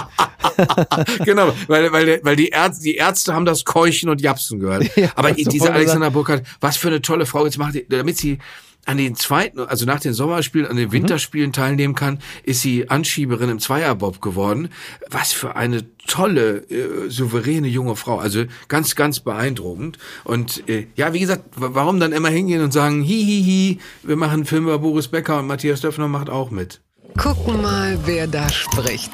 genau, 1.24 1.52
weil, 1.66 1.92
weil, 1.92 2.20
weil 2.22 2.36
die, 2.36 2.48
Ärzte, 2.48 2.82
die 2.82 2.94
Ärzte 2.96 3.34
haben 3.34 3.44
das 3.44 3.64
Keuchen 3.64 4.08
und 4.08 4.20
Japsen 4.20 4.58
gehört. 4.58 4.82
Ja, 5.02 5.10
Aber 5.16 5.32
diese 5.32 5.72
Alexander 5.72 6.10
Burkhardt, 6.10 6.44
was 6.60 6.76
für 6.76 6.88
eine 6.88 7.00
tolle 7.00 7.24
Frau, 7.26 7.44
jetzt 7.44 7.58
macht 7.58 7.74
die, 7.74 7.86
damit 7.88 8.18
sie 8.18 8.38
an 8.84 8.96
den 8.96 9.14
zweiten, 9.14 9.60
also 9.60 9.86
nach 9.86 10.00
den 10.00 10.12
Sommerspielen, 10.12 10.66
an 10.66 10.76
den 10.76 10.88
mhm. 10.88 10.92
Winterspielen 10.92 11.48
mhm. 11.48 11.54
teilnehmen 11.54 11.94
kann, 11.94 12.18
ist 12.42 12.62
sie 12.62 12.90
Anschieberin 12.90 13.48
im 13.48 13.58
Zweierbob 13.58 14.20
geworden. 14.20 14.70
Was 15.08 15.32
für 15.32 15.54
eine 15.56 15.84
tolle, 16.06 16.58
äh, 16.68 17.08
souveräne 17.08 17.68
junge 17.68 17.96
Frau. 17.96 18.18
Also 18.18 18.44
ganz, 18.68 18.96
ganz 18.96 19.20
beeindruckend. 19.20 19.98
Und 20.24 20.68
äh, 20.68 20.88
ja, 20.96 21.12
wie 21.12 21.20
gesagt, 21.20 21.44
warum 21.54 22.00
dann 22.00 22.12
immer 22.12 22.28
hingehen 22.28 22.62
und 22.62 22.72
sagen, 22.72 23.02
hi, 23.04 23.24
hi, 23.24 23.44
hi, 23.44 23.78
wir 24.02 24.16
machen 24.16 24.34
einen 24.34 24.46
Film 24.46 24.64
über 24.64 24.78
Boris 24.78 25.08
Becker 25.08 25.38
und 25.38 25.46
Matthias 25.46 25.80
Döpfner 25.80 26.08
macht 26.08 26.28
auch 26.28 26.50
mit. 26.50 26.80
Gucken 27.16 27.62
mal, 27.62 27.98
wer 28.04 28.26
da 28.26 28.48
spricht. 28.48 29.12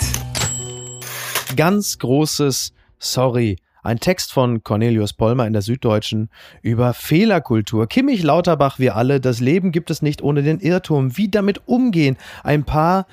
Ganz 1.57 1.99
großes 1.99 2.73
Sorry 2.99 3.59
ein 3.83 4.01
Text 4.01 4.33
von 4.33 4.63
Cornelius 4.63 5.13
Pollmer 5.13 5.47
in 5.47 5.53
der 5.53 5.63
Süddeutschen 5.63 6.31
über 6.63 6.95
Fehlerkultur. 6.95 7.87
Kimmich 7.87 8.23
Lauterbach, 8.23 8.79
wir 8.79 8.97
alle, 8.97 9.21
das 9.21 9.41
Leben 9.41 9.73
gibt 9.73 9.91
es 9.91 10.03
nicht 10.03 10.23
ohne 10.23 10.43
den 10.43 10.61
Irrtum. 10.61 11.17
Wie 11.17 11.31
damit 11.31 11.63
umgehen? 11.67 12.17
Ein 12.43 12.65
paar 12.65 13.07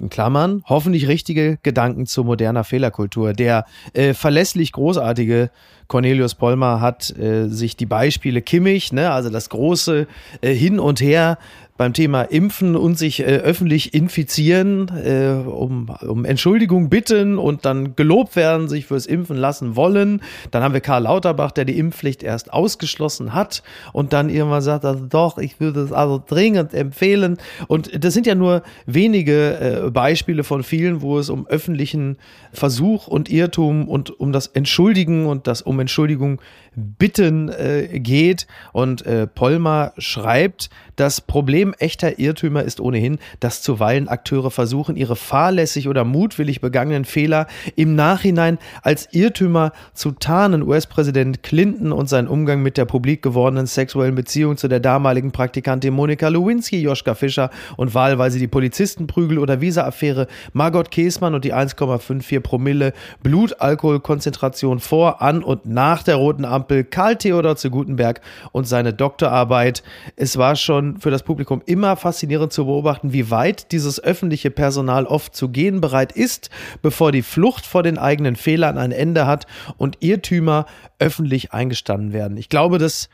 in 0.00 0.10
Klammern, 0.10 0.62
hoffentlich 0.66 1.08
richtige 1.08 1.58
Gedanken 1.62 2.06
zu 2.06 2.22
moderner 2.22 2.62
Fehlerkultur. 2.62 3.32
Der 3.32 3.64
äh, 3.94 4.14
verlässlich 4.14 4.72
großartige 4.72 5.50
Cornelius 5.88 6.36
Pollmer 6.36 6.80
hat 6.80 7.10
äh, 7.18 7.48
sich 7.48 7.76
die 7.76 7.86
Beispiele 7.86 8.40
Kimmich, 8.40 8.92
ne, 8.92 9.10
also 9.10 9.28
das 9.28 9.48
große 9.48 10.06
äh, 10.40 10.52
Hin 10.52 10.78
und 10.78 11.00
Her 11.00 11.38
beim 11.78 11.92
Thema 11.92 12.22
Impfen 12.22 12.76
und 12.76 12.98
sich 12.98 13.20
äh, 13.20 13.24
öffentlich 13.24 13.94
infizieren, 13.94 14.88
äh, 14.88 15.48
um, 15.48 15.88
um 16.06 16.24
Entschuldigung 16.24 16.90
bitten 16.90 17.38
und 17.38 17.64
dann 17.64 17.94
gelobt 17.94 18.34
werden, 18.34 18.68
sich 18.68 18.86
fürs 18.86 19.06
Impfen 19.06 19.36
lassen 19.36 19.76
wollen. 19.76 20.20
Dann 20.50 20.64
haben 20.64 20.74
wir 20.74 20.80
Karl 20.80 21.04
Lauterbach, 21.04 21.52
der 21.52 21.64
die 21.64 21.78
Impfpflicht 21.78 22.24
erst 22.24 22.52
ausgeschlossen 22.52 23.32
hat 23.32 23.62
und 23.92 24.12
dann 24.12 24.28
irgendwann 24.28 24.60
sagt, 24.60 24.84
also 24.84 25.06
doch, 25.06 25.38
ich 25.38 25.60
würde 25.60 25.80
es 25.80 25.92
also 25.92 26.22
dringend 26.26 26.74
empfehlen. 26.74 27.38
Und 27.68 28.04
das 28.04 28.12
sind 28.12 28.26
ja 28.26 28.34
nur 28.34 28.62
wenige 28.86 29.84
äh, 29.86 29.90
Beispiele 29.90 30.42
von 30.42 30.64
vielen, 30.64 31.00
wo 31.00 31.18
es 31.18 31.30
um 31.30 31.46
öffentlichen 31.46 32.18
Versuch 32.52 33.06
und 33.06 33.30
Irrtum 33.30 33.88
und 33.88 34.18
um 34.18 34.32
das 34.32 34.48
Entschuldigen 34.48 35.26
und 35.26 35.46
das 35.46 35.62
um 35.62 35.78
Entschuldigung 35.78 36.40
bitten 36.78 37.48
äh, 37.48 37.98
geht. 38.00 38.46
Und 38.72 39.04
äh, 39.04 39.26
Polmar 39.26 39.92
schreibt, 39.98 40.70
das 40.98 41.20
Problem 41.20 41.74
echter 41.78 42.18
Irrtümer 42.18 42.64
ist 42.64 42.80
ohnehin, 42.80 43.18
dass 43.38 43.62
zuweilen 43.62 44.08
Akteure 44.08 44.50
versuchen, 44.50 44.96
ihre 44.96 45.14
fahrlässig 45.14 45.88
oder 45.88 46.04
mutwillig 46.04 46.60
begangenen 46.60 47.04
Fehler 47.04 47.46
im 47.76 47.94
Nachhinein 47.94 48.58
als 48.82 49.08
Irrtümer 49.12 49.72
zu 49.94 50.10
tarnen. 50.10 50.62
US-Präsident 50.62 51.44
Clinton 51.44 51.92
und 51.92 52.08
sein 52.08 52.26
Umgang 52.26 52.62
mit 52.62 52.76
der 52.76 52.84
publik 52.84 53.22
gewordenen 53.22 53.66
sexuellen 53.66 54.16
Beziehung 54.16 54.56
zu 54.56 54.66
der 54.66 54.80
damaligen 54.80 55.30
Praktikantin 55.30 55.94
Monika 55.94 56.28
Lewinsky, 56.28 56.80
Joschka 56.80 57.14
Fischer 57.14 57.50
und 57.76 57.94
wahlweise 57.94 58.38
die 58.38 58.48
Polizistenprügel 58.48 59.38
oder 59.38 59.60
Visa-Affäre, 59.60 60.26
Margot 60.52 60.90
Käßmann 60.90 61.34
und 61.34 61.44
die 61.44 61.54
1,54 61.54 62.40
Promille 62.40 62.92
Blutalkoholkonzentration 63.22 64.80
vor, 64.80 65.22
an 65.22 65.44
und 65.44 65.66
nach 65.66 66.02
der 66.02 66.16
roten 66.16 66.44
Ampel, 66.44 66.67
Karl 66.90 67.16
Theodor 67.16 67.56
zu 67.56 67.70
Gutenberg 67.70 68.20
und 68.52 68.66
seine 68.66 68.92
Doktorarbeit. 68.92 69.82
Es 70.16 70.36
war 70.36 70.56
schon 70.56 70.98
für 70.98 71.10
das 71.10 71.22
Publikum 71.22 71.62
immer 71.66 71.96
faszinierend 71.96 72.52
zu 72.52 72.66
beobachten, 72.66 73.12
wie 73.12 73.30
weit 73.30 73.72
dieses 73.72 74.02
öffentliche 74.02 74.50
Personal 74.50 75.06
oft 75.06 75.34
zu 75.34 75.48
gehen 75.48 75.80
bereit 75.80 76.12
ist, 76.12 76.50
bevor 76.82 77.12
die 77.12 77.22
Flucht 77.22 77.66
vor 77.66 77.82
den 77.82 77.98
eigenen 77.98 78.36
Fehlern 78.36 78.78
ein 78.78 78.92
Ende 78.92 79.26
hat 79.26 79.46
und 79.76 79.98
Irrtümer 80.00 80.66
öffentlich 80.98 81.52
eingestanden 81.52 82.12
werden. 82.12 82.36
Ich 82.36 82.48
glaube, 82.48 82.78
das 82.78 83.08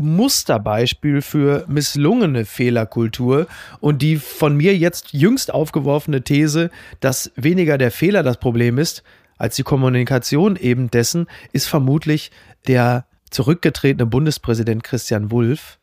Musterbeispiel 0.00 1.20
für 1.20 1.64
misslungene 1.68 2.46
Fehlerkultur 2.46 3.46
und 3.80 4.02
die 4.02 4.16
von 4.16 4.56
mir 4.56 4.76
jetzt 4.76 5.12
jüngst 5.12 5.52
aufgeworfene 5.52 6.22
These, 6.22 6.70
dass 7.00 7.30
weniger 7.36 7.76
der 7.76 7.90
Fehler 7.90 8.22
das 8.22 8.38
Problem 8.38 8.78
ist, 8.78 9.02
als 9.36 9.56
die 9.56 9.62
Kommunikation 9.62 10.56
eben 10.56 10.90
dessen, 10.90 11.26
ist 11.52 11.66
vermutlich 11.66 12.30
der 12.66 13.06
zurückgetretene 13.30 14.06
Bundespräsident 14.06 14.84
Christian 14.84 15.30
Wulff, 15.30 15.78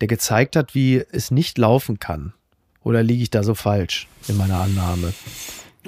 der 0.00 0.08
gezeigt 0.08 0.56
hat, 0.56 0.74
wie 0.74 1.04
es 1.12 1.30
nicht 1.30 1.58
laufen 1.58 1.98
kann. 1.98 2.34
Oder 2.82 3.02
liege 3.02 3.22
ich 3.22 3.30
da 3.30 3.42
so 3.42 3.54
falsch 3.54 4.08
in 4.28 4.36
meiner 4.36 4.60
Annahme? 4.60 5.12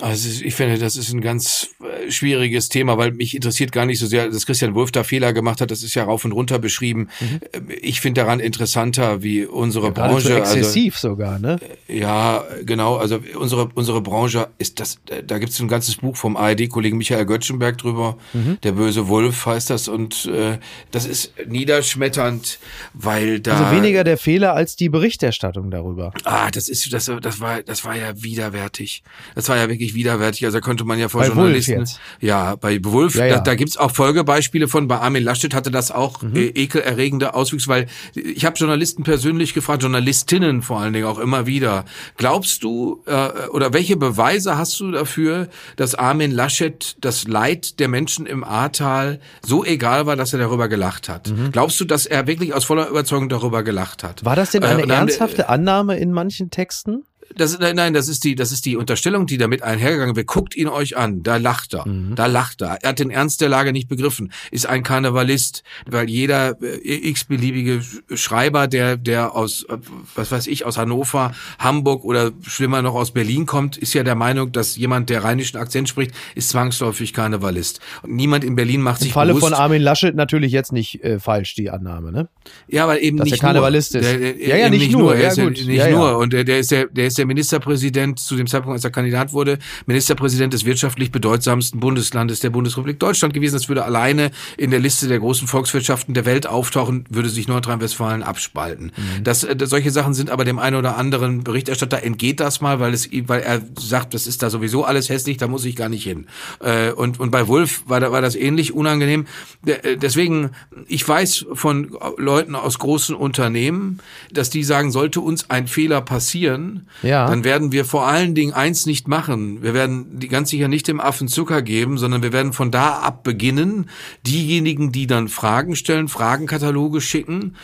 Also 0.01 0.45
ich 0.45 0.55
finde, 0.55 0.79
das 0.79 0.97
ist 0.97 1.13
ein 1.13 1.23
ganz 1.23 1.71
äh, 1.81 2.11
schwieriges 2.11 2.69
Thema, 2.69 2.99
weil 2.99 3.13
mich 3.13 3.35
interessiert 3.35 3.73
gar 3.73 3.87
nicht 3.87 3.99
so 3.99 4.07
sehr, 4.07 4.29
dass 4.29 4.45
Christian 4.45 4.75
Wulff 4.75 4.93
da 4.93 5.05
Fehler 5.05 5.33
gemacht 5.33 5.61
hat. 5.61 5.71
Das 5.71 5.83
ist 5.83 5.95
ja 5.95 6.05
rauf 6.05 6.25
und 6.25 6.33
runter 6.33 6.59
beschrieben. 6.59 7.09
Mhm. 7.21 7.41
Ich 7.81 8.01
finde 8.01 8.21
daran 8.21 8.41
interessanter, 8.41 9.23
wie 9.23 9.47
unsere 9.47 9.87
ja, 9.87 9.93
Branche. 9.93 10.35
Also 10.35 10.59
exzessiv 10.59 10.97
also, 10.97 11.09
sogar, 11.09 11.39
ne? 11.39 11.59
Äh, 11.89 12.01
ja, 12.01 12.45
genau. 12.65 12.97
Also 12.97 13.21
unsere 13.39 13.71
unsere 13.75 14.03
Branche 14.03 14.49
ist 14.59 14.81
das. 14.81 14.99
Da 15.27 15.39
gibt 15.39 15.53
es 15.53 15.61
ein 15.61 15.69
ganzes 15.69 15.97
Buch 15.97 16.17
vom 16.17 16.37
ARD-Kollegen 16.37 16.99
Michael 16.99 17.25
Göttschenberg 17.25 17.79
drüber. 17.79 18.19
Mhm. 18.35 18.59
Der 18.63 18.73
böse 18.73 19.09
Wolf 19.09 19.47
heißt 19.47 19.71
das 19.71 19.89
und 19.89 20.27
äh, 20.27 20.59
das 20.91 21.07
ist 21.07 21.33
niederschmetternd, 21.47 22.59
weil 22.93 23.41
da. 23.41 23.59
Also 23.59 23.77
weniger 23.77 24.05
der 24.05 24.19
Fehler 24.19 24.55
als 24.55 24.77
die 24.77 24.89
Berichterstattung 24.89 25.71
darüber. 25.71 26.13
Ah, 26.25 26.51
das 26.51 26.69
ist 26.69 26.93
das 26.93 27.11
das 27.23 27.41
war 27.41 27.63
das 27.63 27.85
war 27.85 27.97
ja 27.97 28.23
widerwärtig. 28.23 29.03
Das 29.35 29.49
war 29.49 29.57
ja 29.57 29.69
wirklich 29.69 29.86
wirklich 29.87 29.95
widerwärtig. 29.95 30.45
Also 30.45 30.59
da 30.59 30.65
könnte 30.65 30.85
man 30.85 30.99
ja 30.99 31.09
vor 31.09 31.21
bei 31.21 31.29
Journalisten. 31.29 31.85
ja, 32.21 32.57
bei 32.57 32.79
Wolf, 32.83 33.15
ja, 33.15 33.27
ja. 33.27 33.35
da, 33.37 33.41
da 33.41 33.55
gibt's 33.55 33.77
auch 33.77 33.91
Folgebeispiele 33.91 34.69
von. 34.69 34.89
Bei 34.89 34.99
Armin 34.99 35.23
Laschet 35.23 35.55
hatte 35.55 35.71
das 35.71 35.91
auch 35.91 36.23
mhm. 36.23 36.37
äh, 36.37 36.47
ekelerregende 36.49 37.35
Auswüchse, 37.35 37.69
weil 37.69 37.87
ich 38.15 38.45
habe 38.45 38.57
Journalisten 38.57 39.03
persönlich 39.03 39.55
gefragt, 39.55 39.83
Journalistinnen 39.83 40.63
vor 40.63 40.81
allen 40.81 40.93
Dingen 40.93 41.07
auch 41.07 41.19
immer 41.19 41.47
wieder. 41.47 41.85
Glaubst 42.17 42.63
du 42.63 43.03
äh, 43.07 43.49
oder 43.51 43.73
welche 43.73 43.97
Beweise 43.97 44.57
hast 44.57 44.79
du 44.81 44.91
dafür, 44.91 45.49
dass 45.77 45.95
Armin 45.95 46.31
Laschet 46.31 46.97
das 47.01 47.27
Leid 47.27 47.79
der 47.81 47.89
Menschen 47.89 48.27
im 48.27 48.45
Ahrtal 48.45 49.21
so 49.45 49.65
egal 49.65 50.07
war, 50.07 50.17
dass 50.17 50.33
er 50.33 50.39
darüber 50.39 50.69
gelacht 50.69 51.09
hat? 51.09 51.29
Mhm. 51.29 51.53
Glaubst 51.53 51.81
du, 51.81 51.85
dass 51.85 52.07
er 52.07 52.27
wirklich 52.27 52.55
aus 52.55 52.65
voller 52.65 52.89
Überzeugung 52.89 53.29
darüber 53.29 53.63
gelacht 53.63 54.03
hat? 54.03 54.25
War 54.25 54.37
das 54.37 54.51
denn 54.51 54.65
eine 54.65 54.83
äh, 54.83 54.89
ernsthafte 54.89 55.49
Annahme 55.49 55.99
in 55.99 56.13
manchen 56.13 56.51
Texten? 56.51 57.05
Das, 57.35 57.59
nein, 57.59 57.77
nein, 57.77 57.93
das 57.93 58.09
ist 58.09 58.25
die, 58.25 58.35
das 58.35 58.53
ist 58.53 58.65
die 58.67 58.77
Unterstellung, 58.77 59.27
die 59.27 59.37
damit 59.37 59.63
einhergegangen 59.63 60.17
wird. 60.17 60.27
Guckt 60.27 60.57
ihn 60.57 60.69
euch 60.69 60.97
an, 60.97 61.23
da 61.23 61.37
lacht 61.37 61.75
er, 61.75 61.87
mhm. 61.87 62.15
da 62.15 62.27
lacht 62.27 62.63
er. 62.63 62.79
Er 62.83 62.91
hat 62.91 62.99
den 62.99 63.11
Ernst 63.11 63.41
der 63.41 63.49
Lage 63.49 63.73
nicht 63.73 63.89
begriffen, 63.89 64.33
ist 64.51 64.67
ein 64.67 64.83
Karnevalist, 64.83 65.63
weil 65.87 66.09
jeder 66.09 66.57
äh, 66.63 67.09
x-beliebige 67.09 67.83
Schreiber, 68.15 68.69
der, 68.69 68.97
der 68.97 69.35
aus, 69.35 69.65
äh, 69.65 69.79
was 70.15 70.31
weiß 70.31 70.47
ich, 70.47 70.65
aus 70.65 70.79
Hannover, 70.79 71.35
Hamburg 71.59 72.05
oder 72.05 72.33
schlimmer 72.43 72.83
noch 72.83 72.95
aus 72.95 73.11
Berlin 73.11 73.47
kommt, 73.47 73.77
ist 73.77 73.93
ja 73.95 74.03
der 74.03 74.15
Meinung, 74.15 74.53
dass 74.53 74.77
jemand, 74.77 75.11
der 75.11 75.25
rheinischen 75.25 75.59
Akzent 75.59 75.89
spricht, 75.89 76.13
ist 76.35 76.51
zwangsläufig 76.51 77.13
Karnevalist. 77.13 77.81
Und 78.03 78.15
niemand 78.15 78.45
in 78.45 78.57
Berlin 78.57 78.81
macht 78.81 79.01
sich 79.01 79.09
Im 79.09 79.15
Falle 79.15 79.35
bewusst, 79.35 79.53
von 79.53 79.55
Armin 79.55 79.83
Laschet 79.83 80.15
natürlich 80.15 80.53
jetzt 80.53 80.73
nicht 80.73 81.03
äh, 81.03 81.19
falsch, 81.19 81.55
die 81.55 81.71
Annahme, 81.71 82.13
ne? 82.13 82.29
Ja, 82.69 82.87
weil 82.89 83.03
eben 83.03 83.17
dass 83.19 83.25
nicht 83.25 83.35
der 83.35 83.41
Karnevalist 83.41 83.95
nur. 83.95 84.03
ist. 84.03 84.09
Der, 84.09 84.19
der, 84.19 84.49
ja, 84.49 84.57
ja, 84.57 84.69
nicht, 84.71 84.81
nicht 84.81 84.93
nur. 84.93 85.15
nur. 85.15 85.17
Ja, 85.17 85.35
gut. 85.35 85.59
Ja, 85.59 85.67
nicht 85.67 85.77
ja, 85.77 85.91
nur. 85.91 86.19
Und 86.19 86.33
der, 86.33 86.45
der 86.45 86.61
ist 86.61 86.71
der, 86.71 86.87
der 86.87 87.07
ist 87.07 87.16
der 87.17 87.27
Ministerpräsident 87.27 88.19
zu 88.19 88.37
dem 88.37 88.47
Zeitpunkt, 88.47 88.75
als 88.75 88.85
er 88.85 88.91
Kandidat 88.91 89.33
wurde, 89.33 89.59
Ministerpräsident 89.87 90.53
des 90.53 90.65
wirtschaftlich 90.65 91.11
bedeutsamsten 91.11 91.81
Bundeslandes 91.81 92.41
der 92.41 92.51
Bundesrepublik 92.51 92.99
Deutschland 92.99 93.35
gewesen. 93.35 93.55
Das 93.55 93.69
würde 93.69 93.85
alleine 93.85 94.31
in 94.57 94.71
der 94.71 94.81
Liste 94.81 95.09
der 95.09 95.19
großen 95.19 95.49
Volkswirtschaften 95.49 96.15
der 96.15 96.25
Welt 96.25 96.47
auftauchen, 96.47 97.05
würde 97.11 97.29
sich 97.29 97.49
Nordrhein-Westfalen 97.49 98.23
abspalten. 98.23 98.93
Mhm. 98.97 99.25
Das, 99.25 99.45
äh, 99.45 99.57
solche 99.65 99.91
Sachen 99.91 100.15
sind 100.15 100.31
aber 100.31 100.45
dem 100.45 100.59
einen 100.59 100.77
oder 100.77 100.97
anderen 100.97 101.45
Berichterstatter 101.45 102.03
entgeht 102.03 102.41
das 102.41 102.61
mal, 102.61 102.81
weil 102.81 102.93
es, 102.95 103.09
weil 103.27 103.41
er 103.41 103.63
sagt, 103.79 104.15
das 104.15 104.27
ist 104.27 104.43
da 104.43 104.51
sowieso 104.51 104.85
alles 104.85 105.09
hässlich, 105.09 105.37
da 105.37 105.49
muss 105.49 105.65
ich 105.65 105.77
gar 105.77 105.89
nicht 105.89 106.05
hin. 106.05 106.27
Äh, 106.61 106.93
und, 106.93 107.21
und 107.21 107.31
bei 107.31 107.47
Wolf 107.49 107.83
war, 107.87 108.01
da, 108.01 108.13
war 108.13 108.23
das 108.23 108.35
ähnlich 108.35 108.75
unangenehm. 108.75 109.27
Äh, 109.65 109.97
deswegen, 109.97 110.51
ich 110.87 111.07
weiß 111.07 111.47
von 111.53 111.97
Leuten 112.17 112.55
aus 112.55 112.79
großen 112.79 113.15
Unternehmen, 113.15 114.01
dass 114.33 114.51
die 114.51 114.65
sagen, 114.65 114.91
sollte 114.91 115.21
uns 115.21 115.51
ein 115.51 115.67
Fehler 115.67 116.01
passieren, 116.01 116.89
ja. 117.07 117.27
dann 117.27 117.45
werden 117.45 117.73
wir 117.73 117.85
vor 117.85 118.07
allen 118.07 118.35
Dingen 118.35 118.53
eins 118.53 118.87
nicht 118.87 119.09
machen. 119.09 119.63
Wir 119.63 119.75
werden 119.75 120.19
die 120.19 120.29
ganz 120.29 120.51
sicher 120.51 120.69
nicht 120.69 120.89
dem 120.89 121.01
Affen 121.01 121.29
Zucker 121.29 121.63
geben, 121.63 121.99
sondern 121.99 122.23
wir 122.23 122.33
werden 122.33 122.53
von 122.53 122.71
da 122.71 122.99
ab 122.99 123.23
beginnen, 123.25 123.89
diejenigen, 124.27 124.93
die 124.93 125.07
dann 125.07 125.29
Fragen 125.29 125.77
stellen, 125.77 126.09
Fragenkataloge 126.09 127.01
schicken, 127.01 127.57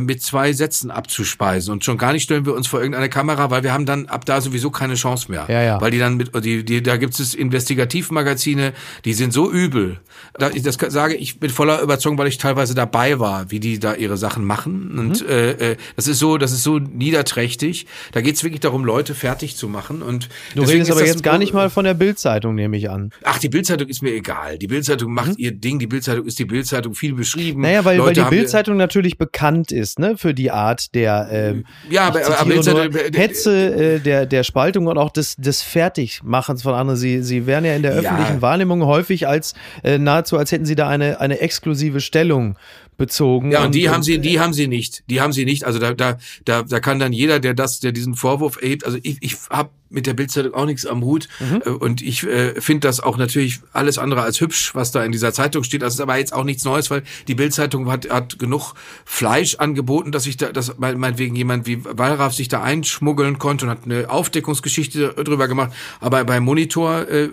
mit 0.00 0.22
zwei 0.22 0.52
Sätzen 0.52 0.90
abzuspeisen. 0.90 1.72
Und 1.72 1.84
schon 1.84 1.98
gar 1.98 2.12
nicht 2.12 2.24
stellen 2.24 2.46
wir 2.46 2.54
uns 2.54 2.66
vor 2.66 2.80
irgendeine 2.80 3.08
Kamera, 3.08 3.50
weil 3.50 3.62
wir 3.62 3.72
haben 3.72 3.86
dann 3.86 4.06
ab 4.06 4.24
da 4.24 4.40
sowieso 4.40 4.70
keine 4.70 4.94
Chance 4.94 5.30
mehr. 5.30 5.46
Ja, 5.48 5.62
ja. 5.62 5.80
Weil 5.80 5.92
die 5.92 5.98
dann 5.98 6.16
mit, 6.16 6.32
die, 6.44 6.64
die, 6.64 6.82
da 6.82 6.96
gibt 6.96 7.18
es 7.18 7.34
Investigativmagazine, 7.34 8.72
die 9.04 9.12
sind 9.12 9.32
so 9.32 9.50
übel. 9.50 10.00
Das 10.34 10.78
sage 10.88 11.14
ich 11.14 11.40
mit 11.40 11.52
voller 11.52 11.80
Überzeugung, 11.80 12.18
weil 12.18 12.26
ich 12.26 12.38
teilweise 12.38 12.74
dabei 12.74 13.20
war, 13.20 13.50
wie 13.50 13.60
die 13.60 13.78
da 13.78 13.94
ihre 13.94 14.16
Sachen 14.16 14.44
machen. 14.44 14.98
Und 14.98 15.22
mhm. 15.22 15.28
äh, 15.28 15.50
äh 15.50 15.76
das 15.96 16.08
ist 16.08 16.18
so, 16.18 16.38
das 16.38 16.52
ist 16.52 16.64
so 16.64 16.78
niederträchtig. 16.78 17.86
Da 18.12 18.20
geht 18.20 18.34
es 18.34 18.42
wirklich 18.42 18.60
darum, 18.60 18.84
Leute 18.84 19.14
fertig 19.14 19.56
zu 19.56 19.68
machen. 19.68 20.02
Und 20.02 20.28
du 20.54 20.62
redest 20.62 20.90
aber 20.90 21.06
jetzt 21.06 21.22
gar 21.22 21.38
nicht 21.38 21.52
mal 21.52 21.70
von 21.70 21.84
der 21.84 21.94
Bildzeitung, 21.94 22.54
nehme 22.54 22.76
ich 22.76 22.90
an. 22.90 23.10
Ach, 23.22 23.38
die 23.38 23.48
Bildzeitung 23.48 23.88
ist 23.88 24.02
mir 24.02 24.12
egal. 24.12 24.58
Die 24.58 24.66
Bildzeitung 24.66 25.12
macht 25.12 25.30
mhm. 25.30 25.36
ihr 25.38 25.52
Ding. 25.52 25.78
Die 25.78 25.86
Bildzeitung 25.86 26.26
ist 26.26 26.38
die 26.38 26.44
Bildzeitung 26.44 26.94
viel 26.94 27.14
beschrieben. 27.14 27.62
Naja, 27.62 27.84
weil, 27.84 28.00
weil 28.00 28.14
die 28.14 28.22
Bildzeitung 28.22 28.76
natürlich 28.76 29.18
bekannt 29.18 29.67
bekannt 29.68 29.72
ist, 29.72 29.98
ne, 29.98 30.16
für 30.16 30.34
die 30.34 30.50
Art 30.50 30.94
der 30.94 31.28
ähm, 31.30 31.64
ja, 31.90 32.06
aber, 32.06 32.38
aber 32.38 32.54
nur, 32.54 32.90
Hetze 33.14 33.96
äh, 33.96 34.00
der 34.00 34.26
der 34.26 34.42
Spaltung 34.44 34.86
und 34.86 34.98
auch 34.98 35.10
des 35.10 35.36
des 35.36 35.62
Fertigmachens 35.62 36.62
von 36.62 36.74
anderen. 36.74 36.98
Sie 36.98 37.22
sie 37.22 37.46
werden 37.46 37.64
ja 37.64 37.74
in 37.74 37.82
der 37.82 37.92
öffentlichen 37.92 38.36
ja. 38.36 38.42
Wahrnehmung 38.42 38.84
häufig 38.84 39.28
als 39.28 39.54
äh, 39.82 39.98
nahezu 39.98 40.36
als 40.36 40.52
hätten 40.52 40.66
sie 40.66 40.74
da 40.74 40.88
eine 40.88 41.20
eine 41.20 41.40
exklusive 41.40 42.00
Stellung 42.00 42.56
bezogen. 42.96 43.52
Ja, 43.52 43.60
und, 43.60 43.66
und 43.66 43.74
die 43.74 43.86
und, 43.86 43.94
haben 43.94 44.02
sie, 44.02 44.18
die 44.18 44.40
haben 44.40 44.52
sie 44.52 44.66
nicht. 44.66 45.04
Die 45.08 45.20
haben 45.20 45.32
sie 45.32 45.44
nicht. 45.44 45.64
Also 45.64 45.78
da, 45.78 45.94
da, 45.94 46.18
da, 46.44 46.64
da 46.64 46.80
kann 46.80 46.98
dann 46.98 47.12
jeder, 47.12 47.38
der 47.38 47.54
das, 47.54 47.78
der 47.78 47.92
diesen 47.92 48.14
Vorwurf 48.14 48.60
erhebt, 48.60 48.84
also 48.84 48.98
ich, 49.02 49.18
ich 49.20 49.36
habe 49.50 49.70
mit 49.90 50.06
der 50.06 50.14
Bildzeitung 50.14 50.54
auch 50.54 50.66
nichts 50.66 50.86
am 50.86 51.02
Hut 51.02 51.28
mhm. 51.40 51.76
und 51.76 52.02
ich 52.02 52.24
äh, 52.24 52.60
finde 52.60 52.86
das 52.86 53.00
auch 53.00 53.16
natürlich 53.16 53.60
alles 53.72 53.98
andere 53.98 54.22
als 54.22 54.40
hübsch, 54.40 54.74
was 54.74 54.92
da 54.92 55.04
in 55.04 55.12
dieser 55.12 55.32
Zeitung 55.32 55.64
steht. 55.64 55.82
Das 55.82 55.94
ist 55.94 56.00
aber 56.00 56.16
jetzt 56.16 56.32
auch 56.32 56.44
nichts 56.44 56.64
Neues, 56.64 56.90
weil 56.90 57.02
die 57.26 57.34
Bildzeitung 57.34 57.90
hat, 57.90 58.10
hat 58.10 58.38
genug 58.38 58.74
Fleisch 59.04 59.56
angeboten, 59.56 60.12
dass 60.12 60.24
sich 60.24 60.36
da, 60.36 60.52
dass 60.52 60.78
meinetwegen 60.78 61.36
jemand 61.36 61.66
wie 61.66 61.84
Wallraff 61.84 62.34
sich 62.34 62.48
da 62.48 62.62
einschmuggeln 62.62 63.38
konnte 63.38 63.66
und 63.66 63.70
hat 63.70 63.84
eine 63.84 64.10
Aufdeckungsgeschichte 64.10 65.14
drüber 65.24 65.48
gemacht. 65.48 65.72
Aber 66.00 66.24
beim 66.24 66.44
Monitor 66.44 67.08
äh, 67.08 67.28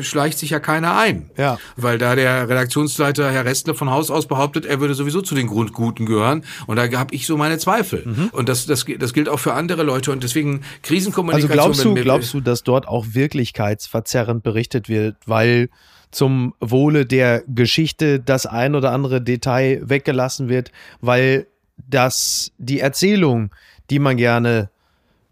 schleicht 0.00 0.38
sich 0.38 0.50
ja 0.50 0.60
keiner 0.60 0.96
ein, 0.96 1.30
ja. 1.36 1.58
weil 1.76 1.98
da 1.98 2.14
der 2.14 2.48
Redaktionsleiter 2.48 3.30
Herr 3.30 3.44
Restle 3.44 3.74
von 3.74 3.90
Haus 3.90 4.10
aus 4.10 4.26
behauptet, 4.26 4.66
er 4.66 4.80
würde 4.80 4.94
sowieso 4.94 5.22
zu 5.22 5.34
den 5.34 5.46
Grundguten 5.46 6.06
gehören 6.06 6.44
und 6.66 6.76
da 6.76 6.90
habe 6.92 7.14
ich 7.14 7.26
so 7.26 7.36
meine 7.36 7.58
Zweifel. 7.58 8.02
Mhm. 8.04 8.28
Und 8.32 8.48
das, 8.48 8.66
das, 8.66 8.84
das 8.98 9.12
gilt 9.12 9.28
auch 9.28 9.38
für 9.38 9.54
andere 9.54 9.82
Leute 9.82 10.12
und 10.12 10.22
deswegen 10.22 10.62
Krisenkommunikation. 10.82 11.50
Also 11.50 11.55
glaubst 11.56 11.84
du, 11.84 11.94
glaubst 11.94 12.34
du, 12.34 12.40
dass 12.40 12.62
dort 12.62 12.88
auch 12.88 13.06
wirklichkeitsverzerrend 13.10 14.42
berichtet 14.42 14.88
wird, 14.88 15.16
weil 15.26 15.68
zum 16.10 16.54
Wohle 16.60 17.04
der 17.04 17.42
Geschichte 17.46 18.20
das 18.20 18.46
ein 18.46 18.74
oder 18.74 18.92
andere 18.92 19.20
Detail 19.20 19.80
weggelassen 19.82 20.48
wird, 20.48 20.72
weil 21.00 21.46
das 21.76 22.52
die 22.58 22.80
Erzählung, 22.80 23.50
die 23.90 23.98
man 23.98 24.16
gerne 24.16 24.70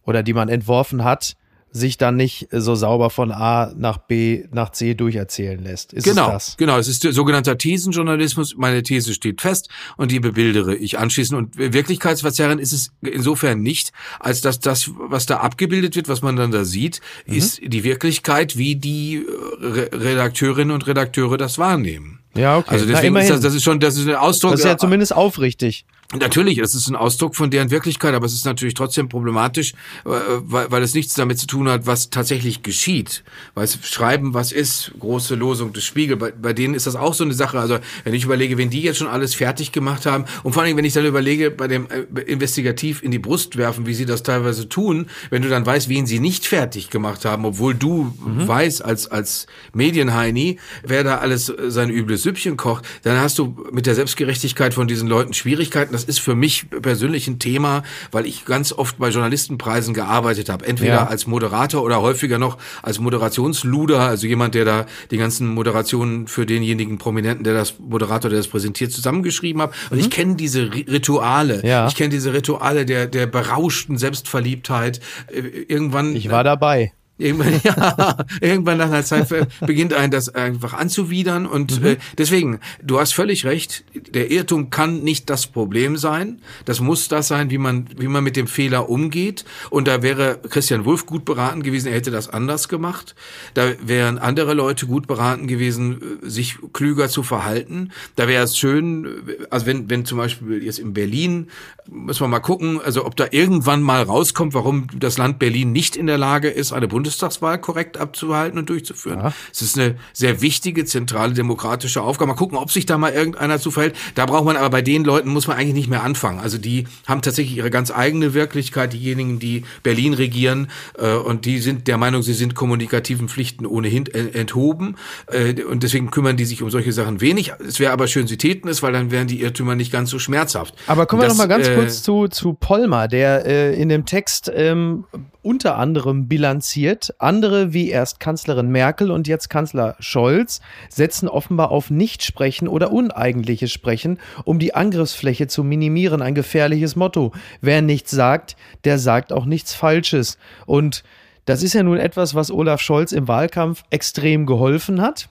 oder 0.04 0.22
die 0.22 0.34
man 0.34 0.48
entworfen 0.48 1.04
hat, 1.04 1.36
sich 1.76 1.98
dann 1.98 2.14
nicht 2.14 2.46
so 2.52 2.76
sauber 2.76 3.10
von 3.10 3.32
A 3.32 3.72
nach 3.76 3.98
B 3.98 4.44
nach 4.52 4.70
C 4.70 4.94
durcherzählen 4.94 5.60
lässt. 5.62 5.92
Ist 5.92 6.04
genau, 6.04 6.28
es 6.28 6.32
das? 6.32 6.56
genau. 6.56 6.78
Es 6.78 6.86
ist 6.86 7.02
sogenannter 7.02 7.58
Thesenjournalismus. 7.58 8.54
Meine 8.56 8.84
These 8.84 9.12
steht 9.12 9.40
fest 9.40 9.68
und 9.96 10.12
die 10.12 10.20
bebildere 10.20 10.76
ich 10.76 11.00
anschließend. 11.00 11.36
Und 11.36 11.58
Wirklichkeitsverzerrend 11.58 12.60
ist 12.60 12.72
es 12.72 12.92
insofern 13.02 13.60
nicht, 13.60 13.92
als 14.20 14.40
dass 14.40 14.60
das, 14.60 14.88
was 14.96 15.26
da 15.26 15.38
abgebildet 15.38 15.96
wird, 15.96 16.08
was 16.08 16.22
man 16.22 16.36
dann 16.36 16.52
da 16.52 16.64
sieht, 16.64 17.00
mhm. 17.26 17.34
ist 17.34 17.60
die 17.60 17.82
Wirklichkeit, 17.82 18.56
wie 18.56 18.76
die 18.76 19.26
Redakteurinnen 19.60 20.72
und 20.72 20.86
Redakteure 20.86 21.36
das 21.36 21.58
wahrnehmen. 21.58 22.20
Ja, 22.36 22.58
okay. 22.58 22.70
Also 22.70 22.86
deswegen 22.86 23.14
Na, 23.14 23.20
ist 23.20 23.30
das, 23.30 23.40
das 23.40 23.54
ist 23.54 23.64
schon, 23.64 23.80
das 23.80 23.96
ist 23.96 24.06
ein 24.08 24.14
Ausdruck. 24.14 24.52
Das 24.52 24.60
ist 24.60 24.66
ja 24.66 24.76
zumindest 24.76 25.14
aufrichtig. 25.14 25.86
Natürlich, 26.18 26.58
es 26.58 26.74
ist 26.74 26.88
ein 26.88 26.96
Ausdruck 26.96 27.34
von 27.34 27.50
deren 27.50 27.70
Wirklichkeit, 27.70 28.14
aber 28.14 28.26
es 28.26 28.34
ist 28.34 28.44
natürlich 28.44 28.74
trotzdem 28.74 29.08
problematisch, 29.08 29.72
äh, 30.04 30.10
weil, 30.42 30.70
weil 30.70 30.82
es 30.82 30.94
nichts 30.94 31.14
damit 31.14 31.38
zu 31.38 31.46
tun 31.46 31.68
hat, 31.68 31.86
was 31.86 32.10
tatsächlich 32.10 32.62
geschieht. 32.62 33.24
Weil 33.54 33.64
es 33.64 33.78
Schreiben, 33.82 34.34
was 34.34 34.52
ist, 34.52 34.92
große 34.98 35.34
Losung 35.34 35.72
des 35.72 35.84
Spiegel, 35.84 36.16
bei, 36.16 36.30
bei 36.30 36.52
denen 36.52 36.74
ist 36.74 36.86
das 36.86 36.96
auch 36.96 37.14
so 37.14 37.24
eine 37.24 37.34
Sache. 37.34 37.58
Also 37.58 37.78
wenn 38.04 38.14
ich 38.14 38.24
überlege, 38.24 38.58
wenn 38.58 38.70
die 38.70 38.82
jetzt 38.82 38.98
schon 38.98 39.08
alles 39.08 39.34
fertig 39.34 39.72
gemacht 39.72 40.06
haben 40.06 40.24
und 40.42 40.52
vor 40.52 40.62
allem, 40.62 40.76
wenn 40.76 40.84
ich 40.84 40.92
dann 40.92 41.04
überlege, 41.04 41.50
bei 41.50 41.68
dem 41.68 41.88
äh, 41.90 42.20
Investigativ 42.22 43.02
in 43.02 43.10
die 43.10 43.18
Brust 43.18 43.56
werfen, 43.56 43.86
wie 43.86 43.94
sie 43.94 44.06
das 44.06 44.22
teilweise 44.22 44.68
tun, 44.68 45.06
wenn 45.30 45.42
du 45.42 45.48
dann 45.48 45.66
weißt, 45.66 45.88
wen 45.88 46.06
sie 46.06 46.20
nicht 46.20 46.46
fertig 46.46 46.90
gemacht 46.90 47.24
haben, 47.24 47.44
obwohl 47.44 47.74
du 47.74 48.14
mhm. 48.24 48.46
weißt 48.46 48.84
als, 48.84 49.08
als 49.08 49.46
Medienheini, 49.72 50.58
wer 50.82 51.04
da 51.04 51.18
alles 51.18 51.52
sein 51.68 51.90
übles 51.90 52.22
Süppchen 52.22 52.56
kocht, 52.56 52.84
dann 53.02 53.18
hast 53.18 53.38
du 53.38 53.56
mit 53.72 53.86
der 53.86 53.94
Selbstgerechtigkeit 53.94 54.74
von 54.74 54.86
diesen 54.86 55.08
Leuten 55.08 55.34
Schwierigkeiten. 55.34 55.92
Das 55.92 56.03
ist 56.04 56.20
für 56.20 56.34
mich 56.34 56.66
persönlich 56.70 57.26
ein 57.26 57.38
Thema, 57.38 57.82
weil 58.12 58.26
ich 58.26 58.44
ganz 58.44 58.72
oft 58.72 58.98
bei 58.98 59.08
Journalistenpreisen 59.08 59.94
gearbeitet 59.94 60.48
habe. 60.48 60.66
Entweder 60.66 60.94
ja. 60.94 61.06
als 61.06 61.26
Moderator 61.26 61.82
oder 61.82 62.00
häufiger 62.00 62.38
noch 62.38 62.58
als 62.82 62.98
Moderationsluder, 63.00 64.00
also 64.00 64.26
jemand, 64.26 64.54
der 64.54 64.64
da 64.64 64.86
die 65.10 65.16
ganzen 65.16 65.48
Moderationen 65.48 66.26
für 66.28 66.46
denjenigen 66.46 66.98
Prominenten, 66.98 67.44
der 67.44 67.54
das 67.54 67.78
Moderator, 67.78 68.30
der 68.30 68.38
das 68.38 68.48
präsentiert, 68.48 68.92
zusammengeschrieben 68.92 69.62
hat. 69.62 69.72
Und 69.90 69.98
mhm. 69.98 70.04
ich 70.04 70.10
kenne 70.10 70.36
diese 70.36 70.72
Rituale. 70.72 71.64
Ja. 71.66 71.86
Ich 71.86 71.96
kenne 71.96 72.10
diese 72.10 72.32
Rituale 72.32 72.84
der, 72.84 73.06
der 73.06 73.26
berauschten 73.26 73.98
Selbstverliebtheit. 73.98 75.00
Äh, 75.32 75.40
irgendwann. 75.68 76.14
Ich 76.16 76.30
war 76.30 76.44
dabei. 76.44 76.92
Irgendwann, 77.16 77.60
ja, 77.62 78.16
irgendwann 78.40 78.78
nach 78.78 78.86
einer 78.86 79.04
Zeit 79.04 79.28
beginnt 79.60 79.92
einen 79.94 80.10
das 80.10 80.34
einfach 80.34 80.72
anzuwidern 80.74 81.46
und 81.46 81.80
mhm. 81.80 81.86
äh, 81.86 81.96
deswegen, 82.18 82.58
du 82.82 82.98
hast 82.98 83.14
völlig 83.14 83.44
recht, 83.44 83.84
der 83.94 84.32
Irrtum 84.32 84.70
kann 84.70 85.04
nicht 85.04 85.30
das 85.30 85.46
Problem 85.46 85.96
sein, 85.96 86.40
das 86.64 86.80
muss 86.80 87.06
das 87.06 87.28
sein, 87.28 87.50
wie 87.50 87.58
man, 87.58 87.86
wie 87.96 88.08
man 88.08 88.24
mit 88.24 88.34
dem 88.34 88.48
Fehler 88.48 88.88
umgeht. 88.88 89.44
Und 89.70 89.86
da 89.86 90.02
wäre 90.02 90.40
Christian 90.48 90.84
Wulff 90.84 91.06
gut 91.06 91.24
beraten 91.24 91.62
gewesen, 91.62 91.86
er 91.86 91.94
hätte 91.94 92.10
das 92.10 92.28
anders 92.28 92.68
gemacht, 92.68 93.14
da 93.54 93.72
wären 93.80 94.18
andere 94.18 94.54
Leute 94.54 94.86
gut 94.86 95.06
beraten 95.06 95.46
gewesen, 95.46 96.18
sich 96.22 96.56
klüger 96.72 97.08
zu 97.08 97.22
verhalten, 97.22 97.92
da 98.16 98.26
wäre 98.26 98.42
es 98.42 98.58
schön, 98.58 99.06
also 99.50 99.66
wenn, 99.66 99.88
wenn 99.88 100.04
zum 100.04 100.18
Beispiel 100.18 100.64
jetzt 100.64 100.80
in 100.80 100.94
Berlin, 100.94 101.46
müssen 101.88 102.22
wir 102.22 102.28
mal 102.28 102.40
gucken, 102.40 102.80
also 102.80 103.06
ob 103.06 103.14
da 103.14 103.26
irgendwann 103.30 103.82
mal 103.82 104.02
rauskommt, 104.02 104.52
warum 104.52 104.88
das 104.98 105.16
Land 105.16 105.38
Berlin 105.38 105.70
nicht 105.70 105.94
in 105.94 106.08
der 106.08 106.18
Lage 106.18 106.48
ist, 106.48 106.72
eine 106.72 106.88
Bund 106.88 107.03
Bundestagswahl 107.04 107.58
korrekt 107.58 107.98
abzuhalten 107.98 108.58
und 108.58 108.70
durchzuführen. 108.70 109.18
Ja. 109.18 109.32
Es 109.52 109.60
ist 109.60 109.78
eine 109.78 109.96
sehr 110.14 110.40
wichtige, 110.40 110.86
zentrale 110.86 111.34
demokratische 111.34 112.00
Aufgabe. 112.00 112.28
Mal 112.28 112.34
gucken, 112.34 112.56
ob 112.56 112.72
sich 112.72 112.86
da 112.86 112.96
mal 112.96 113.12
irgendeiner 113.12 113.58
zu 113.58 113.70
verhält. 113.70 113.94
Da 114.14 114.24
braucht 114.24 114.46
man 114.46 114.56
aber 114.56 114.70
bei 114.70 114.80
den 114.80 115.04
Leuten 115.04 115.28
muss 115.28 115.46
man 115.46 115.58
eigentlich 115.58 115.74
nicht 115.74 115.90
mehr 115.90 116.02
anfangen. 116.02 116.40
Also 116.40 116.56
die 116.56 116.86
haben 117.06 117.20
tatsächlich 117.20 117.58
ihre 117.58 117.70
ganz 117.70 117.90
eigene 117.90 118.32
Wirklichkeit, 118.32 118.94
diejenigen, 118.94 119.38
die 119.38 119.64
Berlin 119.82 120.14
regieren 120.14 120.68
äh, 120.98 121.12
und 121.12 121.44
die 121.44 121.58
sind 121.58 121.88
der 121.88 121.98
Meinung, 121.98 122.22
sie 122.22 122.32
sind 122.32 122.54
kommunikativen 122.54 123.28
Pflichten 123.28 123.66
ohnehin 123.66 124.06
enthoben 124.06 124.96
äh, 125.26 125.62
und 125.62 125.82
deswegen 125.82 126.10
kümmern 126.10 126.38
die 126.38 126.46
sich 126.46 126.62
um 126.62 126.70
solche 126.70 126.92
Sachen 126.92 127.20
wenig. 127.20 127.52
Es 127.66 127.80
wäre 127.80 127.92
aber 127.92 128.06
schön, 128.06 128.26
sie 128.26 128.38
täten 128.38 128.68
es, 128.68 128.82
weil 128.82 128.92
dann 128.92 129.10
wären 129.10 129.26
die 129.26 129.42
Irrtümer 129.42 129.74
nicht 129.74 129.92
ganz 129.92 130.08
so 130.08 130.18
schmerzhaft. 130.18 130.74
Aber 130.86 131.04
kommen 131.04 131.20
wir 131.20 131.28
das, 131.28 131.36
noch 131.36 131.44
mal 131.44 131.48
ganz 131.48 131.68
äh, 131.68 131.74
kurz 131.74 132.02
zu, 132.02 132.28
zu 132.28 132.54
Polmer, 132.54 133.08
der 133.08 133.44
äh, 133.44 133.80
in 133.80 133.90
dem 133.90 134.06
Text 134.06 134.50
ähm, 134.54 135.04
unter 135.44 135.76
anderem 135.76 136.26
bilanziert. 136.26 137.14
Andere, 137.18 137.72
wie 137.72 137.90
erst 137.90 138.18
Kanzlerin 138.18 138.68
Merkel 138.68 139.10
und 139.10 139.28
jetzt 139.28 139.50
Kanzler 139.50 139.96
Scholz, 140.00 140.60
setzen 140.88 141.28
offenbar 141.28 141.70
auf 141.70 141.90
Nichtsprechen 141.90 142.66
oder 142.66 142.92
uneigentliches 142.92 143.70
Sprechen, 143.70 144.18
um 144.44 144.58
die 144.58 144.74
Angriffsfläche 144.74 145.46
zu 145.46 145.62
minimieren. 145.62 146.22
Ein 146.22 146.34
gefährliches 146.34 146.96
Motto. 146.96 147.32
Wer 147.60 147.82
nichts 147.82 148.10
sagt, 148.10 148.56
der 148.84 148.98
sagt 148.98 149.32
auch 149.32 149.44
nichts 149.44 149.74
Falsches. 149.74 150.38
Und 150.66 151.04
das 151.44 151.62
ist 151.62 151.74
ja 151.74 151.82
nun 151.82 151.98
etwas, 151.98 152.34
was 152.34 152.50
Olaf 152.50 152.80
Scholz 152.80 153.12
im 153.12 153.28
Wahlkampf 153.28 153.84
extrem 153.90 154.46
geholfen 154.46 155.02
hat. 155.02 155.28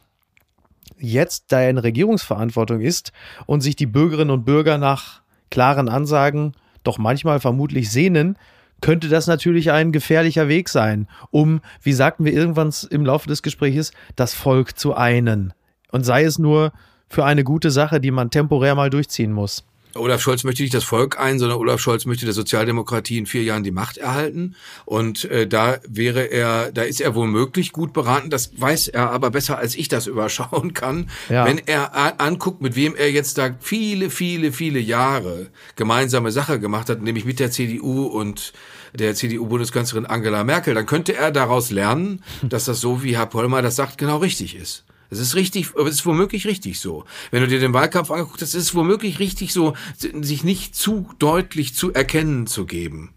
Jetzt, 1.00 1.46
da 1.50 1.62
er 1.62 1.72
in 1.72 1.80
Regierungsverantwortung 1.80 2.82
ist 2.82 3.12
und 3.46 3.62
sich 3.62 3.76
die 3.76 3.88
Bürgerinnen 3.88 4.32
und 4.32 4.46
Bürger 4.46 4.78
nach 4.78 5.22
klaren 5.50 5.90
Ansagen 5.90 6.54
doch 6.84 6.98
manchmal 6.98 7.40
vermutlich 7.40 7.90
sehnen, 7.90 8.38
könnte 8.84 9.08
das 9.08 9.28
natürlich 9.28 9.72
ein 9.72 9.94
gefährlicher 9.94 10.50
Weg 10.50 10.68
sein, 10.68 11.08
um, 11.32 11.62
wie 11.82 11.94
sagten 11.94 12.26
wir 12.26 12.34
irgendwann 12.34 12.74
im 12.90 13.06
Laufe 13.06 13.30
des 13.30 13.42
Gesprächs, 13.42 13.94
das 14.18 14.34
Volk 14.34 14.78
zu 14.78 14.94
einen. 14.94 15.54
Und 15.92 16.04
sei 16.04 16.26
es 16.26 16.38
nur 16.38 16.74
für 17.08 17.24
eine 17.24 17.46
gute 17.46 17.72
Sache, 17.72 18.02
die 18.02 18.12
man 18.12 18.30
temporär 18.30 18.76
mal 18.76 18.90
durchziehen 18.90 19.32
muss. 19.32 19.66
Olaf 19.96 20.22
Scholz 20.22 20.44
möchte 20.44 20.64
nicht 20.64 20.74
das 20.74 20.84
Volk 20.84 21.20
ein, 21.20 21.40
sondern 21.40 21.58
Olaf 21.58 21.80
Scholz 21.80 22.06
möchte 22.06 22.26
der 22.26 22.34
Sozialdemokratie 22.34 23.18
in 23.18 23.26
vier 23.26 23.44
Jahren 23.44 23.64
die 23.64 23.72
Macht 23.72 23.98
erhalten. 23.98 24.56
Und 24.86 25.26
äh, 25.26 25.48
da 25.48 25.78
wäre 25.88 26.32
er, 26.32 26.72
da 26.72 26.82
ist 26.82 27.00
er 27.00 27.16
womöglich 27.16 27.72
gut 27.72 27.94
beraten. 27.94 28.30
Das 28.30 28.52
weiß 28.60 28.88
er 28.90 29.12
aber 29.12 29.30
besser, 29.30 29.58
als 29.58 29.76
ich 29.76 29.88
das 29.88 30.08
überschauen 30.14 30.74
kann. 30.74 31.10
Ja. 31.30 31.46
Wenn 31.46 31.60
er 31.60 32.22
anguckt, 32.22 32.62
mit 32.62 32.76
wem 32.76 32.96
er 32.96 33.12
jetzt 33.12 33.38
da 33.38 33.56
viele, 33.60 34.10
viele, 34.10 34.52
viele 34.52 34.80
Jahre 34.80 35.48
gemeinsame 35.76 36.32
Sache 36.32 36.60
gemacht 36.60 36.90
hat, 36.90 37.02
nämlich 37.02 37.26
mit 37.26 37.40
der 37.40 37.52
CDU 37.52 38.06
und 38.06 38.54
der 38.94 39.16
CDU-Bundeskanzlerin 39.16 40.06
Angela 40.06 40.44
Merkel, 40.44 40.74
dann 40.74 40.86
könnte 40.86 41.16
er 41.16 41.32
daraus 41.32 41.72
lernen, 41.72 42.24
dass 42.44 42.66
das 42.66 42.80
so, 42.80 43.04
wie 43.04 43.18
Herr 43.18 43.26
Pollmer 43.26 43.62
das 43.62 43.76
sagt, 43.76 43.98
genau 43.98 44.18
richtig 44.18 44.56
ist. 44.56 44.86
Es 45.14 45.28
ist 45.28 45.36
richtig, 45.36 45.72
es 45.76 45.96
ist 45.96 46.06
womöglich 46.06 46.46
richtig 46.46 46.80
so. 46.80 47.06
Wenn 47.32 47.42
du 47.42 47.48
dir 47.48 47.60
den 47.60 47.74
Wahlkampf 47.74 48.12
anguckst, 48.12 48.42
es 48.42 48.56
ist 48.56 48.76
womöglich 48.76 49.20
richtig 49.20 49.54
so, 49.54 49.76
sich 49.98 50.44
nicht 50.44 50.76
zu 50.76 51.10
deutlich 51.20 51.76
zu 51.76 51.94
erkennen 51.94 52.48
zu 52.48 52.66
geben 52.66 53.14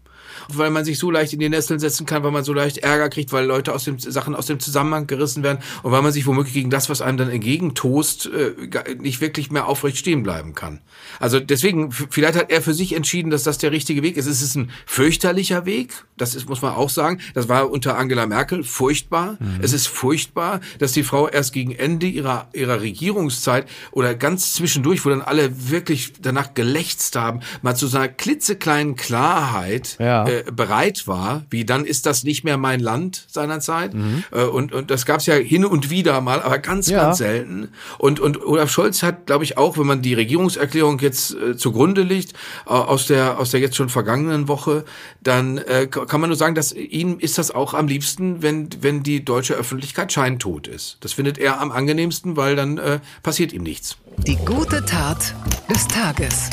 weil 0.49 0.69
man 0.69 0.85
sich 0.85 0.99
so 0.99 1.11
leicht 1.11 1.33
in 1.33 1.39
die 1.39 1.49
Nesseln 1.49 1.79
setzen 1.79 2.05
kann, 2.05 2.23
weil 2.23 2.31
man 2.31 2.43
so 2.43 2.53
leicht 2.53 2.79
Ärger 2.79 3.09
kriegt, 3.09 3.31
weil 3.31 3.45
Leute 3.45 3.73
aus 3.73 3.83
dem 3.83 3.99
Sachen 3.99 4.35
aus 4.35 4.45
dem 4.45 4.59
Zusammenhang 4.59 5.07
gerissen 5.07 5.43
werden 5.43 5.59
und 5.83 5.91
weil 5.91 6.01
man 6.01 6.11
sich 6.11 6.25
womöglich 6.25 6.53
gegen 6.53 6.69
das, 6.69 6.89
was 6.89 7.01
einem 7.01 7.17
dann 7.17 7.29
entgegentost, 7.29 8.27
äh, 8.27 8.95
nicht 8.95 9.21
wirklich 9.21 9.51
mehr 9.51 9.67
aufrecht 9.67 9.97
stehen 9.97 10.23
bleiben 10.23 10.53
kann. 10.53 10.81
Also 11.19 11.39
deswegen, 11.39 11.91
vielleicht 11.91 12.37
hat 12.37 12.51
er 12.51 12.61
für 12.61 12.73
sich 12.73 12.93
entschieden, 12.93 13.29
dass 13.29 13.43
das 13.43 13.57
der 13.57 13.71
richtige 13.71 14.03
Weg 14.03 14.17
ist. 14.17 14.27
Es 14.27 14.41
ist 14.41 14.55
ein 14.55 14.71
fürchterlicher 14.85 15.65
Weg, 15.65 16.05
das 16.17 16.35
ist, 16.35 16.49
muss 16.49 16.61
man 16.61 16.73
auch 16.73 16.89
sagen. 16.89 17.19
Das 17.33 17.49
war 17.49 17.69
unter 17.69 17.97
Angela 17.97 18.25
Merkel 18.25 18.63
furchtbar. 18.63 19.37
Mhm. 19.39 19.59
Es 19.61 19.73
ist 19.73 19.87
furchtbar, 19.87 20.61
dass 20.79 20.91
die 20.91 21.03
Frau 21.03 21.27
erst 21.27 21.53
gegen 21.53 21.71
Ende 21.71 22.07
ihrer, 22.07 22.47
ihrer 22.53 22.81
Regierungszeit 22.81 23.67
oder 23.91 24.15
ganz 24.15 24.53
zwischendurch, 24.53 25.05
wo 25.05 25.09
dann 25.09 25.21
alle 25.21 25.69
wirklich 25.69 26.13
danach 26.21 26.53
gelächzt 26.53 27.15
haben, 27.15 27.41
mal 27.61 27.75
zu 27.75 27.87
so 27.87 27.97
einer 27.97 28.07
klitzekleinen 28.07 28.95
Klarheit 28.95 29.97
ja. 29.99 30.27
äh, 30.27 30.36
äh, 30.45 30.51
bereit 30.51 31.07
war, 31.07 31.45
wie 31.49 31.65
dann 31.65 31.85
ist 31.85 32.05
das 32.05 32.23
nicht 32.23 32.43
mehr 32.43 32.57
mein 32.57 32.79
Land 32.79 33.25
seinerzeit. 33.27 33.93
Mhm. 33.93 34.23
Äh, 34.31 34.43
und, 34.43 34.73
und 34.73 34.91
das 34.91 35.05
gab 35.05 35.19
es 35.19 35.25
ja 35.25 35.35
hin 35.35 35.65
und 35.65 35.89
wieder 35.89 36.21
mal, 36.21 36.41
aber 36.41 36.59
ganz, 36.59 36.89
ja. 36.89 37.03
ganz 37.03 37.19
selten. 37.19 37.69
Und, 37.97 38.19
und 38.19 38.43
Olaf 38.45 38.69
Scholz 38.69 39.03
hat, 39.03 39.25
glaube 39.25 39.43
ich, 39.43 39.57
auch, 39.57 39.77
wenn 39.77 39.87
man 39.87 40.01
die 40.01 40.13
Regierungserklärung 40.13 40.99
jetzt 40.99 41.35
äh, 41.35 41.57
zugrunde 41.57 42.03
legt, 42.03 42.33
äh, 42.65 42.69
aus 42.69 43.07
der 43.07 43.39
aus 43.39 43.51
der 43.51 43.59
jetzt 43.59 43.75
schon 43.75 43.89
vergangenen 43.89 44.47
Woche, 44.47 44.85
dann 45.21 45.57
äh, 45.57 45.87
kann 45.87 46.21
man 46.21 46.29
nur 46.29 46.37
sagen, 46.37 46.55
dass 46.55 46.73
ihm 46.73 47.19
ist 47.19 47.37
das 47.37 47.51
auch 47.51 47.73
am 47.73 47.87
liebsten, 47.87 48.41
wenn 48.41 48.69
wenn 48.81 49.03
die 49.03 49.23
deutsche 49.23 49.53
Öffentlichkeit 49.55 50.11
scheintot 50.11 50.67
ist. 50.67 50.97
Das 51.01 51.13
findet 51.13 51.37
er 51.37 51.59
am 51.61 51.71
angenehmsten, 51.71 52.37
weil 52.37 52.55
dann 52.55 52.77
äh, 52.77 52.99
passiert 53.23 53.53
ihm 53.53 53.63
nichts. 53.63 53.97
Die 54.25 54.37
gute 54.37 54.83
Tat 54.85 55.35
des 55.69 55.87
Tages 55.87 56.49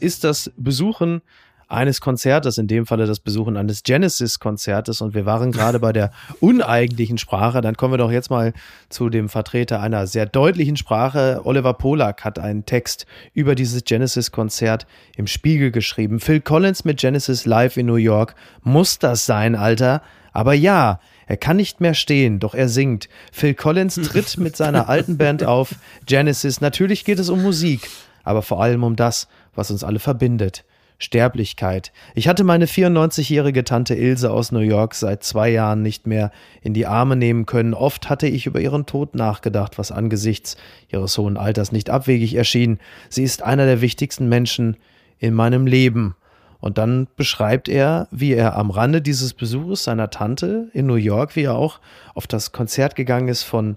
ist 0.00 0.24
das 0.24 0.50
Besuchen 0.56 1.22
eines 1.68 2.00
Konzertes, 2.00 2.58
in 2.58 2.66
dem 2.66 2.86
Falle 2.86 3.06
das 3.06 3.20
Besuchen 3.20 3.56
eines 3.56 3.82
Genesis-Konzertes. 3.82 5.00
Und 5.00 5.14
wir 5.14 5.26
waren 5.26 5.52
gerade 5.52 5.80
bei 5.80 5.92
der 5.92 6.10
uneigentlichen 6.40 7.18
Sprache. 7.18 7.60
Dann 7.60 7.76
kommen 7.76 7.92
wir 7.92 7.98
doch 7.98 8.12
jetzt 8.12 8.30
mal 8.30 8.52
zu 8.88 9.08
dem 9.08 9.28
Vertreter 9.28 9.80
einer 9.80 10.06
sehr 10.06 10.26
deutlichen 10.26 10.76
Sprache. 10.76 11.40
Oliver 11.44 11.74
Polak 11.74 12.24
hat 12.24 12.38
einen 12.38 12.66
Text 12.66 13.06
über 13.32 13.54
dieses 13.54 13.84
Genesis-Konzert 13.84 14.86
im 15.16 15.26
Spiegel 15.26 15.70
geschrieben. 15.70 16.20
Phil 16.20 16.40
Collins 16.40 16.84
mit 16.84 16.98
Genesis 16.98 17.46
live 17.46 17.76
in 17.76 17.86
New 17.86 17.96
York. 17.96 18.34
Muss 18.62 18.98
das 18.98 19.26
sein, 19.26 19.54
Alter? 19.54 20.02
Aber 20.32 20.52
ja, 20.52 20.98
er 21.26 21.36
kann 21.36 21.56
nicht 21.56 21.80
mehr 21.80 21.94
stehen, 21.94 22.40
doch 22.40 22.54
er 22.54 22.68
singt. 22.68 23.08
Phil 23.32 23.54
Collins 23.54 23.94
tritt 23.94 24.36
mit 24.38 24.56
seiner 24.56 24.88
alten 24.88 25.16
Band 25.16 25.44
auf. 25.44 25.76
Genesis, 26.06 26.60
natürlich 26.60 27.04
geht 27.04 27.18
es 27.18 27.30
um 27.30 27.42
Musik, 27.42 27.88
aber 28.24 28.42
vor 28.42 28.62
allem 28.62 28.84
um 28.84 28.96
das, 28.96 29.28
was 29.54 29.70
uns 29.70 29.84
alle 29.84 30.00
verbindet. 30.00 30.64
Sterblichkeit. 31.04 31.92
Ich 32.14 32.26
hatte 32.26 32.42
meine 32.42 32.66
94-jährige 32.66 33.62
Tante 33.62 33.94
Ilse 33.94 34.30
aus 34.30 34.50
New 34.50 34.60
York 34.60 34.94
seit 34.94 35.22
zwei 35.22 35.50
Jahren 35.50 35.82
nicht 35.82 36.06
mehr 36.06 36.32
in 36.62 36.74
die 36.74 36.86
Arme 36.86 37.14
nehmen 37.14 37.46
können. 37.46 37.74
Oft 37.74 38.08
hatte 38.10 38.26
ich 38.26 38.46
über 38.46 38.60
ihren 38.60 38.86
Tod 38.86 39.14
nachgedacht, 39.14 39.78
was 39.78 39.92
angesichts 39.92 40.56
ihres 40.88 41.16
hohen 41.18 41.36
Alters 41.36 41.70
nicht 41.70 41.90
abwegig 41.90 42.34
erschien. 42.34 42.78
Sie 43.08 43.22
ist 43.22 43.42
einer 43.42 43.66
der 43.66 43.80
wichtigsten 43.80 44.28
Menschen 44.28 44.76
in 45.18 45.34
meinem 45.34 45.66
Leben. 45.66 46.16
Und 46.60 46.78
dann 46.78 47.08
beschreibt 47.16 47.68
er, 47.68 48.08
wie 48.10 48.32
er 48.32 48.56
am 48.56 48.70
Rande 48.70 49.02
dieses 49.02 49.34
Besuches 49.34 49.84
seiner 49.84 50.08
Tante 50.08 50.70
in 50.72 50.86
New 50.86 50.94
York, 50.94 51.36
wie 51.36 51.42
er 51.42 51.54
auch 51.54 51.78
auf 52.14 52.26
das 52.26 52.52
Konzert 52.52 52.96
gegangen 52.96 53.28
ist 53.28 53.42
von 53.42 53.76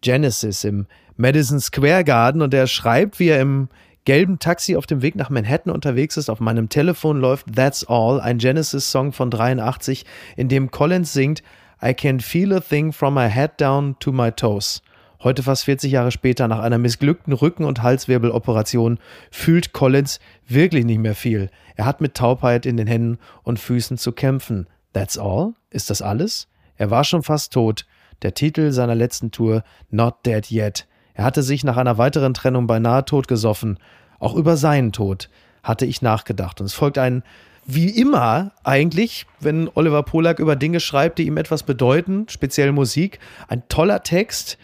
Genesis 0.00 0.62
im 0.62 0.86
Madison 1.16 1.58
Square 1.58 2.04
Garden 2.04 2.40
und 2.40 2.54
er 2.54 2.68
schreibt, 2.68 3.18
wie 3.18 3.28
er 3.28 3.40
im 3.40 3.68
gelben 4.08 4.38
Taxi 4.38 4.74
auf 4.74 4.86
dem 4.86 5.02
Weg 5.02 5.16
nach 5.16 5.28
Manhattan 5.28 5.70
unterwegs 5.70 6.16
ist. 6.16 6.30
Auf 6.30 6.40
meinem 6.40 6.70
Telefon 6.70 7.20
läuft 7.20 7.54
That's 7.54 7.84
All, 7.86 8.22
ein 8.22 8.38
Genesis-Song 8.38 9.12
von 9.12 9.30
83, 9.30 10.06
in 10.34 10.48
dem 10.48 10.70
Collins 10.70 11.12
singt 11.12 11.42
I 11.84 11.92
can 11.92 12.18
feel 12.18 12.54
a 12.54 12.60
thing 12.60 12.90
from 12.94 13.12
my 13.12 13.28
head 13.28 13.60
down 13.60 13.98
to 13.98 14.10
my 14.10 14.32
toes. 14.32 14.80
Heute, 15.22 15.42
fast 15.42 15.64
40 15.64 15.92
Jahre 15.92 16.10
später, 16.10 16.48
nach 16.48 16.60
einer 16.60 16.78
missglückten 16.78 17.34
Rücken- 17.34 17.66
und 17.66 17.82
Halswirbeloperation, 17.82 18.98
fühlt 19.30 19.74
Collins 19.74 20.20
wirklich 20.46 20.86
nicht 20.86 21.00
mehr 21.00 21.14
viel. 21.14 21.50
Er 21.76 21.84
hat 21.84 22.00
mit 22.00 22.14
Taubheit 22.14 22.64
in 22.64 22.78
den 22.78 22.86
Händen 22.86 23.18
und 23.42 23.60
Füßen 23.60 23.98
zu 23.98 24.12
kämpfen. 24.12 24.68
That's 24.94 25.18
all? 25.18 25.52
Ist 25.68 25.90
das 25.90 26.00
alles? 26.00 26.48
Er 26.78 26.90
war 26.90 27.04
schon 27.04 27.22
fast 27.22 27.52
tot. 27.52 27.84
Der 28.22 28.32
Titel 28.32 28.72
seiner 28.72 28.94
letzten 28.94 29.32
Tour, 29.32 29.64
Not 29.90 30.24
Dead 30.24 30.50
Yet. 30.50 30.86
Er 31.18 31.24
hatte 31.24 31.42
sich 31.42 31.64
nach 31.64 31.76
einer 31.76 31.98
weiteren 31.98 32.32
Trennung 32.32 32.68
beinahe 32.68 33.04
totgesoffen. 33.04 33.78
Auch 34.20 34.36
über 34.36 34.56
seinen 34.56 34.92
Tod 34.92 35.28
hatte 35.64 35.84
ich 35.84 36.00
nachgedacht. 36.00 36.60
Und 36.60 36.66
es 36.66 36.74
folgt 36.74 36.96
ein, 36.96 37.24
wie 37.66 37.90
immer 37.90 38.52
eigentlich, 38.62 39.26
wenn 39.40 39.68
Oliver 39.74 40.04
Polak 40.04 40.38
über 40.38 40.54
Dinge 40.54 40.78
schreibt, 40.78 41.18
die 41.18 41.26
ihm 41.26 41.36
etwas 41.36 41.64
bedeuten, 41.64 42.26
speziell 42.28 42.70
Musik, 42.70 43.18
ein 43.48 43.64
toller 43.68 44.04
Text 44.04 44.58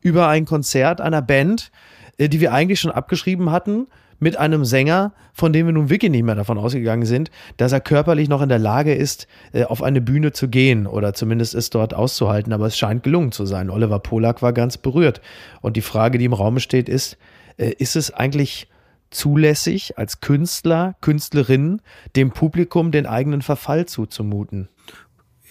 über 0.00 0.28
ein 0.28 0.46
Konzert 0.46 1.02
einer 1.02 1.20
Band, 1.20 1.70
äh, 2.16 2.30
die 2.30 2.40
wir 2.40 2.54
eigentlich 2.54 2.80
schon 2.80 2.90
abgeschrieben 2.90 3.52
hatten, 3.52 3.86
mit 4.18 4.36
einem 4.36 4.64
Sänger, 4.64 5.12
von 5.32 5.52
dem 5.52 5.66
wir 5.66 5.72
nun 5.72 5.90
wirklich 5.90 6.10
nicht 6.10 6.24
mehr 6.24 6.34
davon 6.34 6.58
ausgegangen 6.58 7.06
sind, 7.06 7.30
dass 7.56 7.72
er 7.72 7.80
körperlich 7.80 8.28
noch 8.28 8.42
in 8.42 8.48
der 8.48 8.58
Lage 8.58 8.94
ist, 8.94 9.26
äh, 9.52 9.64
auf 9.64 9.82
eine 9.82 10.00
Bühne 10.00 10.32
zu 10.32 10.48
gehen 10.48 10.86
oder 10.86 11.14
zumindest 11.14 11.54
es 11.54 11.70
dort 11.70 11.94
auszuhalten. 11.94 12.52
Aber 12.52 12.66
es 12.66 12.76
scheint 12.76 13.02
gelungen 13.02 13.32
zu 13.32 13.46
sein. 13.46 13.70
Oliver 13.70 14.00
Polak 14.00 14.42
war 14.42 14.52
ganz 14.52 14.76
berührt. 14.76 15.20
Und 15.60 15.76
die 15.76 15.82
Frage, 15.82 16.18
die 16.18 16.24
im 16.24 16.32
Raum 16.32 16.58
steht, 16.58 16.88
ist, 16.88 17.16
äh, 17.56 17.72
ist 17.78 17.96
es 17.96 18.12
eigentlich 18.12 18.68
zulässig, 19.10 19.96
als 19.96 20.20
Künstler, 20.20 20.96
Künstlerin 21.00 21.80
dem 22.16 22.30
Publikum 22.30 22.90
den 22.90 23.06
eigenen 23.06 23.42
Verfall 23.42 23.86
zuzumuten. 23.86 24.68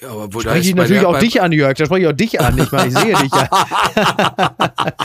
Ja, 0.02 0.10
aber 0.10 0.32
wo 0.32 0.42
spreche 0.42 0.70
ich 0.70 0.76
natürlich 0.76 1.06
auch 1.06 1.18
dich 1.18 1.42
an, 1.42 1.52
Jörg. 1.52 1.74
Da 1.76 1.86
spreche 1.86 2.02
ich 2.04 2.08
auch 2.08 2.14
dich 2.14 2.40
an. 2.40 2.58
Ich 2.58 2.72
meine, 2.72 2.88
ich 2.88 2.98
sehe 2.98 3.16
dich 3.16 3.32
ja. 3.34 3.50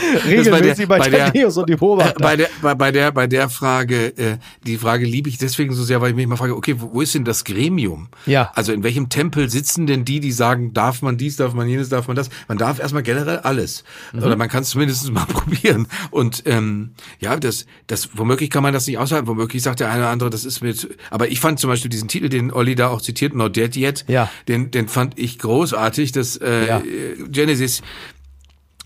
Regelmäßig 0.25 0.87
bei, 0.87 0.99
der, 0.99 1.03
bei, 1.03 1.09
der, 1.09 1.33
Neos 1.33 1.57
und 1.57 1.67
die 1.69 1.75
Beobachter. 1.75 2.19
Bei 2.19 2.35
der, 2.35 2.49
bei, 2.61 2.75
bei 2.75 2.91
der, 2.91 3.11
bei 3.11 3.27
der 3.27 3.49
Frage, 3.49 4.15
äh, 4.17 4.37
die 4.65 4.77
Frage 4.77 5.05
liebe 5.05 5.29
ich 5.29 5.37
deswegen 5.37 5.73
so 5.73 5.83
sehr, 5.83 6.01
weil 6.01 6.11
ich 6.11 6.15
mich 6.15 6.27
mal 6.27 6.35
frage, 6.35 6.55
okay, 6.55 6.75
wo, 6.77 6.93
wo 6.93 7.01
ist 7.01 7.15
denn 7.15 7.25
das 7.25 7.43
Gremium? 7.43 8.09
Ja. 8.25 8.51
Also 8.53 8.71
in 8.71 8.83
welchem 8.83 9.09
Tempel 9.09 9.49
sitzen 9.49 9.87
denn 9.87 10.05
die, 10.05 10.19
die 10.19 10.31
sagen, 10.31 10.73
darf 10.73 11.01
man 11.01 11.17
dies, 11.17 11.37
darf 11.37 11.53
man 11.53 11.67
jenes, 11.67 11.89
darf 11.89 12.07
man 12.07 12.15
das? 12.15 12.29
Man 12.47 12.57
darf 12.57 12.79
erstmal 12.79 13.03
generell 13.03 13.39
alles. 13.39 13.83
Mhm. 14.11 14.23
Oder 14.23 14.35
man 14.35 14.49
kann 14.49 14.61
es 14.61 14.69
zumindest 14.69 15.11
mal 15.11 15.25
probieren. 15.27 15.87
Und 16.11 16.43
ähm, 16.45 16.91
ja, 17.19 17.35
das, 17.35 17.65
das, 17.87 18.09
womöglich 18.13 18.51
kann 18.51 18.61
man 18.61 18.73
das 18.73 18.85
nicht 18.85 18.97
aushalten. 18.99 19.27
Womöglich 19.27 19.63
sagt 19.63 19.79
der 19.79 19.89
eine 19.89 20.01
oder 20.01 20.09
andere, 20.09 20.29
das 20.29 20.45
ist 20.45 20.61
mit. 20.61 20.87
Aber 21.09 21.29
ich 21.29 21.39
fand 21.39 21.59
zum 21.59 21.69
Beispiel 21.69 21.89
diesen 21.89 22.07
Titel, 22.07 22.29
den 22.29 22.51
Olli 22.51 22.75
da 22.75 22.89
auch 22.89 23.01
zitiert, 23.01 23.33
Not 23.33 23.55
Dead 23.55 23.75
Yet, 23.75 24.05
ja. 24.07 24.29
den, 24.47 24.71
den 24.71 24.82
fand 24.87 25.19
ich 25.19 25.39
großartig, 25.39 26.11
dass 26.11 26.37
äh, 26.37 26.67
ja. 26.67 26.83
Genesis 27.29 27.81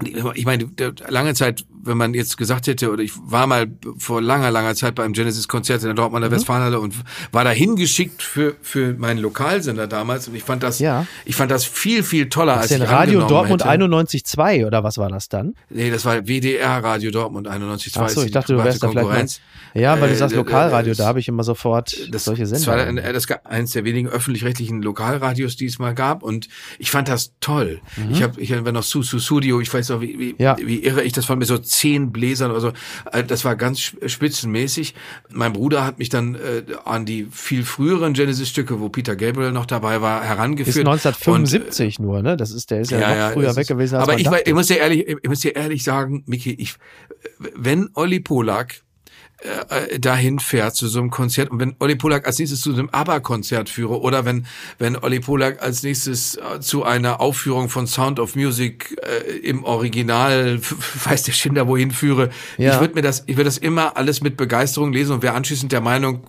ich 0.04 0.45
meine, 0.45 0.70
lange 1.08 1.34
Zeit, 1.34 1.66
wenn 1.84 1.98
man 1.98 2.14
jetzt 2.14 2.38
gesagt 2.38 2.68
hätte, 2.68 2.91
oder 2.91 3.02
ich 3.02 3.14
war 3.18 3.48
mal 3.48 3.68
vor 3.98 4.22
langer, 4.22 4.52
langer 4.52 4.76
Zeit 4.76 4.93
beim 4.93 5.14
Genesis-Konzert 5.14 5.82
in 5.82 5.88
der 5.88 5.95
Dortmunder 5.95 6.30
mhm. 6.30 6.34
Westfalenhalle 6.34 6.80
und 6.80 6.93
war 7.32 7.43
da 7.43 7.50
hingeschickt 7.50 8.22
für, 8.22 8.56
für 8.62 8.93
meinen 8.93 9.20
Lokalsender 9.20 9.88
damals 9.88 10.28
und 10.28 10.36
ich 10.36 10.43
fand 10.43 10.62
das, 10.62 10.78
ja. 10.80 11.08
ich 11.26 11.36
fand 11.36 11.50
das 11.50 11.66
viel, 11.66 12.04
viel 12.04 12.30
toller 12.30 12.54
das 12.54 12.64
als 12.64 12.72
ist 12.72 12.84
ich 12.84 12.89
Radio 12.89 13.26
Dortmund 13.26 13.66
91.2 13.66 14.68
oder 14.68 14.84
was 14.84 15.00
war 15.00 15.10
das 15.10 15.30
dann? 15.30 15.56
Nee, 15.70 15.89
das 15.89 16.06
war 16.06 16.28
WDR 16.28 16.84
Radio 16.84 17.10
Dortmund 17.10 17.48
91.2. 17.48 18.00
Ach 18.00 18.10
so, 18.10 18.22
ich 18.22 18.32
dachte, 18.32 18.54
du 18.54 18.64
wärst 18.64 18.84
da 18.84 18.89
vielleicht 18.89 19.41
mal, 19.74 19.82
Ja, 19.82 20.00
weil 20.00 20.10
du 20.10 20.16
sagst 20.16 20.34
äh, 20.34 20.38
Lokalradio, 20.38 20.93
da 20.93 21.08
habe 21.08 21.20
ich 21.20 21.28
immer 21.28 21.43
sofort 21.43 21.95
das, 22.12 22.26
solche 22.26 22.45
Sender. 22.45 22.86
Das 22.86 22.95
war 22.95 23.14
das 23.14 23.45
eines 23.45 23.72
der 23.72 23.84
wenigen 23.84 24.10
öffentlich-rechtlichen 24.10 24.84
Lokalradios, 24.84 25.56
die 25.56 25.66
es 25.66 25.80
mal 25.80 25.95
gab 25.95 26.22
und 26.22 26.48
ich 26.78 26.91
fand 26.91 27.08
das 27.08 27.34
toll. 27.39 27.82
Mhm. 27.95 28.12
Ich 28.12 28.22
habe, 28.22 28.39
ich 28.39 28.52
war 28.64 28.72
noch 28.72 28.84
Su 28.84 29.02
Su 29.02 29.20
Studio, 29.20 29.60
ich 29.60 29.74
weiß 29.74 29.86
weiß 29.88 29.95
noch, 29.95 30.01
wie, 30.01 30.19
wie, 30.19 30.35
ja. 30.38 30.57
wie 30.59 30.83
irre 30.83 31.03
ich 31.03 31.13
das 31.13 31.25
fand, 31.25 31.39
mit 31.39 31.47
so 31.47 31.57
zehn 31.57 32.11
Bläsern 32.11 32.51
oder 32.51 32.59
so. 32.59 32.71
Äh, 33.11 33.23
das 33.23 33.45
war 33.45 33.55
ganz 33.55 33.93
spitzenmäßig. 34.05 34.95
Mein 35.29 35.53
Bruder 35.53 35.85
hat 35.85 35.99
mich 35.99 36.09
dann 36.09 36.35
äh, 36.35 36.63
an 36.85 37.05
die 37.05 37.27
viel 37.31 37.63
früheren 37.63 38.13
Genesis-Stücke, 38.13 38.79
wo 38.79 38.89
Peter 38.89 39.15
Gabriel 39.15 39.51
noch 39.51 39.65
dabei 39.65 40.01
war, 40.01 40.23
herangeführt. 40.23 40.75
Ist 40.75 40.79
1975 40.79 41.99
und, 41.99 42.05
nur, 42.05 42.21
ne? 42.21 42.38
Das 42.38 42.51
ist, 42.51 42.71
der 42.71 42.81
ist 42.81 42.91
ja, 42.91 42.99
ja 42.99 43.09
noch 43.09 43.15
ja, 43.15 43.29
früher 43.31 43.55
weg 43.55 43.67
gewesen. 43.67 43.95
aber 43.95 44.19
ich, 44.19 44.27
ich 44.45 44.53
muss 44.53 44.67
dir 44.67 44.77
ehrlich, 44.77 45.07
ich 45.07 45.29
muss 45.29 45.39
dir 45.39 45.55
ehrlich 45.55 45.83
sagen, 45.83 46.23
Miki, 46.27 46.53
ich, 46.53 46.75
wenn 47.55 47.89
Olli 47.93 48.19
Polak 48.19 48.81
äh, 49.39 49.99
dahin 49.99 50.39
fährt 50.39 50.75
zu 50.75 50.88
so 50.88 50.99
einem 50.99 51.11
Konzert 51.11 51.51
und 51.51 51.59
wenn 51.59 51.75
Olli 51.77 51.95
Polak 51.95 52.25
als 52.25 52.39
nächstes 52.39 52.61
zu 52.61 52.73
einem 52.73 52.89
ABBA-Konzert 52.91 53.69
führe 53.69 54.01
oder 54.01 54.25
wenn 54.25 54.47
wenn 54.79 54.95
Olli 54.95 55.19
Polak 55.19 55.61
als 55.61 55.83
nächstes 55.83 56.35
äh, 56.38 56.59
zu 56.59 56.83
einer 56.83 57.21
Aufführung 57.21 57.69
von 57.69 57.85
Sound 57.85 58.19
of 58.19 58.35
Music 58.35 58.97
äh, 59.03 59.38
im 59.38 59.63
Original 59.63 60.59
weiß 61.03 61.21
der 61.23 61.33
Schinder 61.33 61.67
wohin 61.67 61.91
führe, 61.91 62.29
ja. 62.57 62.73
ich 62.73 62.79
würde 62.79 62.95
mir 62.95 63.03
das 63.03 63.25
ich 63.27 63.38
würde 63.38 63.45
das 63.45 63.59
immer 63.59 63.95
alles 63.95 64.21
mit 64.21 64.38
Begeisterung 64.38 64.91
lesen 64.91 65.13
und 65.13 65.21
wäre 65.21 65.35
anschließend 65.35 65.71
der 65.71 65.81
Meinung 65.81 66.23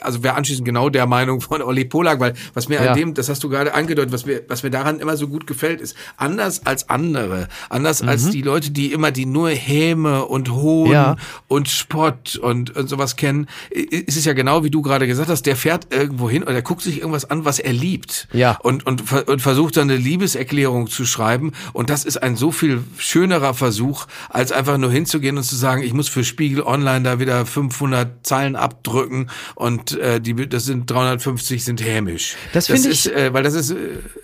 also 0.00 0.22
wäre 0.22 0.36
anschließend 0.36 0.64
genau 0.64 0.88
der 0.88 1.06
Meinung 1.06 1.42
von 1.42 1.60
Olli 1.60 1.84
Polak, 1.84 2.20
weil 2.20 2.32
was 2.54 2.70
mir 2.70 2.82
ja. 2.82 2.92
an 2.92 2.96
dem 2.96 3.12
das 3.12 3.28
hast 3.28 3.44
du 3.44 3.50
gerade 3.50 3.74
angedeutet, 3.74 4.12
was 4.12 4.24
mir 4.24 4.42
was 4.48 4.62
mir 4.62 4.70
daran 4.70 5.00
immer 5.00 5.18
so 5.18 5.28
gut 5.28 5.46
gefällt 5.46 5.82
ist, 5.82 5.94
anders 6.16 6.64
als 6.64 6.88
andere, 6.88 7.48
anders 7.68 8.02
mhm. 8.02 8.08
als 8.08 8.30
die 8.30 8.40
Leute, 8.40 8.70
die 8.70 8.92
immer 8.92 9.10
die 9.10 9.26
nur 9.26 9.50
Häme 9.50 10.24
und 10.24 10.50
Hohn 10.50 10.90
ja. 10.90 11.16
und 11.48 11.68
Spott 11.68 12.40
und, 12.46 12.76
und 12.76 12.88
sowas 12.88 13.16
kennen, 13.16 13.48
ist 13.70 14.16
es 14.16 14.24
ja 14.24 14.32
genau 14.32 14.62
wie 14.62 14.70
du 14.70 14.80
gerade 14.80 15.08
gesagt 15.08 15.28
hast, 15.28 15.46
der 15.46 15.56
fährt 15.56 15.92
irgendwo 15.92 16.30
hin 16.30 16.44
oder 16.44 16.52
der 16.52 16.62
guckt 16.62 16.82
sich 16.82 16.98
irgendwas 16.98 17.28
an, 17.28 17.44
was 17.44 17.58
er 17.58 17.72
liebt. 17.72 18.28
Ja. 18.32 18.56
Und, 18.62 18.86
und, 18.86 19.02
und 19.28 19.42
versucht 19.42 19.76
dann 19.76 19.90
eine 19.90 19.98
Liebeserklärung 19.98 20.86
zu 20.86 21.06
schreiben. 21.06 21.52
Und 21.72 21.90
das 21.90 22.04
ist 22.04 22.22
ein 22.22 22.36
so 22.36 22.52
viel 22.52 22.84
schönerer 22.98 23.52
Versuch, 23.52 24.06
als 24.28 24.52
einfach 24.52 24.78
nur 24.78 24.92
hinzugehen 24.92 25.36
und 25.36 25.42
zu 25.42 25.56
sagen, 25.56 25.82
ich 25.82 25.92
muss 25.92 26.08
für 26.08 26.22
Spiegel 26.22 26.62
Online 26.62 27.02
da 27.02 27.18
wieder 27.18 27.44
500 27.44 28.24
Zeilen 28.24 28.54
abdrücken 28.54 29.28
und 29.56 29.98
äh, 29.98 30.20
die, 30.20 30.48
das 30.48 30.66
sind 30.66 30.88
350 30.88 31.64
sind 31.64 31.84
hämisch. 31.84 32.36
Das 32.52 32.68
finde 32.68 32.90
ich, 32.90 33.12
äh, 33.12 33.32
weil 33.32 33.42
das 33.42 33.54
ist, 33.54 33.72
äh, 33.72 33.76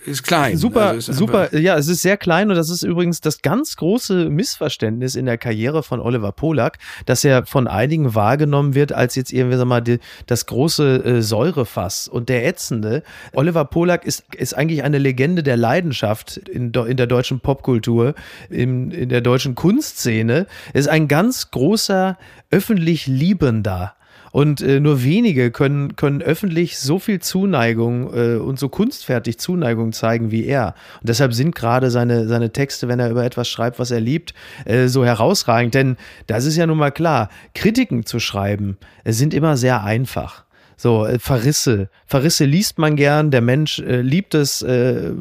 ist 0.07 0.23
klein. 0.23 0.57
Super, 0.57 0.91
also 0.91 1.11
ist 1.11 1.19
super. 1.19 1.57
Ja, 1.57 1.77
es 1.77 1.89
ist 1.89 2.03
sehr 2.03 2.17
klein 2.17 2.51
und 2.51 2.57
das 2.57 2.71
ist 2.71 2.85
übrigens 2.85 3.21
das 3.21 3.43
ganz 3.43 3.75
große 3.75 4.31
Missverständnis 4.31 5.17
in 5.17 5.27
der 5.27 5.39
Karriere 5.39 5.83
von 5.83 5.99
Oliver 5.99 6.31
Polak, 6.31 6.79
dass 7.07 7.25
er 7.25 7.47
von 7.47 7.67
einigen 7.67 8.12
Wahrgenommen 8.15 8.75
wird 8.75 8.93
als 8.93 9.15
jetzt 9.15 9.33
irgendwie, 9.33 9.57
sag 9.57 9.67
mal, 9.67 9.81
die, 9.81 9.99
das 10.27 10.47
große 10.47 11.05
äh, 11.05 11.23
Säurefass 11.23 12.09
und 12.09 12.29
der 12.29 12.47
ätzende. 12.47 13.03
Oliver 13.33 13.65
Polak 13.65 14.05
ist, 14.05 14.25
ist 14.37 14.55
eigentlich 14.55 14.83
eine 14.83 14.99
Legende 14.99 15.43
der 15.43 15.57
Leidenschaft 15.57 16.37
in, 16.37 16.73
in 16.73 16.97
der 16.97 17.07
deutschen 17.07 17.41
Popkultur, 17.41 18.15
in, 18.51 18.91
in 18.91 19.09
der 19.09 19.21
deutschen 19.21 19.55
Kunstszene. 19.55 20.47
Ist 20.73 20.89
ein 20.89 21.09
ganz 21.09 21.51
großer 21.51 22.19
öffentlich 22.51 23.07
Liebender. 23.07 23.95
Und 24.33 24.63
äh, 24.63 24.81
nur 24.81 25.05
wenige 25.05 25.51
können, 25.51 25.95
können 25.95 26.23
öffentlich 26.23 26.79
so 26.79 26.99
viel 26.99 27.21
Zuneigung 27.21 28.13
äh, 28.15 28.37
und 28.37 28.59
so 28.59 28.69
kunstfertig 28.69 29.39
Zuneigung 29.39 29.93
zeigen 29.93 30.31
wie 30.31 30.47
er. 30.47 30.75
Und 31.01 31.09
deshalb 31.09 31.35
sind 31.35 31.55
gerade 31.55 31.91
seine, 31.91 32.27
seine 32.27 32.51
Texte, 32.51 32.89
wenn 32.89 32.99
er 32.99 33.11
über 33.11 33.25
etwas 33.25 33.49
schreibt, 33.49 33.79
was 33.79 33.91
er 33.91 34.01
liebt, 34.01 34.33
äh, 34.65 34.89
so 34.89 35.05
herausragend. 35.05 35.75
Denn 35.75 35.97
das 36.27 36.47
ist 36.47 36.57
ja 36.57 36.67
nun 36.67 36.79
mal 36.79 36.91
klar, 36.91 37.29
Kritiken 37.55 38.07
zu 38.07 38.19
schreiben 38.19 38.79
äh, 39.05 39.13
sind 39.13 39.35
immer 39.35 39.57
sehr 39.57 39.85
einfach. 39.85 40.45
So, 40.83 41.07
äh, 41.07 41.21
Verrisse. 41.21 41.91
Verrisse 42.07 42.45
liest 42.45 42.77
man 42.77 42.97
gern. 42.97 43.31
Der 43.31 43.41
Mensch 43.41 43.79
äh, 43.79 44.01
liebt 44.01 44.35
es, 44.35 44.63
äh, 44.63 45.13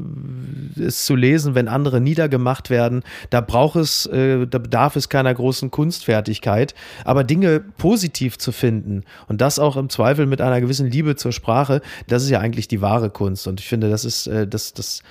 es 0.76 1.06
zu 1.06 1.16
lesen, 1.16 1.54
wenn 1.54 1.68
andere 1.68 2.02
niedergemacht 2.02 2.72
werden. 2.72 3.04
Da 3.30 3.42
braucht 3.42 3.76
es, 3.76 4.08
äh, 4.08 4.48
da 4.48 4.58
bedarf 4.58 4.96
es 4.96 5.08
keiner 5.08 5.32
großen 5.32 5.70
Kunstfertigkeit. 5.70 6.74
Aber 7.06 7.24
Dinge 7.24 7.60
positiv 7.60 8.40
zu 8.40 8.52
finden 8.52 9.04
und 9.28 9.40
das 9.40 9.60
auch 9.60 9.78
im 9.78 9.92
Zweifel 9.92 10.26
mit 10.26 10.42
einer 10.42 10.62
gewissen 10.62 10.90
Liebe 10.90 11.16
zur 11.16 11.32
Sprache, 11.32 11.82
das 12.08 12.24
ist 12.24 12.32
ja 12.32 12.40
eigentlich 12.40 12.68
die 12.68 12.82
wahre 12.82 13.12
Kunst. 13.12 13.46
Und 13.46 13.60
ich 13.60 13.68
finde, 13.68 13.88
das 13.92 14.04
ist, 14.04 14.26
äh, 14.26 14.48
das, 14.48 14.74
das, 14.74 15.04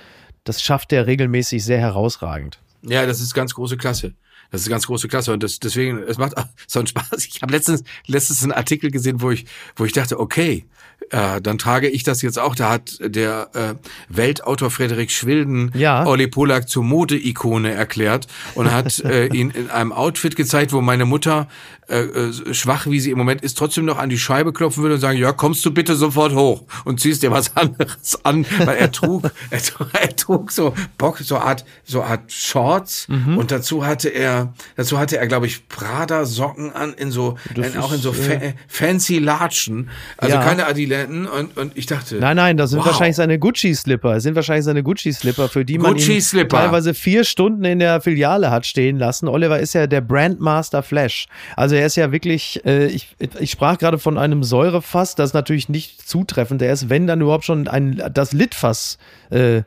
das 0.43 0.61
schafft 0.61 0.91
er 0.91 1.07
regelmäßig 1.07 1.63
sehr 1.63 1.79
herausragend. 1.79 2.59
Ja, 2.81 3.05
das 3.05 3.21
ist 3.21 3.33
ganz 3.33 3.53
große 3.53 3.77
Klasse. 3.77 4.15
Das 4.51 4.61
ist 4.61 4.69
ganz 4.69 4.85
große 4.85 5.07
Klasse 5.07 5.33
und 5.33 5.41
das, 5.41 5.59
deswegen, 5.59 6.03
es 6.03 6.17
macht 6.17 6.33
so 6.67 6.79
einen 6.79 6.87
Spaß. 6.87 7.25
Ich 7.25 7.41
habe 7.41 7.53
letztens, 7.53 7.83
letztens 8.05 8.43
einen 8.43 8.51
Artikel 8.51 8.91
gesehen, 8.91 9.21
wo 9.21 9.31
ich, 9.31 9.45
wo 9.75 9.85
ich 9.85 9.93
dachte, 9.93 10.19
okay, 10.19 10.65
äh, 11.09 11.41
dann 11.41 11.57
trage 11.57 11.89
ich 11.89 12.03
das 12.03 12.21
jetzt 12.21 12.39
auch. 12.39 12.55
Da 12.55 12.69
hat 12.69 12.97
der 13.01 13.49
äh, 13.53 13.75
Weltautor 14.09 14.69
Frederik 14.69 15.11
Schwilden 15.11 15.71
ja. 15.73 16.05
Olli 16.05 16.27
Polak 16.27 16.69
zur 16.69 16.83
Mode-Ikone 16.83 17.71
erklärt 17.71 18.27
und 18.55 18.71
hat 18.71 18.99
äh, 19.05 19.27
ihn 19.27 19.49
in 19.51 19.69
einem 19.69 19.91
Outfit 19.91 20.35
gezeigt, 20.35 20.73
wo 20.73 20.81
meine 20.81 21.05
Mutter, 21.05 21.47
äh, 21.91 22.03
äh, 22.03 22.53
schwach 22.53 22.87
wie 22.87 22.99
sie 22.99 23.11
im 23.11 23.17
Moment 23.17 23.41
ist, 23.41 23.57
trotzdem 23.57 23.85
noch 23.85 23.97
an 23.97 24.09
die 24.09 24.17
Scheibe 24.17 24.53
klopfen 24.53 24.81
würde 24.81 24.95
und 24.95 25.01
sagen, 25.01 25.17
ja, 25.17 25.33
kommst 25.33 25.65
du 25.65 25.71
bitte 25.71 25.95
sofort 25.95 26.33
hoch 26.33 26.63
und 26.85 26.99
ziehst 26.99 27.21
dir 27.21 27.31
was 27.31 27.55
anderes 27.57 28.23
an, 28.23 28.45
weil 28.59 28.77
er 28.77 28.91
trug, 28.91 29.29
er, 29.49 29.61
trug, 29.61 29.87
er 29.93 30.15
trug 30.15 30.51
so 30.51 30.73
Bock, 30.97 31.17
so 31.19 31.37
Art, 31.37 31.65
so 31.83 32.01
Art 32.01 32.31
Shorts 32.31 33.07
mhm. 33.09 33.37
und 33.37 33.51
dazu 33.51 33.85
hatte 33.85 34.09
er, 34.09 34.53
dazu 34.77 34.97
hatte 34.97 35.17
er, 35.17 35.27
glaube 35.27 35.47
ich, 35.47 35.67
Prada 35.67 36.25
Socken 36.25 36.71
an 36.73 36.93
in 36.93 37.11
so, 37.11 37.37
in, 37.55 37.77
auch 37.77 37.91
in 37.91 37.99
so 37.99 38.13
fa 38.13 38.39
fancy 38.67 39.19
Latschen, 39.19 39.89
also 40.17 40.35
ja. 40.35 40.43
keine 40.43 40.67
Adiletten 40.67 41.27
und, 41.27 41.57
und 41.57 41.77
ich 41.77 41.85
dachte. 41.87 42.15
Nein, 42.15 42.37
nein, 42.37 42.57
das 42.57 42.69
sind 42.69 42.79
wow. 42.79 42.87
wahrscheinlich 42.87 43.15
seine 43.17 43.37
Gucci-Slipper. 43.37 44.13
Das 44.13 44.23
sind 44.23 44.35
wahrscheinlich 44.35 44.65
seine 44.65 44.83
Gucci-Slipper, 44.83 45.49
für 45.49 45.65
die 45.65 45.77
man 45.77 45.97
ihn 45.97 46.21
teilweise 46.47 46.93
vier 46.93 47.23
Stunden 47.23 47.65
in 47.65 47.79
der 47.79 48.01
Filiale 48.01 48.49
hat 48.49 48.65
stehen 48.65 48.97
lassen. 48.97 49.27
Oliver 49.27 49.59
ist 49.59 49.73
ja 49.73 49.87
der 49.87 50.01
Brandmaster 50.01 50.83
Flash. 50.83 51.27
Also 51.55 51.75
er 51.81 51.87
ist 51.87 51.95
ja 51.95 52.11
wirklich, 52.11 52.63
äh, 52.63 52.85
ich, 52.85 53.15
ich 53.39 53.51
sprach 53.51 53.79
gerade 53.79 53.97
von 53.97 54.17
einem 54.17 54.43
Säurefass, 54.43 55.15
das 55.15 55.31
ist 55.31 55.33
natürlich 55.33 55.67
nicht 55.67 56.07
zutreffend. 56.07 56.61
Er 56.61 56.71
ist, 56.71 56.89
wenn 56.89 57.07
dann 57.07 57.21
überhaupt 57.21 57.43
schon 57.43 57.67
ein, 57.67 58.01
das 58.13 58.33
Litfass 58.33 58.99
äh, 59.31 59.63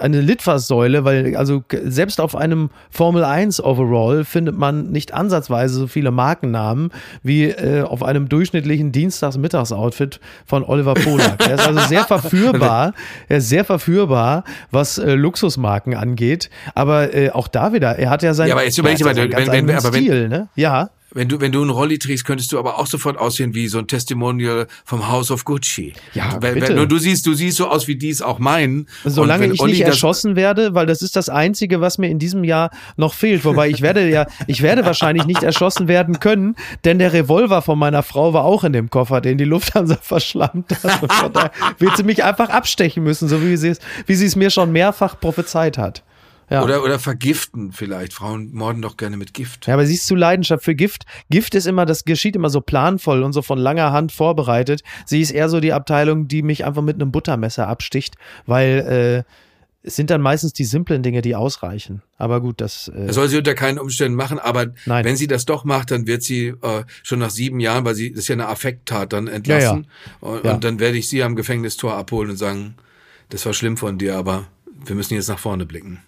eine 0.00 0.20
Litfaßsäule, 0.20 1.04
weil 1.04 1.36
also 1.36 1.64
selbst 1.84 2.20
auf 2.20 2.36
einem 2.36 2.70
Formel 2.90 3.24
1 3.24 3.62
Overall 3.62 4.24
findet 4.24 4.56
man 4.56 4.90
nicht 4.90 5.14
ansatzweise 5.14 5.74
so 5.74 5.86
viele 5.88 6.12
Markennamen 6.12 6.92
wie 7.24 7.46
äh, 7.46 7.82
auf 7.82 8.04
einem 8.04 8.28
durchschnittlichen 8.28 8.92
Dienstags-Mittags-Outfit 8.92 10.20
von 10.46 10.62
Oliver 10.62 10.94
Polak. 10.94 11.44
er 11.44 11.54
ist 11.54 11.66
also 11.66 11.80
sehr 11.88 12.04
verführbar, 12.04 12.94
er 13.28 13.38
ist 13.38 13.48
sehr 13.48 13.64
verführbar, 13.64 14.44
was 14.70 14.98
äh, 14.98 15.14
Luxusmarken 15.14 15.94
angeht, 15.94 16.50
aber 16.76 17.12
äh, 17.12 17.30
auch 17.30 17.48
da 17.48 17.72
wieder, 17.72 17.98
er 17.98 18.10
hat 18.10 18.22
ja 18.22 18.34
seinen, 18.34 18.48
ja, 18.48 18.54
aber 18.54 18.64
jetzt 18.64 18.78
überleg 18.78 19.00
mal, 19.00 19.16
ja 19.16 19.24
wenn, 19.24 19.68
wenn, 19.68 19.76
aber 19.76 19.88
Stil, 19.88 20.28
ne? 20.28 20.48
Ja. 20.54 20.90
Wenn 21.10 21.28
du, 21.28 21.40
wenn 21.40 21.52
du 21.52 21.62
einen 21.62 21.70
Rolli 21.70 21.98
trägst, 21.98 22.26
könntest 22.26 22.52
du 22.52 22.58
aber 22.58 22.78
auch 22.78 22.86
sofort 22.86 23.16
aussehen 23.16 23.54
wie 23.54 23.68
so 23.68 23.78
ein 23.78 23.86
Testimonial 23.86 24.66
vom 24.84 25.08
House 25.08 25.30
of 25.30 25.46
Gucci. 25.46 25.94
Ja, 26.12 26.36
wenn, 26.42 26.54
bitte. 26.54 26.74
Nur 26.74 26.86
du 26.86 26.98
siehst, 26.98 27.26
du 27.26 27.32
siehst 27.32 27.56
so 27.56 27.68
aus, 27.68 27.88
wie 27.88 27.96
die 27.96 28.10
es 28.10 28.20
auch 28.20 28.38
meinen. 28.38 28.86
Solange 29.04 29.46
ich 29.46 29.60
Olli 29.60 29.72
nicht 29.72 29.82
erschossen 29.82 30.36
werde, 30.36 30.74
weil 30.74 30.84
das 30.84 31.00
ist 31.00 31.16
das 31.16 31.30
Einzige, 31.30 31.80
was 31.80 31.96
mir 31.96 32.08
in 32.08 32.18
diesem 32.18 32.44
Jahr 32.44 32.70
noch 32.96 33.14
fehlt. 33.14 33.46
Wobei 33.46 33.70
ich 33.70 33.80
werde 33.80 34.08
ja, 34.10 34.26
ich 34.46 34.60
werde 34.60 34.84
wahrscheinlich 34.84 35.24
nicht 35.24 35.42
erschossen 35.42 35.88
werden 35.88 36.20
können, 36.20 36.56
denn 36.84 36.98
der 36.98 37.14
Revolver 37.14 37.62
von 37.62 37.78
meiner 37.78 38.02
Frau 38.02 38.34
war 38.34 38.44
auch 38.44 38.62
in 38.64 38.74
dem 38.74 38.90
Koffer, 38.90 39.22
den 39.22 39.38
die 39.38 39.44
Lufthansa 39.44 39.96
verschlammt 40.02 40.72
hat. 40.84 41.34
da 41.34 41.50
wird 41.78 41.96
sie 41.96 42.02
mich 42.02 42.22
einfach 42.22 42.50
abstechen 42.50 43.02
müssen, 43.02 43.28
so 43.28 43.42
wie 43.42 43.56
sie 43.56 43.68
es, 43.68 43.78
wie 44.06 44.14
sie 44.14 44.26
es 44.26 44.36
mir 44.36 44.50
schon 44.50 44.72
mehrfach 44.72 45.18
prophezeit 45.18 45.78
hat. 45.78 46.02
Ja. 46.50 46.64
Oder, 46.64 46.82
oder 46.82 46.98
vergiften 46.98 47.72
vielleicht. 47.72 48.12
Frauen 48.12 48.52
morden 48.54 48.80
doch 48.80 48.96
gerne 48.96 49.16
mit 49.16 49.34
Gift. 49.34 49.66
Ja, 49.66 49.74
aber 49.74 49.86
sie 49.86 49.94
ist 49.94 50.06
zu 50.06 50.14
Leidenschaft 50.14 50.64
für 50.64 50.74
Gift. 50.74 51.04
Gift 51.30 51.54
ist 51.54 51.66
immer, 51.66 51.84
das 51.84 52.04
geschieht 52.04 52.36
immer 52.36 52.50
so 52.50 52.60
planvoll 52.60 53.22
und 53.22 53.32
so 53.32 53.42
von 53.42 53.58
langer 53.58 53.92
Hand 53.92 54.12
vorbereitet. 54.12 54.82
Sie 55.04 55.20
ist 55.20 55.30
eher 55.30 55.48
so 55.48 55.60
die 55.60 55.72
Abteilung, 55.72 56.28
die 56.28 56.42
mich 56.42 56.64
einfach 56.64 56.82
mit 56.82 56.96
einem 56.96 57.12
Buttermesser 57.12 57.68
absticht, 57.68 58.16
weil 58.46 59.24
äh, 59.26 59.32
es 59.82 59.96
sind 59.96 60.10
dann 60.10 60.20
meistens 60.20 60.52
die 60.52 60.64
simplen 60.64 61.02
Dinge, 61.02 61.22
die 61.22 61.36
ausreichen. 61.36 62.02
Aber 62.16 62.40
gut, 62.40 62.60
das. 62.60 62.88
Äh 62.88 63.06
das 63.06 63.14
soll 63.14 63.28
sie 63.28 63.38
unter 63.38 63.54
keinen 63.54 63.78
Umständen 63.78 64.16
machen, 64.16 64.38
aber 64.38 64.66
Nein. 64.86 65.04
wenn 65.04 65.16
sie 65.16 65.26
das 65.26 65.44
doch 65.44 65.64
macht, 65.64 65.90
dann 65.90 66.06
wird 66.06 66.22
sie 66.22 66.48
äh, 66.48 66.84
schon 67.02 67.20
nach 67.20 67.30
sieben 67.30 67.60
Jahren, 67.60 67.84
weil 67.84 67.94
sie 67.94 68.10
das 68.10 68.20
ist 68.20 68.28
ja 68.28 68.34
eine 68.34 68.48
Affekttat, 68.48 69.12
dann 69.12 69.28
entlassen. 69.28 69.86
Ja, 70.22 70.28
ja. 70.28 70.34
Und, 70.34 70.44
ja. 70.44 70.54
und 70.54 70.64
dann 70.64 70.80
werde 70.80 70.98
ich 70.98 71.08
sie 71.08 71.22
am 71.22 71.36
Gefängnistor 71.36 71.94
abholen 71.94 72.30
und 72.30 72.36
sagen, 72.36 72.74
das 73.28 73.44
war 73.46 73.52
schlimm 73.52 73.76
von 73.76 73.98
dir, 73.98 74.16
aber 74.16 74.46
wir 74.84 74.94
müssen 74.94 75.14
jetzt 75.14 75.28
nach 75.28 75.38
vorne 75.38 75.66
blicken. 75.66 76.00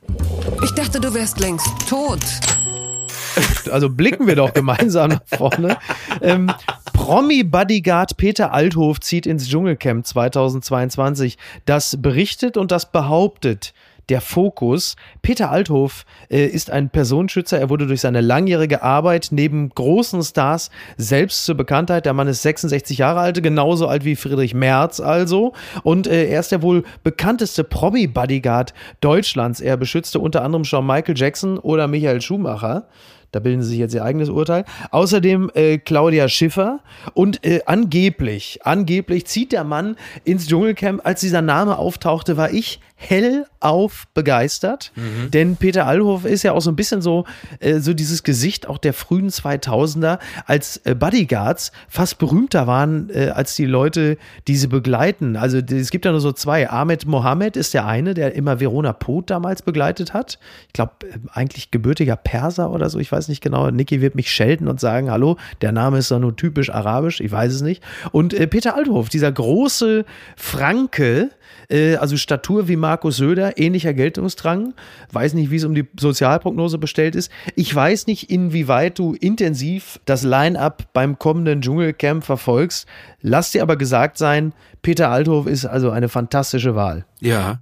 Ich 0.62 0.70
dachte, 0.72 1.00
du 1.00 1.12
wärst 1.14 1.40
längst 1.40 1.68
tot. 1.88 2.20
Also 3.70 3.88
blicken 3.88 4.26
wir 4.26 4.34
doch 4.34 4.52
gemeinsam 4.52 5.10
nach 5.10 5.22
vorne. 5.24 5.78
Ähm, 6.20 6.52
Promi-Bodyguard 6.92 8.16
Peter 8.16 8.52
Althof 8.52 9.00
zieht 9.00 9.24
ins 9.24 9.48
Dschungelcamp 9.48 10.04
2022. 10.04 11.38
Das 11.64 12.02
berichtet 12.02 12.56
und 12.56 12.72
das 12.72 12.90
behauptet 12.90 13.72
der 14.10 14.20
Fokus. 14.20 14.96
Peter 15.22 15.50
Althof 15.50 16.04
äh, 16.28 16.44
ist 16.46 16.70
ein 16.70 16.90
Personenschützer. 16.90 17.58
Er 17.58 17.70
wurde 17.70 17.86
durch 17.86 18.00
seine 18.00 18.20
langjährige 18.20 18.82
Arbeit 18.82 19.28
neben 19.30 19.70
großen 19.70 20.22
Stars 20.22 20.70
selbst 20.96 21.44
zur 21.44 21.54
Bekanntheit. 21.54 22.06
Der 22.06 22.12
Mann 22.12 22.28
ist 22.28 22.42
66 22.42 22.98
Jahre 22.98 23.20
alt, 23.20 23.42
genauso 23.42 23.86
alt 23.86 24.04
wie 24.04 24.16
Friedrich 24.16 24.54
Merz 24.54 25.00
also. 25.00 25.52
Und 25.82 26.06
äh, 26.06 26.26
er 26.26 26.40
ist 26.40 26.52
der 26.52 26.62
wohl 26.62 26.84
bekannteste 27.04 27.64
Promi-Bodyguard 27.64 28.74
Deutschlands. 29.00 29.60
Er 29.60 29.76
beschützte 29.76 30.18
unter 30.18 30.42
anderem 30.42 30.64
schon 30.64 30.86
Michael 30.86 31.16
Jackson 31.16 31.58
oder 31.58 31.86
Michael 31.86 32.20
Schumacher. 32.20 32.88
Da 33.32 33.38
bilden 33.38 33.62
sie 33.62 33.70
sich 33.70 33.78
jetzt 33.78 33.94
ihr 33.94 34.04
eigenes 34.04 34.28
Urteil. 34.28 34.64
Außerdem 34.90 35.50
äh, 35.54 35.78
Claudia 35.78 36.28
Schiffer 36.28 36.80
und 37.14 37.44
äh, 37.46 37.60
angeblich, 37.66 38.60
angeblich 38.64 39.26
zieht 39.26 39.52
der 39.52 39.64
Mann 39.64 39.96
ins 40.24 40.48
Dschungelcamp. 40.48 41.00
Als 41.04 41.20
dieser 41.20 41.42
Name 41.42 41.78
auftauchte, 41.78 42.36
war 42.36 42.52
ich 42.52 42.80
hellauf 43.00 44.06
begeistert, 44.12 44.92
mhm. 44.94 45.30
denn 45.30 45.56
Peter 45.56 45.86
Allhoff 45.86 46.26
ist 46.26 46.42
ja 46.42 46.52
auch 46.52 46.60
so 46.60 46.70
ein 46.70 46.76
bisschen 46.76 47.00
so, 47.00 47.24
äh, 47.58 47.78
so 47.78 47.94
dieses 47.94 48.22
Gesicht 48.22 48.68
auch 48.68 48.76
der 48.76 48.92
frühen 48.92 49.30
2000er, 49.30 50.18
als 50.44 50.76
äh, 50.84 50.94
Bodyguards 50.94 51.72
fast 51.88 52.18
berühmter 52.18 52.66
waren 52.66 53.08
äh, 53.10 53.30
als 53.30 53.56
die 53.56 53.64
Leute, 53.64 54.18
die 54.48 54.56
sie 54.56 54.66
begleiten. 54.66 55.36
Also 55.36 55.58
es 55.58 55.90
gibt 55.90 56.04
ja 56.04 56.10
nur 56.10 56.20
so 56.20 56.32
zwei. 56.32 56.68
Ahmed 56.68 57.06
Mohammed 57.06 57.56
ist 57.56 57.72
der 57.72 57.86
eine, 57.86 58.12
der 58.12 58.34
immer 58.34 58.60
Verona 58.60 58.92
Poth 58.92 59.30
damals 59.30 59.62
begleitet 59.62 60.12
hat. 60.12 60.38
Ich 60.66 60.74
glaube, 60.74 60.92
äh, 61.04 61.18
eigentlich 61.32 61.70
gebürtiger 61.70 62.16
Perser 62.16 62.70
oder 62.70 62.90
so, 62.90 62.98
ich 62.98 63.10
weiß 63.10 63.28
nicht 63.28 63.42
genau. 63.42 63.70
Niki 63.70 64.02
wird 64.02 64.14
mich 64.14 64.30
schelten 64.30 64.68
und 64.68 64.78
sagen, 64.78 65.10
hallo, 65.10 65.38
der 65.62 65.72
Name 65.72 65.98
ist 65.98 66.10
doch 66.10 66.20
nur 66.20 66.36
typisch 66.36 66.68
arabisch, 66.68 67.20
ich 67.20 67.32
weiß 67.32 67.54
es 67.54 67.62
nicht. 67.62 67.82
Und 68.12 68.34
äh, 68.34 68.46
Peter 68.46 68.76
Althoff, 68.76 69.08
dieser 69.08 69.32
große 69.32 70.04
Franke, 70.36 71.30
also 71.98 72.16
Statur 72.16 72.68
wie 72.68 72.76
Markus 72.76 73.16
Söder, 73.16 73.58
ähnlicher 73.58 73.94
Geltungsdrang. 73.94 74.74
Weiß 75.12 75.34
nicht, 75.34 75.50
wie 75.50 75.56
es 75.56 75.64
um 75.64 75.74
die 75.74 75.86
Sozialprognose 75.98 76.78
bestellt 76.78 77.14
ist. 77.14 77.30
Ich 77.54 77.74
weiß 77.74 78.06
nicht, 78.06 78.30
inwieweit 78.30 78.98
du 78.98 79.14
intensiv 79.14 80.00
das 80.04 80.22
Line-up 80.22 80.92
beim 80.92 81.18
kommenden 81.18 81.62
Dschungelcamp 81.62 82.24
verfolgst. 82.24 82.86
Lass 83.20 83.52
dir 83.52 83.62
aber 83.62 83.76
gesagt 83.76 84.18
sein, 84.18 84.52
Peter 84.82 85.10
Althoff 85.10 85.46
ist 85.46 85.64
also 85.64 85.90
eine 85.90 86.08
fantastische 86.08 86.74
Wahl. 86.74 87.04
Ja, 87.20 87.60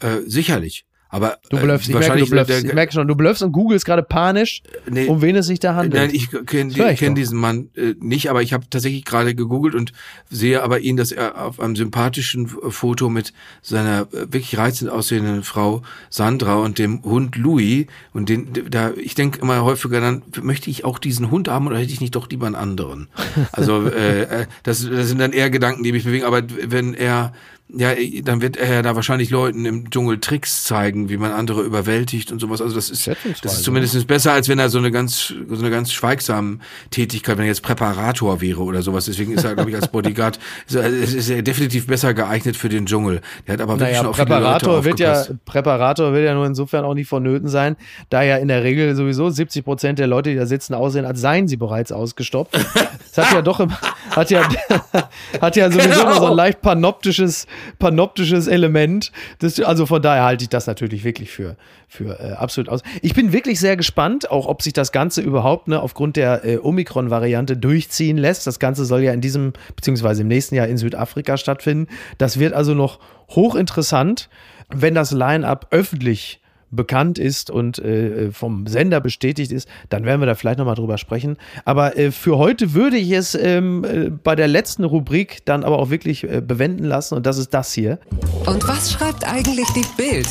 äh, 0.00 0.20
sicherlich. 0.26 0.84
Aber 1.12 1.38
Du 1.50 1.58
bluffst, 1.58 1.88
äh, 1.88 1.92
ich, 1.92 1.98
merke, 1.98 2.24
du 2.24 2.44
der- 2.44 2.64
ich 2.64 2.72
merke 2.72 2.92
schon, 2.92 3.08
du 3.08 3.16
bluffst 3.16 3.42
und 3.42 3.50
googelst 3.50 3.84
gerade 3.84 4.02
panisch, 4.04 4.62
Nee. 4.88 5.06
um 5.06 5.20
wen 5.22 5.34
es 5.34 5.46
sich 5.46 5.58
da 5.58 5.74
handelt. 5.74 5.94
Nein, 5.94 6.10
ich 6.14 6.28
kenne 6.46 6.72
ich 6.92 6.98
kenn 7.00 7.16
diesen 7.16 7.36
Mann 7.38 7.68
äh, 7.76 7.94
nicht, 8.00 8.30
aber 8.30 8.42
ich 8.42 8.52
habe 8.52 8.64
tatsächlich 8.70 9.04
gerade 9.04 9.34
gegoogelt 9.34 9.74
und 9.74 9.92
sehe 10.30 10.62
aber 10.62 10.78
ihn, 10.80 10.96
dass 10.96 11.10
er 11.10 11.44
auf 11.44 11.58
einem 11.58 11.74
sympathischen 11.74 12.46
Foto 12.48 13.08
mit 13.08 13.32
seiner 13.60 14.02
äh, 14.12 14.32
wirklich 14.32 14.56
reizend 14.56 14.90
aussehenden 14.90 15.42
Frau 15.42 15.82
Sandra 16.10 16.54
und 16.54 16.78
dem 16.78 17.02
Hund 17.02 17.34
Louis 17.36 17.86
und 18.12 18.28
den 18.28 18.48
da 18.70 18.92
ich 18.96 19.14
denke 19.16 19.40
immer 19.40 19.64
häufiger 19.64 20.00
dann 20.00 20.22
möchte 20.42 20.70
ich 20.70 20.84
auch 20.84 20.98
diesen 21.00 21.30
Hund 21.32 21.48
haben 21.48 21.66
oder 21.66 21.78
hätte 21.78 21.92
ich 21.92 22.00
nicht 22.00 22.14
doch 22.14 22.30
lieber 22.30 22.46
einen 22.46 22.54
anderen. 22.54 23.08
Also 23.50 23.86
äh, 23.88 24.22
äh, 24.22 24.46
das, 24.62 24.88
das 24.88 25.08
sind 25.08 25.18
dann 25.18 25.32
eher 25.32 25.50
Gedanken, 25.50 25.82
die 25.82 25.90
mich 25.92 26.04
bewegen, 26.04 26.24
aber 26.24 26.42
wenn 26.68 26.94
er 26.94 27.32
ja, 27.76 27.94
dann 28.22 28.40
wird 28.40 28.56
er 28.56 28.74
ja 28.74 28.82
da 28.82 28.96
wahrscheinlich 28.96 29.30
Leuten 29.30 29.64
im 29.66 29.90
Dschungel 29.90 30.18
Tricks 30.18 30.64
zeigen, 30.64 31.08
wie 31.08 31.16
man 31.16 31.32
andere 31.32 31.62
überwältigt 31.62 32.32
und 32.32 32.38
sowas. 32.40 32.60
Also 32.60 32.74
das 32.74 32.90
ist, 32.90 33.08
das 33.42 33.54
ist 33.54 33.64
zumindest 33.64 34.06
besser, 34.06 34.32
als 34.32 34.48
wenn 34.48 34.58
er 34.58 34.70
so 34.70 34.78
eine 34.78 34.90
ganz, 34.90 35.34
so 35.48 35.58
eine 35.58 35.70
ganz 35.70 35.92
schweigsame 35.92 36.58
Tätigkeit, 36.90 37.36
wenn 37.36 37.44
er 37.44 37.48
jetzt 37.48 37.62
Präparator 37.62 38.40
wäre 38.40 38.62
oder 38.62 38.82
sowas. 38.82 39.04
Deswegen 39.04 39.32
ist 39.32 39.44
er, 39.44 39.54
glaube 39.54 39.70
ich, 39.70 39.76
als 39.76 39.88
Bodyguard, 39.88 40.38
ist 40.66 40.74
er, 40.74 40.88
ist 40.88 41.28
er 41.28 41.42
definitiv 41.42 41.86
besser 41.86 42.14
geeignet 42.14 42.56
für 42.56 42.68
den 42.68 42.86
Dschungel. 42.86 43.20
Der 43.46 43.54
hat 43.54 43.60
aber 43.60 43.74
wirklich 43.74 43.90
Naja, 43.90 43.98
schon 43.98 44.06
auf 44.08 44.16
viele 44.16 44.28
Leute 44.28 44.40
Präparator 44.40 44.84
wird 44.84 45.00
ja. 45.00 45.24
Präparator 45.44 46.12
wird 46.12 46.24
ja 46.24 46.34
nur 46.34 46.46
insofern 46.46 46.84
auch 46.84 46.94
nicht 46.94 47.08
vonnöten 47.08 47.48
sein, 47.48 47.76
da 48.08 48.22
ja 48.22 48.36
in 48.36 48.48
der 48.48 48.64
Regel 48.64 48.94
sowieso 48.96 49.30
70 49.30 49.64
Prozent 49.64 49.98
der 49.98 50.06
Leute, 50.06 50.30
die 50.30 50.36
da 50.36 50.46
sitzen, 50.46 50.74
aussehen, 50.74 51.04
als 51.04 51.20
seien 51.20 51.48
sie 51.48 51.56
bereits 51.56 51.92
ausgestopft. 51.92 52.58
Das 53.12 53.26
hat 53.26 53.34
ja 53.34 53.42
doch, 53.42 53.58
im, 53.58 53.72
hat 54.12 54.30
ja, 54.30 54.48
hat 55.40 55.56
ja 55.56 55.68
sowieso 55.68 56.00
Genau. 56.00 56.02
immer 56.02 56.20
so 56.20 56.26
ein 56.26 56.36
leicht 56.36 56.62
panoptisches, 56.62 57.46
panoptisches 57.78 58.46
Element. 58.46 59.12
Das, 59.38 59.60
also 59.60 59.86
von 59.86 60.02
daher 60.02 60.24
halte 60.24 60.44
ich 60.44 60.48
das 60.48 60.66
natürlich 60.66 61.04
wirklich 61.04 61.30
für, 61.30 61.56
für 61.88 62.20
äh, 62.20 62.32
absolut 62.32 62.68
aus. 62.68 62.82
Ich 63.02 63.14
bin 63.14 63.32
wirklich 63.32 63.60
sehr 63.60 63.76
gespannt, 63.76 64.30
auch 64.30 64.46
ob 64.46 64.62
sich 64.62 64.72
das 64.72 64.92
Ganze 64.92 65.20
überhaupt 65.20 65.68
ne, 65.68 65.80
aufgrund 65.80 66.16
der 66.16 66.44
äh, 66.44 66.58
Omikron-Variante 66.58 67.56
durchziehen 67.56 68.18
lässt. 68.18 68.46
Das 68.46 68.58
Ganze 68.58 68.84
soll 68.84 69.02
ja 69.02 69.12
in 69.12 69.20
diesem, 69.20 69.52
beziehungsweise 69.76 70.22
im 70.22 70.28
nächsten 70.28 70.54
Jahr 70.54 70.66
in 70.66 70.78
Südafrika 70.78 71.36
stattfinden. 71.36 71.88
Das 72.18 72.38
wird 72.38 72.52
also 72.52 72.74
noch 72.74 73.00
hochinteressant, 73.30 74.28
wenn 74.68 74.94
das 74.94 75.10
Line-up 75.10 75.68
öffentlich 75.70 76.40
bekannt 76.70 77.18
ist 77.18 77.50
und 77.50 77.78
äh, 77.78 78.32
vom 78.32 78.66
Sender 78.66 79.00
bestätigt 79.00 79.52
ist, 79.52 79.68
dann 79.88 80.04
werden 80.04 80.20
wir 80.20 80.26
da 80.26 80.34
vielleicht 80.34 80.58
nochmal 80.58 80.74
drüber 80.74 80.98
sprechen. 80.98 81.36
Aber 81.64 81.96
äh, 81.96 82.12
für 82.12 82.38
heute 82.38 82.74
würde 82.74 82.96
ich 82.96 83.10
es 83.10 83.34
ähm, 83.34 83.84
äh, 83.84 84.10
bei 84.10 84.36
der 84.36 84.48
letzten 84.48 84.84
Rubrik 84.84 85.44
dann 85.44 85.64
aber 85.64 85.78
auch 85.78 85.90
wirklich 85.90 86.24
äh, 86.24 86.40
bewenden 86.40 86.84
lassen 86.84 87.14
und 87.14 87.26
das 87.26 87.38
ist 87.38 87.52
das 87.54 87.72
hier. 87.72 87.98
Und 88.46 88.66
was 88.66 88.92
schreibt 88.92 89.26
eigentlich 89.26 89.66
die 89.74 89.86
Bild? 89.96 90.28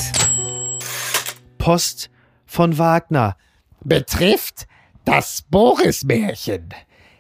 Post 1.58 2.10
von 2.46 2.78
Wagner. 2.78 3.36
betrifft 3.84 4.68
das 5.06 5.44
Boris-Märchen. 5.50 6.70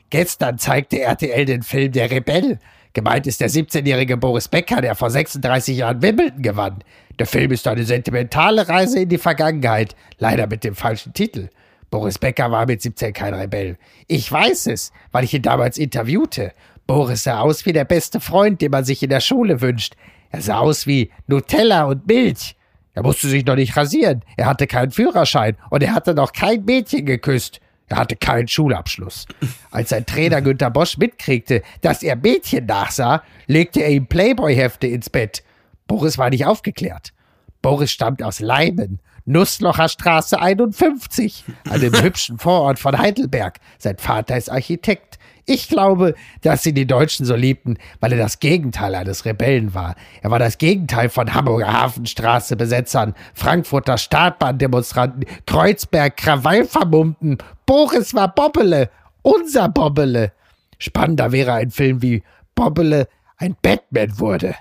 Gestern 0.10 0.58
zeigte 0.58 1.02
RTL 1.02 1.46
den 1.46 1.62
Film 1.62 1.92
Der 1.92 2.10
Rebell. 2.10 2.60
Gemeint 2.94 3.28
ist 3.28 3.40
der 3.42 3.50
17-jährige 3.50 4.18
Boris 4.18 4.48
Becker, 4.48 4.82
der 4.82 4.96
vor 4.96 5.12
36 5.12 5.78
Jahren 5.78 6.02
Wimbledon 6.02 6.42
gewann. 6.42 6.84
Der 7.20 7.26
Film 7.26 7.52
ist 7.52 7.68
eine 7.68 7.84
sentimentale 7.84 8.70
Reise 8.70 9.02
in 9.02 9.10
die 9.10 9.18
Vergangenheit, 9.18 9.94
leider 10.20 10.48
mit 10.48 10.64
dem 10.64 10.74
falschen 10.74 11.14
Titel. 11.14 11.50
Boris 11.92 12.18
Becker 12.18 12.50
war 12.50 12.66
mit 12.66 12.82
17 12.82 13.12
kein 13.12 13.34
Rebell. 13.34 13.78
Ich 14.08 14.32
weiß 14.32 14.68
es, 14.68 14.94
weil 15.12 15.26
ich 15.26 15.34
ihn 15.34 15.42
damals 15.42 15.78
interviewte. 15.78 16.54
Boris 16.88 17.24
sah 17.24 17.42
aus 17.42 17.66
wie 17.66 17.74
der 17.74 17.84
beste 17.84 18.22
Freund, 18.22 18.62
den 18.62 18.72
man 18.72 18.86
sich 18.86 19.04
in 19.04 19.10
der 19.10 19.20
Schule 19.20 19.60
wünscht. 19.60 19.96
Er 20.30 20.42
sah 20.42 20.60
aus 20.60 20.88
wie 20.88 21.12
Nutella 21.28 21.86
und 21.86 22.08
Milch. 22.08 22.56
Er 22.94 23.04
musste 23.04 23.28
sich 23.28 23.46
noch 23.46 23.56
nicht 23.56 23.76
rasieren. 23.76 24.24
Er 24.38 24.46
hatte 24.46 24.66
keinen 24.66 24.92
Führerschein 24.92 25.58
und 25.70 25.84
er 25.84 25.94
hatte 25.94 26.14
noch 26.14 26.32
kein 26.32 26.64
Mädchen 26.64 27.06
geküsst. 27.06 27.60
Er 27.88 27.98
hatte 27.98 28.16
keinen 28.16 28.48
Schulabschluss. 28.48 29.26
Als 29.72 29.90
sein 29.90 30.06
Trainer 30.06 30.42
Günter 30.42 30.70
Bosch 30.70 30.98
mitkriegte, 30.98 31.64
dass 31.82 32.02
er 32.02 32.16
Mädchen 32.16 32.66
nachsah, 32.66 33.24
legte 33.48 33.82
er 33.82 33.90
ihm 33.90 34.06
Playboy-Hefte 34.06 34.88
ins 34.88 35.10
Bett. 35.10 35.44
Boris 35.90 36.20
war 36.20 36.30
nicht 36.30 36.46
aufgeklärt. 36.46 37.14
Boris 37.64 37.92
stammt 37.92 38.24
aus 38.24 38.40
Leimen, 38.40 39.00
Nusslocher 39.26 39.90
Straße 39.90 40.40
51, 40.40 41.44
einem 41.70 41.94
hübschen 42.02 42.38
Vorort 42.38 42.80
von 42.80 42.98
Heidelberg. 42.98 43.58
Sein 43.80 43.98
Vater 43.98 44.38
ist 44.38 44.50
Architekt. 44.50 45.18
Ich 45.46 45.68
glaube, 45.68 46.14
dass 46.42 46.62
sie 46.62 46.74
die 46.74 46.86
Deutschen 46.86 47.26
so 47.26 47.36
liebten, 47.36 47.78
weil 48.00 48.12
er 48.12 48.20
das 48.20 48.40
Gegenteil 48.40 48.94
eines 48.94 49.26
Rebellen 49.26 49.74
war. 49.74 49.96
Er 50.22 50.30
war 50.30 50.38
das 50.38 50.60
Gegenteil 50.60 51.10
von 51.10 51.34
Hamburger 51.34 51.74
Hafenstraße-Besetzern, 51.74 53.16
Frankfurter 53.34 53.98
Startbahndemonstranten, 53.98 55.26
Kreuzberg 55.48 56.16
Krawallvermummten. 56.18 57.40
Boris 57.66 58.14
war 58.14 58.34
Bobbele, 58.34 58.92
unser 59.24 59.70
Bobbele. 59.70 60.34
Spannender 60.78 61.32
wäre 61.32 61.54
ein 61.54 61.72
Film 61.72 62.04
wie 62.04 62.22
Bobbele 62.54 63.08
ein 63.38 63.56
Batman 63.60 64.20
wurde. 64.20 64.56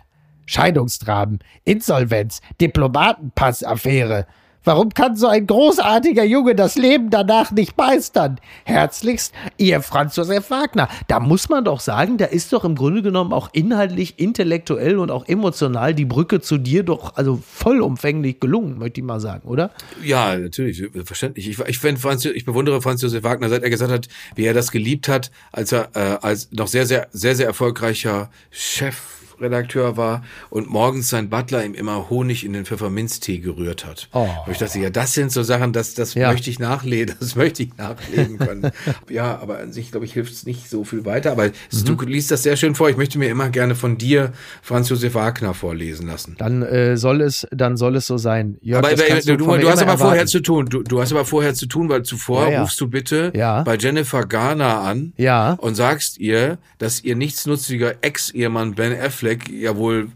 Scheidungsdramen, 0.49 1.41
Insolvenz, 1.65 2.41
Diplomatenpassaffäre. 2.61 4.27
Warum 4.65 4.91
kann 4.91 5.17
so 5.17 5.29
ein 5.29 5.47
großartiger 5.47 6.25
Junge 6.25 6.55
das 6.55 6.77
Leben 6.77 7.09
danach 7.09 7.53
nicht 7.53 7.79
meistern? 7.79 8.39
Herzlichst, 8.65 9.33
Ihr 9.57 9.81
Franz 9.81 10.17
Josef 10.17 10.51
Wagner. 10.51 10.89
Da 11.07 11.21
muss 11.21 11.49
man 11.49 11.65
doch 11.65 11.81
sagen, 11.81 12.19
da 12.19 12.27
ist 12.27 12.53
doch 12.53 12.65
im 12.65 12.75
Grunde 12.75 13.01
genommen 13.01 13.33
auch 13.33 13.49
inhaltlich, 13.53 14.19
intellektuell 14.19 14.99
und 14.99 15.11
auch 15.11 15.27
emotional 15.27 15.95
die 15.95 16.05
Brücke 16.05 16.41
zu 16.41 16.59
dir 16.59 16.83
doch 16.83 17.17
also 17.17 17.41
vollumfänglich 17.51 18.41
gelungen, 18.41 18.79
möchte 18.79 19.01
ich 19.01 19.07
mal 19.07 19.21
sagen, 19.21 19.49
oder? 19.49 19.71
Ja, 20.03 20.37
natürlich, 20.37 20.85
verständlich. 21.05 21.49
Ich, 21.49 21.59
ich, 21.61 21.79
Franz, 21.79 22.25
ich 22.27 22.45
bewundere 22.45 22.83
Franz 22.83 23.01
Josef 23.01 23.23
Wagner, 23.23 23.49
seit 23.49 23.63
er 23.63 23.71
gesagt 23.71 23.93
hat, 23.93 24.09
wie 24.35 24.45
er 24.45 24.53
das 24.55 24.71
geliebt 24.71 25.09
hat, 25.09 25.31
als 25.51 25.73
er 25.73 25.89
äh, 25.95 26.19
als 26.21 26.51
noch 26.53 26.67
sehr, 26.67 26.85
sehr, 26.85 27.09
sehr, 27.13 27.37
sehr 27.37 27.47
erfolgreicher 27.47 28.29
Chefredakteur 29.43 29.97
war 29.97 30.23
und 30.51 30.69
morgens 30.69 31.09
sein 31.09 31.31
Butler 31.31 31.65
ihm 31.65 31.75
immer 31.75 32.11
Honig 32.11 32.45
in 32.45 32.53
den 32.53 32.65
Pfefferminztee 32.65 33.39
gerührt 33.39 33.87
hat. 33.87 34.09
Oh. 34.13 34.27
Und 34.47 34.53
ich 34.53 34.59
dachte, 34.59 34.79
ja, 34.81 34.91
das 34.91 35.15
sind 35.15 35.31
so 35.33 35.43
Sachen, 35.43 35.73
das, 35.73 35.95
das 35.95 36.15
Ja. 36.15 36.31
möchte 36.33 36.51
ich 36.51 36.59
nachlesen, 36.59 37.15
das 37.21 37.37
möchte 37.37 37.63
ich 37.63 37.77
nachlesen 37.77 38.39
können. 38.39 38.71
ja, 39.09 39.39
aber 39.41 39.59
an 39.61 39.73
sich, 39.73 39.91
glaube 39.93 40.07
ich, 40.07 40.13
hilft 40.13 40.33
es 40.33 40.45
nicht 40.45 40.69
so 40.69 40.85
viel 40.85 41.05
weiter. 41.05 41.33
Aber 41.33 41.47
es- 41.71 41.85
du 41.85 41.95
liest 42.03 42.31
das 42.31 42.43
sehr 42.43 42.57
schön 42.57 42.75
vor. 42.75 42.91
Ich 42.91 42.97
möchte 42.97 43.19
mir 43.19 43.29
immer 43.31 43.49
gerne 43.51 43.75
von 43.75 43.97
dir 43.97 44.33
Franz 44.63 44.89
Josef 44.89 45.15
Wagner 45.15 45.55
vorlesen 45.55 46.09
lassen. 46.09 46.35
Dann 46.39 46.63
äh, 46.63 46.97
soll 46.97 47.21
es, 47.21 47.47
dann 47.53 47.77
soll 47.77 47.97
es 47.97 48.07
so 48.07 48.19
sein. 48.19 48.59
Jörg, 48.61 48.85
Aber 48.85 48.95
du, 48.95 49.37
du, 49.37 49.57
du, 49.59 49.69
hast 49.71 49.83
aber 49.83 49.99
vorher 49.99 50.27
zu 50.27 50.41
tun. 50.41 50.67
Du, 50.67 50.83
du 50.83 51.01
hast 51.01 51.13
aber 51.13 51.25
vorher 51.25 51.55
zu 51.55 51.67
tun, 51.67 51.89
weil 51.89 52.03
zuvor 52.03 52.47
Ja, 52.47 52.53
ja. 52.53 52.61
rufst 52.63 52.81
du 52.81 52.89
bitte 52.89 53.31
bei 53.65 53.77
Jennifer 53.79 54.25
Garner 54.27 54.81
an 54.81 55.13
und 55.59 55.75
sagst 55.77 56.19
ihr, 56.19 56.59
dass 56.79 57.03
ihr 57.05 57.15
nichtsnutziger 57.17 57.95
Ex-Ehemann 58.03 58.75
Ben 58.75 58.99
Affleck 58.99 59.28
ja 59.51 59.77
wohl 59.77 60.09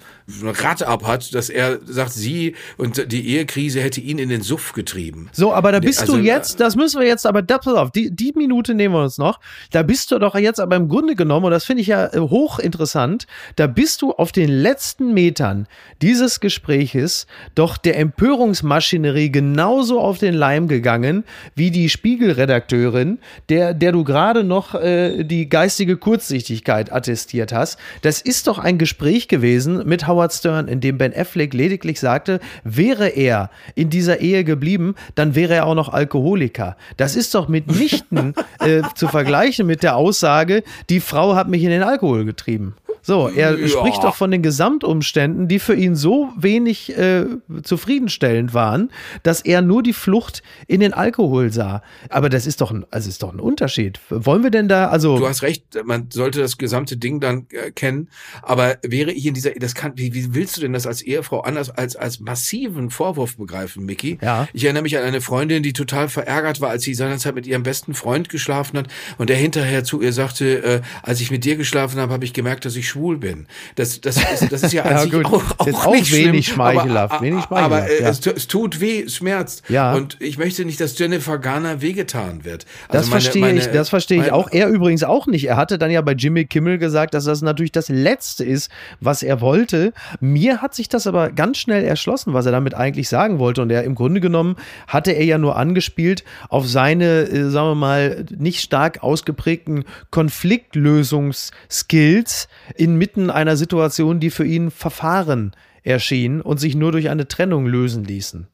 Rad 0.42 0.82
ab 0.82 1.06
hat, 1.06 1.34
dass 1.34 1.50
er 1.50 1.78
sagt, 1.84 2.12
sie 2.12 2.54
und 2.78 3.12
die 3.12 3.28
Ehekrise 3.28 3.80
hätte 3.80 4.00
ihn 4.00 4.18
in 4.18 4.28
den 4.28 4.42
Suff 4.42 4.72
getrieben. 4.72 5.28
So, 5.32 5.52
aber 5.52 5.72
da 5.72 5.80
bist 5.80 6.00
Also, 6.00 6.16
du 6.16 6.22
jetzt, 6.22 6.60
das 6.60 6.76
müssen 6.76 7.00
wir 7.00 7.06
jetzt, 7.06 7.26
aber 7.26 7.42
pass 7.42 7.66
auf, 7.66 7.90
die, 7.90 8.10
die 8.10 8.32
Minute 8.36 8.74
nehmen 8.74 8.94
wir 8.94 9.02
uns 9.02 9.18
noch. 9.18 9.40
Da 9.70 9.82
bist 9.82 10.10
du 10.10 10.18
doch 10.18 10.34
jetzt 10.34 10.60
aber 10.60 10.76
im 10.76 10.88
Grunde 10.88 11.16
genommen, 11.16 11.46
und 11.46 11.50
das 11.50 11.64
finde 11.64 11.82
ich 11.82 11.88
ja 11.88 12.06
äh, 12.06 12.18
hochinteressant, 12.18 13.26
da 13.56 13.66
bist 13.66 14.02
du 14.02 14.12
auf 14.12 14.32
den 14.32 14.48
letzten 14.48 15.12
Metern 15.12 15.66
dieses 16.00 16.40
Gespräches 16.40 17.26
doch 17.54 17.76
der 17.76 17.98
Empörungsmaschinerie 17.98 19.30
genauso 19.30 20.00
auf 20.00 20.18
den 20.18 20.34
Leim 20.34 20.68
gegangen, 20.68 21.24
wie 21.54 21.70
die 21.70 21.88
Spiegelredakteurin, 21.88 23.18
der, 23.48 23.74
der 23.74 23.92
du 23.92 24.04
gerade 24.04 24.44
noch 24.44 24.74
äh, 24.74 25.24
die 25.24 25.48
geistige 25.48 25.96
Kurzsichtigkeit 25.96 26.92
attestiert 26.92 27.52
hast. 27.52 27.78
Das 28.02 28.20
ist 28.20 28.46
doch 28.46 28.58
ein 28.58 28.78
Gespräch 28.78 29.01
gewesen 29.02 29.86
mit 29.86 30.06
Howard 30.06 30.32
Stern, 30.32 30.68
in 30.68 30.80
dem 30.80 30.98
Ben 30.98 31.14
Affleck 31.14 31.54
lediglich 31.54 32.00
sagte, 32.00 32.40
wäre 32.64 33.08
er 33.08 33.50
in 33.74 33.90
dieser 33.90 34.20
Ehe 34.20 34.44
geblieben, 34.44 34.94
dann 35.14 35.34
wäre 35.34 35.54
er 35.54 35.66
auch 35.66 35.74
noch 35.74 35.92
Alkoholiker. 35.92 36.76
Das 36.96 37.16
ist 37.16 37.34
doch 37.34 37.48
mitnichten 37.48 38.34
äh, 38.60 38.82
zu 38.94 39.08
vergleichen 39.08 39.66
mit 39.66 39.82
der 39.82 39.96
Aussage, 39.96 40.62
die 40.88 41.00
Frau 41.00 41.34
hat 41.34 41.48
mich 41.48 41.62
in 41.62 41.70
den 41.70 41.82
Alkohol 41.82 42.24
getrieben. 42.24 42.74
So, 43.02 43.28
er 43.28 43.58
Ja. 43.58 43.68
spricht 43.68 44.02
doch 44.04 44.14
von 44.16 44.30
den 44.30 44.42
Gesamtumständen, 44.42 45.48
die 45.48 45.58
für 45.58 45.74
ihn 45.74 45.96
so 45.96 46.30
wenig 46.36 46.96
äh, 46.96 47.26
zufriedenstellend 47.62 48.54
waren, 48.54 48.90
dass 49.22 49.40
er 49.40 49.60
nur 49.62 49.82
die 49.82 49.92
Flucht 49.92 50.42
in 50.66 50.80
den 50.80 50.92
Alkohol 50.92 51.52
sah. 51.52 51.82
Aber 52.08 52.28
das 52.28 52.46
ist 52.46 52.60
doch 52.60 52.70
ein, 52.70 52.86
also 52.90 53.08
ist 53.08 53.22
doch 53.22 53.32
ein 53.32 53.40
Unterschied. 53.40 53.98
Wollen 54.08 54.42
wir 54.42 54.50
denn 54.50 54.68
da, 54.68 54.88
also 54.88 55.18
Du 55.18 55.26
hast 55.28 55.42
recht, 55.42 55.64
man 55.84 56.08
sollte 56.12 56.40
das 56.40 56.58
gesamte 56.58 56.96
Ding 56.96 57.20
dann 57.20 57.46
äh, 57.50 57.70
kennen. 57.72 58.08
Aber 58.42 58.76
wäre 58.82 59.10
ich 59.12 59.26
in 59.26 59.34
dieser, 59.34 59.50
das 59.52 59.74
kann, 59.74 59.92
wie, 59.96 60.14
wie 60.14 60.34
willst 60.34 60.56
du 60.56 60.60
denn 60.60 60.72
das 60.72 60.86
als 60.86 61.02
Ehefrau 61.02 61.40
anders 61.40 61.70
als 61.70 61.96
als 61.96 62.20
massiven 62.20 62.90
Vorwurf 62.90 63.36
begreifen, 63.36 63.84
Mickey? 63.84 64.18
Ja. 64.22 64.48
Ich 64.52 64.64
erinnere 64.64 64.82
mich 64.84 64.96
an 64.96 65.04
eine 65.04 65.20
Freundin, 65.20 65.62
die 65.62 65.72
total 65.72 66.08
verärgert 66.08 66.60
war, 66.60 66.70
als 66.70 66.82
sie 66.84 66.94
seinerzeit 66.94 67.34
mit 67.34 67.46
ihrem 67.46 67.62
besten 67.62 67.94
Freund 67.94 68.28
geschlafen 68.28 68.78
hat 68.78 68.86
und 69.18 69.28
der 69.30 69.36
hinterher 69.36 69.84
zu 69.84 70.00
ihr 70.00 70.12
sagte, 70.12 70.62
äh, 70.62 70.80
als 71.02 71.20
ich 71.20 71.30
mit 71.30 71.44
dir 71.44 71.56
geschlafen 71.56 71.98
habe, 72.00 72.12
habe 72.12 72.24
ich 72.24 72.32
gemerkt, 72.32 72.64
dass 72.64 72.76
ich 72.76 72.88
schwul 72.92 73.18
bin. 73.18 73.46
Das, 73.76 74.00
das, 74.00 74.16
ist, 74.16 74.52
das 74.52 74.62
ist 74.62 74.72
ja 74.72 74.82
an 74.84 74.90
Ja, 74.92 74.98
sich 75.02 75.12
gut. 75.12 75.24
auch, 75.26 75.42
auch 75.58 75.86
auch 75.86 75.92
nicht 75.94 76.12
wenig 76.12 76.46
schlimm, 76.46 76.54
schmeichelhaft, 76.56 77.14
Aber, 77.14 77.22
wenig 77.24 77.44
aber 77.44 77.86
schmeichelhaft, 77.86 77.90
äh, 77.90 78.02
ja. 78.02 78.08
es, 78.10 78.26
es 78.26 78.46
tut 78.48 78.80
weh, 78.80 79.02
es 79.02 79.16
schmerzt. 79.16 79.62
Ja. 79.68 79.94
Und 79.94 80.16
ich 80.20 80.38
möchte 80.38 80.64
nicht, 80.64 80.80
dass 80.80 80.98
Jennifer 80.98 81.38
Garner 81.38 81.80
wehgetan 81.82 82.44
wird. 82.44 82.66
Das 82.88 83.02
Also 83.02 83.10
meine- 83.10 83.20
verstehe 83.22 83.42
meine- 83.42 83.58
ich, 83.58 83.66
das 83.66 83.88
verstehe 83.88 84.22
ich 84.22 84.32
auch. 84.32 84.50
Er 84.52 84.68
übrigens 84.68 85.02
auch 85.04 85.26
nicht. 85.26 85.46
Er 85.48 85.56
hatte 85.56 85.78
dann 85.78 85.90
ja 85.90 86.00
bei 86.02 86.12
Jimmy 86.12 86.44
Kimmel 86.44 86.78
gesagt, 86.78 87.14
dass 87.14 87.24
das 87.24 87.42
natürlich 87.42 87.72
das 87.72 87.88
Letzte 87.88 88.44
ist, 88.44 88.70
was 89.00 89.22
er 89.22 89.40
wollte. 89.40 89.92
Mir 90.20 90.60
hat 90.62 90.74
sich 90.74 90.88
das 90.88 91.06
aber 91.06 91.30
ganz 91.30 91.58
schnell 91.58 91.84
erschlossen, 91.84 92.32
was 92.34 92.46
er 92.46 92.52
damit 92.52 92.74
eigentlich 92.74 93.08
sagen 93.08 93.38
wollte. 93.38 93.62
Und 93.62 93.70
er 93.70 93.84
im 93.84 93.94
Grunde 93.94 94.20
genommen 94.20 94.56
hatte 94.86 95.12
er 95.12 95.24
ja 95.24 95.38
nur 95.38 95.56
angespielt 95.56 96.24
auf 96.48 96.66
seine, 96.68 97.22
äh, 97.22 97.50
sagen 97.50 97.68
wir 97.70 97.74
mal, 97.74 98.24
nicht 98.36 98.60
stark 98.60 99.02
ausgeprägten 99.02 99.84
Konfliktlösungsskills 100.10 102.48
inmitten 102.82 103.30
einer 103.30 103.56
Situation, 103.56 104.20
die 104.20 104.30
für 104.30 104.44
ihn 104.44 104.70
verfahren 104.70 105.52
erschien 105.82 106.40
und 106.40 106.58
sich 106.58 106.74
nur 106.74 106.92
durch 106.92 107.08
eine 107.08 107.28
Trennung 107.28 107.66
lösen 107.66 108.04
ließen. 108.04 108.46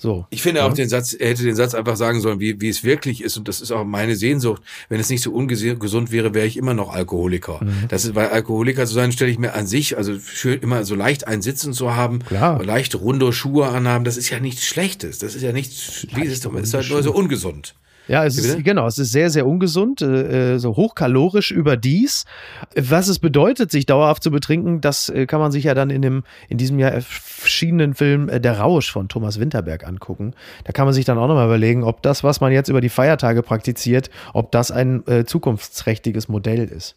So. 0.00 0.26
Ich 0.30 0.42
finde 0.42 0.62
auch 0.62 0.74
den 0.74 0.88
Satz, 0.88 1.12
er 1.12 1.30
hätte 1.30 1.42
den 1.42 1.56
Satz 1.56 1.74
einfach 1.74 1.96
sagen 1.96 2.20
sollen, 2.20 2.38
wie, 2.38 2.60
wie 2.60 2.68
es 2.68 2.84
wirklich 2.84 3.20
ist. 3.20 3.36
Und 3.36 3.48
das 3.48 3.60
ist 3.60 3.72
auch 3.72 3.84
meine 3.84 4.14
Sehnsucht. 4.14 4.62
Wenn 4.88 5.00
es 5.00 5.10
nicht 5.10 5.22
so 5.22 5.32
ungesund 5.32 6.12
wäre, 6.12 6.34
wäre 6.34 6.46
ich 6.46 6.56
immer 6.56 6.72
noch 6.72 6.94
Alkoholiker. 6.94 7.58
Mhm. 7.64 7.88
Das 7.88 8.04
ist, 8.04 8.14
weil 8.14 8.28
Alkoholiker 8.28 8.86
zu 8.86 8.94
sein, 8.94 9.10
stelle 9.10 9.32
ich 9.32 9.40
mir 9.40 9.54
an 9.54 9.66
sich, 9.66 9.96
also 9.96 10.16
schön 10.20 10.60
immer 10.60 10.84
so 10.84 10.94
leicht 10.94 11.26
ein 11.26 11.42
Sitzen 11.42 11.72
zu 11.72 11.96
haben, 11.96 12.20
Klar. 12.20 12.62
leicht 12.64 12.94
runde 12.94 13.32
Schuhe 13.32 13.66
anhaben, 13.66 14.04
das 14.04 14.16
ist 14.16 14.30
ja 14.30 14.38
nichts 14.38 14.64
Schlechtes. 14.64 15.18
Das 15.18 15.34
ist 15.34 15.42
ja 15.42 15.50
nichts, 15.50 16.06
wie 16.14 16.22
ist, 16.22 16.46
es 16.46 16.62
ist 16.62 16.74
halt 16.74 16.90
nur 16.90 17.02
so 17.02 17.12
ungesund. 17.12 17.74
Ja, 18.08 18.24
es 18.24 18.38
ist, 18.38 18.64
genau, 18.64 18.86
es 18.86 18.98
ist 18.98 19.12
sehr, 19.12 19.28
sehr 19.30 19.46
ungesund, 19.46 20.00
äh, 20.00 20.54
äh, 20.54 20.58
so 20.58 20.76
hochkalorisch 20.76 21.50
überdies. 21.50 22.24
Was 22.74 23.08
es 23.08 23.18
bedeutet, 23.18 23.70
sich 23.70 23.84
dauerhaft 23.84 24.22
zu 24.22 24.30
betrinken, 24.30 24.80
das 24.80 25.10
äh, 25.10 25.26
kann 25.26 25.40
man 25.40 25.52
sich 25.52 25.64
ja 25.64 25.74
dann 25.74 25.90
in 25.90 26.00
dem, 26.00 26.24
in 26.48 26.56
diesem 26.56 26.78
Jahr 26.78 26.90
erschienenen 26.90 27.94
Film 27.94 28.28
äh, 28.28 28.40
Der 28.40 28.58
Rausch 28.58 28.90
von 28.90 29.08
Thomas 29.08 29.38
Winterberg 29.38 29.86
angucken. 29.86 30.32
Da 30.64 30.72
kann 30.72 30.86
man 30.86 30.94
sich 30.94 31.04
dann 31.04 31.18
auch 31.18 31.28
nochmal 31.28 31.46
überlegen, 31.46 31.84
ob 31.84 32.02
das, 32.02 32.24
was 32.24 32.40
man 32.40 32.50
jetzt 32.50 32.68
über 32.68 32.80
die 32.80 32.88
Feiertage 32.88 33.42
praktiziert, 33.42 34.10
ob 34.32 34.50
das 34.52 34.70
ein 34.70 35.06
äh, 35.06 35.24
zukunftsträchtiges 35.26 36.28
Modell 36.28 36.64
ist. 36.64 36.96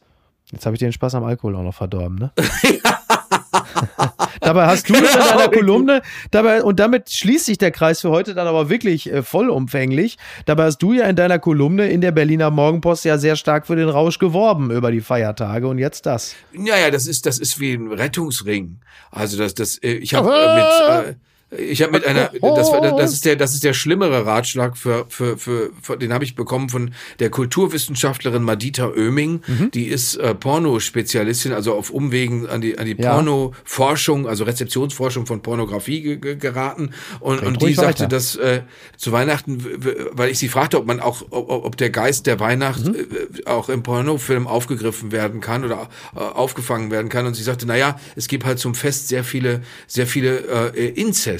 Jetzt 0.51 0.65
habe 0.65 0.75
ich 0.75 0.79
den 0.79 0.93
Spaß 0.93 1.15
am 1.15 1.25
Alkohol 1.25 1.55
auch 1.57 1.63
noch 1.63 1.75
verdorben, 1.75 2.17
ne? 2.17 2.31
dabei 4.41 4.67
hast 4.67 4.89
du 4.89 4.95
in 4.95 5.03
deiner 5.03 5.49
Kolumne, 5.49 6.01
dabei, 6.31 6.63
und 6.63 6.79
damit 6.79 7.09
schließt 7.09 7.45
sich 7.45 7.57
der 7.57 7.71
Kreis 7.71 8.01
für 8.01 8.09
heute 8.09 8.33
dann 8.33 8.47
aber 8.47 8.69
wirklich 8.69 9.11
äh, 9.11 9.23
vollumfänglich. 9.23 10.17
Dabei 10.45 10.65
hast 10.65 10.79
du 10.79 10.93
ja 10.93 11.05
in 11.05 11.15
deiner 11.15 11.39
Kolumne 11.39 11.89
in 11.89 12.01
der 12.01 12.11
Berliner 12.11 12.51
Morgenpost 12.51 13.05
ja 13.05 13.17
sehr 13.17 13.35
stark 13.35 13.67
für 13.67 13.75
den 13.75 13.89
Rausch 13.89 14.19
geworben 14.19 14.71
über 14.71 14.91
die 14.91 15.01
Feiertage 15.01 15.67
und 15.67 15.77
jetzt 15.77 16.05
das. 16.05 16.35
Ja, 16.53 16.77
ja, 16.77 16.91
das 16.91 17.07
ist, 17.07 17.25
das 17.25 17.39
ist 17.39 17.59
wie 17.59 17.73
ein 17.73 17.91
Rettungsring. 17.91 18.79
Also 19.11 19.37
das, 19.37 19.53
das, 19.53 19.77
äh, 19.77 19.93
ich 19.93 20.13
habe 20.13 20.31
äh, 20.33 20.55
mit, 20.55 21.15
äh, 21.15 21.15
ich 21.57 21.81
habe 21.81 21.91
mit 21.91 22.05
einer, 22.05 22.31
das, 22.41 22.71
war- 22.71 22.81
das 22.97 23.11
ist 23.13 23.25
der, 23.25 23.35
das 23.35 23.53
ist 23.53 23.63
der 23.63 23.73
schlimmere 23.73 24.25
Ratschlag 24.25 24.77
für, 24.77 25.05
für, 25.09 25.37
für, 25.37 25.71
für 25.81 25.97
den 25.97 26.13
habe 26.13 26.23
ich 26.23 26.35
bekommen 26.35 26.69
von 26.69 26.91
der 27.19 27.29
Kulturwissenschaftlerin 27.29 28.43
Madita 28.43 28.87
Oeming. 28.89 29.41
Die 29.73 29.87
ist 29.87 30.15
äh, 30.15 30.33
Pornospezialistin, 30.33 31.51
also 31.53 31.73
auf 31.75 31.89
Umwegen 31.89 32.47
an 32.47 32.61
die, 32.61 32.77
an 32.77 32.85
die 32.85 32.95
Ja. 32.97 33.13
Pornoforschung, 33.15 34.27
also 34.27 34.43
Rezeptionsforschung 34.45 35.25
von 35.25 35.41
Pornografie 35.41 36.01
ge 36.01 36.17
ge 36.17 36.35
geraten. 36.35 36.91
Und, 37.19 37.41
und 37.43 37.61
die 37.61 37.73
sagte, 37.73 38.03
weiter. 38.03 38.07
dass 38.07 38.35
äh, 38.35 38.61
zu 38.97 39.11
Weihnachten, 39.11 39.63
weil 40.11 40.29
ich 40.31 40.39
sie 40.39 40.47
fragte, 40.47 40.77
ob 40.77 40.85
man 40.85 40.99
auch, 40.99 41.23
ob, 41.31 41.49
ob 41.65 41.77
der 41.77 41.89
Geist 41.89 42.27
der 42.27 42.39
Weihnacht 42.39 42.81
Mhm. 42.85 42.95
äh, 42.95 43.45
auch 43.49 43.69
im 43.69 43.83
Pornofilm 43.83 44.47
aufgegriffen 44.47 45.11
werden 45.11 45.41
kann 45.41 45.65
oder 45.65 45.89
äh, 46.15 46.19
aufgefangen 46.19 46.91
werden 46.91 47.09
kann. 47.09 47.25
Und 47.25 47.33
sie 47.35 47.43
sagte, 47.43 47.65
na 47.67 47.75
ja, 47.75 47.99
es 48.15 48.27
gibt 48.27 48.45
halt 48.45 48.59
zum 48.59 48.75
Fest 48.75 49.07
sehr 49.09 49.23
viele, 49.23 49.61
sehr 49.87 50.07
viele 50.07 50.71
äh, 50.75 50.87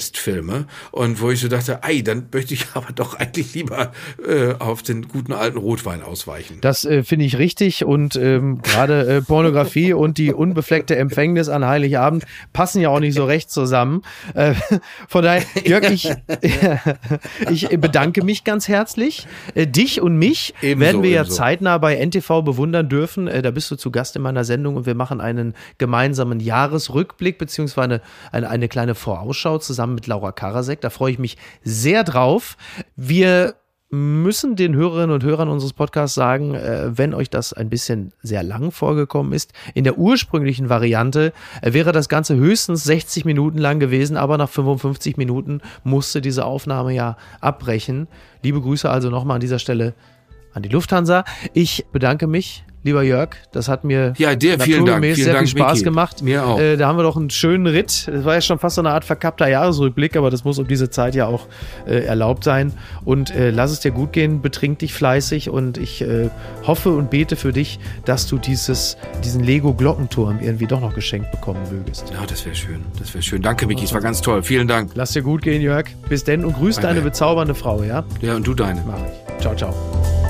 Inzestfilme. 0.02 0.66
Und 0.90 1.20
wo 1.20 1.30
ich 1.30 1.40
so 1.40 1.48
dachte, 1.48 1.82
ei, 1.84 2.00
dann 2.02 2.26
möchte 2.32 2.54
ich 2.54 2.66
aber 2.74 2.92
doch 2.92 3.14
eigentlich 3.14 3.54
lieber 3.54 3.92
äh, 4.26 4.54
auf 4.58 4.82
den 4.82 5.08
guten 5.08 5.32
alten 5.32 5.58
Rotwein 5.58 6.02
ausweichen. 6.02 6.58
Das 6.60 6.84
äh, 6.84 7.04
finde 7.04 7.24
ich 7.24 7.38
richtig 7.38 7.84
und 7.84 8.16
ähm, 8.16 8.60
gerade 8.62 9.06
äh, 9.06 9.22
Pornografie 9.22 9.92
und 9.92 10.18
die 10.18 10.32
unbefleckte 10.32 10.96
Empfängnis 10.96 11.48
an 11.48 11.64
Heiligabend 11.64 12.24
passen 12.52 12.80
ja 12.80 12.88
auch 12.88 13.00
nicht 13.00 13.14
so 13.14 13.24
recht 13.24 13.50
zusammen. 13.50 14.02
Äh, 14.34 14.54
von 15.08 15.22
daher, 15.22 15.44
Jörg, 15.64 15.90
ich, 15.90 16.10
ich 17.50 17.68
bedanke 17.68 18.24
mich 18.24 18.44
ganz 18.44 18.68
herzlich. 18.68 19.26
Äh, 19.54 19.66
dich 19.66 20.00
und 20.00 20.16
mich 20.16 20.54
Ebenso, 20.60 20.80
werden 20.80 21.02
wir 21.02 21.10
ja 21.10 21.20
ebenso. 21.22 21.36
zeitnah 21.36 21.78
bei 21.78 21.94
NTV 22.04 22.42
bewundern 22.42 22.88
dürfen. 22.88 23.28
Äh, 23.28 23.42
da 23.42 23.50
bist 23.50 23.70
du 23.70 23.76
zu 23.76 23.90
Gast 23.90 24.16
in 24.16 24.22
meiner 24.22 24.44
Sendung 24.44 24.76
und 24.76 24.86
wir 24.86 24.94
machen 24.94 25.20
einen 25.20 25.54
gemeinsamen 25.78 26.40
Jahresrückblick 26.40 27.38
beziehungsweise 27.38 27.82
eine, 27.82 28.00
eine, 28.32 28.50
eine 28.50 28.68
kleine 28.68 28.94
Vorausschau 28.94 29.58
zusammen 29.58 29.91
mit 29.92 30.06
Laura 30.06 30.32
Karasek. 30.32 30.80
Da 30.80 30.90
freue 30.90 31.12
ich 31.12 31.18
mich 31.18 31.36
sehr 31.62 32.04
drauf. 32.04 32.56
Wir 32.96 33.54
müssen 33.94 34.56
den 34.56 34.74
Hörerinnen 34.74 35.10
und 35.10 35.22
Hörern 35.22 35.50
unseres 35.50 35.74
Podcasts 35.74 36.14
sagen, 36.14 36.54
äh, 36.54 36.96
wenn 36.96 37.12
euch 37.12 37.28
das 37.28 37.52
ein 37.52 37.68
bisschen 37.68 38.14
sehr 38.22 38.42
lang 38.42 38.70
vorgekommen 38.70 39.34
ist, 39.34 39.52
in 39.74 39.84
der 39.84 39.98
ursprünglichen 39.98 40.70
Variante 40.70 41.34
äh, 41.60 41.74
wäre 41.74 41.92
das 41.92 42.08
Ganze 42.08 42.34
höchstens 42.36 42.84
60 42.84 43.26
Minuten 43.26 43.58
lang 43.58 43.80
gewesen, 43.80 44.16
aber 44.16 44.38
nach 44.38 44.48
55 44.48 45.18
Minuten 45.18 45.60
musste 45.84 46.22
diese 46.22 46.46
Aufnahme 46.46 46.94
ja 46.94 47.18
abbrechen. 47.42 48.08
Liebe 48.42 48.62
Grüße 48.62 48.88
also 48.88 49.10
nochmal 49.10 49.34
an 49.34 49.42
dieser 49.42 49.58
Stelle 49.58 49.92
an 50.54 50.62
die 50.62 50.68
Lufthansa. 50.68 51.24
Ich 51.52 51.86
bedanke 51.92 52.26
mich, 52.26 52.64
lieber 52.84 53.02
Jörg. 53.02 53.30
Das 53.52 53.68
hat 53.68 53.84
mir 53.84 54.12
Ja, 54.18 54.34
dir 54.34 54.58
vielen 54.58 54.84
Dank. 54.84 55.04
Vielen 55.04 55.14
sehr 55.16 55.32
Dank, 55.34 55.48
viel 55.48 55.58
Spaß 55.58 55.74
Miki. 55.74 55.84
gemacht. 55.84 56.22
Mir 56.22 56.44
auch. 56.44 56.58
Äh, 56.58 56.76
da 56.76 56.88
haben 56.88 56.98
wir 56.98 57.04
doch 57.04 57.16
einen 57.16 57.30
schönen 57.30 57.66
Ritt. 57.66 58.08
Das 58.08 58.24
war 58.24 58.34
ja 58.34 58.40
schon 58.40 58.58
fast 58.58 58.74
so 58.76 58.82
eine 58.82 58.90
Art 58.90 59.04
verkappter 59.04 59.48
Jahresrückblick, 59.48 60.16
aber 60.16 60.30
das 60.30 60.44
muss 60.44 60.58
um 60.58 60.66
diese 60.66 60.90
Zeit 60.90 61.14
ja 61.14 61.26
auch 61.26 61.46
äh, 61.86 62.04
erlaubt 62.04 62.44
sein. 62.44 62.72
Und 63.04 63.30
äh, 63.34 63.50
lass 63.50 63.70
es 63.70 63.80
dir 63.80 63.92
gut 63.92 64.12
gehen, 64.12 64.42
betrink 64.42 64.80
dich 64.80 64.94
fleißig 64.94 65.48
und 65.48 65.78
ich 65.78 66.02
äh, 66.02 66.28
hoffe 66.66 66.90
und 66.90 67.10
bete 67.10 67.36
für 67.36 67.52
dich, 67.52 67.78
dass 68.04 68.26
du 68.26 68.38
dieses, 68.38 68.96
diesen 69.24 69.44
Lego-Glockenturm 69.44 70.40
irgendwie 70.40 70.66
doch 70.66 70.80
noch 70.80 70.94
geschenkt 70.94 71.30
bekommen 71.30 71.60
mögest. 71.70 72.10
Ja, 72.12 72.26
das 72.26 72.44
wäre 72.44 72.56
schön. 72.56 72.80
Das 72.98 73.14
wäre 73.14 73.22
schön. 73.22 73.42
Danke, 73.42 73.66
Miki. 73.66 73.84
Es 73.84 73.92
war 73.94 74.00
ganz 74.00 74.20
toll. 74.20 74.42
Vielen 74.42 74.66
Dank. 74.68 74.90
Lass 74.94 75.12
dir 75.12 75.22
gut 75.22 75.42
gehen, 75.42 75.62
Jörg. 75.62 75.86
Bis 76.08 76.24
denn 76.24 76.44
und 76.44 76.54
grüß 76.54 76.76
Bye, 76.76 76.82
deine 76.88 77.00
bezaubernde 77.02 77.54
Frau, 77.54 77.82
ja? 77.84 78.04
Ja, 78.20 78.34
und 78.34 78.46
du 78.46 78.54
deine. 78.54 78.82
Mach 78.86 78.96
ich. 78.98 79.40
Ciao, 79.40 79.54
ciao. 79.54 80.21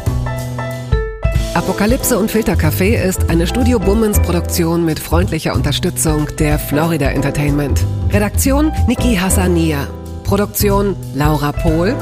Apokalypse 1.55 2.19
und 2.19 2.31
Filtercafé 2.31 2.97
ist 2.97 3.29
eine 3.29 3.47
Studio 3.47 3.79
Bummens 3.79 4.19
Produktion 4.23 4.87
mit 4.87 4.99
freundlicher 4.99 5.55
Unterstützung 5.55 6.27
der 6.39 6.59
Florida 6.59 7.11
Entertainment. 7.11 7.85
Redaktion 8.09 8.73
Niki 8.89 9.17
Hassania. 9.17 9.87
Produktion 10.25 10.97
Laura 11.15 11.53
Pohl. 11.53 11.95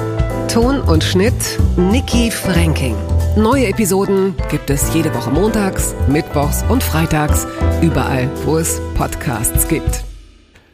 Ton 0.46 0.80
und 0.80 1.02
Schnitt 1.02 1.58
Niki 1.76 2.30
Franking. 2.30 2.94
Neue 3.36 3.66
Episoden 3.66 4.36
gibt 4.50 4.70
es 4.70 4.94
jede 4.94 5.12
Woche 5.12 5.32
montags, 5.32 5.96
mittwochs 6.06 6.62
und 6.68 6.84
freitags, 6.84 7.44
überall, 7.82 8.30
wo 8.44 8.56
es 8.56 8.80
Podcasts 8.94 9.66
gibt. 9.66 10.04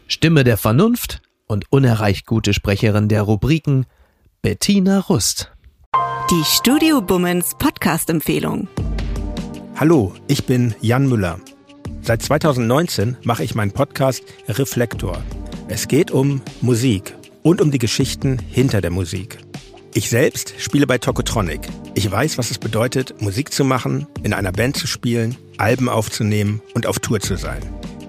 Stimme 0.07 0.45
der 0.45 0.59
Vernunft 0.59 1.23
und 1.47 1.65
unerreicht 1.71 2.27
gute 2.27 2.53
Sprecherin 2.53 3.09
der 3.09 3.23
Rubriken 3.23 3.87
Bettina 4.43 5.01
Rust. 5.01 5.56
Die 6.31 6.43
Studio 6.45 7.01
Bummens 7.01 7.55
Podcast-Empfehlung. 7.57 8.67
Hallo, 9.77 10.13
ich 10.27 10.45
bin 10.45 10.75
Jan 10.81 11.09
Müller. 11.09 11.39
Seit 12.03 12.21
2019 12.21 13.17
mache 13.23 13.45
ich 13.45 13.55
meinen 13.55 13.71
Podcast 13.71 14.25
Reflektor. 14.49 15.23
Es 15.69 15.87
geht 15.87 16.11
um 16.11 16.43
Musik 16.63 17.15
und 17.45 17.61
um 17.61 17.71
die 17.71 17.79
Geschichten 17.79 18.41
hinter 18.51 18.81
der 18.81 18.91
Musik. 18.91 19.39
Ich 19.95 20.11
selbst 20.11 20.55
spiele 20.59 20.89
bei 20.89 20.99
Tokotronic. 20.99 21.61
Ich 21.95 22.11
weiß, 22.11 22.39
was 22.39 22.51
es 22.51 22.59
bedeutet, 22.59 23.23
Musik 23.23 23.53
zu 23.53 23.65
machen, 23.65 24.09
in 24.25 24.33
einer 24.33 24.51
Band 24.51 24.77
zu 24.77 24.89
spielen, 24.89 25.37
Alben 25.59 25.89
aufzunehmen 25.89 26.61
und 26.75 26.89
auf 26.89 26.99
Tour 26.99 27.21
zu 27.21 27.37
sein. 27.37 27.63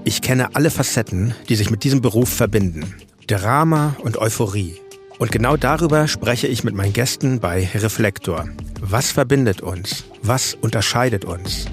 Ich 0.06 0.24
kenne 0.24 0.56
alle 0.56 0.72
Facetten, 0.72 1.36
die 1.50 1.56
sich 1.56 1.70
mit 1.70 1.84
diesem 1.84 2.02
Beruf 2.02 2.30
verbinden. 2.30 2.96
Drama 3.28 3.96
und 4.02 4.18
Euphorie. 4.18 4.74
Und 5.20 5.32
genau 5.32 5.58
darüber 5.58 6.08
spreche 6.08 6.48
ich 6.48 6.64
mit 6.64 6.76
meinen 6.76 6.94
Gästen 6.94 7.40
bei 7.40 7.68
Reflektor. 7.74 8.48
Was 8.80 9.12
verbindet 9.12 9.62
uns? 9.62 10.06
Was 10.22 10.54
unterscheidet 10.54 11.26
uns? 11.26 11.66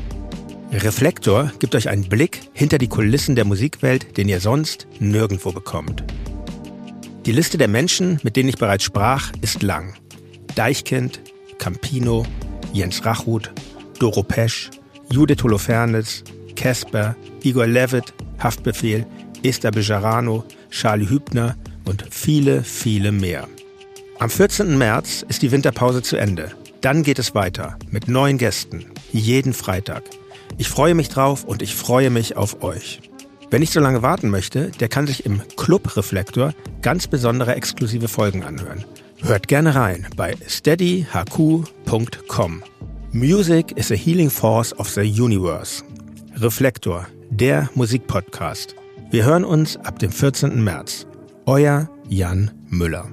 Reflektor 0.73 1.53
gibt 1.59 1.75
euch 1.75 1.91
einen 1.91 2.09
Blick 2.09 2.41
hinter 2.55 2.79
die 2.79 2.89
Kulissen 2.89 3.37
der 3.37 3.45
Musikwelt, 3.45 4.16
den 4.16 4.29
ihr 4.29 4.41
sonst 4.41 4.87
nirgendwo 4.99 5.53
bekommt. 5.53 6.03
Die 7.27 7.33
Liste 7.33 7.59
der 7.59 7.69
Menschen, 7.69 8.19
mit 8.23 8.37
denen 8.37 8.49
ich 8.49 8.57
bereits 8.57 8.85
sprach, 8.85 9.31
ist 9.43 9.62
lang. 9.62 9.95
Deichkind, 10.55 11.21
Campino, 11.59 12.25
Jens 12.73 13.05
Rachut, 13.05 13.53
Doro 13.99 14.23
Pesch, 14.23 14.71
Judith 15.11 15.43
Holofernes, 15.43 16.25
Casper, 16.57 17.15
Igor 17.43 17.66
Levitt, 17.66 18.15
Haftbefehl, 18.39 19.07
Esther 19.43 19.71
Bejarano, 19.71 20.45
Charlie 20.71 21.09
Hübner 21.09 21.57
und 21.85 22.06
viele, 22.11 22.62
viele 22.62 23.12
mehr. 23.12 23.48
Am 24.19 24.31
14. 24.31 24.78
März 24.78 25.24
ist 25.28 25.43
die 25.43 25.52
Winterpause 25.52 26.02
zu 26.02 26.16
Ende. 26.16 26.52
Dann 26.81 27.02
geht 27.02 27.19
es 27.19 27.35
weiter 27.35 27.77
mit 27.90 28.09
neuen 28.09 28.39
Gästen, 28.39 28.86
jeden 29.12 29.52
Freitag. 29.52 30.05
Ich 30.59 30.69
freue 30.69 30.94
mich 30.94 31.09
drauf 31.09 31.44
und 31.44 31.62
ich 31.62 31.74
freue 31.74 32.11
mich 32.11 32.36
auf 32.36 32.62
euch. 32.62 33.01
Wer 33.51 33.59
nicht 33.59 33.73
so 33.73 33.81
lange 33.81 34.02
warten 34.02 34.28
möchte, 34.31 34.70
der 34.81 34.89
kann 34.89 35.06
sich 35.06 35.27
im 35.27 35.43
Club 35.56 35.97
Reflektor 35.97 36.55
ganz 36.82 37.06
besondere 37.06 37.55
exklusive 37.55 38.09
Folgen 38.09 38.44
anhören. 38.44 38.85
Hört 39.23 39.48
gerne 39.48 39.74
rein 39.74 40.06
bei 40.16 40.35
steadyhq.com. 40.47 42.62
Music 43.12 43.73
is 43.77 43.90
a 43.93 43.94
healing 43.94 44.28
force 44.28 44.78
of 44.78 44.89
the 44.89 45.02
universe. 45.02 45.82
Reflektor, 46.36 47.06
der 47.31 47.70
Musikpodcast. 47.74 48.74
Wir 49.11 49.24
hören 49.24 49.44
uns 49.44 49.77
ab 49.78 49.98
dem 50.01 50.11
14. 50.11 50.62
März. 50.62 51.06
Euer 51.47 51.91
Jan 52.09 52.51
Müller. 52.71 53.05